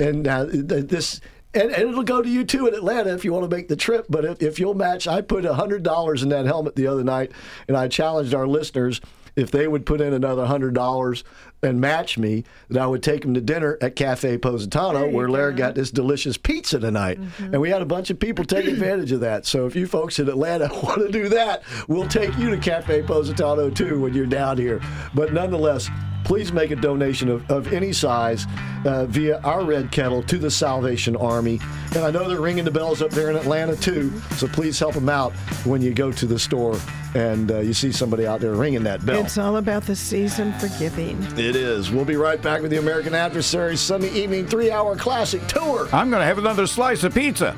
and 0.00 0.26
uh, 0.26 0.46
this. 0.48 1.20
And, 1.54 1.70
and 1.70 1.88
it'll 1.88 2.02
go 2.02 2.20
to 2.20 2.28
you 2.28 2.44
too 2.44 2.66
in 2.66 2.74
Atlanta 2.74 3.14
if 3.14 3.24
you 3.24 3.32
want 3.32 3.48
to 3.48 3.56
make 3.56 3.68
the 3.68 3.76
trip. 3.76 4.06
But 4.08 4.24
if, 4.24 4.42
if 4.42 4.58
you'll 4.58 4.74
match, 4.74 5.08
I 5.08 5.20
put 5.22 5.44
hundred 5.44 5.82
dollars 5.82 6.22
in 6.22 6.28
that 6.28 6.46
helmet 6.46 6.76
the 6.76 6.86
other 6.86 7.04
night, 7.04 7.32
and 7.66 7.76
I 7.76 7.88
challenged 7.88 8.34
our 8.34 8.46
listeners 8.46 9.00
if 9.34 9.50
they 9.50 9.68
would 9.68 9.86
put 9.86 10.00
in 10.00 10.12
another 10.12 10.46
hundred 10.46 10.74
dollars 10.74 11.24
and 11.62 11.80
match 11.80 12.18
me, 12.18 12.44
that 12.68 12.82
I 12.82 12.86
would 12.86 13.02
take 13.02 13.22
them 13.22 13.34
to 13.34 13.40
dinner 13.40 13.78
at 13.80 13.96
Cafe 13.96 14.38
Positano, 14.38 15.10
where 15.10 15.28
Larry 15.28 15.54
got 15.54 15.74
this 15.74 15.90
delicious 15.90 16.36
pizza 16.36 16.78
tonight. 16.78 17.18
And 17.38 17.60
we 17.60 17.70
had 17.70 17.82
a 17.82 17.86
bunch 17.86 18.10
of 18.10 18.18
people 18.18 18.44
take 18.44 18.64
advantage 18.68 19.12
of 19.12 19.20
that. 19.20 19.46
So 19.46 19.66
if 19.66 19.74
you 19.74 19.86
folks 19.86 20.18
in 20.18 20.28
Atlanta 20.28 20.68
want 20.82 21.00
to 21.00 21.10
do 21.10 21.28
that, 21.30 21.62
we'll 21.88 22.08
take 22.08 22.36
you 22.38 22.50
to 22.50 22.58
Cafe 22.58 23.02
Positano 23.02 23.70
too 23.70 24.00
when 24.00 24.14
you're 24.14 24.26
down 24.26 24.56
here. 24.56 24.80
But 25.14 25.32
nonetheless, 25.32 25.88
please 26.24 26.52
make 26.52 26.70
a 26.70 26.76
donation 26.76 27.28
of, 27.28 27.50
of 27.50 27.72
any 27.72 27.92
size 27.92 28.46
uh, 28.84 29.06
via 29.06 29.40
our 29.40 29.64
red 29.64 29.90
kettle 29.90 30.22
to 30.24 30.38
the 30.38 30.50
Salvation 30.50 31.16
Army. 31.16 31.60
And 31.94 32.04
I 32.04 32.10
know 32.10 32.28
they're 32.28 32.40
ringing 32.40 32.64
the 32.64 32.70
bells 32.70 33.00
up 33.02 33.10
there 33.10 33.30
in 33.30 33.36
Atlanta 33.36 33.74
too, 33.74 34.12
so 34.36 34.46
please 34.46 34.78
help 34.78 34.94
them 34.94 35.08
out 35.08 35.32
when 35.64 35.80
you 35.80 35.94
go 35.94 36.12
to 36.12 36.26
the 36.26 36.38
store 36.38 36.78
and 37.14 37.50
uh, 37.50 37.60
you 37.60 37.72
see 37.72 37.90
somebody 37.92 38.26
out 38.26 38.40
there 38.40 38.54
ringing 38.54 38.82
that 38.84 39.04
bell. 39.04 39.24
It's 39.24 39.38
all 39.38 39.56
about 39.56 39.84
the 39.84 39.96
season 39.96 40.52
for 40.54 40.68
giving. 40.78 41.18
It 41.48 41.56
is. 41.56 41.90
We'll 41.90 42.04
be 42.04 42.16
right 42.16 42.42
back 42.42 42.60
with 42.60 42.70
the 42.70 42.78
American 42.78 43.14
Adversaries 43.14 43.80
Sunday 43.80 44.10
evening 44.10 44.46
three 44.46 44.70
hour 44.70 44.94
classic 44.94 45.46
tour. 45.46 45.88
I'm 45.94 46.10
going 46.10 46.20
to 46.20 46.26
have 46.26 46.36
another 46.36 46.66
slice 46.66 47.04
of 47.04 47.14
pizza. 47.14 47.56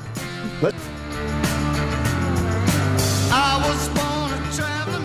Let- 0.61 0.73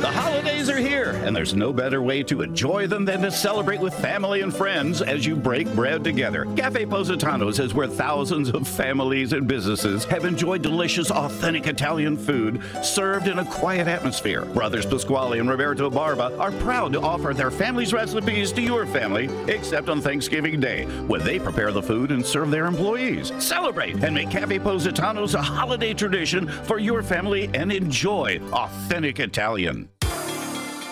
The 0.01 0.13
holidays 0.13 0.69
are 0.69 0.77
here, 0.77 1.13
and 1.25 1.35
there's 1.35 1.55
no 1.55 1.73
better 1.73 2.03
way 2.03 2.23
to 2.25 2.43
enjoy 2.43 2.87
them 2.87 3.07
than 3.07 3.23
to 3.23 3.31
celebrate 3.31 3.81
with 3.81 3.95
family 3.95 4.43
and 4.43 4.55
friends 4.55 5.01
as 5.01 5.25
you 5.25 5.35
break 5.35 5.75
bread 5.75 6.05
together. 6.05 6.45
Cafe 6.55 6.85
Positano's 6.85 7.59
is 7.59 7.73
where 7.73 7.89
thousands 7.89 8.51
of 8.51 8.69
families 8.69 9.33
and 9.33 9.49
businesses 9.49 10.05
have 10.05 10.27
enjoyed 10.27 10.61
delicious, 10.61 11.11
authentic 11.11 11.67
Italian 11.67 12.15
food 12.19 12.61
served 12.83 13.27
in 13.27 13.39
a 13.39 13.45
quiet 13.47 13.89
atmosphere. 13.89 14.45
Brothers 14.45 14.85
Pasquale 14.85 15.39
and 15.39 15.49
Roberto 15.49 15.89
Barba 15.89 16.37
are 16.39 16.53
proud 16.53 16.93
to 16.93 17.01
offer 17.01 17.33
their 17.33 17.51
family's 17.51 17.95
recipes 17.95 18.53
to 18.53 18.61
your 18.61 18.85
family, 18.85 19.31
except 19.49 19.89
on 19.89 20.03
Thanksgiving 20.03 20.61
Day, 20.61 20.85
when 21.07 21.25
they 21.25 21.39
prepare 21.39 21.73
the 21.73 21.83
food 21.83 22.11
and 22.11 22.25
serve 22.25 22.51
their 22.51 22.67
employees. 22.67 23.33
Celebrate 23.39 24.05
and 24.05 24.15
make 24.15 24.31
Cafe 24.31 24.59
Positano's 24.59 25.35
a 25.35 25.43
holiday 25.43 25.95
tradition 25.95 26.47
for 26.49 26.79
your 26.79 27.03
family 27.03 27.49
and 27.55 27.73
enjoy 27.73 28.39
authentic 28.53 29.21
Italian. 29.21 29.86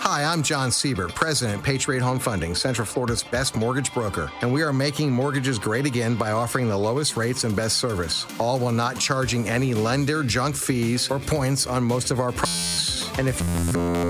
Hi, 0.06 0.22
I'm 0.22 0.42
John 0.42 0.68
Sieber, 0.68 1.08
President, 1.14 1.62
Patriot 1.62 2.02
Home 2.02 2.18
Funding, 2.18 2.54
Central 2.54 2.84
Florida's 2.84 3.22
best 3.22 3.56
mortgage 3.56 3.90
broker, 3.94 4.30
and 4.42 4.52
we 4.52 4.60
are 4.60 4.70
making 4.70 5.10
mortgages 5.10 5.58
great 5.58 5.86
again 5.86 6.14
by 6.14 6.32
offering 6.32 6.68
the 6.68 6.76
lowest 6.76 7.16
rates 7.16 7.44
and 7.44 7.56
best 7.56 7.78
service, 7.78 8.26
all 8.38 8.58
while 8.58 8.70
not 8.70 9.00
charging 9.00 9.48
any 9.48 9.72
lender 9.72 10.22
junk 10.22 10.56
fees 10.56 11.10
or 11.10 11.18
points 11.18 11.66
on 11.66 11.82
most 11.82 12.10
of 12.10 12.20
our 12.20 12.32
products. 12.32 12.93
And 13.18 13.28
if 13.28 13.40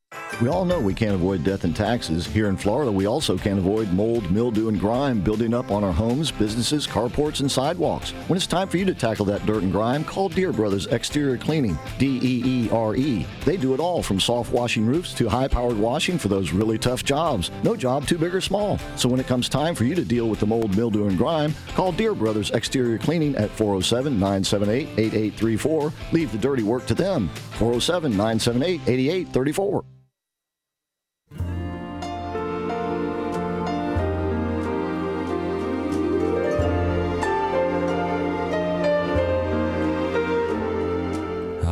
We 0.41 0.47
all 0.47 0.65
know 0.65 0.79
we 0.79 0.95
can't 0.95 1.13
avoid 1.13 1.43
death 1.43 1.65
and 1.65 1.75
taxes. 1.75 2.25
Here 2.25 2.49
in 2.49 2.57
Florida, 2.57 2.91
we 2.91 3.05
also 3.05 3.37
can't 3.37 3.59
avoid 3.59 3.93
mold, 3.93 4.31
mildew, 4.31 4.69
and 4.69 4.79
grime 4.79 5.21
building 5.21 5.53
up 5.53 5.69
on 5.69 5.83
our 5.83 5.91
homes, 5.91 6.31
businesses, 6.31 6.87
carports, 6.87 7.41
and 7.41 7.51
sidewalks. 7.51 8.09
When 8.27 8.37
it's 8.37 8.47
time 8.47 8.67
for 8.67 8.77
you 8.77 8.85
to 8.85 8.95
tackle 8.95 9.25
that 9.25 9.45
dirt 9.45 9.61
and 9.61 9.71
grime, 9.71 10.03
call 10.03 10.29
Deere 10.29 10.51
Brothers 10.51 10.87
Exterior 10.87 11.37
Cleaning, 11.37 11.77
D 11.99 12.19
E 12.23 12.41
E 12.43 12.69
R 12.71 12.95
E. 12.95 13.27
They 13.45 13.55
do 13.55 13.75
it 13.75 13.79
all 13.79 14.01
from 14.01 14.19
soft 14.19 14.51
washing 14.51 14.83
roofs 14.83 15.13
to 15.13 15.29
high 15.29 15.47
powered 15.47 15.77
washing 15.77 16.17
for 16.17 16.27
those 16.27 16.51
really 16.51 16.79
tough 16.79 17.03
jobs. 17.03 17.51
No 17.61 17.75
job 17.75 18.07
too 18.07 18.17
big 18.17 18.33
or 18.33 18.41
small. 18.41 18.79
So 18.95 19.07
when 19.07 19.19
it 19.19 19.27
comes 19.27 19.47
time 19.47 19.75
for 19.75 19.83
you 19.83 19.93
to 19.93 20.03
deal 20.03 20.27
with 20.27 20.39
the 20.39 20.47
mold, 20.47 20.75
mildew, 20.75 21.05
and 21.05 21.19
grime, 21.19 21.53
call 21.75 21.91
Deere 21.91 22.15
Brothers 22.15 22.49
Exterior 22.49 22.97
Cleaning 22.97 23.35
at 23.35 23.51
407 23.51 24.13
978 24.13 24.87
8834. 24.97 25.93
Leave 26.13 26.31
the 26.31 26.39
dirty 26.39 26.63
work 26.63 26.87
to 26.87 26.95
them. 26.95 27.29
407 27.59 28.11
978 28.11 28.81
8834. 28.87 29.83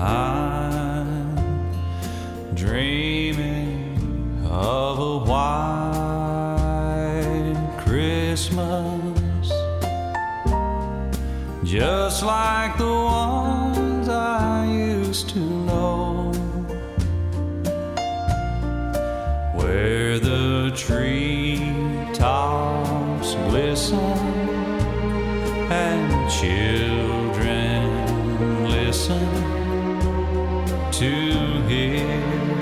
I'm 0.01 1.35
dreaming 2.55 3.97
of 4.49 4.97
a 4.97 5.17
white 5.29 6.39
Christmas, 7.79 9.51
just 11.65 12.23
like 12.23 12.77
the 12.77 12.85
ones 12.85 14.07
I 14.07 14.65
used 14.71 15.27
to 15.31 15.39
know, 15.39 16.31
where 19.53 20.17
the 20.17 20.71
treetops 20.77 22.15
glisten 23.49 23.99
and 25.69 26.31
children 26.31 27.83
listen 28.69 29.58
to 30.99 31.61
hear 31.69 32.61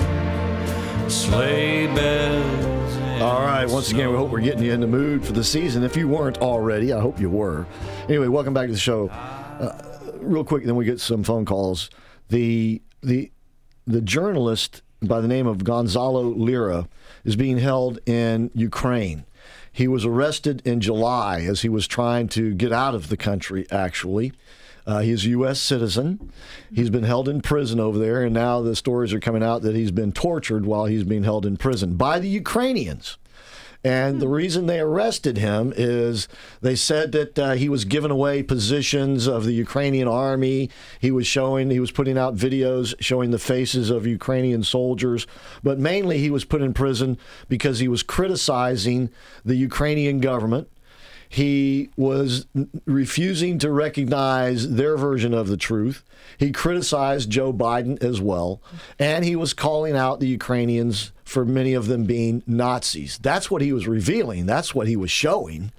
sleigh 1.10 1.88
bells. 1.92 3.20
All 3.20 3.40
right, 3.40 3.68
once 3.68 3.90
again, 3.90 4.10
we 4.10 4.16
hope 4.16 4.30
we're 4.30 4.38
getting 4.38 4.62
you 4.62 4.72
in 4.72 4.78
the 4.80 4.86
mood 4.86 5.26
for 5.26 5.32
the 5.32 5.42
season. 5.42 5.82
If 5.82 5.96
you 5.96 6.06
weren't 6.06 6.38
already, 6.38 6.92
I 6.92 7.00
hope 7.00 7.18
you 7.18 7.30
were. 7.30 7.66
Anyway, 8.08 8.28
welcome 8.28 8.54
back 8.54 8.66
to 8.66 8.72
the 8.72 8.78
show. 8.78 9.08
Uh, 9.08 9.82
real 10.20 10.44
quick, 10.44 10.64
then 10.66 10.76
we 10.76 10.84
get 10.84 11.00
some 11.00 11.24
phone 11.24 11.46
calls. 11.46 11.90
The 12.28 12.80
the 13.02 13.32
the 13.88 14.00
journalist 14.00 14.82
by 15.02 15.20
the 15.20 15.26
name 15.26 15.48
of 15.48 15.64
Gonzalo 15.64 16.22
Lira 16.22 16.88
is 17.24 17.34
being 17.34 17.58
held 17.58 17.98
in 18.06 18.52
Ukraine. 18.54 19.24
He 19.72 19.88
was 19.88 20.04
arrested 20.04 20.62
in 20.64 20.80
July 20.80 21.40
as 21.40 21.62
he 21.62 21.68
was 21.68 21.88
trying 21.88 22.28
to 22.28 22.54
get 22.54 22.72
out 22.72 22.94
of 22.94 23.08
the 23.08 23.16
country. 23.16 23.66
Actually, 23.72 24.32
uh, 24.88 25.00
he's 25.00 25.26
a 25.26 25.28
U.S. 25.30 25.60
citizen. 25.60 26.32
He's 26.72 26.88
been 26.88 27.04
held 27.04 27.28
in 27.28 27.42
prison 27.42 27.78
over 27.78 27.98
there, 27.98 28.24
and 28.24 28.32
now 28.32 28.62
the 28.62 28.74
stories 28.74 29.12
are 29.12 29.20
coming 29.20 29.42
out 29.42 29.60
that 29.60 29.76
he's 29.76 29.90
been 29.90 30.12
tortured 30.12 30.64
while 30.64 30.86
he's 30.86 31.04
being 31.04 31.24
held 31.24 31.44
in 31.44 31.58
prison 31.58 31.96
by 31.96 32.18
the 32.18 32.28
Ukrainians. 32.28 33.18
And 33.84 34.18
the 34.18 34.28
reason 34.28 34.66
they 34.66 34.80
arrested 34.80 35.36
him 35.36 35.74
is 35.76 36.26
they 36.62 36.74
said 36.74 37.12
that 37.12 37.38
uh, 37.38 37.52
he 37.52 37.68
was 37.68 37.84
giving 37.84 38.10
away 38.10 38.42
positions 38.42 39.26
of 39.26 39.44
the 39.44 39.52
Ukrainian 39.52 40.08
army. 40.08 40.70
He 40.98 41.10
was 41.10 41.26
showing, 41.26 41.70
he 41.70 41.80
was 41.80 41.92
putting 41.92 42.16
out 42.16 42.34
videos 42.34 42.94
showing 42.98 43.30
the 43.30 43.38
faces 43.38 43.90
of 43.90 44.06
Ukrainian 44.06 44.64
soldiers. 44.64 45.26
But 45.62 45.78
mainly 45.78 46.18
he 46.18 46.30
was 46.30 46.44
put 46.46 46.62
in 46.62 46.72
prison 46.72 47.18
because 47.48 47.78
he 47.78 47.88
was 47.88 48.02
criticizing 48.02 49.10
the 49.44 49.54
Ukrainian 49.54 50.18
government. 50.18 50.68
He 51.28 51.90
was 51.96 52.46
refusing 52.86 53.58
to 53.58 53.70
recognize 53.70 54.70
their 54.70 54.96
version 54.96 55.34
of 55.34 55.48
the 55.48 55.56
truth. 55.56 56.02
He 56.38 56.52
criticized 56.52 57.30
Joe 57.30 57.52
Biden 57.52 58.02
as 58.02 58.20
well. 58.20 58.62
And 58.98 59.24
he 59.24 59.36
was 59.36 59.52
calling 59.52 59.96
out 59.96 60.20
the 60.20 60.28
Ukrainians 60.28 61.12
for 61.24 61.44
many 61.44 61.74
of 61.74 61.86
them 61.86 62.04
being 62.04 62.42
Nazis. 62.46 63.18
That's 63.20 63.50
what 63.50 63.60
he 63.60 63.72
was 63.72 63.86
revealing. 63.86 64.46
That's 64.46 64.74
what 64.74 64.86
he 64.86 64.96
was 64.96 65.10
showing. 65.10 65.72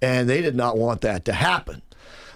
And 0.00 0.28
they 0.28 0.40
did 0.40 0.54
not 0.54 0.78
want 0.78 1.00
that 1.00 1.24
to 1.24 1.32
happen. 1.32 1.82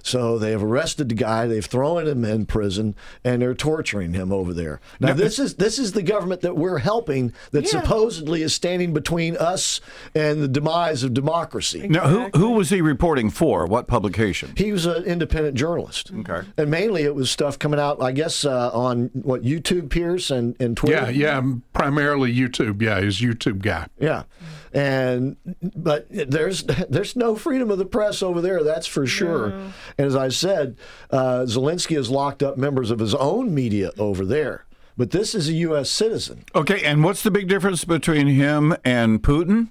So 0.07 0.39
they 0.39 0.53
have 0.53 0.63
arrested 0.63 1.09
the 1.09 1.15
guy, 1.17 1.47
they've 1.47 1.65
thrown 1.65 2.07
him 2.07 2.25
in 2.25 2.47
prison, 2.47 2.95
and 3.25 3.43
they're 3.43 3.55
torturing 3.55 4.13
him 4.13 4.33
over 4.33 4.53
there. 4.53 4.81
Now, 5.01 5.15
this 5.15 5.39
is 5.39 5.57
this 5.57 5.79
is 5.79 5.93
the 5.93 6.03
government 6.03 6.43
that 6.43 6.57
we're 6.57 6.79
helping 6.79 7.33
that 7.51 7.67
supposedly 7.67 8.43
is 8.43 8.55
standing 8.55 8.93
between 8.93 9.37
us 9.37 9.81
and 10.15 10.41
the 10.41 10.49
demise 10.49 11.03
of 11.03 11.13
democracy. 11.13 11.89
Now, 11.89 12.09
who 12.09 12.29
who 12.39 12.53
was 12.53 12.71
he 12.71 12.81
reporting 12.81 13.31
for? 13.31 13.67
What 13.67 13.89
publication? 13.89 14.53
He 14.57 14.73
was 14.73 14.87
an 14.87 15.03
independent 15.05 15.57
journalist. 15.57 16.13
Okay. 16.13 16.47
And 16.57 16.71
mainly 16.71 17.03
it 17.03 17.15
was 17.15 17.31
stuff 17.31 17.59
coming 17.59 17.81
out, 17.81 18.01
I 18.01 18.13
guess, 18.13 18.45
uh, 18.45 18.71
on 18.73 19.11
what 19.13 19.43
YouTube, 19.43 19.91
Pierce, 19.91 20.31
and, 20.31 20.55
and 20.61 20.77
Twitter. 20.77 21.11
Yeah, 21.11 21.41
yeah, 21.41 21.53
primarily 21.73 22.33
YouTube. 22.33 22.81
Yeah, 22.81 23.01
he's 23.01 23.21
YouTube 23.21 23.61
guy. 23.61 23.89
Yeah, 23.99 24.25
and 24.77 25.37
but 25.75 26.07
there's 26.11 26.63
there's 26.65 27.17
no 27.17 27.35
freedom 27.35 27.71
of 27.71 27.79
the 27.79 27.87
press 27.87 28.23
over 28.23 28.41
there. 28.43 28.63
That's 28.63 28.87
for 28.87 29.07
sure. 29.07 29.49
And 29.49 30.07
as 30.07 30.15
I 30.15 30.29
said, 30.29 30.77
uh, 31.11 31.47
Zelensky 31.47 31.97
has 31.97 32.11
locked 32.11 32.43
up 32.43 32.59
members 32.59 32.91
of 32.91 32.99
his 32.99 33.15
own 33.15 33.55
media 33.55 33.91
over 33.99 34.25
there. 34.27 34.67
But 34.99 35.11
this 35.11 35.35
is 35.35 35.49
a 35.49 35.53
U.S. 35.53 35.91
citizen. 35.91 36.45
Okay, 36.55 36.83
and 36.83 37.05
what's 37.05 37.23
the 37.23 37.31
big 37.31 37.49
difference 37.49 37.85
between 37.85 38.29
him 38.29 38.75
and 38.85 39.23
Putin? 39.23 39.69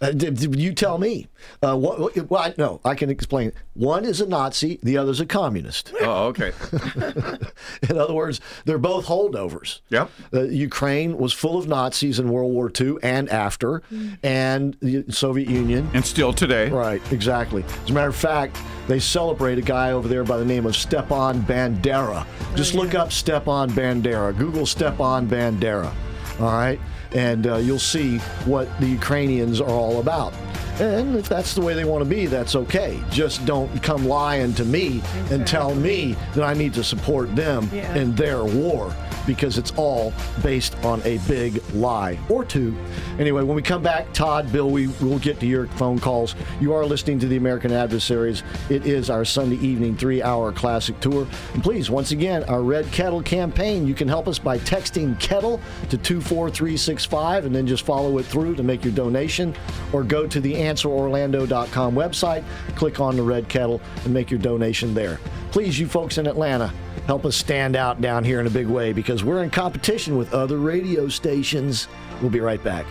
Uh, 0.00 0.10
d- 0.12 0.30
d- 0.30 0.60
you 0.60 0.72
tell 0.72 0.98
me. 0.98 1.26
Uh, 1.62 1.76
what, 1.76 1.98
what- 2.00 2.30
well, 2.30 2.42
I, 2.42 2.54
no, 2.58 2.80
I 2.84 2.94
can 2.94 3.10
explain. 3.10 3.52
One 3.74 4.04
is 4.04 4.20
a 4.20 4.26
Nazi, 4.26 4.78
the 4.82 4.96
other's 4.98 5.20
a 5.20 5.26
communist. 5.26 5.92
Oh, 6.00 6.26
okay. 6.26 6.52
In 7.90 7.98
other 7.98 8.14
words, 8.14 8.40
they're 8.64 8.78
both 8.78 9.06
holdovers. 9.06 9.80
Yep. 9.90 10.10
Uh, 10.32 10.42
Ukraine 10.42 11.16
was 11.18 11.32
full 11.32 11.58
of 11.58 11.68
Nazis 11.68 12.18
in 12.18 12.28
World 12.28 12.52
War 12.52 12.70
II 12.80 12.96
and 13.02 13.28
after, 13.28 13.82
and 14.22 14.76
the 14.80 15.04
Soviet 15.10 15.48
Union. 15.48 15.88
And 15.94 16.04
still 16.04 16.32
today. 16.32 16.70
Right, 16.70 17.00
exactly. 17.12 17.64
As 17.84 17.90
a 17.90 17.92
matter 17.92 18.08
of 18.08 18.16
fact, 18.16 18.58
they 18.88 18.98
celebrate 18.98 19.58
a 19.58 19.62
guy 19.62 19.92
over 19.92 20.08
there 20.08 20.24
by 20.24 20.38
the 20.38 20.44
name 20.44 20.66
of 20.66 20.74
Stepan 20.76 21.42
Bandera. 21.42 22.26
Just 22.56 22.74
look 22.74 22.94
up 22.94 23.12
Stepan 23.12 23.70
Bandera. 23.70 24.36
Google 24.36 24.66
Stepan 24.66 25.28
Bandera. 25.28 25.92
All 26.40 26.46
right? 26.52 26.80
And 27.12 27.46
uh, 27.46 27.56
you'll 27.56 27.78
see 27.78 28.18
what 28.44 28.68
the 28.80 28.86
Ukrainians 28.86 29.60
are 29.60 29.70
all 29.70 30.00
about. 30.00 30.32
And 30.80 31.16
if 31.16 31.28
that's 31.28 31.54
the 31.54 31.60
way 31.60 31.74
they 31.74 31.84
want 31.84 32.04
to 32.04 32.08
be, 32.08 32.26
that's 32.26 32.54
okay. 32.54 33.00
Just 33.10 33.44
don't 33.46 33.82
come 33.82 34.06
lying 34.06 34.54
to 34.54 34.64
me 34.64 35.02
and 35.30 35.44
tell 35.46 35.74
me 35.74 36.14
that 36.34 36.44
I 36.44 36.54
need 36.54 36.72
to 36.74 36.84
support 36.84 37.34
them 37.34 37.68
Yeah. 37.72 37.94
in 37.96 38.14
their 38.14 38.44
war 38.44 38.94
because 39.28 39.58
it's 39.58 39.72
all 39.76 40.12
based 40.42 40.74
on 40.84 41.02
a 41.04 41.18
big 41.28 41.62
lie 41.74 42.18
or 42.30 42.44
two. 42.44 42.74
Anyway, 43.18 43.42
when 43.42 43.54
we 43.54 43.62
come 43.62 43.82
back, 43.82 44.10
Todd, 44.14 44.50
Bill, 44.50 44.70
we 44.70 44.86
will 45.02 45.18
get 45.18 45.38
to 45.40 45.46
your 45.46 45.66
phone 45.66 45.98
calls. 46.00 46.34
You 46.60 46.72
are 46.72 46.84
listening 46.86 47.18
to 47.20 47.28
the 47.28 47.36
American 47.36 47.70
Adversaries. 47.70 48.42
It 48.70 48.86
is 48.86 49.10
our 49.10 49.26
Sunday 49.26 49.56
evening 49.56 49.96
three 49.96 50.22
hour 50.22 50.50
classic 50.50 50.98
tour. 51.00 51.28
And 51.52 51.62
please, 51.62 51.90
once 51.90 52.10
again, 52.10 52.42
our 52.44 52.62
Red 52.62 52.90
Kettle 52.90 53.22
campaign, 53.22 53.86
you 53.86 53.94
can 53.94 54.08
help 54.08 54.26
us 54.28 54.38
by 54.38 54.58
texting 54.60 55.20
Kettle 55.20 55.60
to 55.90 55.98
24365 55.98 57.44
and 57.44 57.54
then 57.54 57.66
just 57.66 57.84
follow 57.84 58.16
it 58.16 58.24
through 58.24 58.54
to 58.54 58.62
make 58.62 58.82
your 58.82 58.94
donation 58.94 59.54
or 59.92 60.02
go 60.02 60.26
to 60.26 60.40
the 60.40 60.54
answerorlando.com 60.54 61.94
website, 61.94 62.44
click 62.76 62.98
on 62.98 63.14
the 63.14 63.22
Red 63.22 63.48
Kettle, 63.50 63.82
and 64.04 64.14
make 64.14 64.30
your 64.30 64.40
donation 64.40 64.94
there. 64.94 65.20
Please, 65.50 65.78
you 65.78 65.86
folks 65.86 66.18
in 66.18 66.26
Atlanta, 66.26 66.72
help 67.06 67.24
us 67.24 67.34
stand 67.34 67.74
out 67.74 68.00
down 68.00 68.22
here 68.22 68.40
in 68.40 68.46
a 68.46 68.50
big 68.50 68.66
way 68.66 68.92
because 68.92 69.24
we're 69.24 69.42
in 69.42 69.50
competition 69.50 70.18
with 70.18 70.34
other 70.34 70.58
radio 70.58 71.08
stations. 71.08 71.88
We'll 72.20 72.30
be 72.30 72.40
right 72.40 72.62
back. 72.62 72.86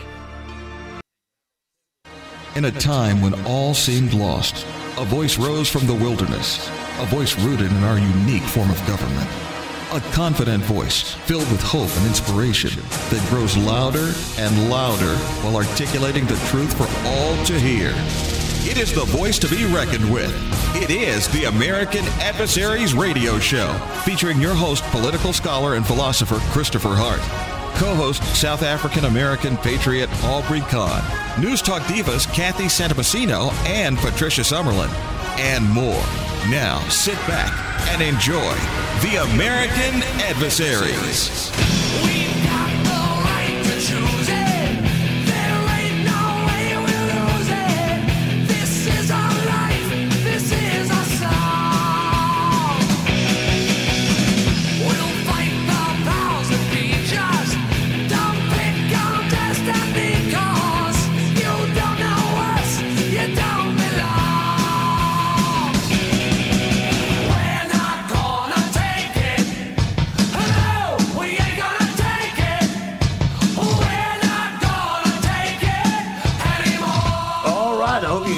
In 2.56 2.66
a 2.66 2.72
time 2.72 3.22
when 3.22 3.36
all 3.46 3.76
seemed 3.76 4.14
lost, 4.14 4.66
a 4.98 5.06
voice 5.06 5.38
rose 5.38 5.70
from 5.70 5.86
the 5.86 5.94
wilderness, 5.94 6.68
a 7.00 7.06
voice 7.06 7.38
rooted 7.40 7.70
in 7.70 7.84
our 7.84 8.00
unique 8.00 8.42
form 8.42 8.72
of 8.72 8.88
government. 8.88 9.30
A 9.94 10.02
confident 10.12 10.64
voice 10.64 11.14
filled 11.14 11.50
with 11.52 11.62
hope 11.62 11.96
and 11.98 12.08
inspiration 12.08 12.72
that 13.12 13.26
grows 13.30 13.56
louder 13.56 14.12
and 14.40 14.70
louder 14.72 15.16
while 15.44 15.56
articulating 15.58 16.26
the 16.26 16.36
truth 16.48 16.76
for 16.76 16.88
all 17.08 17.46
to 17.46 17.60
hear. 17.60 17.94
It 18.70 18.78
is 18.78 18.94
the 18.94 19.06
voice 19.06 19.40
to 19.40 19.48
be 19.48 19.64
reckoned 19.66 20.12
with. 20.12 20.30
It 20.76 20.90
is 20.90 21.30
the 21.30 21.46
American 21.46 22.04
Adversaries 22.20 22.94
Radio 22.94 23.40
Show, 23.40 23.74
featuring 24.04 24.42
your 24.42 24.54
host, 24.54 24.84
political 24.92 25.32
scholar 25.32 25.76
and 25.76 25.88
philosopher 25.88 26.36
Christopher 26.52 26.90
Hart. 26.92 27.22
Co-host 27.80 28.22
South 28.36 28.64
African 28.64 29.06
American 29.06 29.56
patriot 29.56 30.10
Aubrey 30.26 30.60
Kahn, 30.60 31.02
News 31.42 31.62
Talk 31.62 31.82
divas 31.84 32.28
Kathy 32.34 32.66
Santamassino 32.66 33.54
and 33.66 33.98
Patricia 34.00 34.42
Summerlin, 34.42 34.90
and 35.40 35.64
more. 35.64 36.04
Now 36.50 36.86
sit 36.90 37.16
back 37.26 37.54
and 37.94 38.02
enjoy 38.02 38.54
the 39.02 39.24
American 39.34 40.04
Adversaries. 40.28 41.52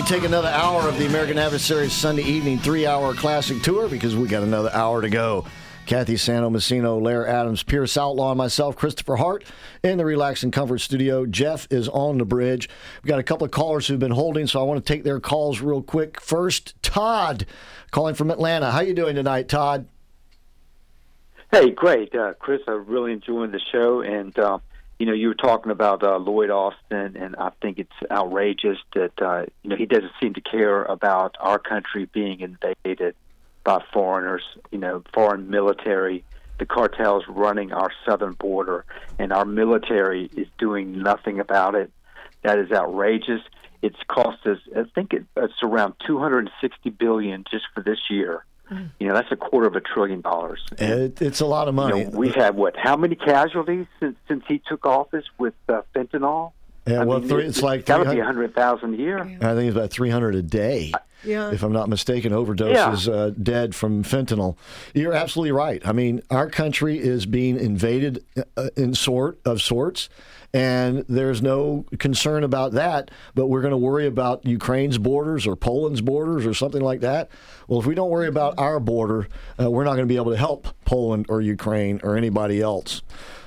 Take 0.10 0.24
another 0.24 0.48
hour 0.48 0.90
of 0.90 0.98
the 0.98 1.06
American 1.06 1.38
Adversaries 1.38 1.94
Sunday 1.94 2.24
evening 2.24 2.58
three 2.58 2.88
hour 2.88 3.14
classic 3.14 3.62
tour 3.62 3.88
because 3.88 4.16
we 4.16 4.28
got 4.28 4.42
another 4.42 4.72
hour 4.74 5.04
to 5.04 5.10
go. 5.10 5.46
Kathy 5.86 6.18
Sano 6.18 6.50
Messino, 6.50 7.00
Larry 7.00 7.30
Adams, 7.30 7.62
Pierce 7.62 7.96
Outlaw, 7.96 8.32
and 8.32 8.40
myself, 8.40 8.76
Christopher 8.76 9.18
Hart, 9.18 9.44
in 9.84 10.00
the 10.00 10.06
Relax 10.06 10.42
and 10.42 10.52
Comfort 10.52 10.80
studio. 10.80 11.28
Jeff 11.28 11.68
is 11.70 11.88
on 11.90 12.18
the 12.18 12.26
bridge. 12.26 12.68
We've 13.04 13.10
got 13.10 13.20
a 13.20 13.24
couple 13.24 13.46
of 13.46 13.52
callers 13.52 13.86
who've 13.86 14.00
been 14.00 14.10
holding, 14.10 14.48
so 14.48 14.60
I 14.60 14.64
want 14.64 14.84
to 14.84 14.94
take 14.94 15.04
their 15.04 15.20
calls 15.20 15.62
real 15.62 15.84
quick. 15.84 16.20
First, 16.20 16.74
Todd, 16.82 17.46
calling 17.92 18.16
from 18.16 18.32
Atlanta. 18.32 18.72
How 18.72 18.80
you 18.80 18.96
doing 18.96 19.14
tonight, 19.14 19.48
Todd? 19.48 19.88
Hey, 21.52 21.70
great, 21.70 22.16
uh, 22.16 22.34
Chris. 22.40 22.62
I'm 22.68 22.88
really 22.88 23.12
enjoying 23.12 23.52
the 23.52 23.62
show, 23.72 24.02
and 24.02 24.36
uh, 24.40 24.58
you 25.00 25.06
know, 25.06 25.14
you 25.14 25.30
were 25.30 25.36
talking 25.36 25.72
about 25.72 26.04
uh, 26.04 26.18
Lloyd 26.18 26.50
Austin, 26.50 27.16
and 27.16 27.36
I 27.38 27.52
think 27.62 27.80
it's 27.80 28.12
outrageous 28.12 28.78
that 28.94 29.22
uh, 29.22 29.46
you 29.64 29.70
know 29.70 29.78
he 29.78 29.86
doesn't 29.86 30.12
seem 30.20 30.34
to 30.34 30.42
care 30.42 30.84
about 30.84 31.38
our 31.40 31.58
country 31.58 32.06
being 32.14 32.42
invaded 32.42 33.16
by 33.64 33.82
foreigners. 33.94 34.44
You 34.72 34.78
know, 34.80 35.02
foreign 35.14 35.50
military, 35.50 36.26
the 36.60 36.66
cartels 36.66 37.24
running 37.30 37.72
our 37.72 37.92
southern 38.06 38.34
border, 38.34 38.84
and 39.18 39.32
our 39.32 39.46
military 39.46 40.30
is 40.36 40.48
doing 40.58 41.02
nothing 41.02 41.40
about 41.40 41.76
it. 41.76 41.92
That 42.44 42.60
is 42.60 42.70
outrageous. 42.72 43.42
It's 43.82 44.00
cost 44.10 44.46
us, 44.46 44.58
I 44.76 44.84
think 44.94 45.14
it, 45.14 45.24
it's 45.38 45.64
around 45.64 45.94
260 46.06 46.90
billion 46.90 47.46
just 47.50 47.64
for 47.74 47.82
this 47.82 48.00
year. 48.10 48.44
You 49.00 49.08
know, 49.08 49.14
that's 49.14 49.32
a 49.32 49.36
quarter 49.36 49.68
of 49.68 49.76
a 49.76 49.82
trillion 49.82 50.22
dollars. 50.22 50.64
It, 50.78 51.22
it's 51.22 51.40
a 51.42 51.46
lot 51.46 51.68
of 51.68 51.74
money. 51.76 52.00
You 52.00 52.12
know, 52.12 52.18
we've 52.18 52.36
had 52.36 52.56
what? 52.56 52.76
How 52.78 52.96
many 52.96 53.16
casualties 53.16 53.88
since 54.00 54.16
since 54.28 54.44
he 54.48 54.62
took 54.68 54.86
office 54.86 55.26
with 55.38 55.54
uh, 55.68 55.82
fentanyl? 55.96 56.52
Yeah, 56.88 57.02
I 57.02 57.06
well, 57.06 57.20
mean, 57.20 57.30
three, 57.30 57.44
it- 57.44 57.48
it's 57.50 57.62
like 57.62 57.86
got 57.86 58.04
to 58.04 58.12
be 58.12 58.20
a 58.20 58.24
hundred 58.26 58.56
thousand 58.56 58.94
a 58.96 58.98
year. 58.98 59.20
I 59.20 59.26
think 59.56 59.68
it's 59.70 59.76
about 59.76 59.92
300 59.92 60.36
a 60.36 60.42
day. 60.42 60.92
Yeah. 61.24 61.52
if 61.52 61.64
I'm 61.64 61.74
not 61.74 61.90
mistaken, 61.90 62.32
overdoses 62.32 63.12
uh, 63.12 63.32
dead 63.32 63.76
from 63.76 64.04
fentanyl. 64.04 64.56
You're 64.94 65.12
absolutely 65.14 65.52
right. 65.52 65.86
I 65.86 65.92
mean, 65.92 66.22
our 66.30 66.50
country 66.50 66.98
is 66.98 67.26
being 67.26 67.60
invaded 67.60 68.24
uh, 68.56 68.70
in 68.78 68.96
sort 68.96 69.38
of 69.44 69.62
sorts, 69.62 70.08
and 70.54 71.06
there's 71.08 71.42
no 71.42 71.86
concern 71.98 72.44
about 72.44 72.74
that. 72.74 73.12
But 73.36 73.48
we're 73.48 73.62
going 73.62 73.72
to 73.72 73.78
worry 73.78 74.08
about 74.08 74.46
Ukraine's 74.46 74.98
borders 74.98 75.46
or 75.46 75.56
Poland's 75.56 76.02
borders 76.02 76.46
or 76.46 76.54
something 76.54 76.82
like 76.82 77.02
that. 77.02 77.30
Well, 77.68 77.80
if 77.80 77.86
we 77.86 77.96
don't 77.96 78.10
worry 78.10 78.28
about 78.28 78.56
our 78.58 78.80
border, 78.80 79.28
uh, 79.60 79.70
we're 79.70 79.84
not 79.84 79.92
going 79.92 80.08
to 80.08 80.12
be 80.12 80.18
able 80.18 80.32
to 80.32 80.38
help 80.38 80.68
Poland 80.86 81.28
or 81.30 81.42
Ukraine 81.42 82.00
or 82.04 82.18
anybody 82.18 82.62
else. 82.62 83.02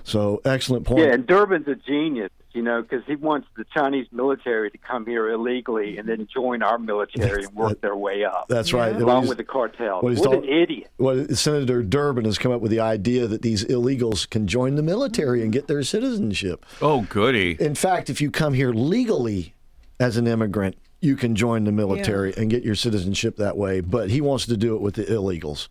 So, 0.05 0.41
excellent 0.45 0.85
point. 0.85 1.01
Yeah, 1.01 1.15
and 1.15 1.27
Durbin's 1.27 1.69
a 1.69 1.77
genius, 1.77 2.31
you 2.55 2.63
know, 2.63 2.83
because 2.83 3.03
he 3.07 3.17
wants 3.17 3.47
the 3.57 3.65
Chinese 3.75 4.07
military 4.13 4.71
to 4.71 4.79
come 4.79 5.07
here 5.07 5.29
illegally 5.31 5.99
and 5.99 6.09
then 6.09 6.27
join 6.33 6.63
our 6.63 6.79
military 6.79 7.45
and 7.45 7.55
work 7.55 7.81
their 7.81 7.97
way 7.97 8.25
up. 8.25 8.47
That's 8.49 8.73
right. 8.73 8.93
What 8.95 9.03
Along 9.03 9.23
he's- 9.23 9.29
with 9.31 9.39
the 9.39 9.45
cartel. 9.45 10.01
what 10.01 10.11
he's 10.13 10.21
What 10.21 10.39
an 10.39 10.45
idiot. 10.45 10.89
Well, 10.99 11.27
Senator 11.29 11.83
Durbin 11.83 12.25
has 12.25 12.39
come 12.39 12.53
up 12.53 12.61
with 12.61 12.71
the 12.71 12.81
idea 12.81 13.27
that 13.27 13.43
these 13.43 13.65
illegals 13.65 14.29
can 14.29 14.47
join 14.47 14.75
the 14.77 14.83
military 14.83 15.43
and 15.43 15.53
get 15.53 15.67
their 15.67 15.83
citizenship. 15.83 16.65
Oh, 16.81 17.03
goody. 17.03 17.57
In 17.61 17.75
fact, 17.75 18.11
if 18.11 18.21
you 18.21 18.31
come 18.31 18.55
here 18.55 18.73
legally 18.73 19.55
as 19.99 20.17
an 20.17 20.27
immigrant, 20.27 20.77
you 21.03 21.17
can 21.17 21.35
join 21.35 21.65
the 21.65 21.73
military 21.73 22.33
and 22.37 22.49
get 22.49 22.63
your 22.63 22.77
citizenship 22.77 23.37
that 23.37 23.57
way. 23.57 23.81
But 23.81 24.11
he 24.11 24.21
wants 24.21 24.47
to 24.47 24.57
do 24.57 24.77
it 24.77 24.81
with 24.81 24.95
the 24.95 25.05
illegals. 25.05 25.69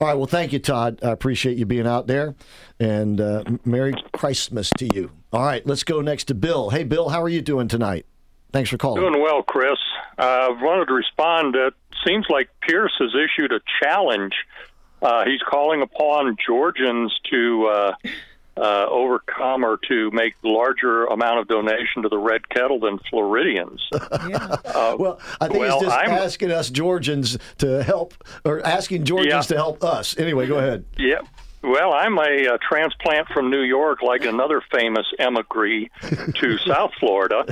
All 0.00 0.08
right. 0.08 0.14
Well, 0.14 0.26
thank 0.26 0.52
you, 0.52 0.58
Todd. 0.58 0.98
I 1.02 1.10
appreciate 1.10 1.56
you 1.56 1.66
being 1.66 1.86
out 1.86 2.08
there. 2.08 2.34
And 2.80 3.20
uh, 3.20 3.44
Merry 3.64 3.94
Christmas 4.12 4.70
to 4.78 4.88
you. 4.92 5.12
All 5.32 5.44
right. 5.44 5.64
Let's 5.64 5.84
go 5.84 6.00
next 6.00 6.24
to 6.24 6.34
Bill. 6.34 6.70
Hey, 6.70 6.82
Bill, 6.84 7.08
how 7.08 7.22
are 7.22 7.28
you 7.28 7.42
doing 7.42 7.68
tonight? 7.68 8.06
Thanks 8.52 8.70
for 8.70 8.76
calling. 8.76 9.00
Doing 9.00 9.22
well, 9.22 9.42
Chris. 9.42 9.78
I 10.18 10.48
uh, 10.48 10.54
wanted 10.60 10.86
to 10.86 10.94
respond. 10.94 11.54
It 11.54 11.74
seems 12.06 12.26
like 12.28 12.50
Pierce 12.60 12.92
has 12.98 13.12
issued 13.14 13.52
a 13.52 13.60
challenge. 13.82 14.34
Uh, 15.00 15.24
he's 15.24 15.40
calling 15.48 15.80
upon 15.82 16.36
Georgians 16.44 17.12
to 17.30 17.66
uh, 18.56 18.86
overcome 18.88 19.64
or 19.64 19.78
to 19.88 20.10
make 20.12 20.34
larger 20.42 21.04
amount 21.06 21.38
of 21.40 21.48
donation 21.48 22.02
to 22.02 22.08
the 22.08 22.18
Red 22.18 22.48
Kettle 22.48 22.80
than 22.80 22.98
Floridians. 23.10 23.82
Uh, 24.72 24.96
well, 24.98 25.20
I 25.40 25.48
think 25.48 25.60
well, 25.60 25.78
he's 25.80 25.88
just 25.88 25.96
I'm- 25.98 26.10
asking 26.10 26.50
us 26.50 26.70
Georgians 26.70 27.38
to 27.58 27.82
help, 27.82 28.14
or 28.44 28.64
asking 28.66 29.04
Georgians 29.04 29.50
Yeah. 29.50 29.54
to 29.54 29.56
help 29.56 29.84
us. 29.84 30.16
Anyway, 30.18 30.46
go 30.46 30.58
ahead. 30.58 30.84
Yeah. 30.96 31.20
Well, 31.62 31.92
I'm 31.92 32.18
a, 32.18 32.48
uh 32.54 32.58
transplant 32.66 33.28
from 33.28 33.48
New 33.50 33.60
York, 33.62 34.02
like 34.02 34.24
another 34.24 34.60
famous 34.72 35.06
emigree 35.18 35.90
to 36.36 36.58
South 36.66 36.90
Florida, 36.98 37.44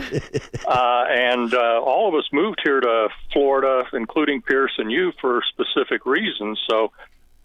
uh, 0.67 1.05
and 1.09 1.55
uh, 1.55 1.81
all 1.81 2.09
of 2.09 2.15
us 2.15 2.29
moved 2.33 2.61
here 2.65 2.81
to 2.81 3.09
Florida, 3.33 3.85
including 3.93 4.43
Pierce 4.43 4.73
and 4.79 4.91
you, 4.91 5.13
for 5.21 5.43
specific 5.49 6.07
reasons. 6.07 6.61
So, 6.69 6.91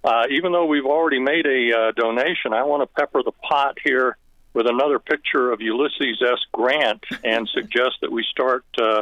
uh, 0.05 0.27
even 0.29 0.51
though 0.51 0.65
we've 0.65 0.85
already 0.85 1.19
made 1.19 1.47
a 1.47 1.71
uh, 1.75 1.91
donation, 1.93 2.53
I 2.53 2.63
want 2.63 2.83
to 2.83 2.87
pepper 2.87 3.23
the 3.23 3.31
pot 3.31 3.77
here 3.83 4.17
with 4.53 4.67
another 4.67 4.99
picture 4.99 5.51
of 5.51 5.61
Ulysses 5.61 6.21
S. 6.21 6.39
Grant 6.51 7.03
and 7.23 7.49
suggest 7.49 7.97
that 8.01 8.11
we 8.11 8.23
start 8.29 8.63
uh, 8.77 9.01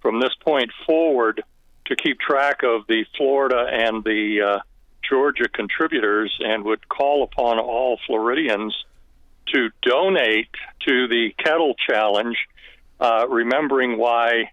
from 0.00 0.20
this 0.20 0.34
point 0.44 0.70
forward 0.84 1.42
to 1.86 1.96
keep 1.96 2.20
track 2.20 2.62
of 2.64 2.86
the 2.86 3.04
Florida 3.16 3.66
and 3.70 4.04
the 4.04 4.42
uh, 4.42 4.60
Georgia 5.08 5.48
contributors 5.48 6.36
and 6.40 6.64
would 6.64 6.86
call 6.86 7.22
upon 7.22 7.58
all 7.58 7.98
Floridians 8.06 8.76
to 9.54 9.70
donate 9.82 10.50
to 10.86 11.08
the 11.08 11.34
Kettle 11.38 11.74
Challenge, 11.88 12.36
uh, 13.00 13.26
remembering 13.28 13.96
why 13.96 14.50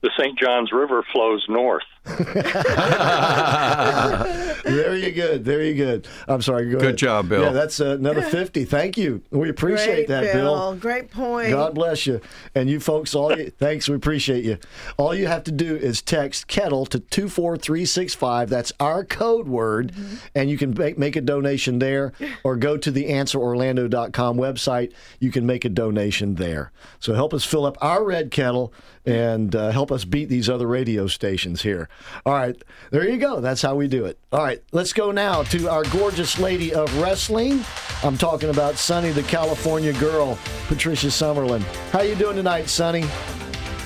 the 0.00 0.10
St. 0.18 0.38
Johns 0.38 0.72
River 0.72 1.04
flows 1.12 1.46
north. 1.48 1.84
Very 4.64 5.10
good. 5.10 5.44
Very 5.44 5.74
good. 5.74 6.06
I'm 6.28 6.40
sorry. 6.40 6.66
Go 6.66 6.78
Good 6.78 6.82
ahead. 6.82 6.96
job, 6.96 7.28
Bill. 7.28 7.42
Yeah, 7.42 7.50
that's 7.50 7.80
uh, 7.80 7.96
another 7.98 8.22
50. 8.22 8.64
Thank 8.64 8.96
you. 8.96 9.22
We 9.30 9.48
appreciate 9.48 10.06
Great, 10.06 10.08
that, 10.08 10.32
Bill. 10.32 10.76
Great 10.76 11.10
point. 11.10 11.50
God 11.50 11.74
bless 11.74 12.06
you. 12.06 12.20
And 12.54 12.70
you 12.70 12.78
folks, 12.78 13.14
all 13.14 13.36
you, 13.36 13.50
thanks. 13.58 13.88
We 13.88 13.96
appreciate 13.96 14.44
you. 14.44 14.58
All 14.96 15.14
you 15.14 15.26
have 15.26 15.42
to 15.44 15.52
do 15.52 15.74
is 15.74 16.00
text 16.00 16.46
kettle 16.46 16.86
to 16.86 17.00
24365. 17.00 18.48
That's 18.48 18.72
our 18.78 19.04
code 19.04 19.48
word. 19.48 19.92
And 20.34 20.48
you 20.48 20.58
can 20.58 20.74
make, 20.74 20.98
make 20.98 21.16
a 21.16 21.20
donation 21.20 21.80
there 21.80 22.12
or 22.44 22.56
go 22.56 22.76
to 22.76 22.90
the 22.90 23.10
answerorlando.com 23.10 24.36
website. 24.36 24.92
You 25.18 25.32
can 25.32 25.44
make 25.44 25.64
a 25.64 25.70
donation 25.70 26.36
there. 26.36 26.70
So 27.00 27.14
help 27.14 27.34
us 27.34 27.44
fill 27.44 27.66
up 27.66 27.76
our 27.80 28.04
red 28.04 28.30
kettle 28.30 28.72
and 29.04 29.54
uh, 29.54 29.70
help 29.70 29.92
us 29.92 30.04
beat 30.04 30.28
these 30.28 30.48
other 30.48 30.66
radio 30.66 31.06
stations 31.06 31.62
here. 31.62 31.88
All 32.24 32.32
right. 32.34 32.56
There 32.90 33.08
you 33.08 33.18
go. 33.18 33.40
That's 33.40 33.62
how 33.62 33.74
we 33.74 33.88
do 33.88 34.04
it. 34.06 34.18
All 34.32 34.42
right. 34.42 34.62
Let's 34.72 34.92
go 34.92 35.10
now 35.12 35.42
to 35.44 35.68
our 35.68 35.84
gorgeous 35.84 36.38
lady 36.38 36.72
of 36.74 36.94
wrestling. 36.98 37.64
I'm 38.02 38.16
talking 38.18 38.50
about 38.50 38.76
Sunny, 38.76 39.10
the 39.10 39.22
California 39.24 39.92
girl, 39.94 40.38
Patricia 40.68 41.08
Summerlin. 41.08 41.62
How 41.90 42.02
you 42.02 42.14
doing 42.14 42.36
tonight, 42.36 42.68
Sunny? 42.68 43.04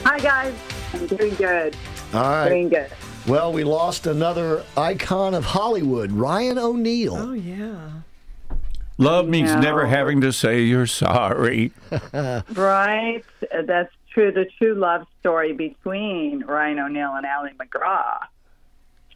Hi, 0.04 0.18
guys. 0.18 0.54
I'm 0.94 1.06
doing 1.06 1.34
good. 1.34 1.76
All 2.14 2.20
right. 2.22 2.48
Doing 2.48 2.68
good. 2.70 2.90
Well, 3.26 3.52
we 3.52 3.64
lost 3.64 4.06
another 4.06 4.64
icon 4.76 5.34
of 5.34 5.44
Hollywood, 5.44 6.10
Ryan 6.10 6.58
O'Neal. 6.58 7.14
Oh, 7.16 7.32
yeah. 7.32 7.90
Love 8.98 9.28
means 9.28 9.50
No. 9.52 9.60
never 9.60 9.86
having 9.86 10.20
to 10.22 10.32
say 10.32 10.62
you're 10.62 10.86
sorry. 10.86 11.72
Right? 12.12 13.22
That's 13.64 13.92
true. 14.20 14.32
The 14.32 14.50
true 14.58 14.74
love 14.74 15.06
story 15.20 15.52
between 15.52 16.44
Ryan 16.44 16.78
O'Neal 16.78 17.14
and 17.14 17.26
Ali 17.26 17.52
MacGraw. 17.58 18.26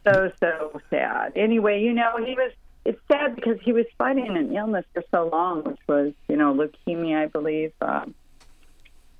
So, 0.05 0.31
so 0.39 0.81
sad. 0.89 1.33
Anyway, 1.35 1.81
you 1.81 1.93
know, 1.93 2.17
he 2.23 2.33
was, 2.35 2.51
it's 2.83 2.99
sad 3.11 3.35
because 3.35 3.57
he 3.63 3.73
was 3.73 3.85
fighting 3.97 4.37
an 4.37 4.55
illness 4.55 4.85
for 4.93 5.03
so 5.11 5.27
long, 5.31 5.63
which 5.63 5.79
was, 5.87 6.13
you 6.27 6.37
know, 6.37 6.53
leukemia, 6.53 7.23
I 7.23 7.25
believe. 7.27 7.73
Um, 7.81 8.13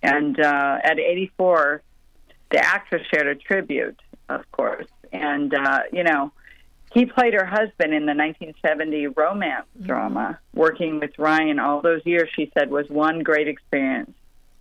and 0.03 0.39
uh, 0.39 0.77
at 0.83 0.99
84, 0.99 1.81
the 2.51 2.59
actress 2.59 3.01
shared 3.11 3.27
a 3.27 3.35
tribute, 3.35 3.99
of 4.29 4.49
course. 4.51 4.87
And, 5.11 5.53
uh, 5.53 5.81
you 5.91 6.03
know, 6.03 6.31
he 6.93 7.05
played 7.05 7.33
her 7.33 7.45
husband 7.45 7.93
in 7.93 8.05
the 8.05 8.13
1970 8.13 9.07
romance 9.07 9.65
drama. 9.81 10.39
Working 10.53 10.99
with 10.99 11.17
Ryan 11.17 11.57
all 11.57 11.81
those 11.81 12.05
years, 12.05 12.29
she 12.35 12.51
said, 12.55 12.69
was 12.69 12.87
one 12.89 13.23
great 13.23 13.47
experience 13.47 14.11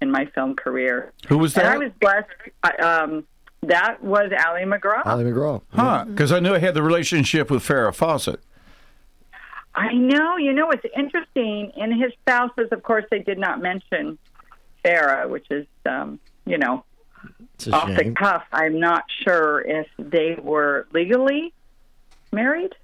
in 0.04 0.10
my 0.12 0.26
film 0.26 0.54
career. 0.54 1.12
Who 1.28 1.38
was 1.38 1.56
And 1.56 1.66
I 1.66 1.78
was 1.78 1.90
blessed. 2.00 2.28
I, 2.62 2.70
um, 2.76 3.24
that 3.62 4.04
was 4.04 4.30
Ali 4.46 4.62
MacGraw. 4.62 5.02
Ali 5.04 5.24
MacGraw. 5.24 5.62
Huh? 5.70 6.04
Because 6.04 6.30
I 6.30 6.38
knew 6.38 6.54
I 6.54 6.58
had 6.58 6.74
the 6.74 6.82
relationship 6.82 7.50
with 7.50 7.64
Farrah 7.66 7.94
Fawcett. 7.94 8.40
I 9.74 9.92
know. 9.94 10.36
You 10.36 10.52
know, 10.52 10.70
it's 10.70 10.84
interesting. 10.96 11.72
In 11.76 11.90
his 11.98 12.12
spouses, 12.20 12.68
of 12.70 12.82
course, 12.82 13.04
they 13.10 13.20
did 13.20 13.38
not 13.38 13.60
mention 13.60 14.18
Farrah, 14.84 15.28
which 15.28 15.46
is, 15.50 15.66
um, 15.86 16.20
you 16.44 16.58
know, 16.58 16.84
It's 17.54 17.66
a 17.66 17.72
off 17.72 17.88
the 17.88 18.12
cuff. 18.12 18.44
I'm 18.52 18.78
not 18.78 19.04
sure 19.24 19.62
if 19.62 19.88
they 19.98 20.38
were 20.40 20.86
legally 20.92 21.52
married. 22.30 22.74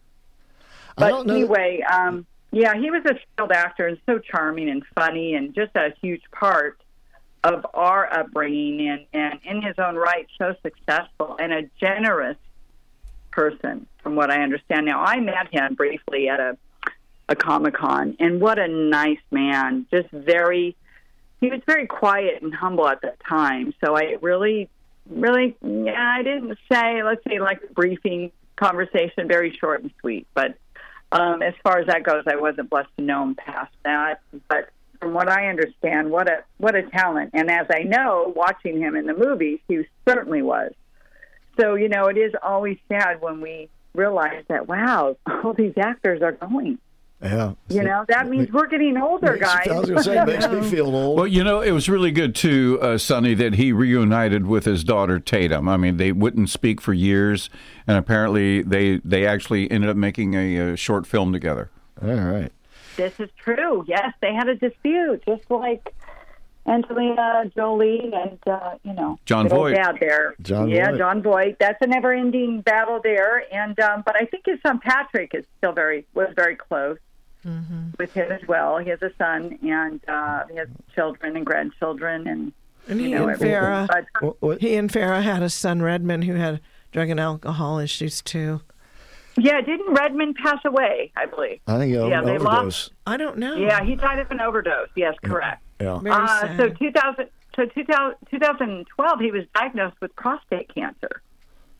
But 0.96 1.28
anyway, 1.28 1.82
um, 1.82 2.26
yeah, 2.50 2.74
he 2.74 2.90
was 2.90 3.04
a 3.04 3.14
skilled 3.32 3.52
actor 3.52 3.86
and 3.86 3.98
so 4.06 4.18
charming 4.18 4.68
and 4.68 4.82
funny 4.94 5.34
and 5.34 5.54
just 5.54 5.76
a 5.76 5.94
huge 6.00 6.22
part 6.32 6.80
of 7.42 7.66
our 7.72 8.12
upbringing 8.12 8.88
and, 8.88 9.06
and 9.12 9.40
in 9.44 9.62
his 9.62 9.76
own 9.78 9.96
right, 9.96 10.26
so 10.38 10.54
successful 10.62 11.36
and 11.38 11.52
a 11.52 11.62
generous 11.80 12.36
person, 13.30 13.86
from 14.02 14.16
what 14.16 14.30
I 14.30 14.42
understand. 14.42 14.86
Now, 14.86 15.02
I 15.02 15.20
met 15.20 15.52
him 15.52 15.74
briefly 15.74 16.28
at 16.28 16.40
a, 16.40 16.58
a 17.28 17.36
Comic 17.36 17.74
Con, 17.74 18.16
and 18.18 18.40
what 18.40 18.58
a 18.58 18.68
nice 18.68 19.20
man. 19.30 19.86
Just 19.90 20.10
very, 20.10 20.76
he 21.40 21.48
was 21.48 21.60
very 21.66 21.86
quiet 21.86 22.42
and 22.42 22.54
humble 22.54 22.88
at 22.88 23.00
that 23.02 23.18
time. 23.20 23.72
So 23.82 23.96
I 23.96 24.16
really, 24.20 24.68
really, 25.08 25.56
yeah, 25.62 26.16
I 26.18 26.22
didn't 26.22 26.58
say, 26.70 27.02
let's 27.02 27.22
say, 27.26 27.40
like 27.40 27.62
a 27.68 27.72
briefing 27.72 28.32
conversation, 28.56 29.28
very 29.28 29.56
short 29.58 29.82
and 29.82 29.90
sweet. 30.00 30.26
But 30.34 30.56
um, 31.12 31.40
as 31.40 31.54
far 31.62 31.78
as 31.78 31.86
that 31.86 32.02
goes, 32.02 32.24
I 32.26 32.36
wasn't 32.36 32.68
blessed 32.68 32.90
to 32.98 33.04
know 33.04 33.22
him 33.22 33.34
past 33.34 33.72
that. 33.84 34.20
But 34.48 34.70
from 35.00 35.14
what 35.14 35.28
I 35.28 35.48
understand, 35.48 36.10
what 36.10 36.28
a 36.28 36.44
what 36.58 36.74
a 36.74 36.82
talent. 36.82 37.30
And 37.34 37.50
as 37.50 37.66
I 37.70 37.82
know, 37.82 38.32
watching 38.36 38.78
him 38.78 38.94
in 38.94 39.06
the 39.06 39.14
movies, 39.14 39.58
he 39.66 39.82
certainly 40.08 40.42
was. 40.42 40.72
So 41.58 41.74
you 41.74 41.88
know, 41.88 42.06
it 42.06 42.18
is 42.18 42.32
always 42.42 42.78
sad 42.88 43.20
when 43.20 43.40
we 43.40 43.68
realize 43.94 44.44
that 44.48 44.68
wow, 44.68 45.16
all 45.44 45.54
these 45.54 45.74
actors 45.78 46.22
are 46.22 46.32
going. 46.32 46.78
Yeah. 47.22 47.52
You 47.68 47.82
know, 47.82 48.06
that 48.08 48.30
means 48.30 48.50
we're 48.50 48.66
getting 48.66 48.96
older, 48.96 49.36
guys. 49.36 49.68
I 49.68 49.78
was 49.78 49.90
going 49.90 49.98
to 49.98 50.02
say, 50.02 50.18
it 50.18 50.26
makes 50.26 50.48
me 50.48 50.62
feel 50.70 50.94
old. 50.96 51.18
Well, 51.18 51.26
you 51.26 51.44
know, 51.44 51.60
it 51.60 51.72
was 51.72 51.86
really 51.86 52.12
good 52.12 52.34
too, 52.34 52.78
uh, 52.80 52.96
Sunny, 52.96 53.34
that 53.34 53.56
he 53.56 53.72
reunited 53.72 54.46
with 54.46 54.64
his 54.64 54.84
daughter 54.84 55.20
Tatum. 55.20 55.68
I 55.68 55.76
mean, 55.76 55.98
they 55.98 56.12
wouldn't 56.12 56.48
speak 56.48 56.80
for 56.80 56.94
years, 56.94 57.50
and 57.86 57.98
apparently 57.98 58.62
they 58.62 59.00
they 59.04 59.26
actually 59.26 59.70
ended 59.70 59.90
up 59.90 59.96
making 59.96 60.34
a, 60.34 60.72
uh 60.72 60.76
short 60.76 61.06
film 61.06 61.32
together. 61.32 61.70
All 62.02 62.08
right. 62.08 62.52
This 62.96 63.18
is 63.18 63.28
true. 63.36 63.84
Yes, 63.86 64.12
they 64.20 64.34
had 64.34 64.48
a 64.48 64.54
dispute, 64.56 65.22
just 65.26 65.50
like 65.50 65.94
Angelina 66.66 67.50
Jolie 67.56 68.12
and 68.12 68.38
uh, 68.46 68.74
you 68.82 68.92
know 68.92 69.18
Jon 69.24 69.46
good 69.48 69.52
old 69.54 69.62
Voight. 69.70 69.76
dad 69.76 69.96
there. 70.00 70.34
Jon 70.42 70.68
yeah, 70.68 70.90
Voight. 70.90 70.98
Jon 70.98 71.22
Voight. 71.22 71.56
That's 71.58 71.78
a 71.80 71.86
never-ending 71.86 72.60
battle 72.62 73.00
there. 73.02 73.42
And 73.52 73.78
um, 73.80 74.02
but 74.04 74.16
I 74.16 74.26
think 74.26 74.44
his 74.46 74.60
son 74.62 74.78
Patrick 74.78 75.34
is 75.34 75.44
still 75.58 75.72
very 75.72 76.06
was 76.14 76.28
very 76.36 76.56
close 76.56 76.98
with 77.98 78.12
him 78.12 78.30
as 78.30 78.46
well. 78.46 78.76
He 78.78 78.90
has 78.90 79.00
a 79.00 79.10
son 79.16 79.58
and 79.62 80.00
uh, 80.06 80.44
he 80.50 80.56
has 80.56 80.68
children 80.94 81.36
and 81.36 81.46
grandchildren 81.46 82.26
and. 82.26 82.52
And 82.88 82.98
he 82.98 83.10
you 83.10 83.14
know, 83.14 83.22
and 83.28 83.32
everything. 83.32 83.54
Farrah, 83.54 84.34
But- 84.40 84.60
he 84.60 84.74
and 84.74 84.90
Farrah 84.90 85.22
had 85.22 85.42
a 85.42 85.50
son, 85.50 85.82
Redmond, 85.82 86.24
who 86.24 86.34
had 86.34 86.60
drug 86.92 87.10
and 87.10 87.20
alcohol 87.20 87.78
issues 87.78 88.20
too. 88.22 88.62
Yeah, 89.36 89.60
didn't 89.60 89.94
Redmond 89.94 90.36
pass 90.42 90.58
away? 90.64 91.12
I 91.16 91.26
believe. 91.26 91.60
I 91.66 91.78
think 91.78 91.92
yeah, 91.94 92.00
they 92.22 92.32
overdose. 92.36 92.42
lost. 92.42 92.92
I 93.06 93.16
don't 93.16 93.38
know. 93.38 93.56
Yeah, 93.56 93.82
he 93.84 93.94
died 93.94 94.18
of 94.18 94.30
an 94.30 94.40
overdose. 94.40 94.88
Yes, 94.96 95.14
correct. 95.24 95.62
Yeah. 95.80 95.98
Very 96.00 96.14
Uh, 96.14 96.26
sad. 96.26 96.56
so 96.58 96.68
2000, 96.70 97.28
so 97.56 97.64
2000, 97.66 98.16
2012, 98.30 99.20
he 99.20 99.30
was 99.30 99.44
diagnosed 99.54 99.96
with 100.02 100.14
prostate 100.16 100.72
cancer, 100.74 101.22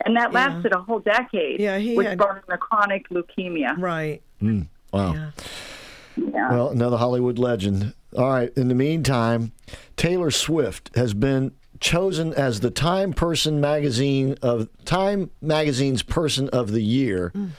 and 0.05 0.15
that 0.15 0.31
Yeah. 0.31 0.47
lasted 0.47 0.73
a 0.73 0.79
whole 0.79 0.99
decade. 0.99 1.59
Yeah, 1.59 1.77
he 1.77 1.95
which 1.95 2.07
had- 2.07 2.17
brought 2.17 2.37
him 2.37 2.43
a 2.49 2.57
chronic 2.57 3.09
leukemia. 3.09 3.77
Right. 3.77 4.21
Mm, 4.41 4.67
wow. 4.93 5.13
Yeah. 5.13 6.51
Well, 6.51 6.69
another 6.69 6.97
Hollywood 6.97 7.37
legend. 7.39 7.93
All 8.17 8.29
right. 8.29 8.51
In 8.57 8.67
the 8.67 8.75
meantime, 8.75 9.51
Taylor 9.95 10.31
Swift 10.31 10.89
has 10.95 11.13
been 11.13 11.51
chosen 11.81 12.33
as 12.33 12.61
the 12.61 12.71
Time 12.71 13.11
Person 13.11 13.59
magazine 13.59 14.37
of 14.41 14.69
Time 14.85 15.31
magazine's 15.41 16.03
Person 16.03 16.47
of 16.49 16.71
the 16.71 16.81
Year. 16.81 17.31
Mm. 17.35 17.49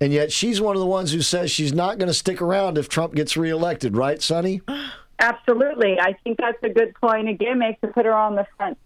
And 0.00 0.12
yet 0.12 0.32
she's 0.32 0.60
one 0.60 0.74
of 0.74 0.80
the 0.80 0.86
ones 0.86 1.12
who 1.12 1.22
says 1.22 1.50
she's 1.50 1.72
not 1.72 1.98
going 1.98 2.08
to 2.08 2.14
stick 2.14 2.42
around 2.42 2.76
if 2.76 2.88
Trump 2.88 3.14
gets 3.14 3.36
reelected, 3.36 3.96
right, 3.96 4.20
Sunny? 4.20 4.60
Absolutely. 5.18 5.98
I 5.98 6.14
think 6.24 6.38
that's 6.38 6.58
a 6.62 6.68
good 6.68 6.94
point, 7.00 7.28
a 7.28 7.32
gimmick 7.32 7.80
to 7.80 7.86
put 7.88 8.04
her 8.04 8.12
on 8.12 8.34
the 8.34 8.46
front 8.56 8.76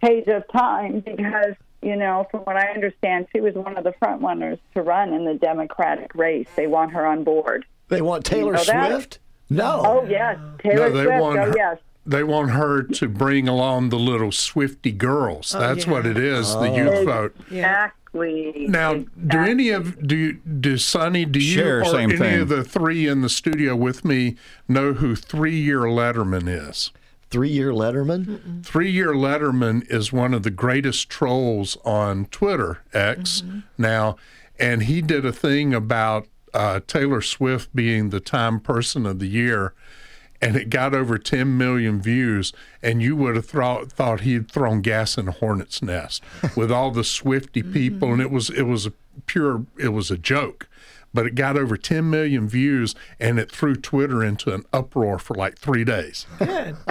page 0.00 0.28
of 0.28 0.44
Time 0.52 1.00
because, 1.00 1.54
you 1.80 1.96
know, 1.96 2.26
from 2.30 2.40
what 2.40 2.56
I 2.56 2.68
understand, 2.68 3.26
she 3.32 3.40
was 3.40 3.54
one 3.54 3.76
of 3.76 3.82
the 3.82 3.92
front 3.98 4.22
runners 4.22 4.58
to 4.74 4.82
run 4.82 5.12
in 5.12 5.24
the 5.24 5.34
Democratic 5.34 6.14
race. 6.14 6.46
They 6.54 6.68
want 6.68 6.92
her 6.92 7.04
on 7.06 7.24
board. 7.24 7.64
They 7.88 8.00
want 8.02 8.24
Taylor 8.24 8.52
You 8.52 8.58
know 8.58 8.64
that? 8.64 8.90
Swift? 8.90 9.18
No. 9.50 9.82
Oh, 9.84 10.06
yes. 10.08 10.38
Taylor 10.60 10.90
no, 10.90 10.96
they 10.96 11.04
Swift. 11.04 11.20
want 11.20 11.38
Oh, 11.38 11.52
yes. 11.56 11.78
They 12.04 12.24
want 12.24 12.50
her 12.50 12.82
to 12.82 13.08
bring 13.08 13.46
along 13.48 13.90
the 13.90 13.98
little 13.98 14.32
Swifty 14.32 14.90
girls. 14.92 15.54
Oh, 15.54 15.60
That's 15.60 15.86
yeah. 15.86 15.92
what 15.92 16.06
it 16.06 16.16
is. 16.18 16.52
The 16.52 16.58
Oh. 16.70 16.76
youth 16.76 17.04
vote. 17.04 17.36
Exactly. 17.50 18.66
Now, 18.68 19.04
do 19.26 19.38
any 19.38 19.70
of 19.70 20.06
do 20.06 20.16
you, 20.16 20.32
do 20.34 20.76
Sunny? 20.76 21.24
Do 21.24 21.38
you 21.38 21.54
Share, 21.54 21.80
or 21.82 21.84
same 21.86 22.10
any 22.10 22.18
thing. 22.18 22.40
of 22.40 22.48
the 22.48 22.64
three 22.64 23.06
in 23.06 23.22
the 23.22 23.28
studio 23.28 23.74
with 23.76 24.04
me 24.04 24.36
know 24.68 24.94
who 24.94 25.14
Three 25.16 25.56
Year 25.58 25.80
Letterman 25.82 26.46
is? 26.48 26.90
Three 27.30 27.48
Year 27.48 27.70
Letterman. 27.72 28.62
Three 28.66 28.90
Year 28.90 29.14
Letterman 29.14 29.90
is 29.90 30.12
one 30.12 30.34
of 30.34 30.42
the 30.42 30.50
greatest 30.50 31.08
trolls 31.08 31.78
on 31.84 32.26
Twitter 32.26 32.80
X 32.92 33.42
now, 33.78 34.16
and 34.58 34.82
he 34.82 35.00
did 35.00 35.24
a 35.24 35.32
thing 35.32 35.72
about 35.72 36.26
uh, 36.52 36.80
Taylor 36.86 37.22
Swift 37.22 37.74
being 37.74 38.10
the 38.10 38.20
Time 38.20 38.60
Person 38.60 39.06
of 39.06 39.18
the 39.20 39.26
Year. 39.28 39.72
And 40.42 40.56
it 40.56 40.70
got 40.70 40.92
over 40.92 41.18
10 41.18 41.56
million 41.56 42.02
views, 42.02 42.52
and 42.82 43.00
you 43.00 43.14
would 43.14 43.36
have 43.36 43.46
thought 43.46 43.92
thought 43.92 44.22
he'd 44.22 44.50
thrown 44.50 44.80
gas 44.82 45.16
in 45.16 45.28
a 45.28 45.32
hornet's 45.32 45.80
nest 45.80 46.22
with 46.56 46.70
all 46.70 46.90
the 46.90 47.04
Swifty 47.04 47.62
people, 47.62 48.12
and 48.12 48.20
it 48.20 48.30
was 48.30 48.50
it 48.50 48.62
was 48.62 48.84
a 48.86 48.92
pure 49.26 49.64
it 49.78 49.90
was 49.90 50.10
a 50.10 50.18
joke, 50.18 50.68
but 51.14 51.26
it 51.26 51.34
got 51.34 51.56
over 51.56 51.76
10 51.76 52.08
million 52.08 52.48
views, 52.48 52.94
and 53.20 53.38
it 53.38 53.50
threw 53.50 53.74
Twitter 53.74 54.24
into 54.24 54.52
an 54.54 54.64
uproar 54.72 55.18
for 55.18 55.34
like 55.34 55.58
three 55.58 55.84
days. 55.84 56.26
Good. 56.38 56.76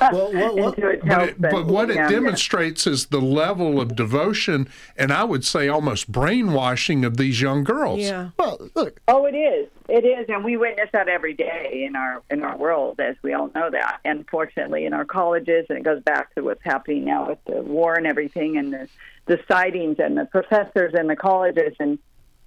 well, 0.00 0.32
what, 0.32 0.78
Into 0.78 1.00
But, 1.06 1.28
it, 1.28 1.40
but 1.40 1.66
what 1.66 1.90
it 1.90 1.96
Yeah. 1.96 2.08
demonstrates 2.08 2.86
is 2.86 3.06
the 3.06 3.20
level 3.20 3.80
of 3.80 3.94
devotion 3.96 4.68
and 4.96 5.12
I 5.12 5.24
would 5.24 5.44
say 5.44 5.68
almost 5.68 6.10
brainwashing 6.10 7.04
of 7.04 7.16
these 7.16 7.40
young 7.40 7.64
girls. 7.64 8.00
Yeah. 8.00 8.30
Well, 8.38 8.70
look. 8.74 9.00
Oh, 9.08 9.26
it 9.26 9.34
is. 9.34 9.68
It 9.88 10.04
is, 10.04 10.26
and 10.28 10.42
we 10.44 10.56
witness 10.56 10.88
that 10.92 11.08
every 11.08 11.34
day 11.34 11.84
in 11.86 11.94
our 11.94 12.22
in 12.30 12.42
our 12.42 12.56
world, 12.56 13.00
as 13.00 13.16
we 13.22 13.34
all 13.34 13.50
know 13.54 13.70
that. 13.70 14.00
And 14.04 14.20
unfortunately, 14.20 14.86
in 14.86 14.94
our 14.94 15.04
colleges, 15.04 15.66
and 15.68 15.76
it 15.78 15.84
goes 15.84 16.02
back 16.02 16.34
to 16.36 16.42
what's 16.42 16.62
happening 16.64 17.04
now 17.04 17.28
with 17.28 17.38
the 17.46 17.60
war 17.60 17.94
and 17.94 18.06
everything, 18.06 18.56
and 18.56 18.72
the 18.72 18.88
the 19.26 19.38
sightings 19.46 19.96
and 19.98 20.16
the 20.16 20.24
professors 20.24 20.94
in 20.98 21.06
the 21.06 21.16
colleges, 21.16 21.74
and 21.78 21.98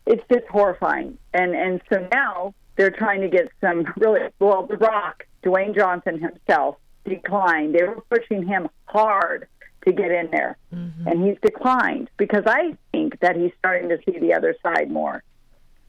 it's 0.08 0.24
just 0.32 0.48
horrifying. 0.48 1.18
And 1.34 1.56
and 1.56 1.82
so 1.92 2.08
now 2.12 2.54
they're 2.76 2.92
trying 2.92 3.22
to 3.22 3.30
get 3.30 3.50
some 3.62 3.86
really 3.98 4.22
well. 4.40 4.66
The 4.66 4.78
Rock, 4.78 5.26
Dwayne 5.44 5.76
Johnson 5.76 6.20
himself, 6.20 6.78
declined. 7.06 7.76
They 7.76 7.84
were 7.84 8.02
pushing 8.10 8.46
him 8.46 8.70
hard 8.86 9.48
to 9.86 9.94
get 9.94 10.12
in 10.12 10.30
there, 10.32 10.58
and 11.06 11.26
he's 11.26 11.38
declined 11.42 12.10
because 12.18 12.44
I 12.46 12.76
think 12.92 13.20
that 13.22 13.36
he's 13.36 13.52
starting 13.60 13.90
to 13.90 13.98
see 14.06 14.20
the 14.20 14.34
other 14.34 14.56
side 14.64 14.92
more. 14.92 15.24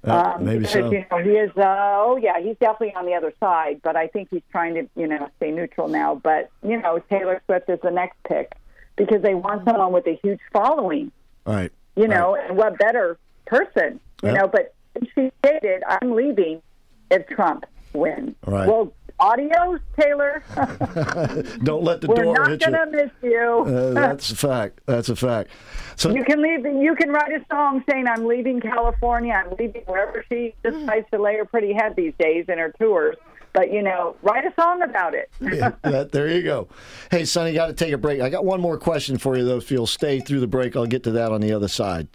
Uh, 0.07 0.35
Um, 0.37 0.45
maybe 0.45 0.61
because, 0.61 0.73
so. 0.73 0.93
You 0.93 1.05
know, 1.11 1.19
he 1.19 1.31
is. 1.31 1.51
Uh, 1.57 1.65
oh, 1.67 2.19
yeah, 2.23 2.39
he's 2.41 2.57
definitely 2.61 2.95
on 2.95 3.07
the 3.07 3.15
other 3.15 3.33
side, 3.41 3.81
but 3.83 3.97
I 3.97 4.07
think 4.07 4.29
he's 4.31 4.43
trying 4.53 4.75
to, 4.75 4.89
you 4.95 5.09
know, 5.09 5.29
stay 5.39 5.51
neutral 5.51 5.89
now. 5.89 6.15
But 6.15 6.51
you 6.63 6.81
know, 6.81 7.01
Taylor 7.11 7.43
Swift 7.47 7.69
is 7.69 7.81
the 7.83 7.91
next 7.91 8.17
pick 8.29 8.53
because 8.97 9.23
they 9.23 9.35
want 9.35 9.65
someone 9.65 9.93
with 9.93 10.07
a 10.07 10.17
huge 10.23 10.41
following. 10.53 11.11
All 11.47 11.55
right. 11.55 11.73
You 11.97 12.07
know, 12.07 12.37
and 12.37 12.57
what 12.57 12.79
better 12.79 13.19
person? 13.47 13.99
You 14.23 14.31
Yep. 14.31 14.37
know, 14.37 14.49
but 14.49 14.75
she 15.15 15.31
stated, 15.45 15.83
"I'm 15.89 16.13
leaving 16.15 16.61
if 17.11 17.27
Trump 17.29 17.65
wins." 17.93 18.35
Right. 18.47 18.67
Well, 18.69 18.93
adios, 19.21 19.81
Taylor. 19.99 20.43
Don't 21.63 21.85
let 21.85 22.01
the 22.01 22.09
We're 22.09 22.23
door 22.25 22.35
not 22.35 22.51
hit 22.51 22.61
you. 22.65 22.71
gonna 22.73 22.91
miss 22.91 23.11
you. 23.23 23.65
Uh, 23.67 23.91
that's 23.95 24.31
a 24.31 24.37
fact. 24.37 24.81
That's 24.87 25.09
a 25.09 25.17
fact. 25.17 25.51
So 25.97 26.11
you 26.11 26.25
can 26.25 26.43
leave. 26.43 26.65
You 26.65 26.95
can 26.95 27.11
write 27.11 27.33
a 27.33 27.45
song 27.51 27.83
saying, 27.91 28.07
"I'm 28.09 28.27
leaving 28.27 28.61
California. 28.61 29.33
I'm 29.35 29.51
leaving 29.59 29.83
wherever 29.87 30.25
she 30.31 30.55
decides 30.63 31.07
to 31.13 31.21
lay 31.21 31.37
her 31.37 31.45
pretty 31.45 31.73
head 31.73 31.95
these 31.97 32.15
days 32.19 32.47
in 32.49 32.59
her 32.59 32.73
tours." 32.81 33.17
But 33.55 33.73
you 33.73 33.83
know, 33.83 34.15
write 34.23 34.45
a 34.45 34.53
song 34.61 34.83
about 34.83 35.15
it. 35.15 35.31
yeah, 35.41 35.73
that, 35.83 36.13
there 36.13 36.29
you 36.29 36.43
go. 36.43 36.69
Hey, 37.11 37.25
Sunny, 37.25 37.55
got 37.55 37.67
to 37.69 37.73
take 37.73 37.93
a 37.93 37.99
break. 37.99 38.21
I 38.21 38.29
got 38.29 38.45
one 38.45 38.61
more 38.61 38.79
question 38.79 39.17
for 39.19 39.37
you, 39.37 39.45
though. 39.45 39.57
If 39.57 39.71
you'll 39.71 39.87
stay 39.87 40.21
through 40.21 40.41
the 40.41 40.47
break, 40.47 40.77
I'll 40.77 40.87
get 40.87 41.03
to 41.05 41.11
that 41.13 41.33
on 41.33 41.41
the 41.41 41.53
other 41.53 41.67
side. 41.69 42.09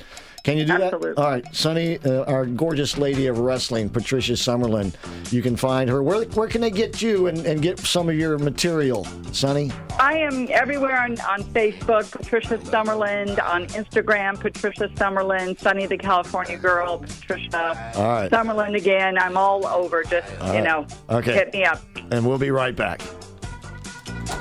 Can 0.44 0.58
you 0.58 0.66
do 0.66 0.74
Absolutely. 0.74 1.14
that? 1.14 1.18
All 1.22 1.30
right, 1.30 1.56
Sunny, 1.56 2.00
uh, 2.00 2.26
our 2.26 2.46
gorgeous 2.46 2.98
lady 2.98 3.28
of 3.28 3.40
wrestling, 3.40 3.88
Patricia 3.90 4.34
Summerlin. 4.34 4.94
You 5.32 5.42
can 5.42 5.56
find 5.56 5.90
her. 5.90 6.04
Where, 6.04 6.26
where 6.26 6.50
can 6.50 6.60
they 6.60 6.70
get 6.70 7.02
you 7.02 7.28
and, 7.28 7.46
and 7.46 7.62
get 7.62 7.80
some 7.80 8.10
of 8.10 8.16
your 8.16 8.38
material, 8.38 9.08
Sunny? 9.32 9.72
I 9.98 10.18
am 10.18 10.50
everywhere 10.52 11.00
on, 11.00 11.12
on 11.22 11.44
Facebook, 11.54 12.12
Patricia 12.12 12.58
Summerlin, 12.58 13.42
on 13.42 13.68
Instagram, 13.68 14.38
Patricia 14.38 14.90
Summerlin, 14.90 15.58
Sunny 15.58 15.86
the 15.86 15.98
California 15.98 16.58
Girl, 16.58 16.98
Patricia 16.98 17.94
All 17.96 18.04
right. 18.10 18.30
Summerlin 18.30 18.76
again. 18.76 19.18
I'm 19.18 19.38
all 19.38 19.66
over. 19.66 20.04
Just 20.04 20.28
All 20.42 20.48
you 20.48 20.54
right. 20.56 20.64
know, 20.64 20.86
Okay. 21.10 21.34
hit 21.36 21.54
me 21.54 21.64
up. 21.64 21.82
And 22.12 22.28
we'll 22.28 22.38
be 22.38 22.52
right 22.52 22.76
back. 22.76 23.02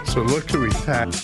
So 0.06 0.22
look 0.22 0.50
who 0.50 0.64
he 0.64 0.72
had. 0.84 1.14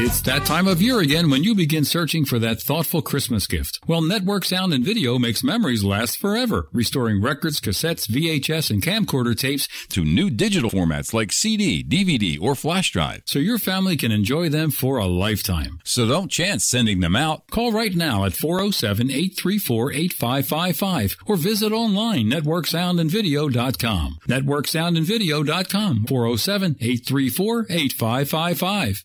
It's 0.00 0.20
that 0.22 0.46
time 0.46 0.68
of 0.68 0.80
year 0.80 1.00
again 1.00 1.28
when 1.28 1.42
you 1.42 1.56
begin 1.56 1.84
searching 1.84 2.24
for 2.24 2.38
that 2.38 2.62
thoughtful 2.62 3.02
Christmas 3.02 3.48
gift. 3.48 3.80
Well, 3.88 4.00
Network 4.00 4.44
Sound 4.44 4.72
and 4.72 4.84
Video 4.84 5.18
makes 5.18 5.42
memories 5.42 5.82
last 5.82 6.18
forever, 6.18 6.68
restoring 6.72 7.20
records, 7.20 7.60
cassettes, 7.60 8.06
VHS, 8.08 8.70
and 8.70 8.80
camcorder 8.80 9.36
tapes 9.36 9.66
to 9.88 10.04
new 10.04 10.30
digital 10.30 10.70
formats 10.70 11.12
like 11.12 11.32
CD, 11.32 11.82
DVD, 11.82 12.40
or 12.40 12.54
flash 12.54 12.92
drive. 12.92 13.22
so 13.24 13.40
your 13.40 13.58
family 13.58 13.96
can 13.96 14.12
enjoy 14.12 14.48
them 14.48 14.70
for 14.70 14.98
a 14.98 15.06
lifetime. 15.06 15.80
So 15.82 16.06
don't 16.06 16.30
chance 16.30 16.64
sending 16.64 17.00
them 17.00 17.16
out. 17.16 17.48
Call 17.50 17.72
right 17.72 17.94
now 17.94 18.24
at 18.24 18.32
407-834-8555 18.32 21.16
or 21.26 21.36
visit 21.36 21.72
online 21.72 22.30
networksoundandvideo.com. 22.30 24.18
Networksoundandvideo.com 24.28 26.06
407-834-8555. 26.06 29.04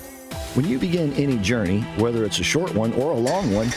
When 0.53 0.67
you 0.67 0.79
begin 0.79 1.13
any 1.13 1.37
journey, 1.37 1.79
whether 1.95 2.25
it's 2.25 2.39
a 2.39 2.43
short 2.43 2.75
one 2.75 2.91
or 2.93 3.11
a 3.11 3.15
long 3.15 3.53
one, 3.53 3.69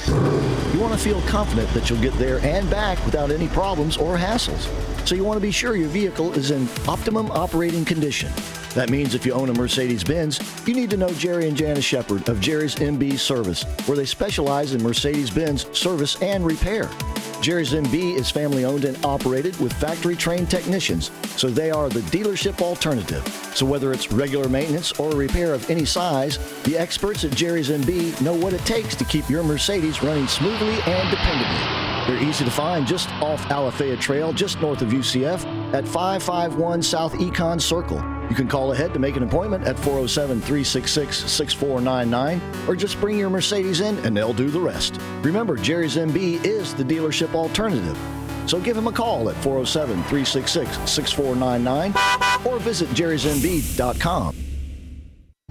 you 0.72 0.80
want 0.80 0.92
to 0.92 0.98
feel 0.98 1.20
confident 1.22 1.72
that 1.72 1.88
you'll 1.88 2.00
get 2.00 2.12
there 2.14 2.40
and 2.40 2.68
back 2.68 2.98
without 3.04 3.30
any 3.30 3.46
problems 3.46 3.96
or 3.96 4.16
hassles. 4.16 4.66
So 5.06 5.14
you 5.14 5.22
want 5.22 5.36
to 5.36 5.40
be 5.40 5.52
sure 5.52 5.76
your 5.76 5.88
vehicle 5.88 6.32
is 6.32 6.50
in 6.50 6.68
optimum 6.88 7.30
operating 7.30 7.84
condition. 7.84 8.32
That 8.70 8.90
means 8.90 9.14
if 9.14 9.24
you 9.24 9.32
own 9.34 9.50
a 9.50 9.54
Mercedes 9.54 10.02
Benz, 10.02 10.40
you 10.66 10.74
need 10.74 10.90
to 10.90 10.96
know 10.96 11.10
Jerry 11.10 11.46
and 11.46 11.56
Janice 11.56 11.84
Shepard 11.84 12.28
of 12.28 12.40
Jerry's 12.40 12.74
MB 12.74 13.20
Service, 13.20 13.62
where 13.86 13.96
they 13.96 14.04
specialize 14.04 14.74
in 14.74 14.82
Mercedes 14.82 15.30
Benz 15.30 15.66
service 15.78 16.20
and 16.22 16.44
repair. 16.44 16.90
Jerry's 17.44 17.74
MB 17.74 18.16
is 18.16 18.30
family 18.30 18.64
owned 18.64 18.86
and 18.86 18.96
operated 19.04 19.54
with 19.60 19.70
factory 19.74 20.16
trained 20.16 20.48
technicians, 20.48 21.10
so 21.36 21.48
they 21.48 21.70
are 21.70 21.90
the 21.90 22.00
dealership 22.00 22.62
alternative. 22.62 23.22
So 23.54 23.66
whether 23.66 23.92
it's 23.92 24.10
regular 24.10 24.48
maintenance 24.48 24.92
or 24.92 25.10
repair 25.10 25.52
of 25.52 25.68
any 25.68 25.84
size, 25.84 26.38
the 26.62 26.78
experts 26.78 27.22
at 27.22 27.32
Jerry's 27.32 27.68
MB 27.68 28.22
know 28.22 28.32
what 28.32 28.54
it 28.54 28.64
takes 28.64 28.96
to 28.96 29.04
keep 29.04 29.28
your 29.28 29.42
Mercedes 29.42 30.02
running 30.02 30.26
smoothly 30.26 30.72
and 30.72 31.08
dependably. 31.14 32.06
They're 32.06 32.26
easy 32.26 32.46
to 32.46 32.50
find 32.50 32.86
just 32.86 33.10
off 33.20 33.42
Alafaya 33.48 34.00
Trail, 34.00 34.32
just 34.32 34.58
north 34.62 34.80
of 34.80 34.88
UCF, 34.88 35.44
at 35.74 35.86
551 35.86 36.80
South 36.80 37.12
Econ 37.12 37.60
Circle. 37.60 37.98
You 38.28 38.34
can 38.34 38.48
call 38.48 38.72
ahead 38.72 38.92
to 38.94 38.98
make 38.98 39.16
an 39.16 39.22
appointment 39.22 39.64
at 39.64 39.76
407 39.76 40.40
366 40.40 41.30
6499 41.30 42.68
or 42.68 42.76
just 42.76 43.00
bring 43.00 43.18
your 43.18 43.30
Mercedes 43.30 43.80
in 43.80 43.98
and 43.98 44.16
they'll 44.16 44.32
do 44.32 44.50
the 44.50 44.60
rest. 44.60 45.00
Remember, 45.22 45.56
Jerry's 45.56 45.96
MB 45.96 46.44
is 46.44 46.74
the 46.74 46.84
dealership 46.84 47.34
alternative. 47.34 47.98
So 48.46 48.60
give 48.60 48.76
him 48.76 48.86
a 48.86 48.92
call 48.92 49.30
at 49.30 49.36
407 49.36 49.96
366 50.04 50.90
6499 50.90 52.46
or 52.46 52.58
visit 52.58 52.88
jerrysmb.com. 52.90 54.43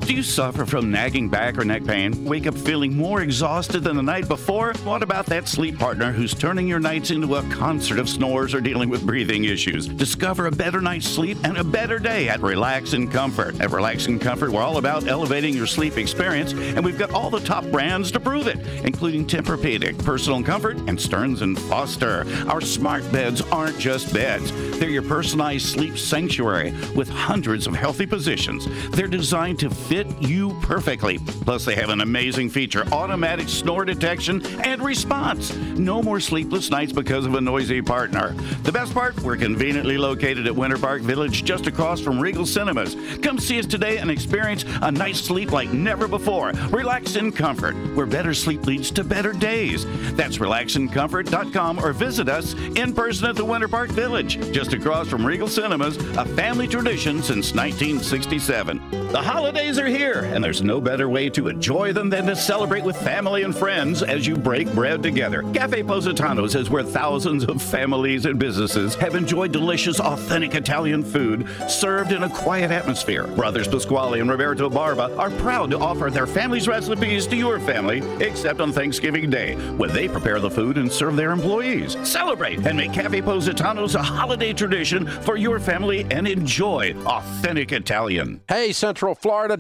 Do 0.06 0.14
you 0.14 0.22
suffer 0.22 0.66
from 0.66 0.92
nagging 0.92 1.30
back 1.30 1.58
or 1.58 1.64
neck 1.64 1.86
pain? 1.86 2.26
Wake 2.26 2.46
up 2.46 2.56
feeling 2.56 2.94
more 2.94 3.22
exhausted 3.22 3.86
than 3.86 3.96
the 3.96 4.04
night 4.04 4.28
before? 4.28 4.74
What 4.84 5.02
about 5.02 5.26
that 5.28 5.48
sleep 5.48 5.80
partner 5.80 6.12
who's 6.12 6.34
turning 6.34 6.68
your 6.68 6.82
nights 6.82 7.10
into 7.10 7.36
a 7.36 7.44
concert 7.44 8.00
of 8.00 8.10
snores 8.10 8.54
or 8.54 8.60
dealing 8.60 8.90
with 8.90 9.06
breathing 9.06 9.46
issues? 9.46 9.88
Discover 9.88 10.48
a 10.48 10.52
better 10.52 10.82
night's 10.82 11.08
sleep 11.08 11.38
and 11.46 11.58
a 11.58 11.64
better 11.64 12.00
day 12.00 12.28
at 12.28 12.42
Relax 12.42 12.92
and 12.92 13.10
Comfort. 13.10 13.62
At 13.62 13.72
Relax 13.72 14.08
and 14.08 14.20
Comfort, 14.20 14.52
we're 14.52 14.62
all 14.62 14.78
about 14.78 15.08
elevating 15.08 15.54
your 15.54 15.68
sleep 15.68 15.98
experience, 15.98 16.52
and 16.52 16.84
we've 16.84 17.00
got 17.00 17.12
all 17.12 17.30
the 17.30 17.40
top 17.40 17.64
brands 17.72 18.12
to 18.12 18.20
prove 18.20 18.48
it, 18.48 18.60
including 18.84 19.26
Tempur-Pedic, 19.26 20.04
Personal 20.04 20.44
Comfort, 20.44 20.78
and 20.90 21.00
Stearns 21.00 21.42
and 21.42 21.58
Foster. 21.58 22.26
Our 22.50 22.60
smart 22.60 23.10
beds 23.14 23.42
aren't 23.42 23.80
just 23.80 24.14
beds; 24.14 24.52
they're 24.80 24.90
your 24.90 25.02
personalized 25.02 25.68
sleep 25.68 25.98
sanctuary 25.98 26.74
with 26.94 27.08
hundreds 27.08 27.68
of 27.68 27.74
healthy 27.74 28.06
positions. 28.06 28.68
They're 28.92 29.08
designed 29.08 29.60
to 29.60 29.70
fit 29.94 30.08
you 30.24 30.50
perfectly. 30.62 31.20
Plus, 31.20 31.66
they 31.66 31.76
have 31.76 31.90
an 31.90 32.02
amazing 32.02 32.50
feature 32.50 32.84
automatic 32.92 33.48
snore 33.48 33.86
detection 33.86 34.44
and 34.64 34.82
response. 34.82 35.56
No 35.78 36.02
more 36.02 36.20
sleepless 36.20 36.72
nights 36.72 36.92
because 36.92 37.28
of 37.28 37.36
a 37.36 37.42
noisy 37.42 37.80
partner. 37.80 38.32
The 38.64 38.72
best 38.72 38.92
part, 38.96 39.22
we're 39.22 39.38
conveniently 39.38 40.00
located 40.00 40.48
at 40.48 40.56
Winter 40.56 40.80
Park 40.80 41.04
Village 41.04 41.44
just 41.44 41.68
across 41.68 42.02
from 42.02 42.20
Regal 42.20 42.48
Cinemas. 42.48 42.96
Come 43.22 43.38
see 43.38 43.60
us 43.60 43.68
today 43.68 43.98
and 43.98 44.10
experience 44.10 44.66
a 44.82 44.92
night's 44.92 45.20
sleep 45.20 45.52
like 45.52 45.72
never 45.72 46.08
before. 46.08 46.54
Relax 46.72 47.16
in 47.16 47.32
comfort, 47.32 47.76
where 47.96 48.08
better 48.08 48.34
sleep 48.34 48.66
leads 48.66 48.90
to 48.92 49.04
better 49.04 49.32
days. 49.32 49.86
That's 50.16 50.40
relaxandcomfort.com 50.40 51.86
or 51.86 51.94
visit 51.94 52.30
us 52.30 52.54
in 52.54 52.96
person 52.96 53.28
at 53.28 53.36
the 53.36 53.46
Winter 53.46 53.68
Park 53.68 53.92
Village, 53.92 54.40
just 54.52 54.74
across 54.74 55.08
from 55.08 55.24
Regal 55.24 55.48
Cinemas, 55.48 55.98
a 56.18 56.26
family 56.26 56.68
tradition 56.68 57.22
since 57.22 57.54
1967. 57.54 59.04
The 59.12 59.22
holidays 59.22 59.73
are 59.80 59.88
here, 59.88 60.30
and 60.34 60.44
there's 60.44 60.62
no 60.62 60.80
better 60.80 61.10
way 61.10 61.30
to 61.30 61.48
enjoy 61.48 61.94
them 61.94 62.10
than 62.10 62.26
to 62.26 62.36
celebrate 62.36 62.84
with 62.84 62.98
family 62.98 63.44
and 63.44 63.56
friends 63.56 64.04
as 64.04 64.26
you 64.26 64.36
break 64.36 64.72
bread 64.74 65.02
together. 65.04 65.44
Cafe 65.54 65.84
Positano's 65.84 66.56
is 66.56 66.70
where 66.70 66.84
thousands 66.84 67.46
of 67.46 67.62
families 67.62 68.26
and 68.26 68.40
businesses 68.40 68.96
have 68.96 69.16
enjoyed 69.16 69.52
delicious, 69.52 70.00
authentic 70.00 70.56
Italian 70.56 71.04
food 71.04 71.48
served 71.70 72.12
in 72.12 72.24
a 72.24 72.30
quiet 72.30 72.72
atmosphere. 72.72 73.28
Brothers 73.28 73.68
Pasquale 73.68 74.20
and 74.20 74.30
Roberto 74.30 74.70
Barba 74.70 75.16
are 75.18 75.32
proud 75.32 75.72
to 75.72 75.80
offer 75.80 76.10
their 76.10 76.28
family's 76.28 76.68
recipes 76.68 77.28
to 77.28 77.36
your 77.36 77.60
family, 77.60 78.02
except 78.20 78.60
on 78.60 78.72
Thanksgiving 78.72 79.30
Day, 79.30 79.56
when 79.78 79.92
they 79.94 80.08
prepare 80.08 80.40
the 80.40 80.50
food 80.50 80.78
and 80.78 80.92
serve 80.92 81.16
their 81.16 81.32
employees. 81.32 81.98
Celebrate 82.04 82.66
and 82.66 82.78
make 82.78 82.94
Cafe 82.94 83.22
Positano's 83.22 83.96
a 83.96 84.04
holiday 84.04 84.54
tradition 84.54 85.08
for 85.08 85.38
your 85.38 85.60
family 85.60 86.06
and 86.12 86.28
enjoy 86.28 86.94
authentic 87.06 87.72
Italian. 87.72 88.42
Hey, 88.48 88.72
Central 88.72 89.16
Florida, 89.16 89.58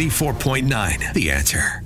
94.9. 0.00 1.12
The 1.12 1.30
answer. 1.30 1.82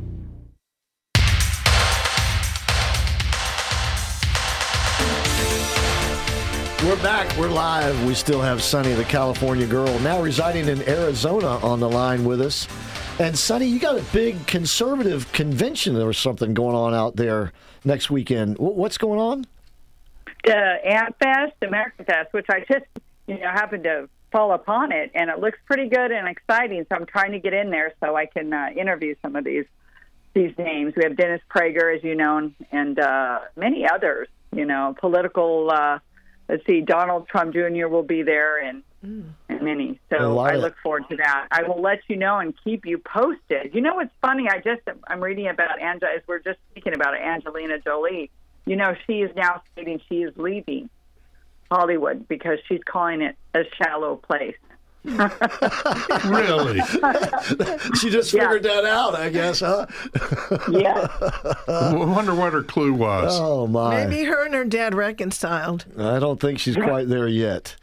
We're 6.87 7.03
back. 7.03 7.37
We're 7.37 7.49
live. 7.49 8.05
We 8.05 8.15
still 8.15 8.41
have 8.41 8.63
Sunny, 8.63 8.93
the 8.93 9.03
California 9.03 9.67
girl, 9.67 9.99
now 9.99 10.23
residing 10.23 10.69
in 10.69 10.89
Arizona, 10.89 11.59
on 11.59 11.81
the 11.81 11.91
line 11.91 12.25
with 12.25 12.41
us. 12.41 12.69
And 13.19 13.37
Sunny, 13.37 13.67
you 13.67 13.81
got 13.81 13.99
a 13.99 14.05
big 14.13 14.47
conservative 14.47 15.33
convention 15.33 16.01
or 16.01 16.13
something 16.13 16.55
going 16.55 16.77
on 16.77 16.95
out 16.95 17.17
there 17.17 17.53
next 17.85 18.13
weekend. 18.13 18.59
What's 18.59 18.97
going 18.97 19.19
on? 19.19 19.45
The 20.45 20.57
uh, 20.57 21.09
AmFest, 21.21 21.55
American 21.63 22.05
Fest, 22.05 22.33
which 22.33 22.47
I 22.49 22.61
just 22.61 22.87
you 23.27 23.41
know 23.41 23.49
happened 23.49 23.83
to 23.85 24.09
fall 24.35 24.53
upon 24.53 24.91
it, 24.91 25.13
and 25.15 25.31
it 25.31 25.39
looks 25.39 25.59
pretty 25.65 25.89
good 25.89 26.11
and 26.11 26.27
exciting. 26.27 26.85
So 26.89 26.97
I'm 26.97 27.07
trying 27.07 27.33
to 27.33 27.39
get 27.39 27.55
in 27.55 27.71
there 27.71 27.95
so 28.01 28.17
I 28.17 28.27
can 28.27 28.53
uh, 28.53 28.71
interview 28.77 29.15
some 29.23 29.37
of 29.37 29.45
these 29.45 29.65
these 30.35 30.53
names. 30.59 30.95
We 30.97 31.05
have 31.05 31.17
Dennis 31.17 31.41
Prager, 31.49 31.97
as 31.97 32.03
you 32.03 32.17
know, 32.17 32.51
and 32.73 32.99
uh, 32.99 33.39
many 33.57 33.89
others. 33.89 34.29
You 34.53 34.65
know, 34.65 34.95
political. 34.99 35.71
Uh, 35.71 36.01
let's 36.49 36.67
see, 36.67 36.81
Donald 36.81 37.29
Trump 37.29 37.55
Jr. 37.55 37.87
will 37.87 38.03
be 38.03 38.23
there, 38.23 38.59
and 38.59 38.83
and 39.03 39.63
many. 39.63 40.01
So 40.11 40.39
I 40.39 40.57
look 40.57 40.75
forward 40.83 41.09
to 41.11 41.17
that. 41.17 41.47
I 41.53 41.63
will 41.63 41.81
let 41.81 42.01
you 42.09 42.17
know 42.17 42.39
and 42.39 42.55
keep 42.65 42.87
you 42.87 42.99
posted. 42.99 43.73
You 43.73 43.83
know 43.83 43.95
what's 43.95 44.15
funny? 44.21 44.49
I 44.49 44.59
just 44.59 44.83
I'm 45.07 45.23
reading 45.23 45.47
about 45.47 45.81
Angela 45.81 46.11
as 46.17 46.23
we're 46.27 46.41
just 46.41 46.59
speaking 46.73 46.95
about 46.95 47.15
it, 47.15 47.21
Angelina 47.21 47.79
Jolie. 47.79 48.31
You 48.67 48.75
know, 48.75 48.97
she 49.07 49.21
is 49.21 49.31
now 49.37 49.63
stating 49.73 50.01
she 50.09 50.23
is 50.23 50.33
leaving 50.37 50.91
Hollywood 51.71 52.27
because 52.29 52.59
she's 52.69 52.81
calling 52.85 53.23
it 53.23 53.37
a 53.55 53.65
shallow 53.77 54.17
place. 54.17 54.57
really? 55.05 56.81
she 58.01 58.11
just 58.11 58.33
Yeah. 58.33 58.43
figured 58.45 58.63
that 58.65 58.85
out, 58.87 59.15
I 59.15 59.29
guess, 59.31 59.61
huh? 59.61 59.87
yeah. 60.71 61.07
I 61.69 61.95
wonder 61.95 62.35
what 62.35 62.53
her 62.53 62.63
clue 62.63 62.93
was. 62.95 63.39
Oh, 63.39 63.67
my. 63.67 64.07
Maybe 64.07 64.25
her 64.25 64.45
and 64.45 64.55
her 64.55 64.65
dad 64.65 64.95
reconciled. 64.95 65.85
I 65.99 66.19
don't 66.19 66.41
think 66.41 66.59
she's 66.59 66.77
quite 66.77 67.09
there 67.09 67.29
yet. 67.29 67.77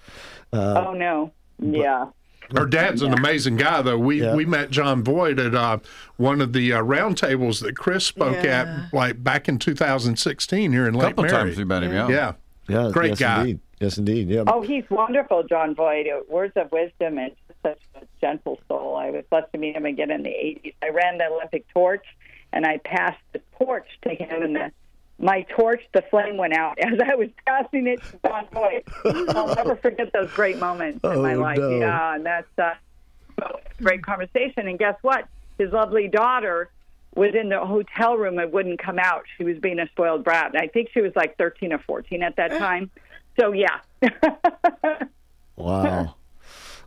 Uh, 0.52 0.86
oh 0.88 0.94
no. 0.94 1.32
Yeah. 1.60 2.08
Her 2.56 2.66
dad's 2.66 3.02
an 3.02 3.14
amazing 3.14 3.56
guy, 3.56 3.82
though. 3.82 3.98
We 3.98 4.28
we 4.36 4.44
met 4.46 4.72
Jon 4.72 5.04
Voight 5.06 5.40
at 5.40 5.56
uh, 5.56 5.78
one 6.18 6.42
of 6.42 6.52
the 6.52 6.74
uh, 6.74 6.82
roundtables 6.82 7.62
that 7.62 7.78
Chris 7.78 8.06
spoke 8.06 8.44
Yeah. 8.44 8.88
at, 8.90 8.94
like 8.94 9.24
back 9.24 9.48
in 9.48 9.58
2016 9.58 10.72
here 10.74 10.86
in 10.86 10.94
Lake 10.94 11.10
Couple 11.16 11.24
Mary. 11.24 11.34
times 11.36 11.58
we 11.58 11.64
met 11.64 11.84
him, 11.84 11.94
yeah. 11.94 12.10
yeah, 12.10 12.34
yeah, 12.68 12.90
Great 12.92 13.12
yes, 13.12 13.20
guy. 13.20 13.40
Indeed. 13.42 13.60
Yes, 13.82 13.98
indeed. 13.98 14.30
Yeah. 14.30 14.44
Oh, 14.48 14.62
he's 14.62 14.84
wonderful, 14.90 15.44
Jon 15.44 15.74
Voight. 15.76 16.06
Uh, 16.08 16.20
Words 16.30 16.54
of 16.56 16.72
wisdom 16.72 17.18
and 17.18 17.32
such 17.64 17.80
a 17.96 18.02
gentle 18.22 18.60
soul. 18.68 18.96
I 18.96 19.10
was 19.10 19.24
blessed 19.30 19.52
to 19.54 19.58
meet 19.58 19.76
him 19.76 19.86
again 19.86 20.12
in 20.12 20.22
the 20.24 20.30
80s. 20.30 20.74
I 20.84 20.90
ran 20.90 21.18
the 21.18 21.26
Olympic 21.26 21.68
torch, 21.74 22.06
and 22.54 22.66
I 22.66 22.78
passed 22.78 23.20
the 23.34 23.42
torch 23.58 23.88
to 24.04 24.10
him, 24.14 24.44
and 24.44 24.56
the, 24.56 24.72
my 25.18 25.42
torch, 25.58 25.82
the 25.94 26.04
flame 26.12 26.38
went 26.38 26.54
out 26.54 26.78
as 26.80 27.00
I 27.04 27.16
was 27.16 27.30
passing 27.48 27.88
it 27.88 28.02
to 28.04 28.20
Jon 28.24 28.46
Voight. 28.54 28.88
I'll 29.36 29.56
never 29.56 29.76
forget 29.76 30.14
those 30.14 30.32
great 30.32 30.60
moments 30.60 31.00
in 31.04 31.22
my 31.24 31.34
Oh, 31.34 31.40
life. 31.40 31.58
no. 31.58 31.70
Yeah, 31.80 32.14
and 32.16 32.24
that's 32.26 32.48
uh, 32.60 32.74
a 33.42 33.52
great 33.82 34.04
conversation. 34.04 34.68
And 34.68 34.78
guess 34.78 34.96
what? 35.02 35.28
His 35.58 35.72
lovely 35.72 36.08
daughter 36.08 36.70
was 37.16 37.34
in 37.36 37.50
the 37.50 37.60
hotel 37.66 38.16
room 38.16 38.38
and 38.40 38.54
wouldn't 38.54 38.80
come 38.80 38.98
out. 39.00 39.24
She 39.38 39.44
was 39.44 39.58
being 39.58 39.80
a 39.80 39.88
spoiled 39.88 40.24
brat. 40.24 40.52
And 40.54 40.58
I 40.62 40.68
think 40.68 40.90
she 40.94 41.02
was 41.02 41.12
like 41.16 41.38
13 41.38 41.74
or 41.74 41.80
14 41.80 42.22
at 42.24 42.36
that 42.38 42.52
time. 42.52 42.90
So, 43.40 43.54
yeah. 43.54 43.80
Wow. 45.58 46.16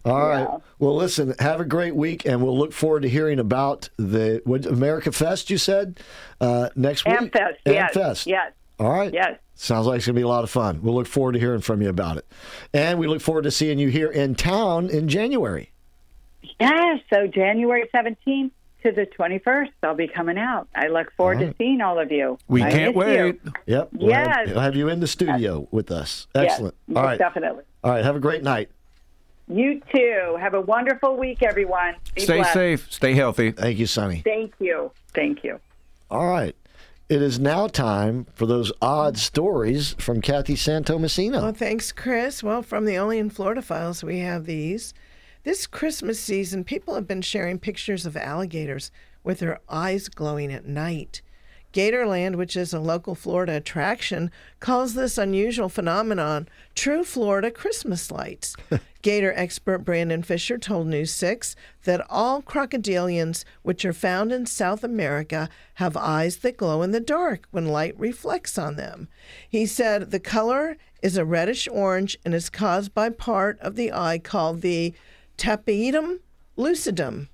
All 0.04 0.28
right. 0.28 0.48
Well, 0.78 0.96
listen, 0.96 1.34
have 1.38 1.60
a 1.60 1.64
great 1.64 1.94
week, 1.94 2.26
and 2.26 2.42
we'll 2.42 2.58
look 2.58 2.72
forward 2.72 3.02
to 3.02 3.08
hearing 3.08 3.38
about 3.38 3.88
the 3.96 4.42
what, 4.44 4.66
America 4.66 5.12
Fest, 5.12 5.48
you 5.48 5.56
said, 5.56 6.00
uh, 6.40 6.68
next 6.76 7.06
week? 7.06 7.14
Amfest, 7.16 7.56
yes, 7.64 7.94
Amfest. 7.94 8.26
yes. 8.26 8.52
All 8.78 8.90
right. 8.90 9.12
Yes. 9.12 9.38
Sounds 9.54 9.86
like 9.86 9.98
it's 9.98 10.06
going 10.06 10.14
to 10.14 10.18
be 10.18 10.24
a 10.24 10.28
lot 10.28 10.44
of 10.44 10.50
fun. 10.50 10.82
We'll 10.82 10.94
look 10.94 11.06
forward 11.06 11.32
to 11.32 11.38
hearing 11.38 11.60
from 11.60 11.80
you 11.80 11.88
about 11.88 12.18
it. 12.18 12.26
And 12.74 12.98
we 12.98 13.06
look 13.06 13.22
forward 13.22 13.42
to 13.42 13.50
seeing 13.50 13.78
you 13.78 13.88
here 13.88 14.10
in 14.10 14.34
town 14.34 14.90
in 14.90 15.08
January. 15.08 15.70
Yeah, 16.60 16.96
so 17.08 17.26
January 17.28 17.88
17th 17.94 18.50
to 18.84 18.92
the 18.92 19.06
21st, 19.06 19.70
I'll 19.82 19.94
be 19.94 20.06
coming 20.08 20.38
out. 20.38 20.68
I 20.74 20.88
look 20.88 21.12
forward 21.16 21.40
to 21.40 21.54
seeing 21.58 21.80
all 21.80 21.98
of 21.98 22.12
you. 22.12 22.38
We 22.48 22.62
I 22.62 22.70
can't 22.70 22.96
miss 22.96 23.06
you. 23.06 23.22
wait. 23.24 23.40
Yep. 23.66 23.88
We'll 23.92 24.12
have, 24.14 24.26
Yes. 24.26 24.48
we'll 24.48 24.60
have 24.60 24.76
you 24.76 24.88
in 24.88 25.00
the 25.00 25.06
studio 25.06 25.66
with 25.70 25.90
us. 25.90 26.26
Excellent. 26.34 26.74
most 26.86 26.96
All 26.98 27.04
right. 27.04 27.18
definitely. 27.18 27.64
All 27.82 27.90
right. 27.92 28.04
Have 28.04 28.16
a 28.16 28.20
great 28.20 28.42
night. 28.42 28.70
You 29.48 29.80
too. 29.94 30.36
Have 30.40 30.54
a 30.54 30.60
wonderful 30.60 31.16
week, 31.16 31.42
everyone. 31.42 31.94
Be 32.14 32.22
Stay 32.22 32.36
blessed. 32.38 32.52
safe. 32.54 32.92
Stay 32.92 33.14
healthy. 33.14 33.50
Thank 33.52 33.78
you, 33.78 33.86
Sunny. 33.86 34.22
Thank 34.24 34.52
you. 34.58 34.90
Thank 35.14 35.44
you. 35.44 35.60
All 36.10 36.26
right. 36.28 36.54
It 37.10 37.20
is 37.20 37.38
now 37.38 37.66
time 37.66 38.26
for 38.34 38.46
those 38.46 38.72
odd 38.80 39.18
stories 39.18 39.94
from 39.98 40.22
Kathy 40.22 40.54
Santamassino. 40.54 41.42
Well, 41.42 41.52
thanks, 41.52 41.92
Chris. 41.92 42.42
Well, 42.42 42.62
from 42.62 42.86
the 42.86 42.96
Only 42.96 43.18
in 43.18 43.28
Florida 43.28 43.60
files, 43.60 44.02
we 44.02 44.20
have 44.20 44.46
these. 44.46 44.94
This 45.44 45.66
Christmas 45.66 46.18
season, 46.18 46.64
people 46.64 46.94
have 46.94 47.06
been 47.06 47.20
sharing 47.20 47.58
pictures 47.58 48.06
of 48.06 48.16
alligators 48.16 48.90
with 49.22 49.40
their 49.40 49.60
eyes 49.68 50.08
glowing 50.08 50.50
at 50.50 50.64
night. 50.64 51.20
Gatorland, 51.74 52.36
which 52.36 52.56
is 52.56 52.72
a 52.72 52.80
local 52.80 53.14
Florida 53.14 53.56
attraction, 53.56 54.30
calls 54.58 54.94
this 54.94 55.18
unusual 55.18 55.68
phenomenon 55.68 56.48
true 56.74 57.04
Florida 57.04 57.50
Christmas 57.50 58.10
lights. 58.10 58.56
Gator 59.02 59.34
expert 59.36 59.80
Brandon 59.80 60.22
Fisher 60.22 60.56
told 60.56 60.86
News 60.86 61.12
6 61.12 61.56
that 61.82 62.06
all 62.08 62.40
crocodilians, 62.40 63.44
which 63.60 63.84
are 63.84 63.92
found 63.92 64.32
in 64.32 64.46
South 64.46 64.82
America, 64.82 65.50
have 65.74 65.94
eyes 65.94 66.38
that 66.38 66.56
glow 66.56 66.80
in 66.80 66.92
the 66.92 67.00
dark 67.00 67.48
when 67.50 67.66
light 67.66 67.98
reflects 67.98 68.56
on 68.56 68.76
them. 68.76 69.08
He 69.46 69.66
said 69.66 70.10
the 70.10 70.20
color 70.20 70.78
is 71.02 71.18
a 71.18 71.24
reddish 71.26 71.68
orange 71.70 72.16
and 72.24 72.34
is 72.34 72.48
caused 72.48 72.94
by 72.94 73.10
part 73.10 73.60
of 73.60 73.76
the 73.76 73.92
eye 73.92 74.18
called 74.18 74.62
the 74.62 74.94
tapetum 75.36 76.20
lucidum. 76.56 77.28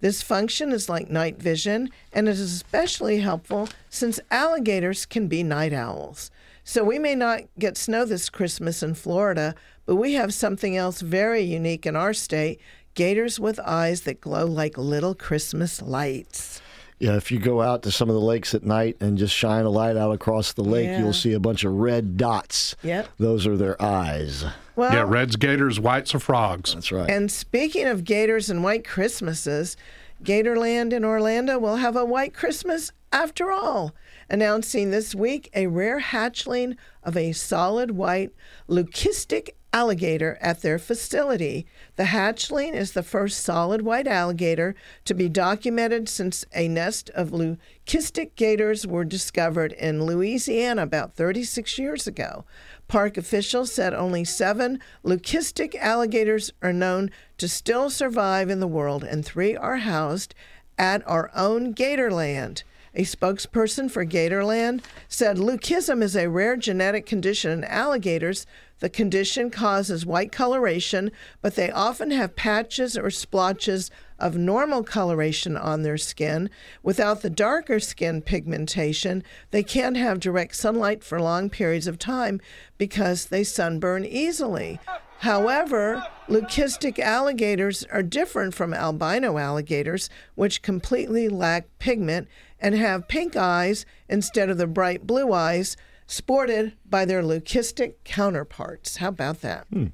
This 0.00 0.22
function 0.22 0.72
is 0.72 0.88
like 0.88 1.08
night 1.08 1.40
vision 1.40 1.90
and 2.12 2.28
is 2.28 2.40
especially 2.40 3.20
helpful 3.20 3.68
since 3.88 4.20
alligators 4.30 5.06
can 5.06 5.26
be 5.26 5.42
night 5.42 5.72
owls. 5.72 6.30
So 6.64 6.84
we 6.84 6.98
may 6.98 7.14
not 7.14 7.42
get 7.58 7.76
snow 7.76 8.04
this 8.04 8.28
Christmas 8.28 8.82
in 8.82 8.94
Florida, 8.94 9.54
but 9.86 9.96
we 9.96 10.14
have 10.14 10.34
something 10.34 10.76
else 10.76 11.00
very 11.00 11.42
unique 11.42 11.86
in 11.86 11.96
our 11.96 12.12
state 12.12 12.60
gators 12.94 13.38
with 13.38 13.60
eyes 13.60 14.02
that 14.02 14.20
glow 14.20 14.46
like 14.46 14.76
little 14.76 15.14
Christmas 15.14 15.80
lights. 15.80 16.60
Yeah, 16.98 17.16
if 17.16 17.30
you 17.30 17.38
go 17.38 17.60
out 17.60 17.82
to 17.82 17.90
some 17.90 18.08
of 18.08 18.14
the 18.14 18.20
lakes 18.20 18.54
at 18.54 18.62
night 18.64 18.96
and 19.00 19.18
just 19.18 19.34
shine 19.34 19.64
a 19.66 19.70
light 19.70 19.96
out 19.96 20.12
across 20.12 20.54
the 20.54 20.62
lake, 20.64 20.86
Yeah. 20.86 21.00
you'll 21.00 21.12
see 21.12 21.32
a 21.34 21.40
bunch 21.40 21.62
of 21.64 21.74
red 21.74 22.16
dots. 22.16 22.74
Yep. 22.82 23.08
Those 23.18 23.46
are 23.46 23.56
their 23.56 23.80
eyes. 23.82 24.44
Well, 24.76 24.92
yeah, 24.92 25.04
reds, 25.06 25.36
gators, 25.36 25.78
whites 25.78 26.14
are 26.14 26.18
frogs. 26.18 26.72
That's 26.74 26.90
right. 26.92 27.08
And 27.10 27.30
speaking 27.30 27.86
of 27.86 28.04
gators 28.04 28.48
and 28.48 28.64
white 28.64 28.84
Christmases, 28.86 29.76
Gatorland 30.24 30.92
in 30.94 31.04
Orlando 31.04 31.58
will 31.58 31.76
have 31.76 31.96
a 31.96 32.04
white 32.04 32.32
Christmas 32.32 32.92
after 33.12 33.52
all, 33.52 33.94
announcing 34.30 34.90
this 34.90 35.14
week 35.14 35.50
a 35.54 35.66
rare 35.66 36.00
hatchling 36.00 36.76
of 37.02 37.16
a 37.16 37.32
solid 37.32 37.90
white 37.92 38.30
leucistic 38.68 39.50
alligator 39.72 40.38
at 40.40 40.62
their 40.62 40.78
facility. 40.78 41.66
The 41.96 42.04
hatchling 42.04 42.74
is 42.74 42.92
the 42.92 43.02
first 43.02 43.42
solid 43.42 43.80
white 43.80 44.06
alligator 44.06 44.74
to 45.06 45.14
be 45.14 45.30
documented 45.30 46.10
since 46.10 46.44
a 46.54 46.68
nest 46.68 47.08
of 47.10 47.30
leucistic 47.30 48.34
gators 48.36 48.86
were 48.86 49.04
discovered 49.04 49.72
in 49.72 50.04
Louisiana 50.04 50.82
about 50.82 51.14
36 51.14 51.78
years 51.78 52.06
ago. 52.06 52.44
Park 52.86 53.16
officials 53.16 53.72
said 53.72 53.94
only 53.94 54.24
seven 54.24 54.78
leucistic 55.04 55.74
alligators 55.76 56.52
are 56.60 56.72
known 56.72 57.10
to 57.38 57.48
still 57.48 57.88
survive 57.88 58.50
in 58.50 58.60
the 58.60 58.66
world, 58.66 59.02
and 59.02 59.24
three 59.24 59.56
are 59.56 59.78
housed 59.78 60.34
at 60.78 61.06
our 61.08 61.30
own 61.34 61.72
Gatorland. 61.74 62.62
A 62.98 63.02
spokesperson 63.02 63.90
for 63.90 64.06
Gatorland 64.06 64.82
said 65.06 65.36
leucism 65.36 66.02
is 66.02 66.16
a 66.16 66.30
rare 66.30 66.56
genetic 66.56 67.04
condition 67.04 67.50
in 67.50 67.64
alligators. 67.64 68.46
The 68.78 68.88
condition 68.88 69.50
causes 69.50 70.06
white 70.06 70.32
coloration, 70.32 71.12
but 71.42 71.56
they 71.56 71.70
often 71.70 72.10
have 72.10 72.36
patches 72.36 72.96
or 72.96 73.10
splotches 73.10 73.90
of 74.18 74.38
normal 74.38 74.82
coloration 74.82 75.58
on 75.58 75.82
their 75.82 75.98
skin. 75.98 76.48
Without 76.82 77.20
the 77.20 77.28
darker 77.28 77.80
skin 77.80 78.22
pigmentation, 78.22 79.22
they 79.50 79.62
can't 79.62 79.98
have 79.98 80.18
direct 80.18 80.56
sunlight 80.56 81.04
for 81.04 81.20
long 81.20 81.50
periods 81.50 81.86
of 81.86 81.98
time 81.98 82.40
because 82.78 83.26
they 83.26 83.44
sunburn 83.44 84.06
easily. 84.06 84.80
However, 85.20 86.04
leucistic 86.28 86.98
alligators 86.98 87.84
are 87.84 88.02
different 88.02 88.54
from 88.54 88.74
albino 88.74 89.38
alligators, 89.38 90.10
which 90.34 90.62
completely 90.62 91.28
lack 91.28 91.66
pigment 91.78 92.28
and 92.60 92.74
have 92.74 93.08
pink 93.08 93.36
eyes 93.36 93.86
instead 94.08 94.50
of 94.50 94.58
the 94.58 94.66
bright 94.66 95.06
blue 95.06 95.32
eyes 95.32 95.76
sported 96.06 96.74
by 96.88 97.04
their 97.04 97.22
leucistic 97.22 97.94
counterparts. 98.04 98.96
How 98.98 99.08
about 99.08 99.40
that? 99.42 99.66
Hmm. 99.72 99.86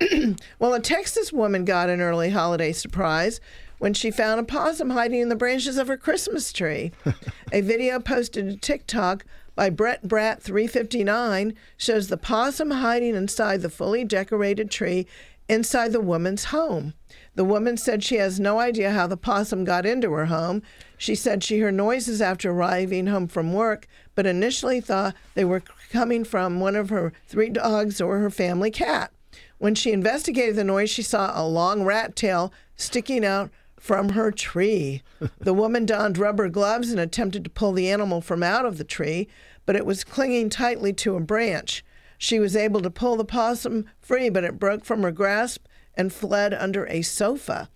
well, 0.58 0.74
a 0.74 0.80
Texas 0.80 1.32
woman 1.32 1.64
got 1.64 1.90
an 1.90 2.00
early 2.00 2.30
holiday 2.30 2.72
surprise 2.72 3.40
when 3.78 3.94
she 3.94 4.10
found 4.10 4.40
a 4.40 4.44
possum 4.44 4.90
hiding 4.90 5.20
in 5.20 5.28
the 5.28 5.36
branches 5.36 5.76
of 5.76 5.88
her 5.88 5.96
Christmas 5.96 6.52
tree. 6.52 6.92
a 7.52 7.60
video 7.60 8.00
posted 8.00 8.48
to 8.48 8.56
TikTok 8.56 9.24
by 9.58 9.70
Brett 9.70 10.06
Brat 10.06 10.40
359 10.40 11.52
shows 11.76 12.06
the 12.06 12.16
possum 12.16 12.70
hiding 12.70 13.16
inside 13.16 13.60
the 13.60 13.68
fully 13.68 14.04
decorated 14.04 14.70
tree 14.70 15.04
inside 15.48 15.90
the 15.90 16.00
woman's 16.00 16.44
home. 16.44 16.94
The 17.34 17.44
woman 17.44 17.76
said 17.76 18.04
she 18.04 18.18
has 18.18 18.38
no 18.38 18.60
idea 18.60 18.92
how 18.92 19.08
the 19.08 19.16
possum 19.16 19.64
got 19.64 19.84
into 19.84 20.12
her 20.12 20.26
home. 20.26 20.62
She 20.96 21.16
said 21.16 21.42
she 21.42 21.58
heard 21.58 21.74
noises 21.74 22.22
after 22.22 22.52
arriving 22.52 23.08
home 23.08 23.26
from 23.26 23.52
work, 23.52 23.88
but 24.14 24.26
initially 24.26 24.80
thought 24.80 25.16
they 25.34 25.44
were 25.44 25.64
coming 25.90 26.22
from 26.22 26.60
one 26.60 26.76
of 26.76 26.90
her 26.90 27.12
three 27.26 27.48
dogs 27.50 28.00
or 28.00 28.20
her 28.20 28.30
family 28.30 28.70
cat. 28.70 29.10
When 29.58 29.74
she 29.74 29.90
investigated 29.90 30.54
the 30.54 30.62
noise, 30.62 30.88
she 30.88 31.02
saw 31.02 31.32
a 31.34 31.42
long 31.44 31.82
rat 31.82 32.14
tail 32.14 32.52
sticking 32.76 33.24
out 33.24 33.50
from 33.78 34.10
her 34.10 34.30
tree. 34.30 35.02
the 35.40 35.54
woman 35.54 35.86
donned 35.86 36.18
rubber 36.18 36.48
gloves 36.48 36.90
and 36.90 37.00
attempted 37.00 37.44
to 37.44 37.50
pull 37.50 37.72
the 37.72 37.90
animal 37.90 38.20
from 38.20 38.42
out 38.42 38.66
of 38.66 38.78
the 38.78 38.84
tree, 38.84 39.28
but 39.68 39.76
it 39.76 39.84
was 39.84 40.02
clinging 40.02 40.48
tightly 40.48 40.94
to 40.94 41.14
a 41.14 41.20
branch. 41.20 41.84
She 42.16 42.38
was 42.38 42.56
able 42.56 42.80
to 42.80 42.88
pull 42.90 43.16
the 43.16 43.24
possum 43.26 43.84
free, 44.00 44.30
but 44.30 44.42
it 44.42 44.58
broke 44.58 44.82
from 44.82 45.02
her 45.02 45.12
grasp 45.12 45.66
and 45.94 46.10
fled 46.10 46.54
under 46.54 46.86
a 46.86 47.02
sofa. 47.02 47.68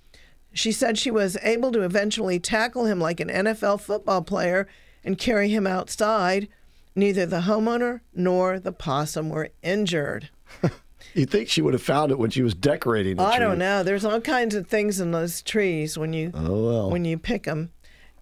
She 0.55 0.73
said 0.73 0.97
she 0.97 1.11
was 1.11 1.37
able 1.43 1.71
to 1.73 1.83
eventually 1.83 2.41
tackle 2.41 2.87
him 2.87 2.99
like 2.99 3.21
an 3.21 3.29
NFL 3.29 3.83
football 3.83 4.23
player 4.23 4.67
and 5.05 5.19
carry 5.19 5.51
him 5.51 5.67
outside. 5.67 6.49
Neither 6.97 7.27
the 7.27 7.41
homeowner 7.43 8.01
nor 8.15 8.59
the 8.59 8.73
possum 8.73 9.29
were 9.29 9.51
injured. 9.63 10.31
You'd 11.15 11.29
think 11.29 11.51
she 11.51 11.61
would 11.61 11.75
have 11.75 11.83
found 11.83 12.11
it 12.11 12.19
when 12.19 12.31
she 12.31 12.41
was 12.41 12.55
decorating 12.55 13.17
the 13.17 13.23
I 13.23 13.37
tree. 13.37 13.45
don't 13.45 13.59
know. 13.59 13.83
There's 13.83 14.05
all 14.07 14.21
kinds 14.23 14.55
of 14.55 14.67
things 14.67 14.99
in 14.99 15.11
those 15.11 15.43
trees 15.43 15.99
when 15.99 16.15
you 16.15 16.31
Oh, 16.33 16.65
well. 16.67 16.91
when 16.91 17.05
you 17.05 17.19
pick 17.19 17.43
them. 17.45 17.71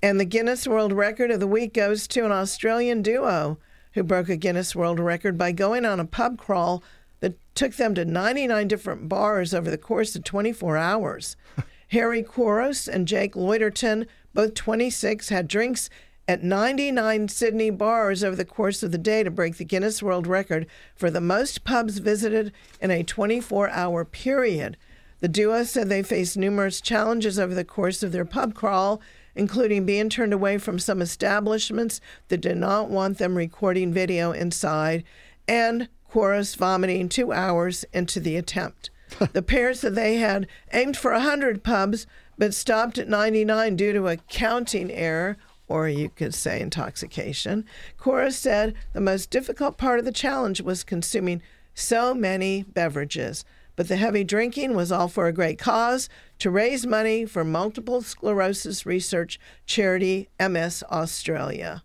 And 0.02 0.18
the 0.18 0.24
Guinness 0.24 0.66
World 0.66 0.92
Record 0.92 1.30
of 1.30 1.40
the 1.40 1.46
week 1.46 1.74
goes 1.74 2.08
to 2.08 2.24
an 2.24 2.32
Australian 2.32 3.02
duo 3.02 3.58
who 3.92 4.02
broke 4.02 4.28
a 4.28 4.36
Guinness 4.36 4.74
World 4.74 4.98
Record 4.98 5.36
by 5.36 5.52
going 5.52 5.84
on 5.84 6.00
a 6.00 6.06
pub 6.06 6.38
crawl 6.38 6.82
that 7.20 7.38
took 7.54 7.74
them 7.74 7.94
to 7.94 8.04
99 8.04 8.66
different 8.66 9.08
bars 9.08 9.52
over 9.52 9.70
the 9.70 9.76
course 9.76 10.16
of 10.16 10.24
24 10.24 10.78
hours. 10.78 11.36
Harry 11.88 12.22
Quaros 12.22 12.88
and 12.88 13.06
Jake 13.06 13.34
Loiterton, 13.34 14.06
both 14.32 14.54
26, 14.54 15.28
had 15.28 15.48
drinks 15.48 15.90
at 16.26 16.42
99 16.42 17.28
Sydney 17.28 17.70
bars 17.70 18.22
over 18.22 18.36
the 18.36 18.44
course 18.44 18.82
of 18.82 18.92
the 18.92 18.98
day 18.98 19.22
to 19.22 19.30
break 19.30 19.56
the 19.56 19.64
Guinness 19.64 20.02
World 20.02 20.26
Record 20.26 20.66
for 20.94 21.10
the 21.10 21.20
most 21.20 21.64
pubs 21.64 21.98
visited 21.98 22.52
in 22.80 22.90
a 22.90 23.02
24 23.02 23.68
hour 23.70 24.04
period. 24.04 24.76
The 25.18 25.28
duo 25.28 25.64
said 25.64 25.88
they 25.88 26.02
faced 26.02 26.36
numerous 26.36 26.80
challenges 26.80 27.38
over 27.38 27.54
the 27.54 27.64
course 27.64 28.02
of 28.02 28.12
their 28.12 28.24
pub 28.24 28.54
crawl, 28.54 29.02
including 29.40 29.86
being 29.86 30.10
turned 30.10 30.34
away 30.34 30.58
from 30.58 30.78
some 30.78 31.00
establishments 31.00 31.98
that 32.28 32.42
did 32.42 32.58
not 32.58 32.90
want 32.90 33.16
them 33.16 33.34
recording 33.34 33.90
video 33.90 34.32
inside, 34.32 35.02
and 35.48 35.88
Quaros 36.12 36.54
vomiting 36.54 37.08
two 37.08 37.32
hours 37.32 37.86
into 37.94 38.20
the 38.20 38.36
attempt. 38.36 38.90
the 39.32 39.40
pair 39.40 39.72
said 39.72 39.94
they 39.94 40.16
had 40.16 40.46
aimed 40.74 40.94
for 40.94 41.12
100 41.12 41.64
pubs, 41.64 42.06
but 42.36 42.52
stopped 42.52 42.98
at 42.98 43.08
99 43.08 43.76
due 43.76 43.94
to 43.94 44.08
a 44.08 44.18
counting 44.18 44.90
error, 44.90 45.38
or 45.68 45.88
you 45.88 46.10
could 46.10 46.34
say 46.34 46.60
intoxication. 46.60 47.64
Cora 47.96 48.32
said 48.32 48.74
the 48.92 49.00
most 49.00 49.30
difficult 49.30 49.78
part 49.78 49.98
of 49.98 50.04
the 50.04 50.12
challenge 50.12 50.60
was 50.60 50.84
consuming 50.84 51.40
so 51.72 52.12
many 52.12 52.62
beverages, 52.64 53.46
but 53.80 53.88
the 53.88 53.96
heavy 53.96 54.22
drinking 54.22 54.76
was 54.76 54.92
all 54.92 55.08
for 55.08 55.26
a 55.26 55.32
great 55.32 55.58
cause 55.58 56.10
to 56.38 56.50
raise 56.50 56.86
money 56.86 57.24
for 57.24 57.42
multiple 57.42 58.02
sclerosis 58.02 58.84
research 58.84 59.40
charity 59.64 60.28
MS 60.38 60.84
Australia. 60.90 61.82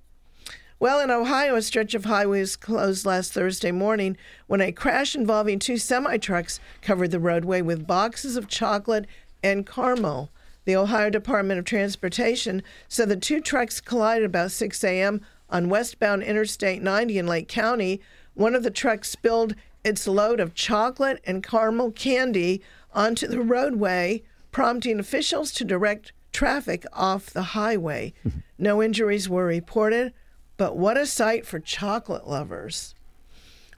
Well, 0.78 1.00
in 1.00 1.10
Ohio, 1.10 1.56
a 1.56 1.62
stretch 1.62 1.94
of 1.94 2.04
highway 2.04 2.42
was 2.42 2.58
closed 2.58 3.06
last 3.06 3.32
Thursday 3.32 3.72
morning 3.72 4.18
when 4.46 4.60
a 4.60 4.74
crash 4.74 5.16
involving 5.16 5.58
two 5.58 5.78
semi 5.78 6.18
trucks 6.18 6.60
covered 6.82 7.12
the 7.12 7.20
roadway 7.22 7.62
with 7.62 7.88
boxes 7.88 8.36
of 8.36 8.50
chocolate 8.50 9.06
and 9.42 9.66
caramel. 9.66 10.32
The 10.66 10.76
Ohio 10.76 11.10
Department 11.10 11.60
of 11.60 11.66
Transportation 11.66 12.62
said 12.90 13.08
the 13.08 13.16
two 13.16 13.40
trucks 13.40 13.80
collided 13.80 14.26
about 14.26 14.52
6 14.52 14.84
a.m. 14.84 15.22
on 15.50 15.70
westbound 15.70 16.24
Interstate 16.24 16.82
90 16.82 17.20
in 17.20 17.26
Lake 17.26 17.48
County. 17.48 18.02
One 18.34 18.54
of 18.54 18.64
the 18.64 18.70
trucks 18.70 19.10
spilled 19.10 19.56
its 19.86 20.08
load 20.08 20.40
of 20.40 20.56
chocolate 20.56 21.22
and 21.26 21.44
caramel 21.44 21.92
candy 21.92 22.62
onto 22.92 23.28
the 23.28 23.40
roadway, 23.40 24.24
prompting 24.52 25.00
officials 25.00 25.52
to 25.52 25.64
direct 25.64 26.12
traffic 26.34 26.86
off 26.92 27.30
the 27.30 27.44
highway. 27.54 28.12
no 28.58 28.82
injuries 28.82 29.30
were 29.30 29.46
reported, 29.46 30.12
but 30.58 30.76
what 30.76 30.98
a 30.98 31.06
sight 31.06 31.46
for 31.46 31.60
chocolate 31.60 32.28
lovers. 32.28 32.96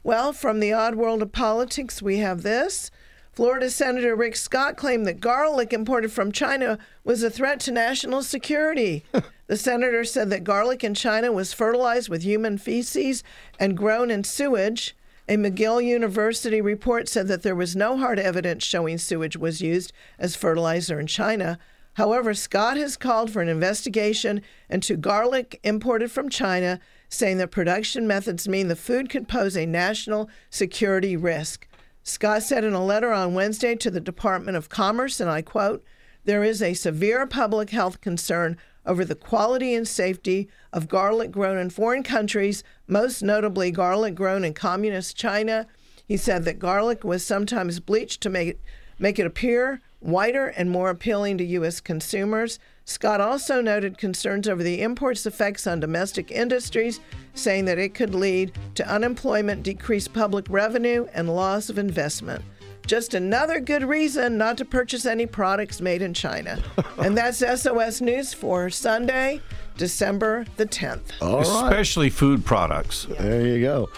Well, 0.02 0.32
from 0.32 0.62
the 0.62 0.72
odd 0.72 0.96
world 0.96 1.22
of 1.22 1.34
politics, 1.34 2.02
we 2.02 2.20
have 2.20 2.42
this. 2.42 2.90
Florida 3.34 3.70
Senator 3.70 4.16
Rick 4.16 4.38
Scott 4.38 4.78
claimed 4.78 5.06
that 5.06 5.20
garlic 5.20 5.74
imported 5.74 6.12
from 6.12 6.32
China 6.32 6.80
was 7.04 7.22
a 7.22 7.30
threat 7.30 7.60
to 7.62 7.72
national 7.72 8.24
security. 8.24 9.04
the 9.48 9.58
senator 9.58 10.06
said 10.06 10.30
that 10.30 10.46
garlic 10.46 10.84
in 10.84 10.94
China 10.94 11.32
was 11.34 11.54
fertilized 11.54 12.08
with 12.08 12.24
human 12.24 12.58
feces 12.58 13.24
and 13.60 13.78
grown 13.78 14.10
in 14.10 14.24
sewage. 14.24 14.96
A 15.30 15.36
McGill 15.36 15.84
University 15.84 16.62
report 16.62 17.10
said 17.10 17.28
that 17.28 17.44
there 17.44 17.56
was 17.56 17.76
no 17.76 17.98
hard 17.98 18.18
evidence 18.18 18.64
showing 18.64 18.98
sewage 18.98 19.36
was 19.36 19.62
used 19.62 19.92
as 20.18 20.38
fertilizer 20.38 21.02
in 21.02 21.08
China. 21.08 21.60
However, 21.96 22.34
Scott 22.34 22.78
has 22.78 22.96
called 22.96 23.30
for 23.32 23.42
an 23.42 23.50
investigation 23.50 24.42
into 24.70 24.96
garlic 24.96 25.60
imported 25.64 26.12
from 26.12 26.30
China, 26.30 26.80
saying 27.10 27.40
that 27.40 27.52
production 27.52 28.08
methods 28.08 28.48
mean 28.48 28.70
the 28.70 28.76
food 28.78 29.10
could 29.10 29.28
pose 29.28 29.58
a 29.58 29.66
national 29.66 30.30
security 30.50 31.18
risk. 31.18 31.68
Scott 32.04 32.44
said 32.44 32.64
in 32.64 32.72
a 32.72 32.86
letter 32.86 33.12
on 33.12 33.34
Wednesday 33.34 33.76
to 33.76 33.92
the 33.92 34.00
Department 34.00 34.56
of 34.56 34.70
Commerce, 34.70 35.20
and 35.20 35.30
I 35.30 35.42
quote, 35.42 35.84
There 36.24 36.44
is 36.46 36.62
a 36.62 36.74
severe 36.74 37.28
public 37.28 37.72
health 37.72 38.00
concern 38.00 38.56
over 38.86 39.04
the 39.04 39.14
quality 39.14 39.76
and 39.76 39.86
safety 39.86 40.48
of 40.72 40.88
garlic 40.88 41.32
grown 41.32 41.58
in 41.58 41.70
foreign 41.70 42.04
countries, 42.04 42.64
most 42.88 43.22
notably 43.22 43.72
garlic 43.72 44.16
grown 44.16 44.44
in 44.44 44.54
communist 44.54 45.16
China. 45.16 45.68
He 46.08 46.18
said 46.18 46.46
that 46.46 46.60
garlic 46.60 47.04
was 47.04 47.26
sometimes 47.26 47.80
bleached 47.80 48.22
to 48.22 48.30
make 48.30 48.50
it, 48.50 48.60
make 48.98 49.20
it 49.20 49.26
appear 49.26 49.82
whiter 50.00 50.48
and 50.48 50.70
more 50.70 50.90
appealing 50.90 51.38
to 51.38 51.44
U.S. 51.44 51.82
consumers. 51.82 52.60
Scott 52.86 53.20
also 53.20 53.62
noted 53.62 53.98
concerns 53.98 54.48
over 54.48 54.64
the 54.64 54.82
import's 54.82 55.26
effects 55.26 55.68
on 55.68 55.80
domestic 55.80 56.32
industries, 56.32 57.00
saying 57.34 57.66
that 57.66 57.80
it 57.80 57.94
could 57.94 58.16
lead 58.16 58.54
to 58.76 58.88
unemployment, 58.88 59.64
decreased 59.64 60.14
public 60.14 60.46
revenue, 60.50 61.08
and 61.14 61.34
loss 61.34 61.70
of 61.70 61.78
investment. 61.78 62.44
Just 62.86 63.14
another 63.14 63.60
good 63.60 63.84
reason 63.84 64.38
not 64.38 64.58
to 64.60 64.66
purchase 64.66 65.06
any 65.06 65.26
products 65.26 65.82
made 65.82 66.02
in 66.02 66.14
China. 66.14 66.58
and 66.98 67.18
that's 67.18 67.40
SOS 67.40 68.00
News 68.00 68.34
for 68.34 68.70
Sunday, 68.70 69.42
December 69.78 70.46
the 70.58 70.66
10th. 70.66 71.22
All 71.22 71.38
right. 71.38 71.46
Especially 71.46 72.10
food 72.10 72.46
products. 72.46 73.08
There 73.20 73.46
you 73.46 73.62
go. 73.62 73.90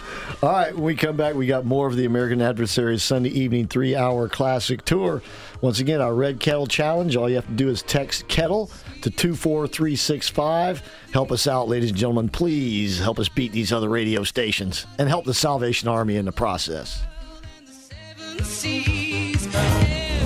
All 0.42 0.52
right, 0.52 0.74
when 0.74 0.84
we 0.84 0.94
come 0.94 1.16
back, 1.16 1.34
we 1.34 1.46
got 1.46 1.64
more 1.64 1.86
of 1.86 1.96
the 1.96 2.04
American 2.04 2.40
Adversaries 2.42 3.02
Sunday 3.02 3.30
evening 3.30 3.66
three 3.66 3.96
hour 3.96 4.28
classic 4.28 4.84
tour. 4.84 5.22
Once 5.60 5.78
again, 5.78 6.00
our 6.00 6.14
Red 6.14 6.40
Kettle 6.40 6.66
Challenge. 6.66 7.16
All 7.16 7.28
you 7.28 7.36
have 7.36 7.46
to 7.46 7.52
do 7.52 7.68
is 7.68 7.82
text 7.82 8.28
Kettle 8.28 8.70
to 9.02 9.10
24365. 9.10 10.82
Help 11.12 11.32
us 11.32 11.46
out, 11.46 11.68
ladies 11.68 11.90
and 11.90 11.98
gentlemen. 11.98 12.28
Please 12.28 12.98
help 12.98 13.18
us 13.18 13.28
beat 13.28 13.52
these 13.52 13.72
other 13.72 13.88
radio 13.88 14.22
stations 14.22 14.86
and 14.98 15.08
help 15.08 15.24
the 15.24 15.34
Salvation 15.34 15.88
Army 15.88 16.16
in 16.16 16.24
the 16.24 16.32
process. 16.32 17.02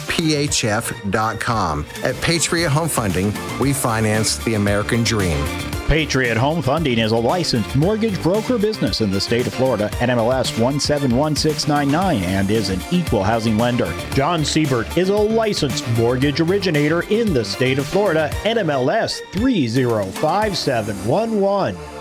At 2.03 2.15
Patriot 2.21 2.69
Home 2.69 2.89
Funding, 2.89 3.33
we 3.59 3.73
finance 3.73 4.37
the 4.37 4.53
American 4.55 5.03
dream. 5.03 5.45
Patriot 5.87 6.37
Home 6.37 6.61
Funding 6.61 6.99
is 6.99 7.11
a 7.11 7.17
licensed 7.17 7.75
mortgage 7.75 8.21
broker 8.23 8.57
business 8.57 9.01
in 9.01 9.11
the 9.11 9.19
state 9.19 9.45
of 9.45 9.53
Florida, 9.53 9.89
NMLS 9.95 10.57
171699, 10.57 12.23
and 12.23 12.49
is 12.49 12.69
an 12.69 12.79
equal 12.91 13.23
housing 13.23 13.57
lender. 13.57 13.93
John 14.13 14.45
Siebert 14.45 14.97
is 14.97 15.09
a 15.09 15.17
licensed 15.17 15.85
mortgage 15.97 16.39
originator 16.39 17.01
in 17.09 17.33
the 17.33 17.43
state 17.43 17.77
of 17.77 17.85
Florida, 17.85 18.29
NMLS 18.43 19.19
305711. 19.33 22.00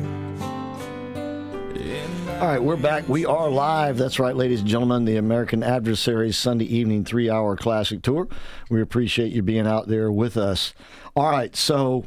All 2.40 2.48
right, 2.48 2.60
we're 2.60 2.74
back. 2.74 3.08
We 3.08 3.24
are 3.24 3.48
live. 3.48 3.96
That's 3.98 4.18
right, 4.18 4.34
ladies 4.34 4.62
and 4.62 4.68
gentlemen. 4.68 5.04
The 5.04 5.16
American 5.16 5.62
Adversaries 5.62 6.36
Sunday 6.36 6.64
evening 6.64 7.04
three 7.04 7.30
hour 7.30 7.56
classic 7.56 8.02
tour. 8.02 8.26
We 8.68 8.82
appreciate 8.82 9.30
you 9.30 9.42
being 9.42 9.68
out 9.68 9.86
there 9.86 10.10
with 10.10 10.36
us. 10.36 10.74
All 11.14 11.30
right, 11.30 11.54
so 11.54 12.06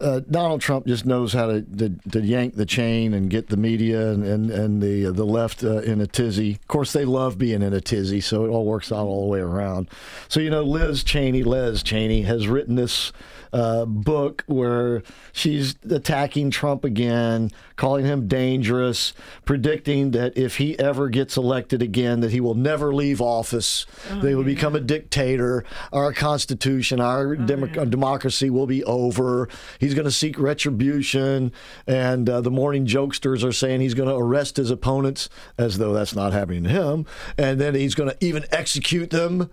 uh, 0.00 0.20
Donald 0.30 0.60
Trump 0.60 0.86
just 0.86 1.04
knows 1.04 1.32
how 1.32 1.46
to, 1.46 1.62
to, 1.62 1.90
to 2.12 2.20
yank 2.20 2.54
the 2.54 2.66
chain 2.66 3.14
and 3.14 3.28
get 3.28 3.48
the 3.48 3.56
media 3.56 4.10
and, 4.10 4.24
and, 4.24 4.50
and 4.50 4.82
the 4.82 5.10
the 5.10 5.24
left 5.26 5.64
uh, 5.64 5.78
in 5.78 6.00
a 6.00 6.06
tizzy. 6.06 6.52
Of 6.52 6.68
course, 6.68 6.92
they 6.92 7.04
love 7.04 7.36
being 7.36 7.62
in 7.62 7.72
a 7.72 7.80
tizzy, 7.80 8.20
so 8.20 8.44
it 8.44 8.48
all 8.48 8.64
works 8.64 8.92
out 8.92 9.06
all 9.06 9.22
the 9.22 9.28
way 9.28 9.40
around. 9.40 9.88
So, 10.28 10.40
you 10.40 10.50
know, 10.50 10.62
Liz 10.62 11.02
Cheney, 11.02 11.42
Les 11.42 11.82
Cheney, 11.82 12.22
has 12.22 12.46
written 12.46 12.76
this 12.76 13.12
uh, 13.52 13.84
book 13.84 14.44
where 14.46 15.02
she's 15.32 15.74
attacking 15.90 16.50
Trump 16.50 16.84
again, 16.84 17.50
calling 17.76 18.04
him 18.04 18.26
dangerous, 18.28 19.12
predicting 19.44 20.10
that 20.12 20.36
if 20.36 20.56
he 20.58 20.78
ever 20.78 21.08
gets 21.08 21.36
elected 21.36 21.82
again, 21.82 22.20
that 22.20 22.30
he 22.32 22.40
will 22.40 22.54
never 22.54 22.94
leave 22.94 23.20
office. 23.20 23.86
Oh, 24.10 24.20
they 24.20 24.34
will 24.34 24.44
become 24.44 24.74
a 24.76 24.80
dictator. 24.80 25.64
Our 25.92 26.12
constitution, 26.12 27.00
our 27.00 27.32
Oh, 27.32 27.34
demo- 27.36 27.84
democracy 27.84 28.50
will 28.50 28.66
be 28.66 28.84
over. 28.84 29.48
He's 29.78 29.94
going 29.94 30.04
to 30.04 30.10
seek 30.10 30.38
retribution, 30.38 31.52
and 31.86 32.28
uh, 32.28 32.40
the 32.40 32.50
morning 32.50 32.86
jokesters 32.86 33.44
are 33.44 33.52
saying 33.52 33.80
he's 33.80 33.94
going 33.94 34.08
to 34.08 34.14
arrest 34.14 34.56
his 34.56 34.70
opponents, 34.70 35.28
as 35.56 35.78
though 35.78 35.92
that's 35.92 36.14
not 36.14 36.32
happening 36.32 36.64
to 36.64 36.70
him, 36.70 37.06
and 37.36 37.60
then 37.60 37.74
he's 37.74 37.94
going 37.94 38.10
to 38.10 38.16
even 38.24 38.44
execute 38.52 39.10
them. 39.10 39.50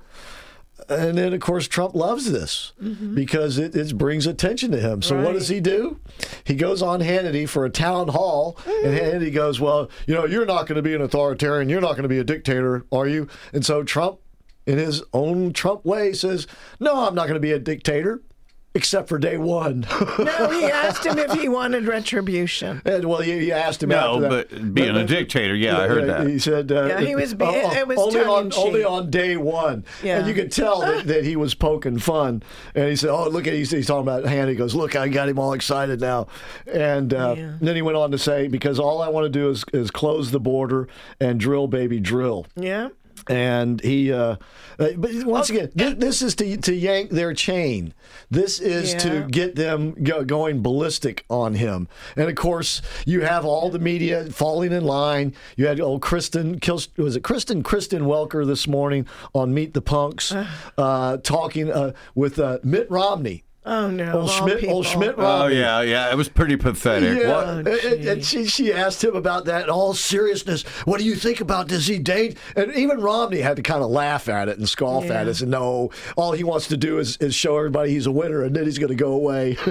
And 0.87 1.17
then, 1.17 1.33
of 1.33 1.39
course, 1.39 1.67
Trump 1.67 1.95
loves 1.95 2.31
this 2.31 2.73
mm-hmm. 2.81 3.15
because 3.15 3.57
it, 3.57 3.75
it 3.75 3.97
brings 3.97 4.27
attention 4.27 4.71
to 4.71 4.79
him. 4.79 5.01
So, 5.01 5.21
what 5.21 5.33
does 5.33 5.47
he 5.47 5.59
do? 5.59 5.99
He 6.43 6.55
goes 6.55 6.81
on 6.81 6.99
Hannity 6.99 7.47
for 7.47 7.65
a 7.65 7.69
town 7.69 8.09
hall, 8.09 8.57
and 8.65 8.93
mm. 8.93 8.99
Hannity 8.99 9.33
goes, 9.33 9.59
Well, 9.59 9.89
you 10.05 10.13
know, 10.13 10.25
you're 10.25 10.45
not 10.45 10.67
going 10.67 10.75
to 10.75 10.81
be 10.81 10.93
an 10.93 11.01
authoritarian. 11.01 11.69
You're 11.69 11.81
not 11.81 11.91
going 11.91 12.03
to 12.03 12.09
be 12.09 12.19
a 12.19 12.23
dictator, 12.23 12.85
are 12.91 13.07
you? 13.07 13.27
And 13.53 13.65
so, 13.65 13.83
Trump, 13.83 14.19
in 14.65 14.77
his 14.77 15.03
own 15.13 15.53
Trump 15.53 15.85
way, 15.85 16.13
says, 16.13 16.47
No, 16.79 17.07
I'm 17.07 17.15
not 17.15 17.23
going 17.23 17.35
to 17.35 17.39
be 17.39 17.51
a 17.51 17.59
dictator. 17.59 18.21
Except 18.75 19.07
for 19.07 19.17
day 19.17 19.37
one. 19.37 19.87
No, 20.19 20.49
he 20.51 20.65
asked 20.65 21.05
him 21.05 21.17
if 21.17 21.31
he 21.31 21.47
wanted 21.59 21.85
retribution. 21.87 22.81
And 22.85 23.05
well, 23.05 23.23
you, 23.23 23.35
you 23.35 23.53
asked 23.53 23.81
him. 23.81 23.89
No, 23.89 24.15
after 24.15 24.29
that. 24.29 24.49
but 24.49 24.73
being 24.73 24.95
a 24.97 25.05
dictator, 25.07 25.55
yeah, 25.55 25.79
I 25.79 25.87
heard 25.87 26.07
that. 26.09 26.27
He 26.27 26.39
said, 26.39 26.71
uh, 26.71 26.85
Yeah, 26.87 26.99
he 26.99 27.15
was 27.15 27.33
being- 27.33 27.49
uh, 27.65 27.71
it 27.73 27.87
was 27.87 27.97
only 27.97 28.19
on 28.19 28.25
tongue-in-cheek. 28.49 28.59
only 28.65 28.83
on 28.83 29.09
day 29.09 29.37
one, 29.37 29.85
Yeah. 30.03 30.17
and 30.19 30.27
you 30.27 30.33
could 30.33 30.51
tell 30.51 30.81
that, 30.81 31.07
that 31.07 31.23
he 31.23 31.37
was 31.37 31.55
poking 31.55 31.99
fun. 31.99 32.43
And 32.75 32.89
he 32.89 32.95
said, 32.97 33.11
"Oh, 33.11 33.29
look 33.29 33.47
at 33.47 33.53
he's, 33.53 33.71
he's 33.71 33.87
talking 33.87 34.01
about 34.03 34.25
Hannah." 34.25 34.51
He 34.51 34.57
goes, 34.57 34.75
"Look, 34.75 34.95
I 34.97 35.07
got 35.07 35.29
him 35.29 35.39
all 35.39 35.53
excited 35.53 36.01
now." 36.01 36.27
And 36.67 37.13
uh, 37.13 37.35
then 37.61 37.75
he 37.77 37.81
went 37.81 37.97
on 37.97 38.11
to 38.11 38.17
say, 38.17 38.47
"Because 38.49 38.77
all 38.79 39.01
I 39.01 39.07
want 39.07 39.23
to 39.23 39.29
do 39.29 39.49
is 39.49 39.63
is 39.71 39.89
close 39.89 40.31
the 40.31 40.39
border 40.41 40.89
and 41.21 41.39
drill, 41.39 41.67
baby, 41.67 41.99
drill." 42.01 42.45
Yeah. 42.57 42.89
And 43.29 43.81
he 43.81 44.11
uh, 44.11 44.35
uh, 44.79 44.87
but 44.97 45.11
once 45.25 45.49
again 45.49 45.69
thi- 45.69 45.93
this 45.93 46.21
is 46.21 46.35
to 46.35 46.57
to 46.57 46.73
yank 46.73 47.09
their 47.11 47.33
chain. 47.33 47.93
This 48.29 48.59
is 48.59 48.93
Yeah. 48.93 48.99
to 48.99 49.27
get 49.29 49.55
them 49.55 49.95
go, 50.03 50.23
going 50.23 50.61
ballistic 50.61 51.25
on 51.29 51.55
him. 51.55 51.87
And 52.15 52.29
of 52.29 52.35
course 52.35 52.81
you 53.05 53.21
have 53.21 53.45
all 53.45 53.69
the 53.69 53.79
media 53.79 54.25
falling 54.25 54.71
in 54.71 54.83
line. 54.85 55.33
You 55.55 55.67
had 55.67 55.79
old 55.79 56.01
kristen 56.01 56.59
was 56.97 57.15
it 57.15 57.23
kristen 57.23 57.63
kristen 57.63 58.03
welker 58.03 58.45
this 58.45 58.67
morning 58.67 59.07
on 59.33 59.53
meet 59.53 59.73
the 59.73 59.81
punks 59.81 60.33
uh, 60.77 61.17
talking 61.17 61.71
uh, 61.71 61.93
with 62.15 62.39
uh, 62.39 62.59
mitt 62.63 62.89
romney 62.89 63.43
Oh 63.67 63.89
no. 63.89 64.19
Old 64.21 64.29
Schmidt- 64.29 64.59
people. 64.59 64.75
old 64.75 64.85
Schmidt 64.85 65.15
Oh 65.17 65.47
yeah, 65.47 65.81
yeah. 65.81 66.11
It 66.11 66.15
was 66.15 66.29
pretty 66.29 66.55
pathetic. 66.55 67.17
Yeah, 67.19 67.29
What? 67.31 67.47
and, 67.47 67.67
and- 67.67 68.05
and 68.05 68.25
she, 68.25 68.45
she 68.45 68.71
asked 68.71 69.03
him 69.03 69.15
about 69.15 69.45
that 69.45 69.63
in 69.63 69.69
all 69.69 69.93
seriousness. 69.93 70.61
What 70.85 70.99
do 70.99 71.05
you 71.05 71.15
think 71.15 71.41
about 71.41 71.67
does 71.67 71.87
he 71.87 71.97
date? 71.97 72.37
And 72.55 72.73
even 72.75 72.99
Romney 73.01 73.39
had 73.39 73.55
to 73.57 73.63
kind 73.63 73.83
of 73.83 73.89
laugh 73.89 74.29
at 74.29 74.49
it 74.49 74.57
and 74.59 74.69
scoff 74.69 75.09
at 75.09 75.27
it 75.27 75.41
and 75.41 75.49
no, 75.51 75.89
all 76.15 76.33
he 76.33 76.43
wants 76.43 76.67
to 76.67 76.77
do 76.77 76.99
is, 76.99 77.17
is 77.17 77.33
show 77.33 77.57
everybody 77.57 77.89
he's 77.91 78.05
a 78.05 78.11
winner 78.11 78.43
and 78.43 78.55
then 78.55 78.65
he's 78.65 78.77
going 78.77 78.89
to 78.89 78.95
go 78.95 79.11
away. 79.13 79.57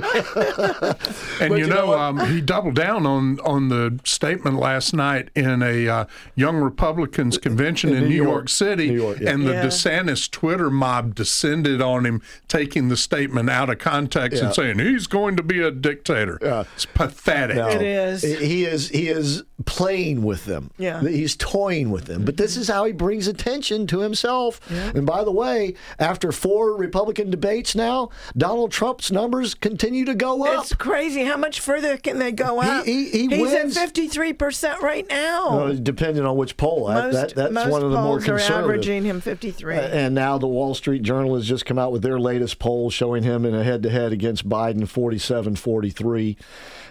And 1.41 1.53
you 1.53 1.65
you 1.65 1.67
know, 1.67 1.87
know 1.87 1.99
um, 1.99 2.33
he 2.33 2.41
doubled 2.41 2.75
down 2.75 3.07
on 3.07 3.41
on 3.41 3.69
the 3.69 3.99
statement 4.05 4.57
last 4.59 4.93
night 4.95 5.31
in 5.35 5.63
a 5.63 5.89
uh, 5.89 6.05
Young 6.35 6.57
Republicans 6.57 7.39
convention 7.39 7.93
in, 7.95 8.09
New, 8.09 8.15
York, 8.15 8.49
City, 8.49 8.89
New 8.91 8.97
York, 9.03 9.21
yeah. 9.21 9.31
and 9.31 9.47
the 9.47 9.53
Yeah. 9.53 9.65
DeSantis 9.67 10.31
Twitter 10.31 10.71
mob 10.71 11.15
descended 11.15 11.81
on 11.83 12.07
him, 12.07 12.23
taking 12.49 12.89
the 12.89 12.97
statement 12.97 13.51
out 13.51 13.69
of 13.71 13.79
context 13.85 14.39
Yeah. 14.41 14.47
and 14.47 14.55
saying 14.55 14.79
he's 14.79 15.07
going 15.07 15.37
to 15.37 15.43
be 15.43 15.61
a 15.61 15.71
dictator. 15.71 16.39
Yeah. 16.41 16.65
It's 16.75 16.87
pathetic. 16.87 17.57
No. 17.57 17.69
It 17.69 17.83
is. 17.83 18.23
He 18.23 18.65
is 18.65 18.89
he 18.89 19.09
is 19.09 19.43
playing 19.67 20.23
with 20.23 20.47
them. 20.47 20.71
Yeah. 20.79 21.01
He's 21.03 21.37
toying 21.37 21.91
with 21.91 22.07
them. 22.07 22.25
But 22.25 22.37
this 22.39 22.57
is 22.57 22.69
how 22.69 22.85
he 22.85 22.93
brings 22.93 23.29
attention 23.29 23.87
to 23.89 24.01
himself. 24.01 24.61
And 24.71 25.05
by 25.07 25.23
the 25.25 25.31
way, 25.33 25.75
after 25.99 26.33
four 26.33 26.77
Republican 26.77 27.31
debates 27.31 27.75
now, 27.75 28.09
Donald 28.37 28.73
Trump's 28.73 29.13
numbers 29.13 29.55
continue 29.55 30.05
to 30.07 30.15
go 30.15 30.45
up. 30.47 30.63
It's 30.65 30.75
crazy. 30.75 31.25
How 31.25 31.37
much 31.37 31.61
further 31.61 31.97
can 31.97 32.19
they 32.19 32.33
go 32.33 32.61
up? 32.61 32.85
he- 32.87 33.11
he 33.11 33.27
He's 33.29 33.41
wins. 33.41 33.77
at 33.77 33.83
fifty-three 33.83 34.33
percent 34.33 34.81
right 34.83 35.07
now. 35.09 35.73
Depending 35.73 36.25
on 36.25 36.37
which 36.37 36.57
poll. 36.57 36.89
Most 36.93 37.15
that, 37.15 37.35
that's 37.35 37.53
most 37.53 37.71
one 37.71 37.83
of 37.83 37.91
the 37.91 37.97
more 38.01 38.17
polls 38.19 38.23
are 38.29 38.39
conservative. 38.39 38.65
averaging 38.65 39.05
him 39.05 39.21
fifty-three. 39.21 39.77
Uh, 39.77 39.81
and 39.83 40.15
now 40.15 40.39
the 40.39 40.47
Wall 40.49 40.75
Street 40.75 41.03
Journal 41.03 41.35
has 41.35 41.47
just 41.47 41.67
come 41.67 41.79
out 41.79 41.93
with 41.93 42.03
their 42.03 42.19
latest 42.19 42.59
poll 42.59 42.91
showing 42.91 43.23
him 43.23 43.45
in 43.45 43.55
a 43.55 43.63
head 43.65 43.74
to 43.83 43.91
head 43.91 44.13
against 44.13 44.49
Biden 44.49 44.89
47 44.89 45.57
43, 45.57 46.37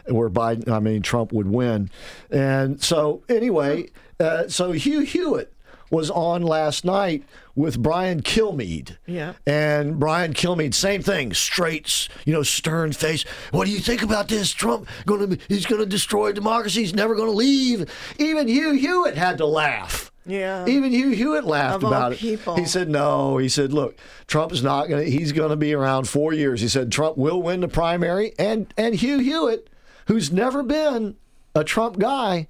where 0.07 0.29
Biden, 0.29 0.69
I 0.69 0.79
mean, 0.79 1.01
Trump 1.01 1.31
would 1.31 1.47
win. 1.47 1.89
And 2.29 2.81
so, 2.81 3.23
anyway, 3.29 3.89
uh, 4.19 4.47
so 4.47 4.71
Hugh 4.71 5.01
Hewitt 5.01 5.53
was 5.89 6.09
on 6.09 6.41
last 6.41 6.83
night 6.83 7.23
with 7.55 7.81
Brian 7.81 8.21
Kilmeade. 8.21 8.97
Yeah. 9.05 9.33
And 9.45 9.99
Brian 9.99 10.33
Kilmeade, 10.33 10.73
same 10.73 11.03
thing, 11.03 11.33
straight, 11.33 12.09
you 12.25 12.33
know, 12.33 12.41
stern 12.41 12.93
face. 12.93 13.23
What 13.51 13.65
do 13.65 13.71
you 13.71 13.79
think 13.79 14.01
about 14.01 14.27
this? 14.27 14.51
Trump 14.51 14.87
going 15.05 15.37
to 15.37 15.39
he's 15.47 15.67
going 15.67 15.81
to 15.81 15.85
destroy 15.85 16.31
democracy. 16.31 16.81
He's 16.81 16.95
never 16.95 17.15
going 17.15 17.29
to 17.29 17.35
leave. 17.35 17.89
Even 18.17 18.47
Hugh 18.47 18.73
Hewitt 18.73 19.15
had 19.15 19.37
to 19.37 19.45
laugh. 19.45 20.11
Yeah. 20.25 20.65
Even 20.67 20.91
Hugh 20.91 21.09
Hewitt 21.09 21.43
laughed 21.45 21.83
about 21.83 22.13
it. 22.13 22.19
people. 22.19 22.55
He 22.55 22.65
said, 22.65 22.89
"No." 22.89 23.37
He 23.37 23.49
said, 23.49 23.73
"Look, 23.73 23.97
Trump's 24.27 24.63
not 24.63 24.87
going 24.87 25.03
to. 25.05 25.11
He's 25.11 25.31
going 25.31 25.49
to 25.49 25.55
be 25.55 25.73
around 25.73 26.07
four 26.07 26.31
years." 26.33 26.61
He 26.61 26.67
said, 26.67 26.91
"Trump 26.91 27.17
will 27.17 27.41
win 27.41 27.59
the 27.61 27.67
primary." 27.67 28.33
And 28.39 28.73
and 28.77 28.95
Hugh 28.95 29.19
Hewitt, 29.19 29.69
who's 30.07 30.31
never 30.31 30.63
been 30.63 31.15
a 31.55 31.63
Trump 31.63 31.99
guy, 31.99 32.47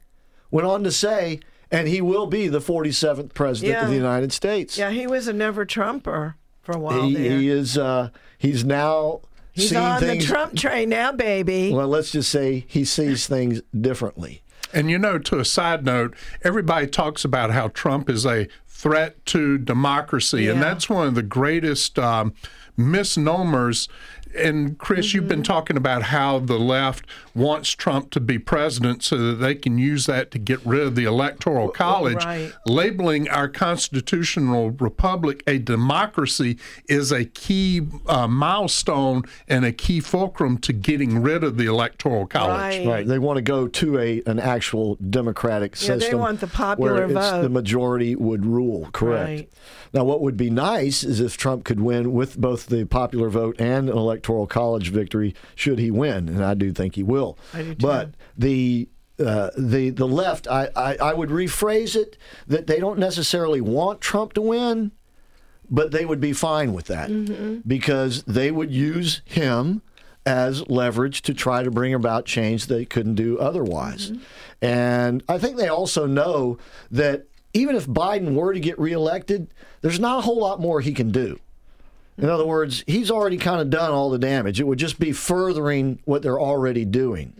went 0.51 0.67
on 0.67 0.83
to 0.83 0.91
say, 0.91 1.39
"And 1.71 1.87
he 1.87 1.99
will 1.99 2.27
be 2.27 2.47
the 2.47 2.61
47th 2.61 3.34
president 3.34 3.81
of 3.84 3.89
the 3.89 3.95
United 3.95 4.31
States." 4.31 4.77
yeah, 4.77 4.91
he 4.91 5.07
was 5.07 5.27
a 5.27 5.34
never 5.34 5.65
Trumper 5.65 6.35
for 6.61 6.73
a 6.73 6.79
while 6.79 7.07
He, 7.07 7.15
there. 7.15 7.39
he 7.39 7.49
is. 7.49 7.76
Uh, 7.77 8.10
he's 8.37 8.63
now 8.63 9.21
He's 9.52 9.76
on 9.76 9.99
things. 9.99 10.26
the 10.27 10.31
Trump 10.31 10.55
train 10.55 10.89
now, 10.89 11.11
baby. 11.11 11.73
well, 11.73 11.87
let's 11.87 12.11
just 12.11 12.29
say 12.29 12.65
he 12.68 12.85
sees 12.85 13.26
things 13.27 13.61
differently. 13.79 14.43
And 14.73 14.89
you 14.89 14.97
know, 14.97 15.18
to 15.19 15.39
a 15.39 15.45
side 15.45 15.85
note, 15.85 16.15
everybody 16.43 16.87
talks 16.87 17.23
about 17.23 17.52
how 17.52 17.68
Trump 17.69 18.10
is 18.10 18.26
a 18.26 18.47
threat 18.68 19.23
to 19.27 19.57
democracy, 19.57 20.49
and 20.49 20.61
that's 20.61 20.89
one 20.89 21.07
of 21.07 21.15
the 21.15 21.23
greatest 21.23 21.97
um, 21.99 22.34
misnomers. 22.76 23.87
And 24.36 24.78
Chris, 24.78 25.13
you've 25.13 25.28
been 25.28 25.44
talking 25.44 25.78
about 25.78 26.03
how 26.03 26.39
the 26.39 26.57
left 26.60 27.05
wants 27.36 27.70
Trump 27.71 28.10
to 28.12 28.20
be 28.20 28.39
president 28.39 29.03
so 29.03 29.18
that 29.18 29.36
they 29.36 29.55
can 29.55 29.78
use 29.78 30.05
that 30.07 30.31
to 30.31 30.39
get 30.39 30.60
rid 30.65 30.81
of 30.81 30.95
the 30.95 31.03
electoral 31.05 31.70
college. 31.70 32.23
right. 32.23 32.52
Labeling 32.65 33.29
our 33.29 33.47
constitutional 33.47 34.71
republic 34.71 35.44
a 35.47 35.57
democracy 35.60 36.57
is 36.87 37.12
a 37.12 37.26
key 37.26 37.81
uh, 38.07 38.28
milestone 38.28 39.23
and 39.47 39.65
a 39.65 39.71
key 39.71 39.99
fulcrum 39.99 40.57
to 40.60 40.73
getting 40.73 41.21
rid 41.21 41.44
of 41.44 41.57
the 41.57 41.65
electoral 41.65 42.26
college. 42.26 42.78
Right. 42.79 42.87
Right. 42.87 43.07
They 43.07 43.20
want 43.20 43.37
to 43.37 43.41
go 43.41 43.68
to 43.68 43.99
a 43.99 44.21
an 44.26 44.39
actual 44.39 44.95
democratic 44.95 45.79
Yeah, 45.81 45.95
they 45.95 46.15
want 46.15 46.39
the 46.39 46.47
popular 46.47 46.94
where 46.94 47.07
vote. 47.07 47.41
the 47.41 47.49
majority 47.49 48.15
would 48.15 48.45
rule. 48.45 48.89
Correct. 48.94 49.28
Right. 49.29 49.49
Now, 49.94 50.04
what 50.04 50.22
would 50.22 50.36
be 50.38 50.49
nice 50.49 51.04
is 51.04 51.20
if 51.20 51.38
Trump 51.38 51.63
could 51.63 51.80
win 51.80 52.13
with 52.13 52.36
both 52.38 52.65
the 52.65 52.86
popular 52.86 53.30
vote 53.30 53.55
and 53.60 53.89
an 53.89 53.96
electoral 53.96 54.47
college 54.47 54.89
victory, 54.89 55.36
should 55.55 55.78
he 55.78 55.91
win, 55.91 56.28
and 56.30 56.44
I 56.44 56.55
do 56.55 56.72
think 56.72 56.96
he 56.96 57.04
will. 57.04 57.38
I 57.54 57.62
do 57.62 57.76
too. 57.76 57.86
But 57.88 58.10
the 58.38 58.89
uh, 59.23 59.52
the 59.57 59.91
the 59.91 60.07
left, 60.07 60.47
I, 60.47 60.70
I 60.76 60.96
I 60.97 61.13
would 61.13 61.30
rephrase 61.30 61.96
it 61.96 62.18
that 62.47 62.65
they 62.68 62.80
don't 62.80 62.97
necessarily 62.97 63.62
want 63.62 64.02
Trump 64.02 64.34
to 64.34 64.41
win. 64.41 64.91
but 65.70 65.91
they 65.91 66.05
would 66.05 66.20
be 66.20 66.34
fine 66.34 66.73
with 66.73 66.86
that 66.88 67.10
because 67.68 68.23
they 68.23 68.49
would 68.52 68.72
use 68.72 69.22
him 69.26 69.81
as 70.26 70.68
leverage 70.70 71.22
to 71.22 71.34
try 71.34 71.63
to 71.63 71.70
bring 71.72 71.94
about 71.94 72.26
change 72.26 72.65
they 72.68 72.86
couldn't 72.86 73.15
do 73.15 73.38
otherwise. 73.39 74.12
And 74.62 75.23
I 75.30 75.38
think 75.38 75.57
they 75.57 75.68
also 75.68 76.05
know 76.05 76.57
that 76.91 77.26
even 77.54 77.76
if 77.76 77.88
Biden 77.88 78.34
were 78.34 78.54
to 78.54 78.60
get 78.60 78.80
reelected, 78.80 79.48
there's 79.82 79.99
not 79.99 80.20
a 80.20 80.22
whole 80.22 80.40
lot 80.40 80.60
more 80.60 80.82
he 80.82 80.94
can 80.94 81.12
do. 81.12 81.40
In 82.18 82.30
other 82.30 82.46
words, 82.46 82.84
he's 82.86 83.10
already 83.10 83.38
kind 83.38 83.60
of 83.60 83.70
done 83.70 83.91
all 83.91 84.10
the 84.10 84.20
damage. 84.20 84.60
It 84.60 84.68
would 84.68 84.78
just 84.78 84.99
be 84.99 85.12
furthering 85.12 85.99
what 86.06 86.22
they're 86.22 86.40
already 86.40 86.86
doing. 86.86 87.34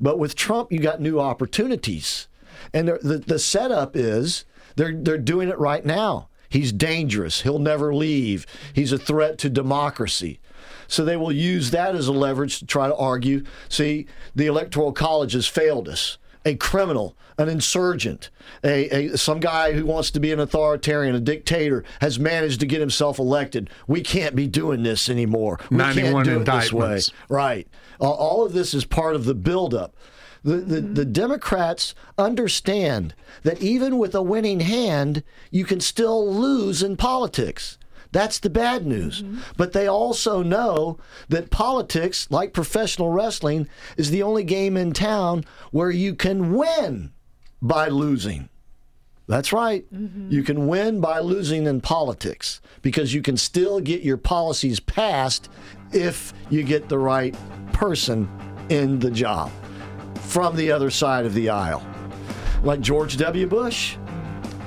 But 0.00 0.18
with 0.18 0.36
Trump, 0.36 0.70
you 0.70 0.78
got 0.78 1.00
new 1.00 1.18
opportunities. 1.18 2.28
And 2.72 2.88
the, 2.88 2.98
the, 3.02 3.18
the 3.18 3.38
setup 3.38 3.96
is 3.96 4.44
they're, 4.76 4.94
they're 4.94 5.18
doing 5.18 5.48
it 5.48 5.58
right 5.58 5.84
now. 5.84 6.28
He's 6.48 6.70
dangerous. 6.70 7.40
He'll 7.40 7.58
never 7.58 7.94
leave. 7.94 8.46
He's 8.72 8.92
a 8.92 8.98
threat 8.98 9.38
to 9.38 9.50
democracy. 9.50 10.38
So 10.86 11.04
they 11.04 11.16
will 11.16 11.32
use 11.32 11.70
that 11.70 11.96
as 11.96 12.06
a 12.06 12.12
leverage 12.12 12.58
to 12.58 12.66
try 12.66 12.86
to 12.86 12.96
argue 12.96 13.44
see, 13.68 14.06
the 14.34 14.46
Electoral 14.46 14.92
College 14.92 15.32
has 15.32 15.46
failed 15.46 15.88
us. 15.88 16.18
A 16.44 16.54
criminal, 16.56 17.16
an 17.42 17.48
insurgent, 17.48 18.30
a, 18.64 18.88
a 19.12 19.18
some 19.18 19.40
guy 19.40 19.72
who 19.72 19.84
wants 19.84 20.10
to 20.12 20.20
be 20.20 20.32
an 20.32 20.40
authoritarian, 20.40 21.14
a 21.14 21.20
dictator, 21.20 21.84
has 22.00 22.18
managed 22.18 22.60
to 22.60 22.66
get 22.66 22.80
himself 22.80 23.18
elected. 23.18 23.68
We 23.86 24.00
can't 24.00 24.34
be 24.34 24.46
doing 24.46 24.82
this 24.82 25.08
anymore. 25.08 25.58
We 25.70 25.78
can't 25.78 25.96
91 25.96 26.24
do 26.24 26.40
it 26.40 26.44
this 26.44 26.72
way. 26.72 27.00
Right. 27.28 27.68
Uh, 28.00 28.10
all 28.10 28.46
of 28.46 28.52
this 28.52 28.74
is 28.74 28.84
part 28.84 29.14
of 29.14 29.24
the 29.24 29.34
buildup. 29.34 29.94
The, 30.44 30.56
the, 30.56 30.80
the 30.80 31.04
Democrats 31.04 31.94
understand 32.18 33.14
that 33.42 33.62
even 33.62 33.98
with 33.98 34.14
a 34.14 34.22
winning 34.22 34.60
hand, 34.60 35.22
you 35.50 35.64
can 35.64 35.80
still 35.80 36.32
lose 36.32 36.82
in 36.82 36.96
politics. 36.96 37.78
That's 38.12 38.38
the 38.38 38.50
bad 38.50 38.86
news. 38.86 39.24
But 39.56 39.72
they 39.72 39.86
also 39.86 40.42
know 40.42 40.98
that 41.28 41.50
politics, 41.50 42.28
like 42.30 42.52
professional 42.52 43.10
wrestling, 43.10 43.68
is 43.96 44.10
the 44.10 44.22
only 44.22 44.44
game 44.44 44.76
in 44.76 44.92
town 44.92 45.44
where 45.70 45.90
you 45.90 46.14
can 46.14 46.52
win 46.52 47.12
by 47.62 47.88
losing. 47.88 48.48
That's 49.28 49.52
right. 49.52 49.84
Mm-hmm. 49.94 50.30
You 50.30 50.42
can 50.42 50.66
win 50.66 51.00
by 51.00 51.20
losing 51.20 51.66
in 51.66 51.80
politics 51.80 52.60
because 52.82 53.14
you 53.14 53.22
can 53.22 53.36
still 53.36 53.80
get 53.80 54.02
your 54.02 54.16
policies 54.16 54.80
passed 54.80 55.48
if 55.92 56.34
you 56.50 56.64
get 56.64 56.88
the 56.88 56.98
right 56.98 57.34
person 57.72 58.28
in 58.68 58.98
the 58.98 59.10
job 59.10 59.50
from 60.20 60.56
the 60.56 60.72
other 60.72 60.90
side 60.90 61.24
of 61.24 61.34
the 61.34 61.48
aisle. 61.48 61.86
Like 62.62 62.80
George 62.80 63.16
W. 63.16 63.46
Bush, 63.46 63.96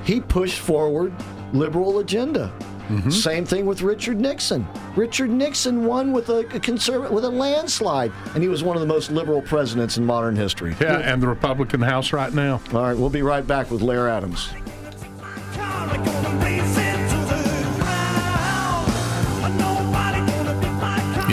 he 0.04 0.22
pushed 0.22 0.60
forward 0.60 1.14
liberal 1.54 2.00
agenda. 2.00 2.54
Mm-hmm. 2.90 3.10
Same 3.10 3.46
thing 3.46 3.66
with 3.66 3.82
Richard 3.82 4.20
Nixon. 4.20 4.68
Richard 4.96 5.30
Nixon 5.30 5.86
won 5.86 6.12
with 6.12 6.30
a, 6.30 6.40
a 6.56 6.60
conservative 6.60 7.12
with 7.12 7.26
a 7.26 7.30
landslide, 7.30 8.12
and 8.34 8.44
he 8.44 8.50
was 8.50 8.64
one 8.64 8.76
of 8.76 8.82
the 8.82 8.88
most 8.88 9.12
liberal 9.12 9.42
presidents 9.42 9.98
in 9.98 10.06
modern 10.06 10.36
history. 10.36 10.76
Yeah, 10.80 10.98
and 11.00 11.22
the 11.22 11.28
Republican 11.28 11.82
House 11.82 12.14
right 12.14 12.34
now. 12.34 12.62
All 12.74 12.82
right, 12.82 12.98
we'll 12.98 13.10
be 13.10 13.24
right 13.24 13.46
back 13.46 13.72
with 13.72 13.82
Larry 13.82 14.12
Adams. 14.12 14.50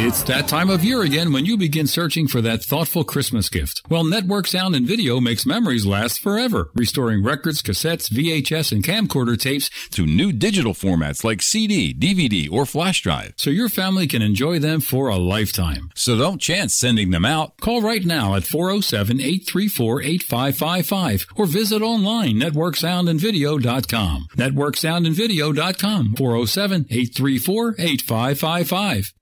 It's 0.05 0.25
that 0.25 0.49
time 0.49 0.69
of 0.69 0.83
year 0.83 1.03
again 1.03 1.33
when 1.33 1.47
you 1.47 1.57
begin 1.57 1.87
searching 1.87 2.27
for 2.27 2.41
that 2.41 2.65
thoughtful 2.65 3.05
Christmas 3.05 3.49
gift. 3.49 3.83
Well, 3.89 4.03
Network 4.03 4.49
Sound 4.49 4.75
and 4.75 4.85
Video 4.85 5.21
makes 5.21 5.47
memories 5.47 5.87
last 5.87 6.21
forever, 6.21 6.73
restoring 6.75 7.23
records, 7.23 7.63
cassettes, 7.63 8.11
VHS, 8.11 8.73
and 8.73 8.83
camcorder 8.83 9.41
tapes 9.41 9.71
to 9.91 10.05
new 10.05 10.33
digital 10.33 10.75
formats 10.75 11.23
like 11.23 11.41
CD, 11.41 11.95
DVD, 11.95 12.51
or 12.51 12.67
flash 12.67 13.01
drive. 13.01 13.35
so 13.37 13.51
your 13.51 13.69
family 13.69 14.09
can 14.09 14.23
enjoy 14.23 14.59
them 14.59 14.81
for 14.81 15.07
a 15.07 15.15
lifetime. 15.17 15.93
So 15.95 16.19
don't 16.19 16.41
chance 16.41 16.75
sending 16.75 17.13
them 17.13 17.25
out. 17.25 17.61
Call 17.61 17.81
right 17.81 18.05
now 18.05 18.35
at 18.35 18.43
407-834-8555 18.43 21.27
or 21.37 21.47
visit 21.47 21.81
online 21.81 22.41
networksoundandvideo.com. 22.41 24.27
Networksoundandvideo.com 24.37 26.15
407-834-8555. 26.17 29.13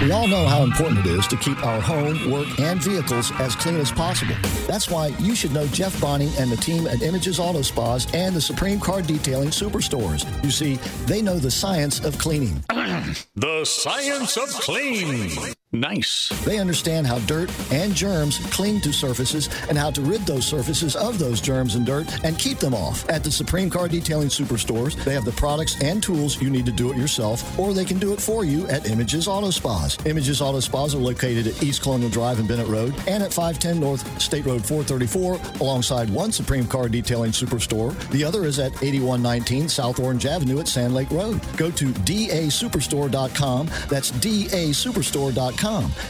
We 0.00 0.12
all 0.12 0.26
know 0.26 0.46
how 0.46 0.62
important 0.62 1.00
it 1.00 1.06
is 1.06 1.26
to 1.26 1.36
keep 1.36 1.62
our 1.62 1.78
home, 1.78 2.30
work, 2.30 2.58
and 2.58 2.82
vehicles 2.82 3.30
as 3.32 3.54
clean 3.54 3.76
as 3.76 3.92
possible. 3.92 4.34
That's 4.66 4.88
why 4.88 5.08
you 5.18 5.34
should 5.34 5.52
know 5.52 5.66
Jeff 5.66 6.00
Bonney 6.00 6.32
and 6.38 6.50
the 6.50 6.56
team 6.56 6.86
at 6.86 7.02
Images 7.02 7.38
Auto 7.38 7.60
Spas 7.60 8.06
and 8.14 8.34
the 8.34 8.40
Supreme 8.40 8.80
Car 8.80 9.02
Detailing 9.02 9.50
Superstores. 9.50 10.24
You 10.42 10.50
see, 10.50 10.76
they 11.04 11.20
know 11.20 11.38
the 11.38 11.50
science 11.50 12.02
of 12.02 12.16
cleaning. 12.16 12.64
The 13.36 13.64
science 13.66 14.38
of 14.38 14.48
clean. 14.48 15.54
Nice. 15.72 16.28
They 16.44 16.58
understand 16.58 17.06
how 17.06 17.20
dirt 17.20 17.48
and 17.70 17.94
germs 17.94 18.38
cling 18.46 18.80
to 18.80 18.92
surfaces 18.92 19.48
and 19.68 19.78
how 19.78 19.92
to 19.92 20.00
rid 20.02 20.22
those 20.22 20.44
surfaces 20.44 20.96
of 20.96 21.20
those 21.20 21.40
germs 21.40 21.76
and 21.76 21.86
dirt 21.86 22.08
and 22.24 22.36
keep 22.36 22.58
them 22.58 22.74
off. 22.74 23.08
At 23.08 23.22
the 23.22 23.30
Supreme 23.30 23.70
Car 23.70 23.86
Detailing 23.86 24.30
Superstores, 24.30 24.96
they 25.04 25.14
have 25.14 25.24
the 25.24 25.30
products 25.32 25.80
and 25.80 26.02
tools 26.02 26.42
you 26.42 26.50
need 26.50 26.66
to 26.66 26.72
do 26.72 26.90
it 26.90 26.96
yourself, 26.96 27.56
or 27.56 27.72
they 27.72 27.84
can 27.84 28.00
do 28.00 28.12
it 28.12 28.20
for 28.20 28.44
you 28.44 28.66
at 28.66 28.90
Images 28.90 29.28
Auto 29.28 29.50
Spas. 29.50 30.04
Images 30.06 30.42
Auto 30.42 30.58
Spas 30.58 30.96
are 30.96 30.98
located 30.98 31.46
at 31.46 31.62
East 31.62 31.82
Colonial 31.82 32.10
Drive 32.10 32.40
and 32.40 32.48
Bennett 32.48 32.66
Road 32.66 32.92
and 33.06 33.22
at 33.22 33.32
510 33.32 33.78
North 33.78 34.20
State 34.20 34.46
Road 34.46 34.66
434 34.66 35.60
alongside 35.60 36.10
one 36.10 36.32
Supreme 36.32 36.66
Car 36.66 36.88
Detailing 36.88 37.30
Superstore. 37.30 37.96
The 38.10 38.24
other 38.24 38.44
is 38.44 38.58
at 38.58 38.72
8119 38.82 39.68
South 39.68 40.00
Orange 40.00 40.26
Avenue 40.26 40.58
at 40.58 40.66
Sand 40.66 40.94
Lake 40.94 41.10
Road. 41.12 41.40
Go 41.56 41.70
to 41.70 41.86
dasuperstore.com. 41.92 43.66
That's 43.88 44.10
dasuperstore.com. 44.10 45.59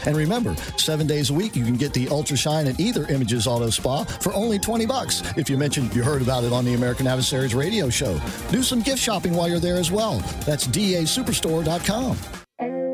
And 0.05 0.15
remember, 0.15 0.55
seven 0.77 1.07
days 1.07 1.29
a 1.29 1.33
week 1.33 1.55
you 1.55 1.65
can 1.65 1.75
get 1.75 1.93
the 1.93 2.07
Ultra 2.09 2.37
Shine 2.37 2.67
at 2.67 2.79
either 2.79 3.05
Images 3.07 3.47
Auto 3.47 3.69
Spa 3.69 4.03
for 4.03 4.33
only 4.33 4.59
20 4.59 4.85
bucks. 4.85 5.21
If 5.37 5.49
you 5.49 5.57
mentioned 5.57 5.95
you 5.95 6.03
heard 6.03 6.21
about 6.21 6.43
it 6.43 6.53
on 6.53 6.65
the 6.65 6.73
American 6.73 7.07
Adversaries 7.07 7.53
radio 7.53 7.89
show, 7.89 8.19
do 8.49 8.63
some 8.63 8.81
gift 8.81 8.99
shopping 8.99 9.33
while 9.33 9.47
you're 9.47 9.59
there 9.59 9.77
as 9.77 9.91
well. 9.91 10.19
That's 10.45 10.67
dasuperstore.com. 10.67 12.40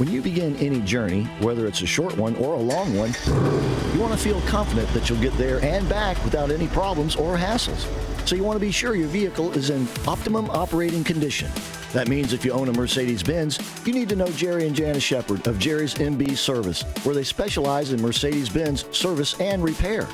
When 0.00 0.10
you 0.10 0.22
begin 0.22 0.56
any 0.56 0.80
journey, 0.80 1.24
whether 1.40 1.66
it's 1.66 1.82
a 1.82 1.86
short 1.86 2.16
one 2.16 2.34
or 2.36 2.54
a 2.54 2.58
long 2.58 2.96
one, 2.96 3.14
you 3.92 4.00
want 4.00 4.14
to 4.14 4.18
feel 4.18 4.40
confident 4.48 4.88
that 4.94 5.10
you'll 5.10 5.20
get 5.20 5.34
there 5.34 5.62
and 5.62 5.86
back 5.90 6.16
without 6.24 6.50
any 6.50 6.68
problems 6.68 7.16
or 7.16 7.36
hassles. 7.36 7.86
So 8.26 8.34
you 8.34 8.42
want 8.42 8.56
to 8.56 8.64
be 8.64 8.70
sure 8.70 8.94
your 8.94 9.08
vehicle 9.08 9.52
is 9.52 9.68
in 9.68 9.86
optimum 10.06 10.48
operating 10.48 11.04
condition. 11.04 11.50
That 11.92 12.08
means 12.08 12.32
if 12.32 12.44
you 12.44 12.52
own 12.52 12.68
a 12.68 12.72
Mercedes 12.72 13.22
Benz, 13.22 13.58
you 13.84 13.92
need 13.92 14.08
to 14.10 14.16
know 14.16 14.28
Jerry 14.28 14.66
and 14.66 14.76
Janice 14.76 15.02
Shepard 15.02 15.46
of 15.48 15.58
Jerry's 15.58 15.94
MB 15.94 16.36
Service, 16.36 16.82
where 17.02 17.14
they 17.14 17.24
specialize 17.24 17.92
in 17.92 18.00
Mercedes 18.00 18.48
Benz 18.48 18.84
service 18.96 19.38
and 19.40 19.62
repair. 19.62 20.06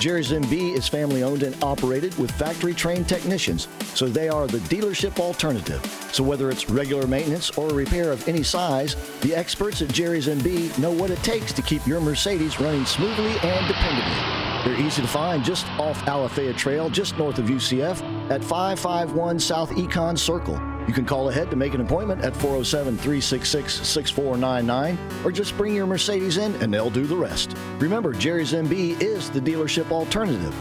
Jerry's 0.00 0.32
MB 0.32 0.76
is 0.76 0.88
family 0.88 1.22
owned 1.22 1.42
and 1.42 1.62
operated 1.62 2.16
with 2.18 2.30
factory 2.32 2.74
trained 2.74 3.08
technicians, 3.08 3.68
so 3.94 4.08
they 4.08 4.28
are 4.28 4.46
the 4.46 4.58
dealership 4.60 5.20
alternative. 5.20 5.84
So 6.12 6.24
whether 6.24 6.50
it's 6.50 6.68
regular 6.68 7.06
maintenance 7.06 7.50
or 7.50 7.68
repair 7.68 8.10
of 8.10 8.26
any 8.26 8.42
size, 8.42 8.96
the 9.20 9.34
experts 9.34 9.82
at 9.82 9.92
Jerry's 9.92 10.26
MB 10.26 10.78
know 10.78 10.90
what 10.90 11.10
it 11.10 11.22
takes 11.22 11.52
to 11.52 11.62
keep 11.62 11.86
your 11.86 12.00
Mercedes 12.00 12.58
running 12.58 12.86
smoothly 12.86 13.30
and 13.30 13.66
dependably. 13.66 14.64
They're 14.64 14.80
easy 14.80 15.00
to 15.00 15.08
find 15.08 15.44
just 15.44 15.66
off 15.78 16.00
Alafaya 16.02 16.56
Trail, 16.56 16.90
just 16.90 17.16
north 17.16 17.38
of 17.38 17.46
UCF, 17.46 18.02
at 18.30 18.42
551 18.42 19.38
South 19.38 19.70
Econ 19.70 20.18
Circle. 20.18 20.60
You 20.90 20.94
can 20.94 21.04
call 21.04 21.28
ahead 21.28 21.50
to 21.50 21.56
make 21.56 21.74
an 21.74 21.80
appointment 21.80 22.22
at 22.22 22.34
407 22.34 22.96
366 22.96 23.86
6499 23.86 24.98
or 25.24 25.30
just 25.30 25.56
bring 25.56 25.72
your 25.72 25.86
Mercedes 25.86 26.36
in 26.36 26.52
and 26.56 26.74
they'll 26.74 26.90
do 26.90 27.06
the 27.06 27.14
rest. 27.14 27.56
Remember, 27.78 28.12
Jerry's 28.12 28.54
MB 28.54 29.00
is 29.00 29.30
the 29.30 29.38
dealership 29.38 29.92
alternative. 29.92 30.52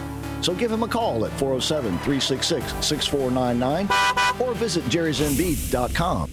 So 0.41 0.53
give 0.53 0.71
him 0.71 0.83
a 0.83 0.87
call 0.87 1.25
at 1.25 1.31
407 1.39 1.97
366 2.05 2.85
6499 2.85 3.87
or 4.39 4.53
visit 4.53 4.83
jerrysmb.com. 4.83 6.29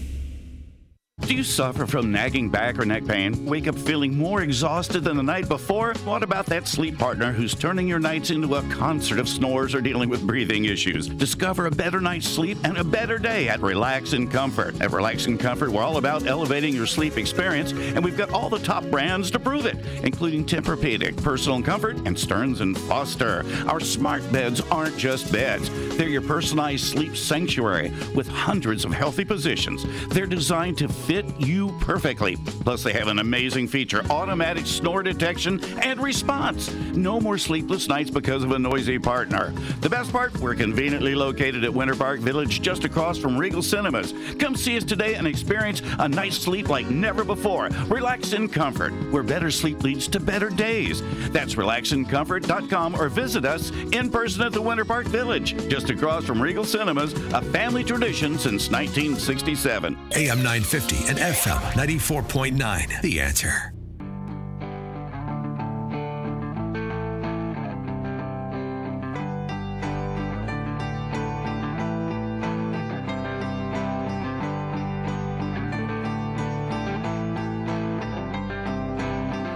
Do 1.27 1.35
you 1.35 1.43
suffer 1.43 1.87
from 1.87 2.13
nagging 2.13 2.51
back 2.51 2.79
or 2.79 2.85
neck 2.85 3.05
pain? 3.05 3.47
Wake 3.47 3.67
up 3.67 3.75
feeling 3.75 4.17
more 4.17 4.43
exhausted 4.43 5.03
than 5.03 5.17
the 5.17 5.25
night 5.25 5.49
before? 5.49 5.95
What 6.05 6.23
about 6.23 6.47
that 6.47 6.69
sleep 6.69 6.99
partner 6.99 7.33
who's 7.33 7.53
turning 7.53 7.89
your 7.89 7.99
nights 7.99 8.31
into 8.31 8.55
a 8.55 8.63
concert 8.69 9.19
of 9.19 9.29
snores 9.29 9.75
or 9.75 9.81
dealing 9.81 10.09
with 10.09 10.25
breathing 10.25 10.67
issues? 10.67 11.09
Discover 11.09 11.67
a 11.67 11.71
better 11.73 12.01
night's 12.01 12.29
sleep 12.29 12.59
and 12.63 12.79
a 12.79 12.85
better 12.85 13.19
day 13.19 13.49
at 13.49 13.61
Relax 13.61 14.13
and 14.13 14.31
Comfort. 14.31 14.81
At 14.81 14.93
Relax 14.93 15.27
and 15.27 15.41
Comfort, 15.41 15.73
we're 15.73 15.83
all 15.83 15.97
about 15.97 16.29
elevating 16.29 16.73
your 16.73 16.87
sleep 16.87 17.19
experience, 17.19 17.73
and 17.73 18.05
we've 18.05 18.17
got 18.17 18.31
all 18.31 18.49
the 18.49 18.61
top 18.61 18.85
brands 18.85 19.29
to 19.33 19.41
prove 19.41 19.67
it, 19.67 19.79
including 20.05 20.45
Tempur-Pedic, 20.45 21.21
Personal 21.25 21.61
Comfort, 21.61 21.97
and 22.07 22.17
Stearns 22.17 22.61
and 22.61 22.79
Foster. 22.79 23.45
Our 23.67 23.81
smart 23.81 24.23
beds 24.31 24.61
aren't 24.61 24.97
just 24.97 25.33
beds; 25.33 25.71
they're 25.97 26.09
your 26.09 26.23
personalized 26.23 26.85
sleep 26.85 27.17
sanctuary 27.17 27.91
with 28.15 28.29
hundreds 28.29 28.85
of 28.85 28.93
healthy 28.93 29.25
positions. 29.25 29.85
They're 30.11 30.27
designed 30.27 30.79
to 30.79 30.89
fit 31.07 31.25
you 31.39 31.69
perfectly. 31.81 32.37
Plus, 32.37 32.83
they 32.83 32.93
have 32.93 33.07
an 33.07 33.21
amazing 33.21 33.69
feature 33.69 34.03
automatic 34.11 34.67
snore 34.67 35.05
detection 35.05 35.63
and 35.83 36.01
response. 36.03 36.73
No 36.95 37.21
more 37.21 37.39
sleepless 37.39 37.89
nights 37.89 38.11
because 38.11 38.43
of 38.43 38.51
a 38.51 38.59
noisy 38.59 38.99
partner. 38.99 39.53
The 39.83 39.89
best 39.89 40.11
part, 40.11 40.37
we're 40.39 40.57
conveniently 40.57 41.15
located 41.15 41.63
at 41.63 41.73
Winter 41.73 41.95
Park 41.95 42.19
Village 42.21 42.61
just 42.61 42.85
across 42.85 43.19
from 43.19 43.39
Regal 43.39 43.63
Cinemas. 43.63 44.15
Come 44.39 44.57
see 44.57 44.77
us 44.77 44.83
today 44.83 45.15
and 45.15 45.29
experience 45.29 45.81
a 46.01 46.09
night's 46.09 46.39
sleep 46.39 46.69
like 46.69 46.91
never 46.91 47.25
before. 47.25 47.69
Relax 47.87 48.33
in 48.33 48.49
comfort, 48.49 48.93
where 49.13 49.23
better 49.23 49.51
sleep 49.51 49.85
leads 49.85 50.09
to 50.09 50.19
better 50.19 50.51
days. 50.51 51.03
That's 51.31 51.55
relaxincomfort.com 51.55 52.97
or 52.97 53.09
visit 53.09 53.45
us 53.45 53.71
in 53.93 54.11
person 54.11 54.43
at 54.43 54.53
the 54.53 54.63
Winter 54.63 54.85
Park 54.85 55.07
Village, 55.07 55.57
just 55.69 55.89
across 55.91 56.25
from 56.25 56.43
Regal 56.43 56.65
Cinemas, 56.65 57.13
a 57.33 57.43
family 57.43 57.85
tradition 57.85 58.39
since 58.39 58.71
1967. 58.71 59.97
AM 60.17 60.43
950 60.43 60.96
and 61.09 61.19
FM 61.19 61.61
94.9. 61.73 63.01
The 63.03 63.21
answer. 63.21 63.73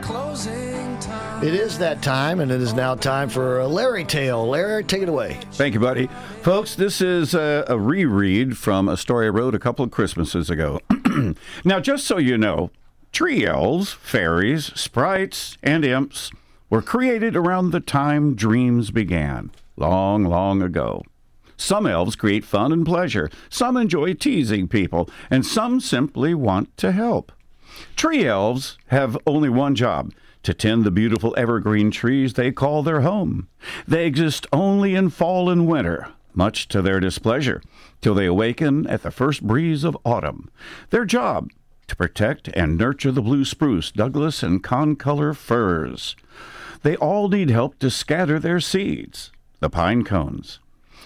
Closing 0.03 0.99
time. 0.99 1.45
It 1.45 1.55
is 1.55 1.79
that 1.79 2.03
time, 2.03 2.41
and 2.41 2.51
it 2.51 2.61
is 2.61 2.75
now 2.75 2.95
time 2.95 3.29
for 3.29 3.61
a 3.61 3.67
Larry 3.67 4.05
Tale. 4.05 4.47
Larry, 4.49 4.83
take 4.85 5.03
it 5.03 5.09
away. 5.09 5.39
Thank 5.53 5.75
you, 5.75 5.81
buddy. 5.81 6.09
Folks, 6.43 6.75
this 6.75 7.01
is 7.01 7.35
a, 7.35 7.65
a 7.69 7.79
reread 7.79 8.57
from 8.57 8.89
a 8.89 8.97
story 8.97 9.27
I 9.27 9.31
wrote 9.31 9.55
a 9.55 9.59
couple 9.59 9.85
of 9.85 9.91
Christmases 9.91 10.51
ago. 10.51 10.81
now, 11.65 11.81
just 11.81 12.07
so 12.07 12.19
you 12.19 12.39
know, 12.39 12.71
tree 13.13 13.47
elves, 13.47 13.93
fairies, 13.93 14.67
sprites, 14.79 15.57
and 15.63 15.85
imps 15.85 16.31
were 16.69 16.83
created 16.83 17.37
around 17.37 17.71
the 17.71 17.81
time 17.81 18.35
dreams 18.35 18.91
began, 18.91 19.51
long, 19.77 20.25
long 20.25 20.63
ago. 20.63 21.03
Some 21.57 21.87
elves 21.87 22.17
create 22.17 22.45
fun 22.45 22.73
and 22.73 22.87
pleasure, 22.87 23.29
some 23.51 23.77
enjoy 23.77 24.15
teasing 24.15 24.69
people, 24.69 25.11
and 25.31 25.45
some 25.45 25.81
simply 25.81 26.33
want 26.33 26.75
to 26.79 26.93
help. 26.93 27.33
Tree 27.97 28.25
elves 28.25 28.79
have 28.87 29.19
only 29.27 29.49
one 29.49 29.75
job 29.75 30.13
to 30.43 30.55
tend 30.55 30.85
the 30.85 30.91
beautiful 30.91 31.35
evergreen 31.37 31.91
trees 31.91 32.33
they 32.33 32.51
call 32.51 32.83
their 32.83 33.03
home. 33.03 33.49
They 33.87 34.07
exist 34.07 34.47
only 34.53 34.95
in 34.95 35.11
fall 35.11 35.51
and 35.51 35.67
winter, 35.67 36.09
much 36.35 36.67
to 36.69 36.81
their 36.81 37.01
displeasure, 37.01 37.63
till 38.01 38.15
they 38.15 38.27
awaken 38.27 38.87
at 38.87 39.03
the 39.03 39.11
first 39.11 39.47
breeze 39.47 39.85
of 39.85 39.97
autumn. 40.05 40.51
Their 40.91 41.05
job 41.05 41.51
to 41.89 41.97
protect 41.97 42.49
and 42.49 42.79
nurture 42.79 43.11
the 43.11 43.23
blue 43.23 43.45
spruce, 43.45 43.91
Douglas, 43.91 44.43
and 44.43 44.63
concolor 44.63 45.35
firs. 45.35 46.17
They 46.83 46.97
all 46.97 47.29
need 47.29 47.51
help 47.51 47.79
to 47.81 47.91
scatter 47.91 48.39
their 48.39 48.61
seeds, 48.61 49.33
the 49.59 49.69
pine 49.69 50.05
cones. 50.05 50.61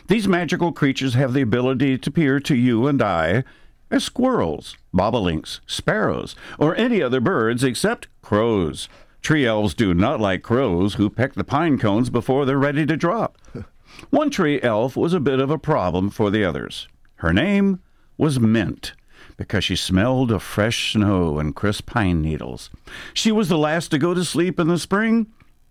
These 0.06 0.28
magical 0.28 0.72
creatures 0.72 1.14
have 1.14 1.32
the 1.32 1.40
ability 1.40 1.98
to 1.98 2.10
appear 2.10 2.38
to 2.40 2.54
you 2.54 2.86
and 2.86 3.00
I 3.00 3.44
as 3.90 4.04
squirrels, 4.04 4.76
bobolinks, 4.94 5.60
sparrows, 5.66 6.36
or 6.58 6.76
any 6.76 7.02
other 7.02 7.20
birds 7.20 7.64
except 7.64 8.08
crows. 8.22 8.88
Tree 9.22 9.46
elves 9.46 9.72
do 9.72 9.94
not 9.94 10.20
like 10.20 10.42
crows 10.42 10.94
who 10.94 11.08
peck 11.08 11.32
the 11.32 11.44
pine 11.44 11.78
cones 11.78 12.10
before 12.10 12.44
they're 12.44 12.58
ready 12.58 12.84
to 12.84 12.96
drop. 12.96 13.38
One 14.10 14.30
tree 14.30 14.60
elf 14.62 14.96
was 14.96 15.12
a 15.12 15.20
bit 15.20 15.40
of 15.40 15.50
a 15.50 15.58
problem 15.58 16.10
for 16.10 16.30
the 16.30 16.44
others. 16.44 16.88
Her 17.16 17.32
name 17.32 17.80
was 18.16 18.40
Mint 18.40 18.92
because 19.36 19.64
she 19.64 19.76
smelled 19.76 20.30
of 20.30 20.42
fresh 20.42 20.92
snow 20.92 21.38
and 21.38 21.54
crisp 21.54 21.86
pine 21.86 22.22
needles. 22.22 22.70
She 23.12 23.32
was 23.32 23.48
the 23.48 23.58
last 23.58 23.88
to 23.88 23.98
go 23.98 24.14
to 24.14 24.24
sleep 24.24 24.60
in 24.60 24.68
the 24.68 24.78
spring 24.78 25.26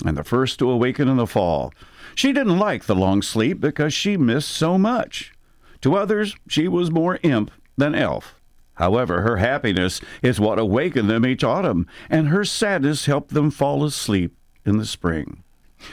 and 0.05 0.17
the 0.17 0.23
first 0.23 0.59
to 0.59 0.69
awaken 0.69 1.07
in 1.07 1.17
the 1.17 1.27
fall. 1.27 1.73
She 2.15 2.33
didn't 2.33 2.59
like 2.59 2.85
the 2.85 2.95
long 2.95 3.21
sleep 3.21 3.61
because 3.61 3.93
she 3.93 4.17
missed 4.17 4.49
so 4.49 4.77
much. 4.77 5.33
To 5.81 5.95
others, 5.95 6.35
she 6.47 6.67
was 6.67 6.91
more 6.91 7.19
imp 7.23 7.51
than 7.77 7.95
elf. 7.95 8.35
However, 8.75 9.21
her 9.21 9.37
happiness 9.37 10.01
is 10.21 10.39
what 10.39 10.59
awakened 10.59 11.09
them 11.09 11.25
each 11.25 11.43
autumn, 11.43 11.87
and 12.09 12.29
her 12.29 12.43
sadness 12.43 13.05
helped 13.05 13.33
them 13.33 13.51
fall 13.51 13.83
asleep 13.83 14.35
in 14.65 14.77
the 14.77 14.85
spring. 14.85 15.43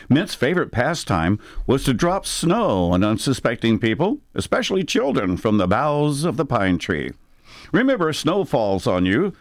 Mint's 0.09 0.35
favorite 0.35 0.71
pastime 0.73 1.39
was 1.67 1.85
to 1.85 1.95
drop 1.95 2.27
snow 2.27 2.93
on 2.93 3.05
unsuspecting 3.05 3.79
people, 3.79 4.19
especially 4.35 4.85
children, 4.85 5.37
from 5.37 5.59
the 5.59 5.67
boughs 5.67 6.25
of 6.25 6.37
the 6.37 6.45
pine 6.45 6.79
tree. 6.79 7.13
Remember, 7.73 8.13
snow 8.13 8.45
falls 8.45 8.87
on 8.87 9.07
you. 9.07 9.33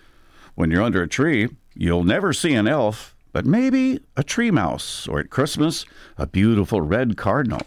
When 0.56 0.72
you're 0.72 0.84
under 0.84 1.04
a 1.04 1.08
tree, 1.08 1.50
you'll 1.74 2.04
never 2.04 2.34
see 2.34 2.54
an 2.54 2.68
elf, 2.68 3.16
but 3.32 3.46
maybe 3.46 4.00
a 4.18 4.24
tree 4.24 4.52
mouse, 4.52 5.08
or 5.08 5.20
at 5.20 5.30
Christmas, 5.30 5.86
a 6.18 6.28
beautiful 6.28 6.82
red 6.82 7.18
cardinal. 7.18 7.62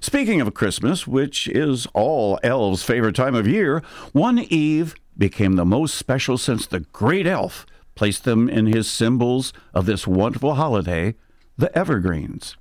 Speaking 0.00 0.40
of 0.40 0.54
Christmas, 0.54 1.06
which 1.06 1.46
is 1.48 1.86
all 1.94 2.38
elves' 2.42 2.82
favorite 2.82 3.14
time 3.14 3.34
of 3.34 3.46
year, 3.46 3.82
one 4.12 4.38
eve 4.38 4.94
became 5.16 5.56
the 5.56 5.64
most 5.64 5.94
special 5.94 6.38
since 6.38 6.66
the 6.66 6.80
great 6.80 7.26
elf 7.26 7.66
placed 7.94 8.24
them 8.24 8.48
in 8.48 8.66
his 8.66 8.88
symbols 8.88 9.52
of 9.74 9.84
this 9.84 10.06
wonderful 10.06 10.54
holiday, 10.54 11.14
the 11.58 11.76
evergreens. 11.76 12.56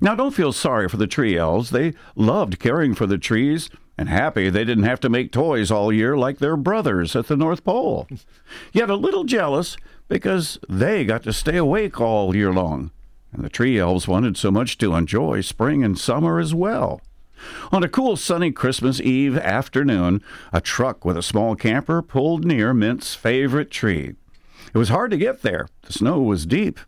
Now, 0.00 0.14
don't 0.14 0.34
feel 0.34 0.52
sorry 0.52 0.88
for 0.88 0.98
the 0.98 1.06
tree 1.06 1.36
elves. 1.36 1.70
They 1.70 1.94
loved 2.14 2.60
caring 2.60 2.94
for 2.94 3.06
the 3.06 3.18
trees 3.18 3.70
and 3.98 4.08
happy 4.08 4.50
they 4.50 4.64
didn't 4.64 4.84
have 4.84 5.00
to 5.00 5.08
make 5.08 5.32
toys 5.32 5.70
all 5.70 5.92
year 5.92 6.16
like 6.16 6.38
their 6.38 6.56
brothers 6.56 7.16
at 7.16 7.26
the 7.26 7.36
North 7.36 7.64
Pole. 7.64 8.06
Yet 8.72 8.90
a 8.90 8.94
little 8.94 9.24
jealous 9.24 9.76
because 10.08 10.58
they 10.68 11.04
got 11.04 11.22
to 11.24 11.32
stay 11.32 11.56
awake 11.56 12.00
all 12.00 12.36
year 12.36 12.52
long 12.52 12.90
and 13.32 13.42
the 13.42 13.48
tree 13.48 13.78
elves 13.78 14.06
wanted 14.06 14.36
so 14.36 14.50
much 14.50 14.78
to 14.78 14.94
enjoy 14.94 15.40
spring 15.40 15.82
and 15.82 15.98
summer 15.98 16.38
as 16.38 16.54
well. 16.54 17.00
On 17.72 17.82
a 17.82 17.88
cool 17.88 18.16
sunny 18.16 18.52
Christmas 18.52 19.00
Eve 19.00 19.36
afternoon, 19.36 20.22
a 20.52 20.60
truck 20.60 21.04
with 21.04 21.16
a 21.16 21.22
small 21.22 21.56
camper 21.56 22.02
pulled 22.02 22.44
near 22.44 22.72
Mint's 22.72 23.14
favorite 23.14 23.70
tree. 23.70 24.14
It 24.72 24.78
was 24.78 24.90
hard 24.90 25.10
to 25.10 25.16
get 25.16 25.42
there. 25.42 25.68
The 25.82 25.92
snow 25.92 26.20
was 26.20 26.46
deep, 26.46 26.78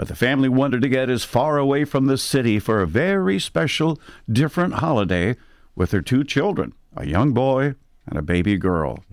but 0.00 0.08
the 0.08 0.16
family 0.16 0.48
wanted 0.48 0.80
to 0.80 0.88
get 0.88 1.10
as 1.10 1.24
far 1.24 1.58
away 1.58 1.84
from 1.84 2.06
the 2.06 2.16
city 2.16 2.58
for 2.58 2.80
a 2.80 2.86
very 2.86 3.38
special, 3.38 4.00
different 4.32 4.72
holiday 4.72 5.36
with 5.76 5.90
their 5.90 6.00
two 6.00 6.24
children, 6.24 6.72
a 6.96 7.06
young 7.06 7.34
boy 7.34 7.74
and 8.06 8.18
a 8.18 8.22
baby 8.22 8.56
girl. 8.56 9.04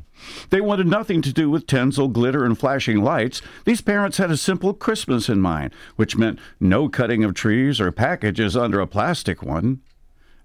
They 0.50 0.62
wanted 0.62 0.88
nothing 0.88 1.22
to 1.24 1.34
do 1.34 1.50
with 1.50 1.68
tinsel, 1.68 2.08
glitter, 2.08 2.46
and 2.46 2.58
flashing 2.58 3.04
lights. 3.04 3.42
These 3.66 3.82
parents 3.82 4.18
had 4.18 4.32
a 4.32 4.38
simple 4.38 4.74
Christmas 4.74 5.28
in 5.28 5.42
mind, 5.42 5.74
which 5.98 6.16
meant 6.16 6.40
no 6.58 6.88
cutting 6.88 7.22
of 7.26 7.34
trees 7.34 7.82
or 7.82 7.92
packages 7.92 8.56
under 8.56 8.80
a 8.80 8.88
plastic 8.88 9.44
one. 9.44 9.82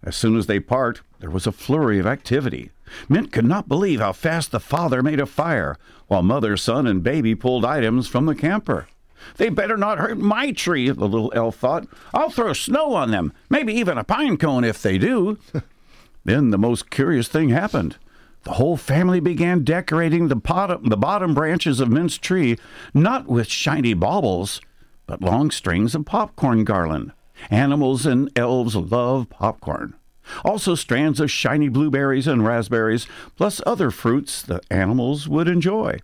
As 0.03 0.17
soon 0.17 0.37
as 0.37 0.47
they 0.47 0.59
parked, 0.59 1.03
there 1.21 1.31
was 1.31 1.47
a 1.47 1.53
flurry 1.53 2.01
of 2.01 2.07
activity. 2.09 2.73
Mint 3.09 3.31
could 3.31 3.47
not 3.47 3.69
believe 3.69 4.01
how 4.01 4.13
fast 4.13 4.51
the 4.51 4.59
father 4.59 5.05
made 5.05 5.21
a 5.21 5.27
fire, 5.27 5.77
while 6.09 6.25
mother, 6.25 6.57
son, 6.57 6.89
and 6.89 7.05
baby 7.05 7.37
pulled 7.37 7.65
items 7.65 8.09
from 8.09 8.27
the 8.27 8.35
camper. 8.35 8.89
They 9.37 9.49
better 9.49 9.77
not 9.77 9.99
hurt 9.99 10.19
my 10.19 10.53
tree, 10.53 10.91
the 10.91 11.09
little 11.09 11.33
elf 11.35 11.57
thought. 11.57 11.87
I'll 12.13 12.31
throw 12.31 12.53
snow 12.53 12.95
on 12.95 13.11
them, 13.11 13.33
maybe 13.51 13.73
even 13.75 13.99
a 13.99 14.05
pine 14.05 14.37
cone 14.37 14.65
if 14.65 14.83
they 14.83 14.99
do. 14.99 15.39
then 16.25 16.51
the 16.51 16.59
most 16.59 16.91
curious 16.91 17.29
thing 17.29 17.51
happened. 17.51 17.97
The 18.45 18.53
whole 18.53 18.77
family 18.77 19.21
began 19.21 19.63
decorating 19.63 20.29
the, 20.29 20.37
pot- 20.37 20.89
the 20.89 20.97
bottom 20.97 21.35
branches 21.35 21.79
of 21.79 21.91
Mint's 21.91 22.19
tree, 22.19 22.59
not 22.93 23.29
with 23.29 23.49
shiny 23.49 23.95
baubles, 23.95 24.61
but 25.07 25.23
long 25.23 25.51
strings 25.51 25.95
of 25.95 26.05
popcorn 26.05 26.65
garland. 26.65 27.13
Animals 27.51 28.05
and 28.07 28.31
elves 28.37 28.75
love 28.75 29.29
popcorn. 29.31 29.95
Also, 30.45 30.75
strands 30.75 31.21
of 31.21 31.31
shiny 31.31 31.69
blueberries 31.69 32.27
and 32.27 32.45
raspberries, 32.45 33.07
plus 33.37 33.61
other 33.67 33.91
fruits 33.91 34.43
the 34.43 34.61
animals 34.71 35.29
would 35.29 35.49
enjoy. 35.49 35.99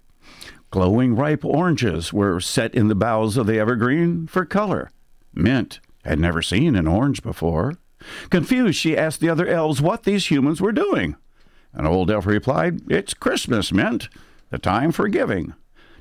Glowing 0.70 1.16
ripe 1.16 1.44
oranges 1.44 2.12
were 2.12 2.40
set 2.40 2.74
in 2.74 2.88
the 2.88 2.94
boughs 2.94 3.36
of 3.36 3.46
the 3.46 3.58
evergreen 3.58 4.26
for 4.26 4.44
color. 4.44 4.90
Mint 5.32 5.80
had 6.04 6.18
never 6.18 6.42
seen 6.42 6.76
an 6.76 6.86
orange 6.86 7.22
before. 7.22 7.74
Confused, 8.30 8.78
she 8.78 8.96
asked 8.96 9.20
the 9.20 9.30
other 9.30 9.46
elves 9.46 9.80
what 9.80 10.04
these 10.04 10.30
humans 10.30 10.60
were 10.60 10.72
doing. 10.72 11.16
An 11.72 11.86
old 11.86 12.10
elf 12.10 12.26
replied, 12.26 12.80
It's 12.90 13.14
Christmas, 13.14 13.72
Mint. 13.72 14.08
the 14.50 14.58
time 14.58 14.92
for 14.92 15.08
giving. 15.08 15.54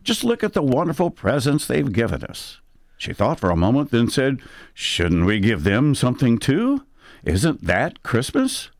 Just 0.03 0.23
look 0.23 0.43
at 0.43 0.53
the 0.53 0.61
wonderful 0.61 1.11
presents 1.11 1.65
they've 1.65 1.91
given 1.91 2.23
us. 2.23 2.59
She 2.97 3.13
thought 3.13 3.39
for 3.39 3.49
a 3.49 3.57
moment, 3.57 3.91
then 3.91 4.09
said, 4.09 4.39
Shouldn't 4.73 5.25
we 5.25 5.39
give 5.39 5.63
them 5.63 5.95
something 5.95 6.37
too? 6.37 6.83
Isn't 7.23 7.63
that 7.65 8.03
Christmas? 8.03 8.71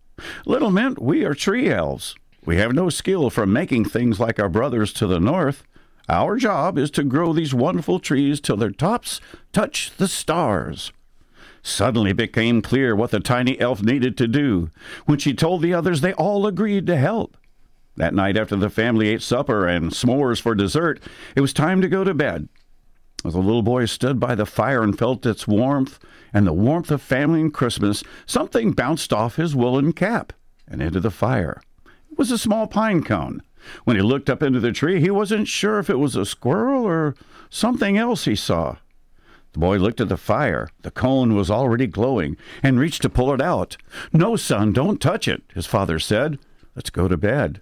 Little 0.46 0.72
Mint, 0.72 1.02
we 1.02 1.24
are 1.24 1.34
tree 1.34 1.70
elves. 1.70 2.16
We 2.46 2.58
have 2.58 2.74
no 2.74 2.90
skill 2.90 3.30
for 3.30 3.46
making 3.46 3.86
things 3.86 4.20
like 4.20 4.40
our 4.40 4.50
brothers 4.50 4.94
to 4.94 5.08
the 5.08 5.20
north. 5.20 5.64
Our 6.10 6.38
job 6.38 6.78
is 6.78 6.90
to 6.92 7.04
grow 7.04 7.34
these 7.34 7.54
wonderful 7.54 8.00
trees 8.00 8.40
till 8.40 8.58
their 8.58 8.72
tops 8.72 9.20
touch 9.52 9.92
the 9.98 10.08
stars. 10.08 10.92
Suddenly 11.62 12.12
it 12.12 12.18
became 12.18 12.62
clear 12.62 12.96
what 12.96 13.12
the 13.12 13.20
tiny 13.20 13.60
elf 13.60 13.84
needed 13.84 14.18
to 14.18 14.28
do. 14.28 14.70
When 15.06 15.20
she 15.20 15.34
told 15.34 15.62
the 15.62 15.74
others, 15.74 16.00
they 16.00 16.14
all 16.14 16.48
agreed 16.48 16.88
to 16.88 16.96
help. 16.96 17.36
That 17.98 18.14
night, 18.14 18.38
after 18.38 18.56
the 18.56 18.70
family 18.70 19.10
ate 19.10 19.22
supper 19.22 19.68
and 19.68 19.92
s'mores 19.92 20.40
for 20.40 20.56
dessert, 20.56 21.02
it 21.36 21.42
was 21.42 21.52
time 21.52 21.82
to 21.82 21.90
go 21.90 22.04
to 22.04 22.14
bed. 22.14 22.48
As 23.26 23.34
the 23.34 23.40
little 23.40 23.64
boy 23.64 23.86
stood 23.86 24.20
by 24.20 24.36
the 24.36 24.46
fire 24.46 24.84
and 24.84 24.98
felt 24.98 25.26
its 25.26 25.48
warmth 25.48 26.00
and 26.32 26.46
the 26.46 26.54
warmth 26.54 26.92
of 26.92 27.02
family 27.02 27.42
and 27.42 27.54
Christmas, 27.54 28.04
something 28.26 28.72
bounced 28.72 29.12
off 29.12 29.36
his 29.36 29.56
woolen 29.56 29.92
cap 29.92 30.32
and 30.68 30.82
into 30.82 31.00
the 31.00 31.12
fire. 31.12 31.62
It 32.12 32.18
was 32.18 32.32
a 32.32 32.38
small 32.38 32.68
pine 32.68 33.04
cone. 33.04 33.42
When 33.84 33.96
he 33.96 34.02
looked 34.02 34.30
up 34.30 34.44
into 34.44 34.60
the 34.60 34.72
tree, 34.72 35.00
he 35.00 35.10
wasn't 35.10 35.48
sure 35.48 35.80
if 35.80 35.90
it 35.90 36.00
was 36.00 36.16
a 36.16 36.26
squirrel 36.26 36.84
or 36.84 37.16
something 37.50 37.98
else 37.98 38.26
he 38.26 38.36
saw. 38.36 38.78
The 39.54 39.60
boy 39.60 39.78
looked 39.78 40.02
at 40.02 40.10
the 40.10 40.18
fire. 40.18 40.70
The 40.84 40.92
cone 40.92 41.36
was 41.36 41.50
already 41.50 41.88
glowing 41.88 42.38
and 42.62 42.80
reached 42.80 43.02
to 43.04 43.10
pull 43.10 43.34
it 43.34 43.42
out. 43.42 43.78
No, 44.14 44.36
son, 44.36 44.74
don't 44.74 45.02
touch 45.02 45.28
it, 45.28 45.44
his 45.54 45.66
father 45.66 46.00
said. 46.00 46.38
Let's 46.76 46.90
go 46.90 47.08
to 47.08 47.18
bed. 47.18 47.62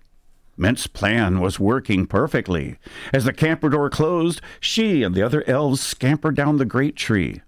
Mint's 0.58 0.88
plan 0.88 1.40
was 1.40 1.60
working 1.60 2.06
perfectly. 2.06 2.78
As 3.14 3.26
the 3.26 3.34
camper 3.34 3.70
door 3.70 3.90
closed, 3.90 4.42
she 4.60 5.04
and 5.04 5.14
the 5.14 5.22
other 5.22 5.44
elves 5.48 5.82
scampered 5.82 6.36
down 6.36 6.58
the 6.58 6.66
great 6.66 6.96
tree. 6.96 7.42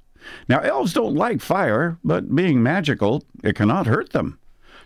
Now, 0.50 0.60
elves 0.60 0.94
don't 0.94 1.16
like 1.16 1.42
fire, 1.42 1.98
but 2.04 2.36
being 2.36 2.62
magical, 2.62 3.24
it 3.44 3.56
cannot 3.56 3.88
hurt 3.88 4.12
them. 4.12 4.40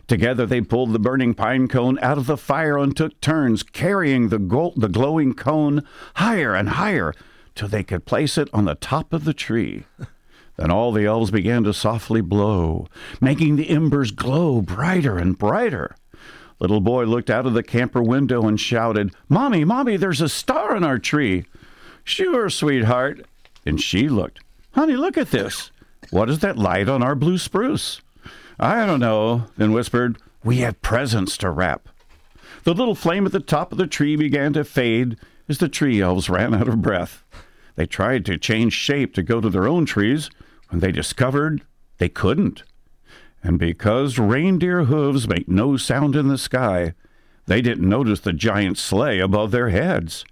Together 0.07 0.45
they 0.45 0.61
pulled 0.61 0.93
the 0.93 0.99
burning 0.99 1.33
pine 1.33 1.67
cone 1.67 1.97
out 1.99 2.17
of 2.17 2.25
the 2.25 2.37
fire 2.37 2.77
and 2.77 2.95
took 2.95 3.19
turns 3.21 3.63
carrying 3.63 4.29
the, 4.29 4.39
go- 4.39 4.73
the 4.75 4.89
glowing 4.89 5.33
cone 5.33 5.85
higher 6.15 6.53
and 6.53 6.69
higher 6.69 7.13
till 7.55 7.67
they 7.67 7.83
could 7.83 8.05
place 8.05 8.37
it 8.37 8.49
on 8.53 8.65
the 8.65 8.75
top 8.75 9.13
of 9.13 9.25
the 9.25 9.33
tree. 9.33 9.85
Then 10.57 10.69
all 10.69 10.91
the 10.91 11.05
elves 11.05 11.31
began 11.31 11.63
to 11.63 11.73
softly 11.73 12.21
blow, 12.21 12.87
making 13.19 13.55
the 13.55 13.69
embers 13.69 14.11
glow 14.11 14.61
brighter 14.61 15.17
and 15.17 15.35
brighter. 15.35 15.95
Little 16.59 16.81
boy 16.81 17.05
looked 17.05 17.31
out 17.31 17.47
of 17.47 17.53
the 17.53 17.63
camper 17.63 18.03
window 18.03 18.47
and 18.47 18.59
shouted, 18.59 19.15
Mommy, 19.27 19.63
Mommy, 19.63 19.97
there's 19.97 20.21
a 20.21 20.29
star 20.29 20.75
in 20.75 20.83
our 20.83 20.99
tree. 20.99 21.45
Sure, 22.03 22.49
sweetheart. 22.49 23.25
And 23.65 23.81
she 23.81 24.07
looked. 24.07 24.41
Honey, 24.73 24.95
look 24.95 25.17
at 25.17 25.31
this. 25.31 25.71
What 26.11 26.29
is 26.29 26.39
that 26.39 26.57
light 26.59 26.87
on 26.87 27.01
our 27.01 27.15
blue 27.15 27.39
spruce? 27.39 28.01
I 28.63 28.85
don't 28.85 28.99
know, 28.99 29.45
then 29.57 29.71
whispered, 29.71 30.19
We 30.43 30.57
have 30.57 30.83
presents 30.83 31.35
to 31.37 31.49
wrap. 31.49 31.89
The 32.63 32.75
little 32.75 32.93
flame 32.93 33.25
at 33.25 33.31
the 33.31 33.39
top 33.39 33.71
of 33.71 33.79
the 33.79 33.87
tree 33.87 34.15
began 34.15 34.53
to 34.53 34.63
fade 34.63 35.17
as 35.49 35.57
the 35.57 35.67
tree 35.67 35.99
elves 35.99 36.29
ran 36.29 36.53
out 36.53 36.67
of 36.67 36.79
breath. 36.79 37.23
They 37.75 37.87
tried 37.87 38.23
to 38.25 38.37
change 38.37 38.73
shape 38.73 39.15
to 39.15 39.23
go 39.23 39.41
to 39.41 39.49
their 39.49 39.67
own 39.67 39.87
trees 39.87 40.29
when 40.69 40.79
they 40.79 40.91
discovered 40.91 41.63
they 41.97 42.07
couldn't. 42.07 42.61
And 43.41 43.57
because 43.57 44.19
reindeer 44.19 44.83
hooves 44.83 45.27
make 45.27 45.49
no 45.49 45.75
sound 45.75 46.15
in 46.15 46.27
the 46.27 46.37
sky, 46.37 46.93
they 47.47 47.63
didn't 47.63 47.89
notice 47.89 48.19
the 48.19 48.31
giant 48.31 48.77
sleigh 48.77 49.17
above 49.17 49.49
their 49.49 49.69
heads. 49.69 50.23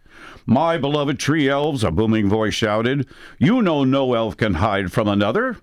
My 0.45 0.77
beloved 0.77 1.17
tree 1.17 1.49
elves, 1.49 1.83
a 1.83 1.89
booming 1.89 2.29
voice 2.29 2.53
shouted, 2.53 3.07
you 3.39 3.63
know 3.63 3.83
no 3.83 4.13
elf 4.13 4.37
can 4.37 4.55
hide 4.55 4.91
from 4.91 5.07
another. 5.07 5.57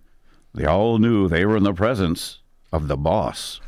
They 0.53 0.65
all 0.65 0.99
knew 0.99 1.29
they 1.29 1.47
were 1.47 1.57
in 1.57 1.63
the 1.63 1.73
presence 1.73 2.41
of 2.73 2.89
the 2.89 2.97
boss. 2.97 3.61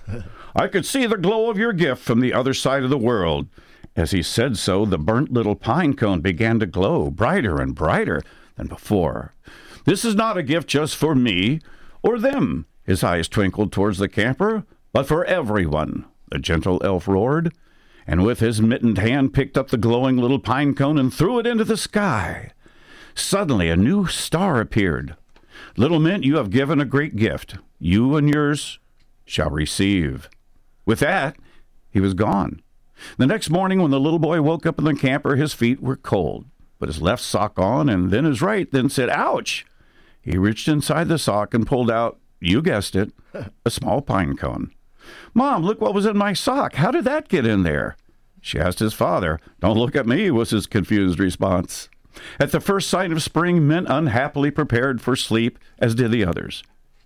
I 0.54 0.68
could 0.68 0.84
see 0.84 1.06
the 1.06 1.16
glow 1.16 1.50
of 1.50 1.58
your 1.58 1.72
gift 1.72 2.02
from 2.02 2.20
the 2.20 2.32
other 2.32 2.54
side 2.54 2.82
of 2.82 2.90
the 2.90 2.98
world. 2.98 3.48
As 3.96 4.12
he 4.12 4.22
said 4.22 4.56
so, 4.56 4.84
the 4.84 4.98
burnt 4.98 5.32
little 5.32 5.56
pine 5.56 5.94
cone 5.94 6.20
began 6.20 6.58
to 6.60 6.66
glow 6.66 7.10
brighter 7.10 7.60
and 7.60 7.74
brighter 7.74 8.22
than 8.56 8.66
before. 8.66 9.34
This 9.84 10.04
is 10.04 10.14
not 10.14 10.36
a 10.36 10.42
gift 10.42 10.68
just 10.68 10.96
for 10.96 11.14
me 11.14 11.60
or 12.02 12.18
them. 12.18 12.66
His 12.84 13.02
eyes 13.02 13.28
twinkled 13.28 13.72
towards 13.72 13.98
the 13.98 14.08
camper, 14.08 14.64
but 14.92 15.06
for 15.06 15.24
everyone, 15.24 16.04
the 16.30 16.38
gentle 16.38 16.80
elf 16.84 17.06
roared, 17.08 17.52
and 18.06 18.24
with 18.24 18.40
his 18.40 18.62
mittened 18.62 18.98
hand 18.98 19.34
picked 19.34 19.58
up 19.58 19.68
the 19.68 19.76
glowing 19.76 20.16
little 20.16 20.38
pine 20.38 20.74
cone 20.74 20.98
and 20.98 21.12
threw 21.12 21.38
it 21.38 21.46
into 21.46 21.64
the 21.64 21.76
sky. 21.76 22.52
Suddenly, 23.14 23.68
a 23.68 23.76
new 23.76 24.06
star 24.06 24.60
appeared. 24.60 25.16
Little 25.76 26.00
Mint, 26.00 26.24
you 26.24 26.36
have 26.36 26.50
given 26.50 26.80
a 26.80 26.84
great 26.84 27.16
gift. 27.16 27.56
You 27.78 28.16
and 28.16 28.28
yours 28.28 28.78
shall 29.28 29.50
receive. 29.50 30.28
With 30.84 31.00
that, 31.00 31.36
he 31.90 32.00
was 32.00 32.14
gone. 32.14 32.62
The 33.16 33.26
next 33.26 33.50
morning, 33.50 33.80
when 33.80 33.90
the 33.90 34.00
little 34.00 34.18
boy 34.18 34.42
woke 34.42 34.66
up 34.66 34.78
in 34.78 34.84
the 34.84 34.94
camper, 34.94 35.36
his 35.36 35.52
feet 35.54 35.80
were 35.80 35.96
cold. 35.96 36.46
but 36.78 36.88
his 36.88 37.02
left 37.02 37.22
sock 37.22 37.58
on 37.58 37.88
and 37.88 38.10
then 38.10 38.24
his 38.24 38.40
right, 38.40 38.70
then 38.70 38.88
said, 38.88 39.08
Ouch! 39.10 39.66
He 40.20 40.38
reached 40.38 40.68
inside 40.68 41.08
the 41.08 41.18
sock 41.18 41.52
and 41.54 41.66
pulled 41.66 41.90
out, 41.90 42.18
you 42.40 42.62
guessed 42.62 42.94
it, 42.94 43.12
a 43.64 43.70
small 43.70 44.00
pine 44.00 44.36
cone. 44.36 44.70
Mom, 45.34 45.62
look 45.64 45.80
what 45.80 45.94
was 45.94 46.06
in 46.06 46.16
my 46.16 46.32
sock. 46.32 46.74
How 46.74 46.90
did 46.90 47.04
that 47.04 47.28
get 47.28 47.46
in 47.46 47.62
there? 47.62 47.96
She 48.40 48.58
asked 48.58 48.78
his 48.78 48.94
father. 48.94 49.40
Don't 49.60 49.76
look 49.76 49.96
at 49.96 50.06
me, 50.06 50.30
was 50.30 50.50
his 50.50 50.66
confused 50.66 51.18
response. 51.18 51.88
At 52.38 52.52
the 52.52 52.60
first 52.60 52.88
sign 52.88 53.10
of 53.10 53.22
spring, 53.22 53.66
Mint 53.66 53.88
unhappily 53.88 54.50
prepared 54.50 55.00
for 55.00 55.16
sleep, 55.16 55.58
as 55.78 55.94
did 55.94 56.12
the 56.12 56.24
others. 56.24 56.62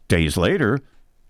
Days 0.09 0.36
later, 0.36 0.81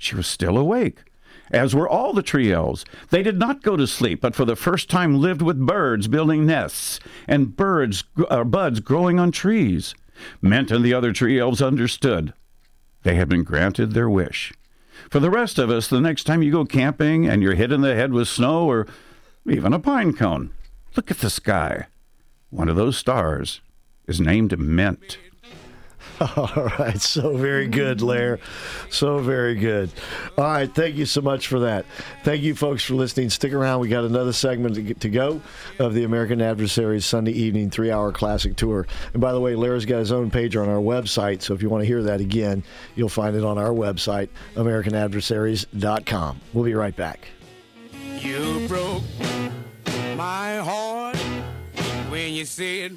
she 0.02 0.16
was 0.16 0.26
still 0.26 0.56
awake, 0.56 1.04
as 1.50 1.74
were 1.74 1.88
all 1.88 2.12
the 2.12 2.22
tree 2.22 2.52
elves. 2.52 2.84
They 3.10 3.22
did 3.22 3.38
not 3.38 3.62
go 3.62 3.76
to 3.76 3.86
sleep, 3.86 4.20
but 4.20 4.34
for 4.34 4.44
the 4.44 4.56
first 4.56 4.90
time 4.90 5.20
lived 5.20 5.42
with 5.42 5.66
birds 5.66 6.08
building 6.08 6.46
nests 6.46 7.00
and 7.28 7.56
birds, 7.56 8.04
uh, 8.28 8.44
buds 8.44 8.80
growing 8.80 9.18
on 9.18 9.32
trees. 9.32 9.94
Mint 10.40 10.70
and 10.70 10.84
the 10.84 10.94
other 10.94 11.12
tree 11.12 11.38
elves 11.38 11.62
understood. 11.62 12.32
They 13.02 13.16
had 13.16 13.28
been 13.28 13.44
granted 13.44 13.92
their 13.92 14.08
wish. 14.08 14.52
For 15.10 15.20
the 15.20 15.30
rest 15.30 15.58
of 15.58 15.70
us, 15.70 15.88
the 15.88 16.00
next 16.00 16.24
time 16.24 16.42
you 16.42 16.52
go 16.52 16.64
camping 16.64 17.26
and 17.26 17.42
you're 17.42 17.54
hit 17.54 17.72
in 17.72 17.80
the 17.80 17.94
head 17.94 18.12
with 18.12 18.28
snow 18.28 18.68
or 18.68 18.86
even 19.46 19.72
a 19.72 19.78
pine 19.78 20.12
cone, 20.12 20.50
look 20.96 21.10
at 21.10 21.18
the 21.18 21.30
sky. 21.30 21.86
One 22.50 22.68
of 22.68 22.76
those 22.76 22.96
stars 22.96 23.60
is 24.06 24.20
named 24.20 24.56
Mint. 24.58 25.18
All 26.36 26.70
right, 26.78 27.00
so 27.00 27.36
very 27.36 27.66
good, 27.66 28.00
Lair. 28.00 28.38
So 28.90 29.18
very 29.18 29.54
good. 29.54 29.90
All 30.38 30.44
right, 30.44 30.72
thank 30.72 30.96
you 30.96 31.06
so 31.06 31.20
much 31.20 31.48
for 31.48 31.60
that. 31.60 31.84
Thank 32.22 32.42
you, 32.42 32.54
folks, 32.54 32.84
for 32.84 32.94
listening. 32.94 33.30
Stick 33.30 33.52
around. 33.52 33.80
We 33.80 33.88
got 33.88 34.04
another 34.04 34.32
segment 34.32 35.00
to, 35.00 35.08
go 35.08 35.40
of 35.78 35.94
the 35.94 36.04
American 36.04 36.40
Adversaries 36.40 37.04
Sunday 37.04 37.32
evening 37.32 37.70
three-hour 37.70 38.12
classic 38.12 38.56
tour. 38.56 38.86
And 39.12 39.20
by 39.20 39.32
the 39.32 39.40
way, 39.40 39.54
Lair's 39.54 39.84
got 39.84 39.98
his 39.98 40.12
own 40.12 40.30
page 40.30 40.56
on 40.56 40.68
our 40.68 40.76
website, 40.76 41.42
so 41.42 41.54
if 41.54 41.62
you 41.62 41.68
want 41.68 41.82
to 41.82 41.86
hear 41.86 42.02
that 42.04 42.20
again, 42.20 42.62
you'll 42.94 43.08
find 43.08 43.36
it 43.36 43.44
on 43.44 43.58
our 43.58 43.70
website, 43.70 44.28
AmericanAdversaries.com. 44.54 46.40
We'll 46.52 46.64
be 46.64 46.74
right 46.74 46.96
back. 46.96 47.28
You 48.18 48.66
broke 48.68 49.02
my 50.16 50.56
heart 50.58 51.16
when 52.08 52.32
you 52.32 52.44
said 52.44 52.96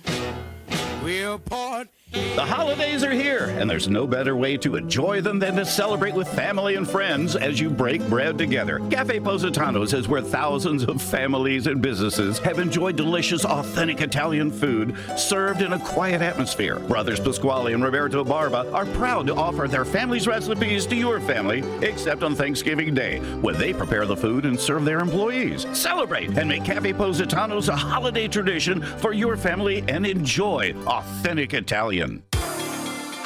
we'll 1.03 1.39
part. 1.39 1.87
The 2.15 2.45
holidays 2.45 3.03
are 3.03 3.11
here, 3.11 3.53
and 3.59 3.69
there's 3.69 3.89
no 3.89 4.07
better 4.07 4.37
way 4.37 4.55
to 4.57 4.77
enjoy 4.77 5.19
them 5.19 5.37
than 5.37 5.57
to 5.57 5.65
celebrate 5.65 6.13
with 6.13 6.29
family 6.29 6.75
and 6.75 6.89
friends 6.89 7.35
as 7.35 7.59
you 7.59 7.69
break 7.69 8.01
bread 8.07 8.37
together. 8.37 8.79
Cafe 8.89 9.19
Positano's 9.19 9.93
is 9.93 10.07
where 10.07 10.21
thousands 10.21 10.85
of 10.85 11.01
families 11.01 11.67
and 11.67 11.81
businesses 11.81 12.39
have 12.39 12.59
enjoyed 12.59 12.95
delicious, 12.95 13.43
authentic 13.43 13.99
Italian 13.99 14.49
food 14.49 14.95
served 15.17 15.61
in 15.61 15.73
a 15.73 15.79
quiet 15.79 16.21
atmosphere. 16.21 16.79
Brothers 16.79 17.19
Pasquale 17.19 17.73
and 17.73 17.83
Roberto 17.83 18.23
Barba 18.23 18.71
are 18.71 18.85
proud 18.85 19.27
to 19.27 19.35
offer 19.35 19.67
their 19.67 19.83
family's 19.83 20.25
recipes 20.25 20.85
to 20.85 20.95
your 20.95 21.19
family, 21.19 21.63
except 21.81 22.23
on 22.23 22.33
Thanksgiving 22.33 22.93
Day, 22.93 23.19
when 23.41 23.57
they 23.57 23.73
prepare 23.73 24.05
the 24.05 24.15
food 24.15 24.45
and 24.45 24.57
serve 24.57 24.85
their 24.85 24.99
employees. 24.99 25.65
Celebrate 25.73 26.37
and 26.37 26.47
make 26.47 26.63
Cafe 26.63 26.93
Positano's 26.93 27.67
a 27.67 27.75
holiday 27.75 28.29
tradition 28.29 28.81
for 28.81 29.11
your 29.11 29.35
family 29.35 29.83
and 29.89 30.05
enjoy 30.05 30.73
authentic 30.87 31.53
Italian. 31.53 32.04
Australien. 32.05 32.34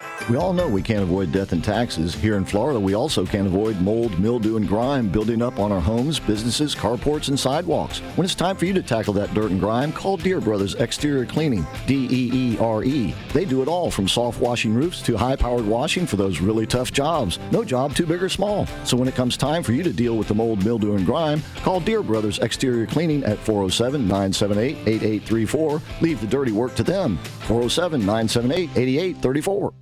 We 0.31 0.37
all 0.37 0.53
know 0.53 0.69
we 0.69 0.81
can't 0.81 1.03
avoid 1.03 1.33
death 1.33 1.51
and 1.51 1.61
taxes. 1.61 2.15
Here 2.15 2.37
in 2.37 2.45
Florida, 2.45 2.79
we 2.79 2.93
also 2.93 3.25
can't 3.25 3.47
avoid 3.47 3.81
mold, 3.81 4.17
mildew, 4.17 4.55
and 4.55 4.65
grime 4.65 5.09
building 5.09 5.41
up 5.41 5.59
on 5.59 5.73
our 5.73 5.81
homes, 5.81 6.21
businesses, 6.21 6.73
carports, 6.73 7.27
and 7.27 7.37
sidewalks. 7.37 7.99
When 8.15 8.23
it's 8.23 8.33
time 8.33 8.55
for 8.55 8.63
you 8.63 8.73
to 8.73 8.81
tackle 8.81 9.13
that 9.15 9.33
dirt 9.33 9.51
and 9.51 9.59
grime, 9.59 9.91
call 9.91 10.15
Deere 10.15 10.39
Brothers 10.39 10.75
Exterior 10.75 11.25
Cleaning, 11.25 11.67
D 11.85 12.07
E 12.09 12.29
E 12.33 12.57
R 12.59 12.81
E. 12.83 13.13
They 13.33 13.43
do 13.43 13.61
it 13.61 13.67
all 13.67 13.91
from 13.91 14.07
soft 14.07 14.39
washing 14.39 14.73
roofs 14.73 15.01
to 15.01 15.17
high 15.17 15.35
powered 15.35 15.65
washing 15.65 16.05
for 16.05 16.15
those 16.15 16.39
really 16.39 16.65
tough 16.65 16.93
jobs. 16.93 17.37
No 17.51 17.65
job 17.65 17.93
too 17.93 18.05
big 18.05 18.23
or 18.23 18.29
small. 18.29 18.67
So 18.85 18.95
when 18.95 19.09
it 19.09 19.15
comes 19.15 19.35
time 19.35 19.63
for 19.63 19.73
you 19.73 19.83
to 19.83 19.91
deal 19.91 20.15
with 20.15 20.29
the 20.29 20.35
mold, 20.35 20.63
mildew, 20.63 20.95
and 20.95 21.05
grime, 21.05 21.43
call 21.57 21.81
Deere 21.81 22.03
Brothers 22.03 22.39
Exterior 22.39 22.85
Cleaning 22.85 23.25
at 23.25 23.37
407 23.39 24.07
978 24.07 24.77
8834. 24.87 25.81
Leave 25.99 26.21
the 26.21 26.27
dirty 26.27 26.53
work 26.53 26.73
to 26.75 26.83
them. 26.83 27.17
407 27.47 27.99
978 27.99 28.69
8834. 28.77 29.73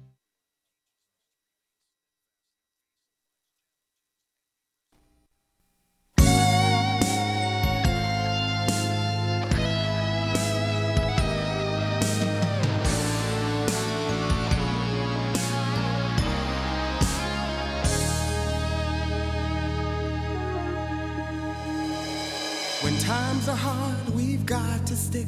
Got 24.50 24.84
to 24.88 24.96
stick 24.96 25.28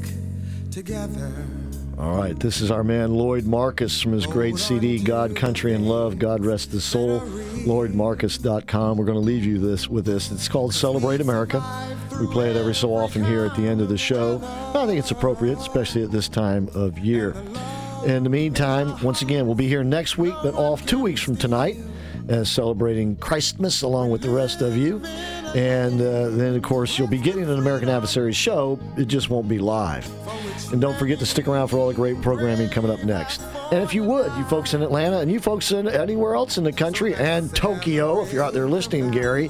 together. 0.72 1.32
All 2.00 2.17
right, 2.17 2.38
this 2.40 2.59
is 2.59 2.72
our 2.72 2.83
man 2.83 3.14
Lloyd 3.14 3.45
Marcus 3.45 4.01
from 4.01 4.14
his 4.14 4.25
great 4.25 4.58
CD, 4.58 4.98
God, 4.98 5.35
Country, 5.35 5.75
and 5.75 5.88
Love. 5.88 6.17
God 6.17 6.43
rest 6.43 6.72
his 6.72 6.83
soul. 6.83 7.19
LloydMarcus.com. 7.19 8.98
We're 8.98 9.06
going 9.06 9.19
to 9.19 9.24
leave 9.24 9.45
you 9.45 9.59
this 9.59 9.88
with 9.88 10.06
this. 10.06 10.32
It's 10.32 10.48
called 10.48 10.74
Celebrate 10.74 11.22
America. 11.22 11.64
We 12.19 12.25
play 12.33 12.50
it 12.50 12.58
every 12.58 12.74
so 12.74 12.95
often 12.95 13.24
here 13.24 13.45
at 13.45 13.56
the 13.56 13.67
end 13.67 13.80
of 13.80 13.90
the 13.90 13.98
show. 13.98 14.41
I 14.74 14.88
think 14.88 14.98
it's 14.98 15.11
appropriate, 15.11 15.59
especially 15.59 16.01
at 16.01 16.09
this 16.09 16.27
time 16.27 16.67
of 16.74 16.98
year. 16.98 17.35
In 18.08 18.24
the 18.24 18.30
meantime, 18.32 19.00
once 19.03 19.22
again, 19.22 19.45
we'll 19.45 19.53
be 19.53 19.67
here 19.67 19.83
next 19.83 20.17
week, 20.17 20.33
but 20.41 20.56
off 20.56 20.83
two 20.88 21.00
weeks 21.00 21.22
from 21.22 21.35
tonight, 21.35 21.77
uh, 22.27 22.43
celebrating 22.43 23.16
Christmas 23.17 23.83
along 23.83 24.09
with 24.09 24.24
the 24.24 24.32
rest 24.32 24.64
of 24.64 24.75
you. 24.75 25.00
And 25.55 25.99
uh, 25.99 26.30
then, 26.30 26.55
of 26.55 26.61
course, 26.61 26.97
you'll 26.97 27.07
be 27.07 27.17
getting 27.17 27.43
an 27.43 27.59
American 27.59 27.89
Adversaries 27.89 28.38
show. 28.38 28.80
It 28.97 29.05
just 29.05 29.30
won't 29.30 29.49
be 29.49 29.59
live. 29.59 30.09
And 30.71 30.80
don't 30.80 30.97
forget 30.97 31.19
to 31.19 31.25
stick 31.25 31.47
around 31.47 31.67
for 31.67 31.77
all 31.77 31.88
the 31.88 31.93
great 31.93 32.21
programming 32.21 32.69
coming 32.69 32.91
up 32.91 33.03
next. 33.03 33.41
And 33.71 33.83
if 33.83 33.93
you 33.93 34.03
would, 34.03 34.31
you 34.38 34.43
folks 34.45 34.73
in 34.73 34.81
Atlanta 34.81 35.19
and 35.19 35.31
you 35.31 35.39
folks 35.39 35.71
in 35.71 35.88
anywhere 35.88 36.35
else 36.35 36.57
in 36.57 36.63
the 36.63 36.71
country 36.71 37.15
and 37.15 37.53
Tokyo, 37.53 38.23
if 38.23 38.31
you're 38.31 38.43
out 38.43 38.53
there 38.53 38.67
listening, 38.67 39.11
Gary, 39.11 39.49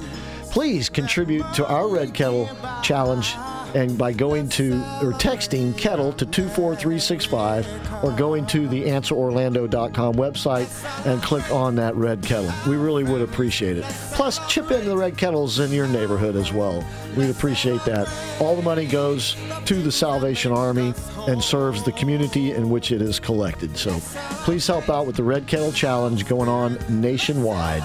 please 0.51 0.89
contribute 0.89 1.45
to 1.53 1.67
our 1.67 1.87
Red 1.87 2.13
Kettle 2.13 2.49
Challenge 2.81 3.35
and 3.75 3.97
by 3.97 4.11
going 4.11 4.49
to 4.49 4.73
or 5.01 5.13
texting 5.13 5.77
kettle 5.77 6.11
to 6.13 6.25
24365 6.25 8.03
or 8.03 8.11
going 8.11 8.45
to 8.47 8.67
the 8.67 8.83
answerorlando.com 8.83 10.15
website 10.15 11.05
and 11.05 11.21
click 11.21 11.49
on 11.51 11.75
that 11.75 11.95
red 11.95 12.21
kettle. 12.23 12.51
We 12.67 12.77
really 12.77 13.03
would 13.03 13.21
appreciate 13.21 13.77
it. 13.77 13.83
Plus, 14.13 14.39
chip 14.47 14.71
into 14.71 14.89
the 14.89 14.97
red 14.97 15.17
kettles 15.17 15.59
in 15.59 15.71
your 15.71 15.87
neighborhood 15.87 16.35
as 16.35 16.51
well. 16.51 16.85
We'd 17.15 17.29
appreciate 17.29 17.83
that. 17.85 18.07
All 18.39 18.55
the 18.55 18.61
money 18.61 18.85
goes 18.85 19.35
to 19.65 19.75
the 19.75 19.91
Salvation 19.91 20.51
Army 20.51 20.93
and 21.27 21.43
serves 21.43 21.83
the 21.83 21.91
community 21.91 22.51
in 22.51 22.69
which 22.69 22.91
it 22.91 23.01
is 23.01 23.19
collected. 23.19 23.77
So 23.77 23.99
please 24.43 24.65
help 24.65 24.89
out 24.89 25.05
with 25.05 25.15
the 25.15 25.23
Red 25.23 25.47
Kettle 25.47 25.71
Challenge 25.71 26.25
going 26.27 26.49
on 26.49 26.77
nationwide. 26.89 27.83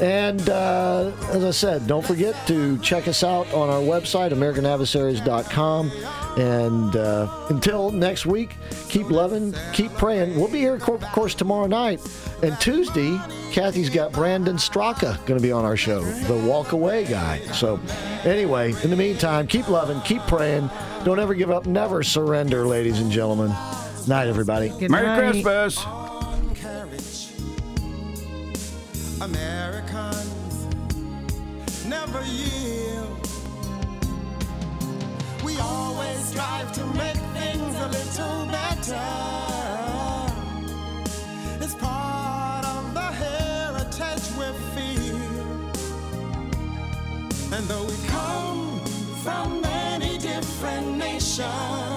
And 0.00 0.48
uh, 0.48 1.12
as 1.28 1.44
I 1.44 1.50
said, 1.50 1.86
don't 1.86 2.04
forget 2.04 2.34
to 2.46 2.78
check 2.78 3.06
us 3.06 3.22
out 3.22 3.52
on 3.52 3.68
our 3.68 3.80
website, 3.80 4.32
AmericanAdversaries.com. 4.32 5.90
And 6.38 6.96
uh, 6.96 7.46
until 7.50 7.90
next 7.90 8.24
week, 8.24 8.56
keep 8.88 9.10
loving, 9.10 9.54
keep 9.72 9.92
praying. 9.92 10.36
We'll 10.38 10.48
be 10.48 10.60
here, 10.60 10.74
of 10.76 10.82
course, 10.82 11.34
tomorrow 11.34 11.66
night. 11.66 12.00
And 12.42 12.58
Tuesday, 12.60 13.18
Kathy's 13.52 13.90
got 13.90 14.12
Brandon 14.12 14.56
Straka 14.56 15.16
going 15.26 15.38
to 15.38 15.42
be 15.42 15.52
on 15.52 15.64
our 15.64 15.76
show, 15.76 16.02
the 16.02 16.36
walk 16.36 16.72
away 16.72 17.04
guy. 17.04 17.40
So, 17.52 17.78
anyway, 18.24 18.72
in 18.82 18.90
the 18.90 18.96
meantime, 18.96 19.46
keep 19.46 19.68
loving, 19.68 20.00
keep 20.02 20.22
praying. 20.22 20.70
Don't 21.04 21.18
ever 21.18 21.34
give 21.34 21.50
up, 21.50 21.66
never 21.66 22.02
surrender, 22.02 22.66
ladies 22.66 23.00
and 23.00 23.10
gentlemen. 23.10 23.50
Night, 24.06 24.28
everybody. 24.28 24.70
Good 24.70 24.90
Merry 24.90 25.06
night. 25.06 25.18
Christmas. 25.44 25.84
Americans 29.22 30.66
never 31.86 32.24
yield. 32.24 33.28
We 35.44 35.58
always 35.58 36.24
strive 36.24 36.72
to 36.72 36.86
make 36.86 37.20
things 37.36 37.74
a 37.80 37.88
little 37.88 38.46
better. 38.46 39.08
It's 41.60 41.74
part 41.74 42.64
of 42.64 42.94
the 42.94 43.08
heritage 43.24 44.26
we 44.38 44.46
feel. 44.74 45.16
And 47.52 47.66
though 47.68 47.84
we 47.84 47.96
come 48.08 48.80
from 49.22 49.60
many 49.60 50.16
different 50.16 50.96
nations, 50.96 51.89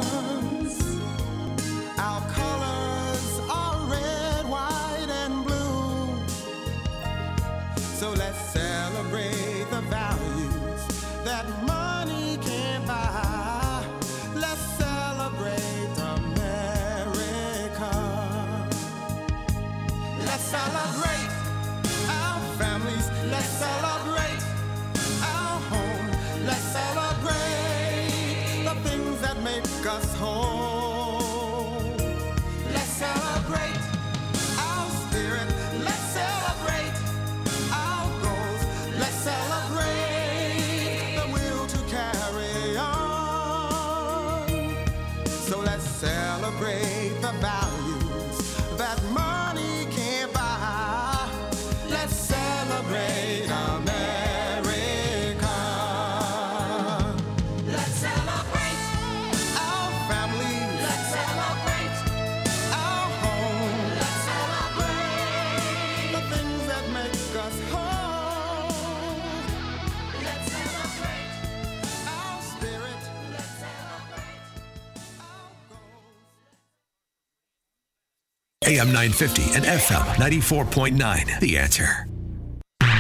AM 78.68 78.88
950 78.88 79.56
and 79.56 79.66
FM 79.66 80.04
94.9. 80.16 81.40
The 81.40 81.58
answer. 81.58 82.08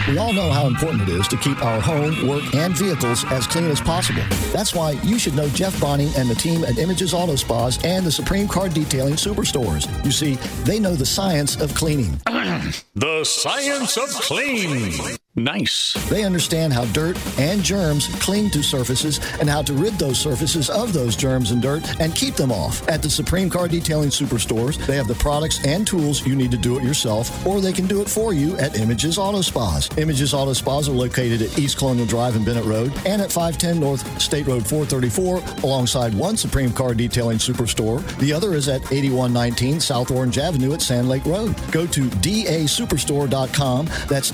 We 0.08 0.18
all 0.18 0.34
know 0.34 0.52
how 0.52 0.68
important 0.68 1.04
it 1.04 1.10
is 1.10 1.30
to 1.30 1.38
keep 1.38 1.64
our 1.64 1.80
home, 1.80 2.28
work, 2.28 2.54
and 2.54 2.76
vehicles 2.78 3.24
as 3.32 3.48
clean 3.48 3.72
as 3.72 3.80
possible. 3.80 4.24
That's 4.52 4.76
why 4.76 4.92
you 5.04 5.18
should 5.18 5.34
know 5.34 5.48
Jeff 5.50 5.80
Bonning 5.80 6.10
and 6.18 6.30
the 6.30 6.36
team 6.36 6.66
at 6.66 6.78
Images 6.78 7.14
Auto 7.14 7.38
Spas 7.38 7.82
and 7.86 8.06
the 8.06 8.12
Supreme 8.12 8.50
Car 8.50 8.68
Detailing 8.68 9.14
Superstores. 9.14 9.88
You 10.04 10.12
see, 10.12 10.36
they 10.66 10.78
know 10.78 10.96
the 10.96 11.06
science 11.06 11.60
of 11.60 11.74
cleaning. 11.74 12.20
The 12.96 13.24
science 13.24 13.98
of 13.98 14.10
clean. 14.10 15.18
Nice. 15.36 15.94
They 16.10 16.24
understand 16.26 16.74
how 16.74 16.86
dirt 16.86 17.18
and 17.40 17.64
germs 17.64 18.08
cling 18.22 18.52
to 18.52 18.62
surfaces 18.62 19.20
and 19.40 19.50
how 19.50 19.64
to 19.64 19.74
rid 19.74 19.94
those 19.96 20.20
surfaces 20.20 20.70
of 20.70 20.94
those 20.94 21.16
germs 21.16 21.50
and 21.50 21.60
dirt 21.60 22.00
and 22.00 22.14
keep 22.14 22.36
them 22.36 22.52
off. 22.52 22.88
At 22.88 23.02
the 23.02 23.10
Supreme 23.10 23.50
Car 23.50 23.68
Detailing 23.68 24.10
Superstores, 24.10 24.78
they 24.86 24.96
have 24.96 25.08
the 25.08 25.16
products 25.16 25.66
and 25.66 25.88
tools 25.88 26.24
you 26.28 26.36
need 26.36 26.52
to 26.52 26.58
do 26.58 26.78
it 26.78 26.84
yourself, 26.84 27.48
or 27.48 27.62
they 27.62 27.74
can 27.74 27.88
do 27.88 28.00
it 28.00 28.10
for 28.10 28.32
you 28.34 28.56
at 28.58 28.78
Images 28.78 29.18
Auto 29.18 29.42
Spas. 29.42 29.90
Images 29.98 30.36
Auto 30.36 30.54
Spas 30.54 30.88
are 30.88 30.92
located 30.92 31.42
at 31.42 31.58
East 31.58 31.80
Colonial 31.80 32.06
Drive 32.06 32.36
and 32.36 32.46
Bennett 32.46 32.66
Road 32.66 32.94
and 33.08 33.20
at 33.20 33.32
510 33.32 33.80
North 33.80 34.22
State 34.22 34.46
Road 34.46 34.68
434 34.68 35.64
alongside 35.64 36.14
one 36.14 36.38
Supreme 36.38 36.72
Car 36.72 36.94
Detailing 36.94 37.40
Superstore. 37.40 38.06
The 38.20 38.32
other 38.32 38.54
is 38.54 38.70
at 38.70 38.82
8119 38.92 39.80
South 39.80 40.12
Orange 40.12 40.38
Avenue 40.38 40.74
at 40.74 40.82
Sand 40.84 41.10
Lake 41.10 41.26
Road. 41.26 41.56
Go 41.72 41.88
to 41.88 42.02
dasuperstore.com. 42.02 43.88
That's 44.08 44.30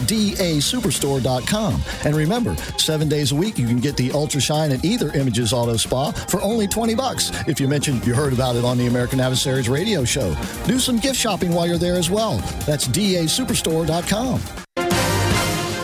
dasuperstore.com. 0.90 1.82
And 2.06 2.16
remember, 2.16 2.56
seven 2.78 3.08
days 3.08 3.32
a 3.32 3.36
week 3.36 3.58
you 3.58 3.68
can 3.68 3.80
get 3.80 3.96
the 3.98 4.12
Ultra 4.12 4.42
Shine 4.42 4.72
at 4.72 4.84
either 4.84 5.12
Images 5.14 5.54
Auto 5.54 5.78
Spa 5.78 6.12
for 6.12 6.42
only 6.42 6.68
20 6.68 6.96
bucks 6.96 7.32
if 7.48 7.60
you 7.60 7.68
mentioned 7.68 8.06
you 8.06 8.14
heard 8.14 8.34
about 8.34 8.56
it 8.56 8.66
on 8.66 8.78
the 8.78 8.88
American 8.88 9.20
Adversaries 9.20 9.70
radio 9.70 10.04
show. 10.04 10.36
Do 10.66 10.80
some 10.80 10.98
gift 10.98 11.16
shopping 11.16 11.52
while 11.52 11.68
you're 11.68 11.78
there 11.78 11.96
as 11.96 12.10
well. 12.10 12.38
That's 12.66 12.88
dasuperstore.com. 12.88 14.42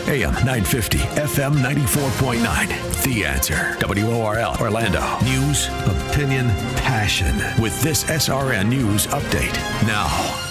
AM 0.08 0.34
950, 0.34 0.98
FM 0.98 1.54
94.9. 1.54 3.02
The 3.02 3.24
answer. 3.24 3.76
WORL 3.80 4.56
Orlando. 4.60 5.18
News, 5.24 5.66
opinion, 5.84 6.46
passion. 6.76 7.36
With 7.60 7.80
this 7.82 8.04
SRN 8.04 8.68
News 8.68 9.08
update. 9.08 9.54
Now. 9.84 10.45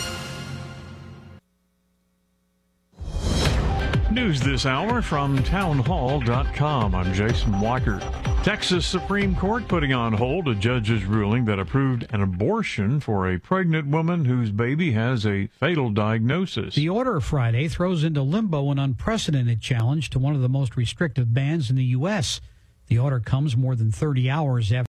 News 4.15 4.39
this 4.39 4.65
hour 4.65 5.01
from 5.01 5.43
townhall.com. 5.43 6.95
I'm 6.95 7.13
Jason 7.13 7.59
Walker. 7.59 7.99
Texas 8.43 8.85
Supreme 8.85 9.35
Court 9.35 9.67
putting 9.67 9.91
on 9.91 10.13
hold 10.13 10.47
a 10.47 10.55
judge's 10.55 11.03
ruling 11.03 11.43
that 11.43 11.59
approved 11.59 12.07
an 12.11 12.21
abortion 12.21 13.01
for 13.01 13.29
a 13.29 13.37
pregnant 13.37 13.89
woman 13.89 14.23
whose 14.23 14.51
baby 14.51 14.93
has 14.93 15.25
a 15.25 15.47
fatal 15.47 15.89
diagnosis. 15.89 16.75
The 16.75 16.87
order 16.87 17.19
Friday 17.19 17.67
throws 17.67 18.05
into 18.05 18.21
limbo 18.21 18.71
an 18.71 18.79
unprecedented 18.79 19.59
challenge 19.59 20.09
to 20.11 20.19
one 20.19 20.33
of 20.33 20.41
the 20.41 20.47
most 20.47 20.77
restrictive 20.77 21.33
bans 21.33 21.69
in 21.69 21.75
the 21.75 21.83
U.S. 21.83 22.39
The 22.87 22.97
order 22.97 23.19
comes 23.19 23.57
more 23.57 23.75
than 23.75 23.91
30 23.91 24.29
hours 24.29 24.71
after. 24.71 24.83